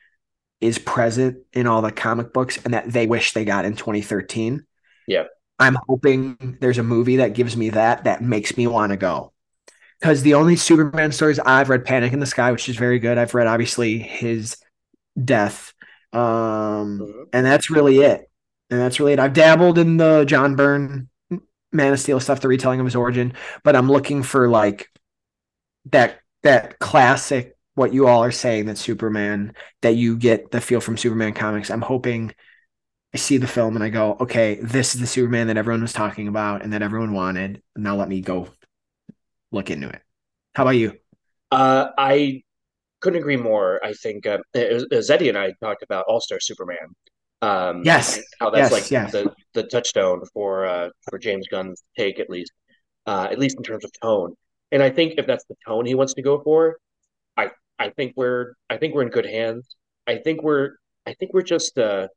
is 0.60 0.78
present 0.78 1.38
in 1.52 1.66
all 1.66 1.80
the 1.80 1.92
comic 1.92 2.32
books 2.32 2.58
and 2.64 2.74
that 2.74 2.90
they 2.90 3.06
wish 3.06 3.32
they 3.32 3.44
got 3.44 3.64
in 3.64 3.74
2013. 3.74 4.66
Yeah. 5.06 5.24
I'm 5.58 5.78
hoping 5.88 6.58
there's 6.60 6.78
a 6.78 6.82
movie 6.82 7.16
that 7.16 7.34
gives 7.34 7.56
me 7.56 7.70
that 7.70 8.04
that 8.04 8.22
makes 8.22 8.56
me 8.56 8.66
want 8.66 8.90
to 8.90 8.96
go. 8.96 9.32
Because 9.98 10.22
the 10.22 10.34
only 10.34 10.56
Superman 10.56 11.10
stories 11.10 11.40
I've 11.40 11.70
read, 11.70 11.84
Panic 11.84 12.12
in 12.12 12.20
the 12.20 12.26
Sky, 12.26 12.52
which 12.52 12.68
is 12.68 12.76
very 12.76 12.98
good. 12.98 13.18
I've 13.18 13.34
read 13.34 13.48
obviously 13.48 13.98
his 13.98 14.56
death. 15.22 15.72
Um, 16.12 16.20
mm-hmm. 17.00 17.22
and 17.32 17.46
that's 17.46 17.70
really 17.70 17.98
it. 17.98 18.30
And 18.70 18.78
that's 18.78 19.00
really 19.00 19.14
it. 19.14 19.18
I've 19.18 19.32
dabbled 19.32 19.78
in 19.78 19.96
the 19.96 20.24
John 20.24 20.54
Byrne 20.54 21.08
Man 21.72 21.92
of 21.92 22.00
Steel 22.00 22.20
stuff, 22.20 22.40
the 22.40 22.48
retelling 22.48 22.80
of 22.80 22.86
his 22.86 22.96
origin, 22.96 23.34
but 23.62 23.76
I'm 23.76 23.90
looking 23.90 24.22
for 24.22 24.48
like 24.48 24.88
that 25.86 26.20
that 26.42 26.78
classic 26.78 27.56
what 27.74 27.92
you 27.92 28.08
all 28.08 28.24
are 28.24 28.32
saying 28.32 28.66
that 28.66 28.78
Superman 28.78 29.54
that 29.82 29.94
you 29.94 30.16
get 30.16 30.50
the 30.50 30.60
feel 30.60 30.80
from 30.80 30.96
Superman 30.96 31.32
comics. 31.32 31.70
I'm 31.70 31.82
hoping 31.82 32.34
I 33.14 33.18
see 33.18 33.38
the 33.38 33.46
film 33.46 33.76
and 33.76 33.84
I 33.84 33.88
go, 33.88 34.16
okay, 34.20 34.58
this 34.60 34.94
is 34.94 35.00
the 35.00 35.06
Superman 35.06 35.46
that 35.46 35.56
everyone 35.56 35.82
was 35.82 35.92
talking 35.92 36.28
about 36.28 36.62
and 36.62 36.72
that 36.72 36.82
everyone 36.82 37.12
wanted. 37.12 37.62
Now 37.76 37.96
let 37.96 38.08
me 38.08 38.20
go 38.20 38.48
look 39.52 39.70
into 39.70 39.88
it. 39.88 40.02
How 40.54 40.64
about 40.64 40.72
you? 40.72 40.98
Uh, 41.50 41.88
I 41.96 42.42
couldn't 43.00 43.20
agree 43.20 43.36
more. 43.36 43.80
I 43.84 43.92
think 43.92 44.26
uh, 44.26 44.38
Zeddy 44.54 45.28
and 45.28 45.38
I 45.38 45.52
talked 45.62 45.82
about 45.82 46.04
All 46.08 46.20
Star 46.20 46.40
Superman. 46.40 46.94
Um, 47.40 47.82
yes, 47.84 48.20
how 48.40 48.50
that's 48.50 48.72
yes, 48.72 48.72
like 48.72 48.90
yes. 48.90 49.12
the 49.12 49.32
the 49.54 49.64
touchstone 49.64 50.22
for 50.32 50.66
uh, 50.66 50.90
for 51.08 51.18
James 51.18 51.46
Gunn's 51.48 51.82
take, 51.96 52.18
at 52.18 52.30
least, 52.30 52.52
uh, 53.06 53.28
at 53.30 53.38
least 53.38 53.56
in 53.56 53.62
terms 53.62 53.84
of 53.84 53.90
tone. 54.02 54.34
And 54.70 54.82
I 54.82 54.90
think 54.90 55.14
if 55.18 55.26
that's 55.26 55.44
the 55.48 55.56
tone 55.66 55.86
he 55.86 55.94
wants 55.94 56.14
to 56.14 56.22
go 56.22 56.40
for, 56.42 56.76
I 57.36 57.50
I 57.78 57.90
think 57.90 58.14
we're 58.16 58.54
I 58.68 58.76
think 58.76 58.94
we're 58.94 59.02
in 59.02 59.10
good 59.10 59.26
hands. 59.26 59.66
I 60.06 60.16
think 60.16 60.42
we're 60.42 60.72
I 61.06 61.14
think 61.14 61.32
we're 61.32 61.42
just 61.42 61.78
uh 61.78 62.08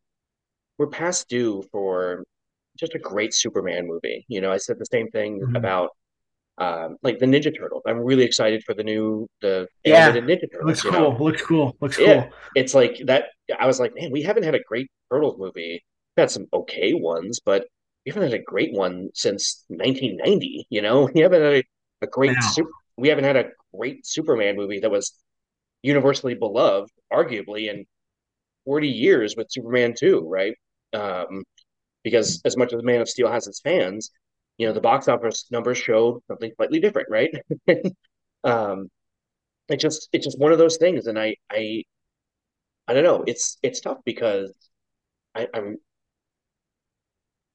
we're 0.78 0.88
past 0.88 1.30
due 1.30 1.64
for 1.72 2.24
just 2.78 2.96
a 2.96 3.00
great 3.00 3.34
Superman 3.34 3.88
movie. 3.88 4.26
You 4.28 4.42
know, 4.42 4.52
I 4.52 4.58
said 4.58 4.80
the 4.80 4.86
same 4.86 5.10
thing 5.10 5.42
mm-hmm. 5.42 5.56
about 5.56 5.90
um, 6.58 6.98
like 7.02 7.20
the 7.20 7.26
Ninja 7.26 7.56
Turtles. 7.56 7.84
I'm 7.88 8.00
really 8.00 8.24
excited 8.24 8.64
for 8.64 8.74
the 8.74 8.84
new 8.84 9.28
the 9.42 9.68
yeah, 9.84 10.10
animated 10.10 10.26
Ninja 10.26 10.52
Turtles. 10.52 10.68
Looks 10.68 10.82
cool. 10.84 11.12
Know? 11.12 11.24
Looks 11.24 11.42
cool. 11.42 11.76
Looks 11.82 12.00
yeah, 12.00 12.24
cool. 12.24 12.32
It's 12.56 12.74
like 12.74 13.02
that. 13.06 13.26
I 13.60 13.66
was 13.66 13.80
like, 13.80 13.94
man, 13.96 14.12
we 14.12 14.22
haven't 14.22 14.44
had 14.44 14.56
a 14.56 14.64
great 14.68 14.90
Turtles 15.12 15.38
movie. 15.38 15.84
Had 16.22 16.30
some 16.30 16.46
okay 16.54 16.94
ones, 16.94 17.40
but 17.44 17.66
we 18.06 18.12
haven't 18.12 18.30
had 18.30 18.40
a 18.40 18.44
great 18.44 18.74
one 18.74 19.10
since 19.16 19.66
1990. 19.70 20.68
You 20.70 20.84
know, 20.84 21.10
we 21.16 21.22
haven't 21.22 21.42
had 21.42 21.54
a, 21.54 21.64
a 22.04 22.08
great. 22.08 22.38
Super, 22.44 22.70
we 22.96 23.08
haven't 23.08 23.24
had 23.24 23.38
a 23.38 23.50
great 23.76 24.06
Superman 24.06 24.56
movie 24.56 24.82
that 24.82 24.92
was 24.92 25.14
universally 25.82 26.36
beloved, 26.36 26.92
arguably, 27.12 27.72
in 27.72 27.86
40 28.66 28.88
years 28.88 29.34
with 29.36 29.48
Superman 29.50 29.96
2, 29.98 30.28
right? 30.30 30.56
Um, 30.94 31.44
because 32.04 32.40
as 32.46 32.56
much 32.56 32.72
as 32.72 32.84
Man 32.84 33.02
of 33.02 33.10
Steel 33.10 33.32
has 33.32 33.48
its 33.48 33.60
fans, 33.60 34.12
you 34.60 34.68
know, 34.68 34.74
the 34.74 34.80
box 34.80 35.08
office 35.08 35.48
numbers 35.50 35.80
show 35.80 36.22
something 36.28 36.52
slightly 36.56 36.80
different, 36.80 37.08
right? 37.10 37.34
um, 38.44 38.90
it's 39.70 39.82
just 39.82 40.08
it's 40.14 40.26
just 40.26 40.38
one 40.40 40.52
of 40.52 40.60
those 40.60 40.78
things, 40.78 41.08
and 41.08 41.18
I 41.18 41.36
I 41.50 41.84
I 42.88 42.94
don't 42.94 43.04
know. 43.04 43.24
It's 43.26 43.58
it's 43.64 43.82
tough 43.82 44.00
because 44.06 44.54
I, 45.34 45.48
I'm 45.54 45.78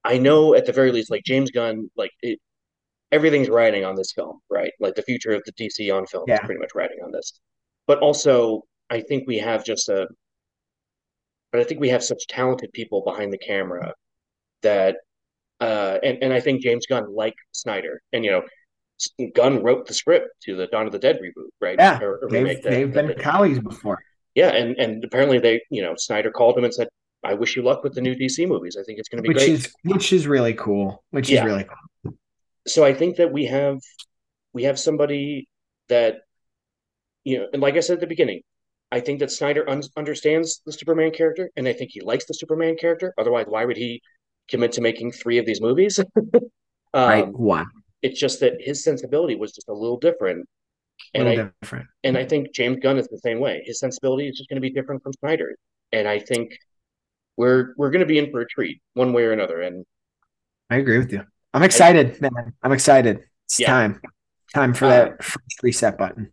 I 0.06 0.18
know 0.18 0.54
at 0.54 0.66
the 0.66 0.72
very 0.72 0.92
least, 0.92 1.10
like 1.10 1.24
James 1.24 1.50
Gunn, 1.50 1.90
like 1.96 2.12
it, 2.22 2.38
everything's 3.12 3.48
riding 3.48 3.84
on 3.84 3.96
this 3.96 4.12
film, 4.12 4.40
right? 4.50 4.72
Like 4.80 4.94
the 4.94 5.02
future 5.02 5.32
of 5.32 5.42
the 5.44 5.52
DC 5.52 5.94
on 5.94 6.06
film 6.06 6.24
yeah. 6.28 6.34
is 6.34 6.40
pretty 6.40 6.60
much 6.60 6.74
riding 6.74 6.98
on 7.04 7.12
this 7.12 7.32
but 7.86 7.98
also 7.98 8.62
I 8.90 9.00
think 9.00 9.26
we 9.26 9.38
have 9.38 9.64
just 9.64 9.88
a 9.88 10.06
but 11.52 11.60
I 11.60 11.64
think 11.64 11.80
we 11.80 11.88
have 11.88 12.04
such 12.04 12.26
talented 12.26 12.72
people 12.72 13.02
behind 13.02 13.32
the 13.32 13.38
camera 13.38 13.94
that 14.62 14.96
uh 15.60 15.98
and, 16.02 16.18
and 16.22 16.32
I 16.32 16.40
think 16.40 16.62
James 16.62 16.86
Gunn 16.86 17.14
like 17.14 17.34
Snyder 17.52 18.02
and 18.12 18.24
you 18.24 18.30
know 18.30 18.42
Gunn 19.34 19.62
wrote 19.62 19.86
the 19.86 19.94
script 19.94 20.28
to 20.44 20.56
the 20.56 20.66
Dawn 20.68 20.86
of 20.86 20.92
the 20.92 20.98
Dead 20.98 21.18
reboot, 21.22 21.50
right? 21.60 21.76
Yeah, 21.78 22.00
or, 22.00 22.16
or 22.22 22.30
they've, 22.30 22.62
that, 22.62 22.62
they've 22.62 22.90
been 22.90 23.14
colleagues 23.18 23.58
before. 23.58 23.98
Yeah, 24.34 24.48
and 24.48 24.74
and 24.78 25.04
apparently 25.04 25.38
they, 25.38 25.60
you 25.70 25.82
know, 25.82 25.92
Snyder 25.98 26.30
called 26.30 26.56
him 26.56 26.64
and 26.64 26.72
said, 26.72 26.88
"I 27.24 27.34
wish 27.34 27.56
you 27.56 27.62
luck 27.62 27.82
with 27.82 27.94
the 27.94 28.00
new 28.00 28.14
DC 28.14 28.46
movies. 28.46 28.76
I 28.78 28.84
think 28.84 28.98
it's 28.98 29.08
going 29.08 29.22
to 29.22 29.22
be 29.22 29.28
which 29.28 29.38
great." 29.38 29.50
is 29.50 29.74
which 29.84 30.12
is 30.12 30.26
really 30.26 30.54
cool. 30.54 31.04
Which 31.10 31.28
yeah. 31.28 31.40
is 31.40 31.44
really 31.44 31.64
cool. 31.64 32.14
So 32.66 32.84
I 32.84 32.94
think 32.94 33.16
that 33.16 33.32
we 33.32 33.46
have 33.46 33.78
we 34.52 34.64
have 34.64 34.78
somebody 34.78 35.48
that 35.88 36.22
you 37.24 37.38
know, 37.38 37.46
and 37.52 37.60
like 37.60 37.76
I 37.76 37.80
said 37.80 37.94
at 37.94 38.00
the 38.00 38.06
beginning, 38.06 38.42
I 38.92 39.00
think 39.00 39.18
that 39.18 39.30
Snyder 39.30 39.68
un- 39.68 39.82
understands 39.96 40.62
the 40.64 40.72
Superman 40.72 41.10
character, 41.10 41.50
and 41.56 41.66
I 41.66 41.72
think 41.72 41.90
he 41.92 42.00
likes 42.00 42.24
the 42.26 42.34
Superman 42.34 42.76
character. 42.76 43.12
Otherwise, 43.18 43.46
why 43.48 43.64
would 43.64 43.76
he 43.76 44.00
commit 44.48 44.72
to 44.72 44.80
making 44.80 45.12
three 45.12 45.38
of 45.38 45.46
these 45.46 45.60
movies? 45.60 45.98
um, 46.34 46.44
right. 46.94 47.28
One. 47.28 47.66
It's 48.02 48.20
just 48.20 48.40
that 48.40 48.54
his 48.60 48.84
sensibility 48.84 49.34
was 49.34 49.52
just 49.52 49.68
a 49.68 49.74
little 49.74 49.98
different, 49.98 50.46
and 51.14 51.24
little 51.24 51.46
I 51.46 51.50
different. 51.60 51.86
and 52.04 52.16
I 52.16 52.24
think 52.24 52.54
James 52.54 52.78
Gunn 52.80 52.98
is 52.98 53.08
the 53.08 53.18
same 53.18 53.40
way. 53.40 53.62
His 53.64 53.80
sensibility 53.80 54.28
is 54.28 54.36
just 54.36 54.48
going 54.48 54.56
to 54.56 54.60
be 54.60 54.70
different 54.70 55.02
from 55.02 55.12
Snyder's, 55.14 55.56
and 55.92 56.06
I 56.06 56.20
think 56.20 56.56
we're 57.36 57.74
we're 57.76 57.90
going 57.90 58.00
to 58.00 58.06
be 58.06 58.18
in 58.18 58.30
for 58.30 58.40
a 58.40 58.46
treat 58.46 58.80
one 58.94 59.12
way 59.12 59.24
or 59.24 59.32
another. 59.32 59.60
And 59.60 59.84
I 60.70 60.76
agree 60.76 60.98
with 60.98 61.12
you. 61.12 61.24
I'm 61.54 61.62
excited, 61.62 62.16
I, 62.16 62.28
man. 62.28 62.54
I'm 62.62 62.72
excited. 62.72 63.20
It's 63.46 63.60
yeah. 63.60 63.68
time. 63.68 64.00
Time 64.54 64.74
for 64.74 64.88
that 64.88 65.22
first 65.22 65.62
reset 65.62 65.98
button. 65.98 66.32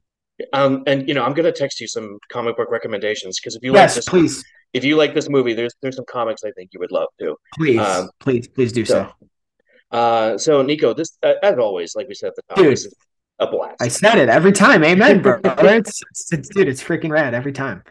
Um, 0.52 0.84
and 0.88 1.08
you 1.08 1.14
know, 1.14 1.24
I'm 1.24 1.34
gonna 1.34 1.52
text 1.52 1.80
you 1.80 1.88
some 1.88 2.20
comic 2.30 2.58
book 2.58 2.70
recommendations 2.72 3.40
because 3.40 3.56
if 3.56 3.64
you 3.64 3.74
yes, 3.74 3.92
like 3.92 3.96
this, 3.96 4.10
please. 4.10 4.44
If 4.74 4.84
you 4.84 4.96
like 4.96 5.14
this 5.14 5.30
movie, 5.30 5.54
there's 5.54 5.74
there's 5.82 5.96
some 5.96 6.06
comics 6.06 6.44
I 6.44 6.52
think 6.52 6.72
you 6.74 6.80
would 6.80 6.92
love 6.92 7.10
too. 7.20 7.38
Please, 7.56 7.80
um, 7.80 8.10
please, 8.20 8.48
please 8.48 8.72
do 8.72 8.86
so. 8.86 9.12
So, 9.22 9.98
uh, 9.98 10.38
so 10.38 10.64
Nikko, 10.64 10.96
this 10.96 11.18
uh, 11.22 11.34
as 11.44 11.60
always, 11.60 11.96
like 11.96 12.08
we 12.08 12.16
said 12.16 12.30
at 12.30 12.36
the 12.36 12.42
top, 12.50 12.58
dude, 12.58 12.72
this 12.72 12.86
is 12.86 12.96
a 13.38 13.48
blast. 13.48 13.82
I 13.82 13.88
said 13.88 14.18
it 14.18 14.30
every 14.30 14.52
time. 14.52 14.84
Amen, 14.84 15.22
bro. 15.22 15.40
it's, 15.44 16.02
it's, 16.10 16.34
it's, 16.34 16.50
dude, 16.50 16.68
it's 16.68 16.84
freaking 16.84 17.12
rad 17.12 17.36
every 17.36 17.52
time. 17.52 17.84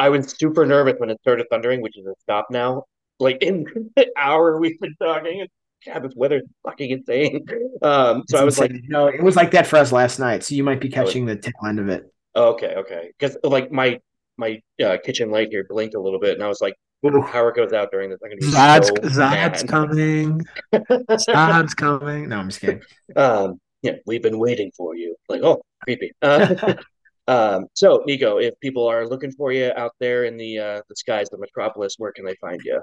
I 0.00 0.08
was 0.08 0.34
super 0.38 0.64
nervous 0.64 0.94
when 0.96 1.10
it 1.10 1.18
started 1.20 1.46
thundering, 1.50 1.82
which 1.82 1.98
is 1.98 2.06
a 2.06 2.14
stop 2.22 2.46
now. 2.50 2.84
Like 3.18 3.42
in 3.42 3.66
the 3.96 4.06
hour 4.16 4.58
we've 4.58 4.80
been 4.80 4.94
talking, 4.98 5.46
God, 5.84 6.02
this 6.02 6.14
weather's 6.16 6.44
fucking 6.64 6.90
insane. 6.90 7.44
Um, 7.82 8.24
so 8.28 8.36
it's 8.36 8.40
I 8.40 8.44
was 8.44 8.58
insane. 8.58 8.72
like, 8.76 8.82
no, 8.88 9.06
it 9.08 9.22
was 9.22 9.36
like 9.36 9.50
that 9.50 9.66
for 9.66 9.76
us 9.76 9.92
last 9.92 10.18
night. 10.18 10.42
So 10.42 10.54
you 10.54 10.64
might 10.64 10.80
be 10.80 10.88
catching 10.88 11.26
the 11.26 11.36
tail 11.36 11.52
end 11.66 11.78
of 11.80 11.88
it. 11.88 12.04
Okay, 12.34 12.74
okay. 12.76 13.10
Because 13.18 13.36
like 13.42 13.70
my 13.70 14.00
my 14.38 14.60
uh, 14.82 14.96
kitchen 15.04 15.30
light 15.30 15.48
here 15.50 15.66
blinked 15.68 15.94
a 15.94 16.00
little 16.00 16.18
bit, 16.18 16.34
and 16.34 16.42
I 16.42 16.48
was 16.48 16.62
like, 16.62 16.74
Ooh. 17.06 17.22
power 17.22 17.52
goes 17.52 17.74
out 17.74 17.90
during 17.90 18.08
this. 18.08 18.20
I'm 18.24 18.30
gonna 18.30 18.40
be 18.40 18.46
Zod's 18.46 18.88
so 18.88 19.20
Zod's 19.20 19.62
coming. 19.64 20.40
Zod's 20.74 21.74
coming. 21.74 22.28
No, 22.30 22.38
I'm 22.38 22.48
just 22.48 22.60
kidding. 22.60 22.82
Um, 23.16 23.60
yeah, 23.82 23.96
we've 24.06 24.22
been 24.22 24.38
waiting 24.38 24.70
for 24.76 24.94
you. 24.94 25.14
Like, 25.28 25.42
oh, 25.42 25.62
creepy. 25.82 26.12
Uh, 26.22 26.74
um, 27.28 27.66
so 27.74 28.02
Nikko, 28.06 28.38
if 28.38 28.58
people 28.60 28.86
are 28.86 29.06
looking 29.06 29.32
for 29.32 29.52
you 29.52 29.72
out 29.76 29.92
there 30.00 30.24
in 30.24 30.36
the 30.36 30.58
uh, 30.58 30.80
the 30.88 30.96
skies 30.96 31.28
of 31.32 31.40
Metropolis, 31.40 31.94
where 31.98 32.12
can 32.12 32.24
they 32.24 32.34
find 32.40 32.60
you? 32.64 32.80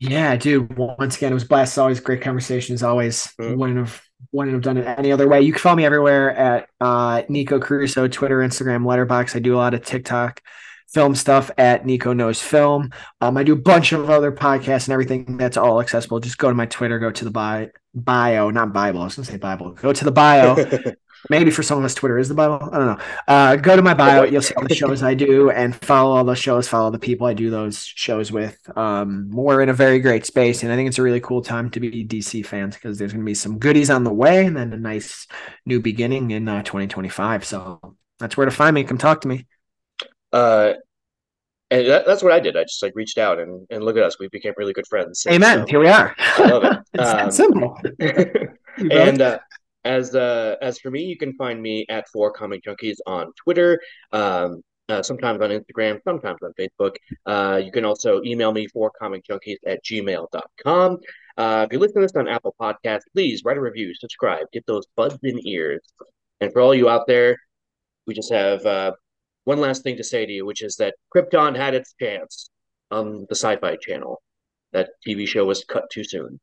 Yeah, 0.00 0.36
dude. 0.36 0.76
Once 0.76 1.16
again, 1.16 1.30
it 1.30 1.34
was 1.34 1.44
a 1.44 1.46
blast. 1.46 1.78
Always 1.78 2.00
great 2.00 2.20
conversations. 2.22 2.82
Always 2.82 3.26
Mm. 3.40 3.56
wouldn't 3.56 3.78
have 3.78 4.02
wouldn't 4.32 4.54
have 4.54 4.62
done 4.62 4.76
it 4.78 4.86
any 4.98 5.12
other 5.12 5.28
way. 5.28 5.40
You 5.42 5.52
can 5.52 5.60
follow 5.60 5.76
me 5.76 5.84
everywhere 5.84 6.30
at 6.36 6.68
uh, 6.80 7.22
Nikko 7.28 7.60
Caruso, 7.60 8.08
Twitter, 8.08 8.38
Instagram, 8.38 8.84
Letterboxd. 8.84 9.36
I 9.36 9.38
do 9.38 9.54
a 9.54 9.58
lot 9.58 9.74
of 9.74 9.84
TikTok 9.84 10.40
film 10.92 11.14
stuff 11.14 11.50
at 11.58 11.84
Nikko 11.84 12.12
Knows 12.12 12.40
Film. 12.40 12.90
Um, 13.20 13.36
I 13.36 13.42
do 13.42 13.52
a 13.52 13.56
bunch 13.56 13.92
of 13.92 14.08
other 14.10 14.30
podcasts 14.32 14.86
and 14.86 14.92
everything 14.92 15.36
that's 15.36 15.56
all 15.56 15.80
accessible. 15.80 16.20
Just 16.20 16.38
go 16.38 16.48
to 16.48 16.54
my 16.54 16.66
Twitter, 16.66 16.98
go 16.98 17.10
to 17.10 17.24
the 17.24 17.30
bio, 17.30 17.68
bio, 17.94 18.50
not 18.50 18.72
Bible. 18.72 19.00
I 19.00 19.04
was 19.04 19.16
gonna 19.16 19.26
say 19.26 19.36
Bible. 19.36 19.72
Go 19.72 19.92
to 19.92 20.04
the 20.04 20.12
bio. 20.12 20.54
Maybe 21.30 21.50
for 21.50 21.62
some 21.62 21.78
of 21.78 21.84
us, 21.84 21.94
Twitter 21.94 22.18
is 22.18 22.28
the 22.28 22.34
Bible. 22.34 22.68
I 22.70 22.78
don't 22.78 22.86
know. 22.86 23.04
Uh, 23.26 23.56
go 23.56 23.76
to 23.76 23.82
my 23.82 23.94
bio. 23.94 24.24
You'll 24.24 24.42
see 24.42 24.54
all 24.54 24.66
the 24.66 24.74
shows 24.74 25.02
I 25.02 25.14
do 25.14 25.50
and 25.50 25.74
follow 25.74 26.14
all 26.16 26.24
those 26.24 26.38
shows, 26.38 26.68
follow 26.68 26.90
the 26.90 26.98
people 26.98 27.26
I 27.26 27.32
do 27.34 27.48
those 27.50 27.84
shows 27.84 28.30
with. 28.30 28.58
Um, 28.76 29.30
we're 29.32 29.62
in 29.62 29.68
a 29.70 29.72
very 29.72 30.00
great 30.00 30.26
space. 30.26 30.62
And 30.62 30.70
I 30.70 30.76
think 30.76 30.88
it's 30.88 30.98
a 30.98 31.02
really 31.02 31.20
cool 31.20 31.40
time 31.42 31.70
to 31.70 31.80
be 31.80 32.04
DC 32.06 32.44
fans 32.44 32.74
because 32.74 32.98
there's 32.98 33.12
going 33.12 33.24
to 33.24 33.26
be 33.26 33.34
some 33.34 33.58
goodies 33.58 33.88
on 33.88 34.04
the 34.04 34.12
way 34.12 34.44
and 34.44 34.54
then 34.56 34.72
a 34.72 34.76
nice 34.76 35.26
new 35.64 35.80
beginning 35.80 36.30
in 36.30 36.46
uh, 36.46 36.62
2025. 36.62 37.44
So 37.44 37.96
that's 38.18 38.36
where 38.36 38.44
to 38.44 38.50
find 38.52 38.74
me. 38.74 38.84
Come 38.84 38.98
talk 38.98 39.22
to 39.22 39.28
me. 39.28 39.46
uh, 40.32 40.74
and 41.70 41.86
that, 41.88 42.06
that's 42.06 42.22
what 42.22 42.32
I 42.32 42.38
did. 42.40 42.56
I 42.56 42.62
just 42.64 42.82
like 42.82 42.92
reached 42.94 43.16
out 43.16 43.40
and 43.40 43.66
and 43.70 43.82
look 43.82 43.96
at 43.96 44.02
us. 44.02 44.18
We 44.18 44.28
became 44.28 44.52
really 44.58 44.74
good 44.74 44.86
friends. 44.86 45.26
Amen. 45.28 45.60
so- 45.60 45.66
Here 45.66 45.80
we 45.80 45.88
are. 45.88 46.14
I 46.18 46.44
love 46.46 46.64
it. 46.64 46.78
it's 46.94 47.08
Um, 47.10 47.16
that 47.16 47.32
simple. 47.34 47.80
And 48.76 49.22
uh, 49.22 49.38
as 49.84 50.14
uh, 50.14 50.56
as 50.62 50.78
for 50.78 50.90
me, 50.90 51.02
you 51.02 51.16
can 51.16 51.34
find 51.34 51.60
me 51.60 51.86
at 51.88 52.08
Four 52.08 52.32
Comic 52.32 52.62
Junkies 52.64 52.96
on 53.06 53.32
Twitter, 53.42 53.80
um, 54.12 54.62
uh, 54.88 55.02
sometimes 55.02 55.40
on 55.42 55.50
Instagram, 55.50 56.00
sometimes 56.04 56.38
on 56.42 56.52
Facebook. 56.58 56.94
Uh, 57.26 57.60
you 57.62 57.70
can 57.72 57.84
also 57.84 58.22
email 58.24 58.52
me 58.52 58.66
for 58.68 58.90
comicjunkies 59.00 59.58
at 59.66 59.84
gmail.com. 59.84 60.98
Uh, 61.36 61.66
if 61.66 61.72
you 61.72 61.78
listen 61.78 61.96
to 61.96 62.00
this 62.02 62.16
on 62.16 62.28
Apple 62.28 62.54
Podcasts, 62.60 63.02
please 63.12 63.42
write 63.44 63.56
a 63.56 63.60
review, 63.60 63.94
subscribe, 63.94 64.46
get 64.52 64.64
those 64.66 64.84
buds 64.96 65.18
in 65.22 65.46
ears. 65.46 65.80
And 66.40 66.52
for 66.52 66.60
all 66.60 66.74
you 66.74 66.88
out 66.88 67.06
there, 67.06 67.36
we 68.06 68.14
just 68.14 68.32
have 68.32 68.64
uh, 68.66 68.92
one 69.44 69.60
last 69.60 69.82
thing 69.82 69.96
to 69.96 70.04
say 70.04 70.26
to 70.26 70.32
you, 70.32 70.46
which 70.46 70.62
is 70.62 70.76
that 70.76 70.94
Krypton 71.14 71.56
had 71.56 71.74
its 71.74 71.94
chance 72.00 72.50
on 72.90 73.26
the 73.28 73.34
Sci-Fi 73.34 73.76
Channel. 73.76 74.22
That 74.72 74.90
TV 75.06 75.26
show 75.26 75.44
was 75.44 75.64
cut 75.64 75.84
too 75.90 76.04
soon. 76.04 76.40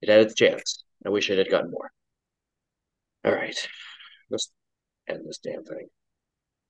It 0.00 0.08
had 0.08 0.20
its 0.20 0.34
chance. 0.34 0.84
I 1.04 1.10
wish 1.10 1.30
it 1.30 1.38
had 1.38 1.50
gotten 1.50 1.70
more. 1.70 1.90
All 3.24 3.32
right, 3.32 3.56
let's 4.30 4.50
end 5.08 5.24
this 5.26 5.38
damn 5.38 5.64
thing. 5.64 5.88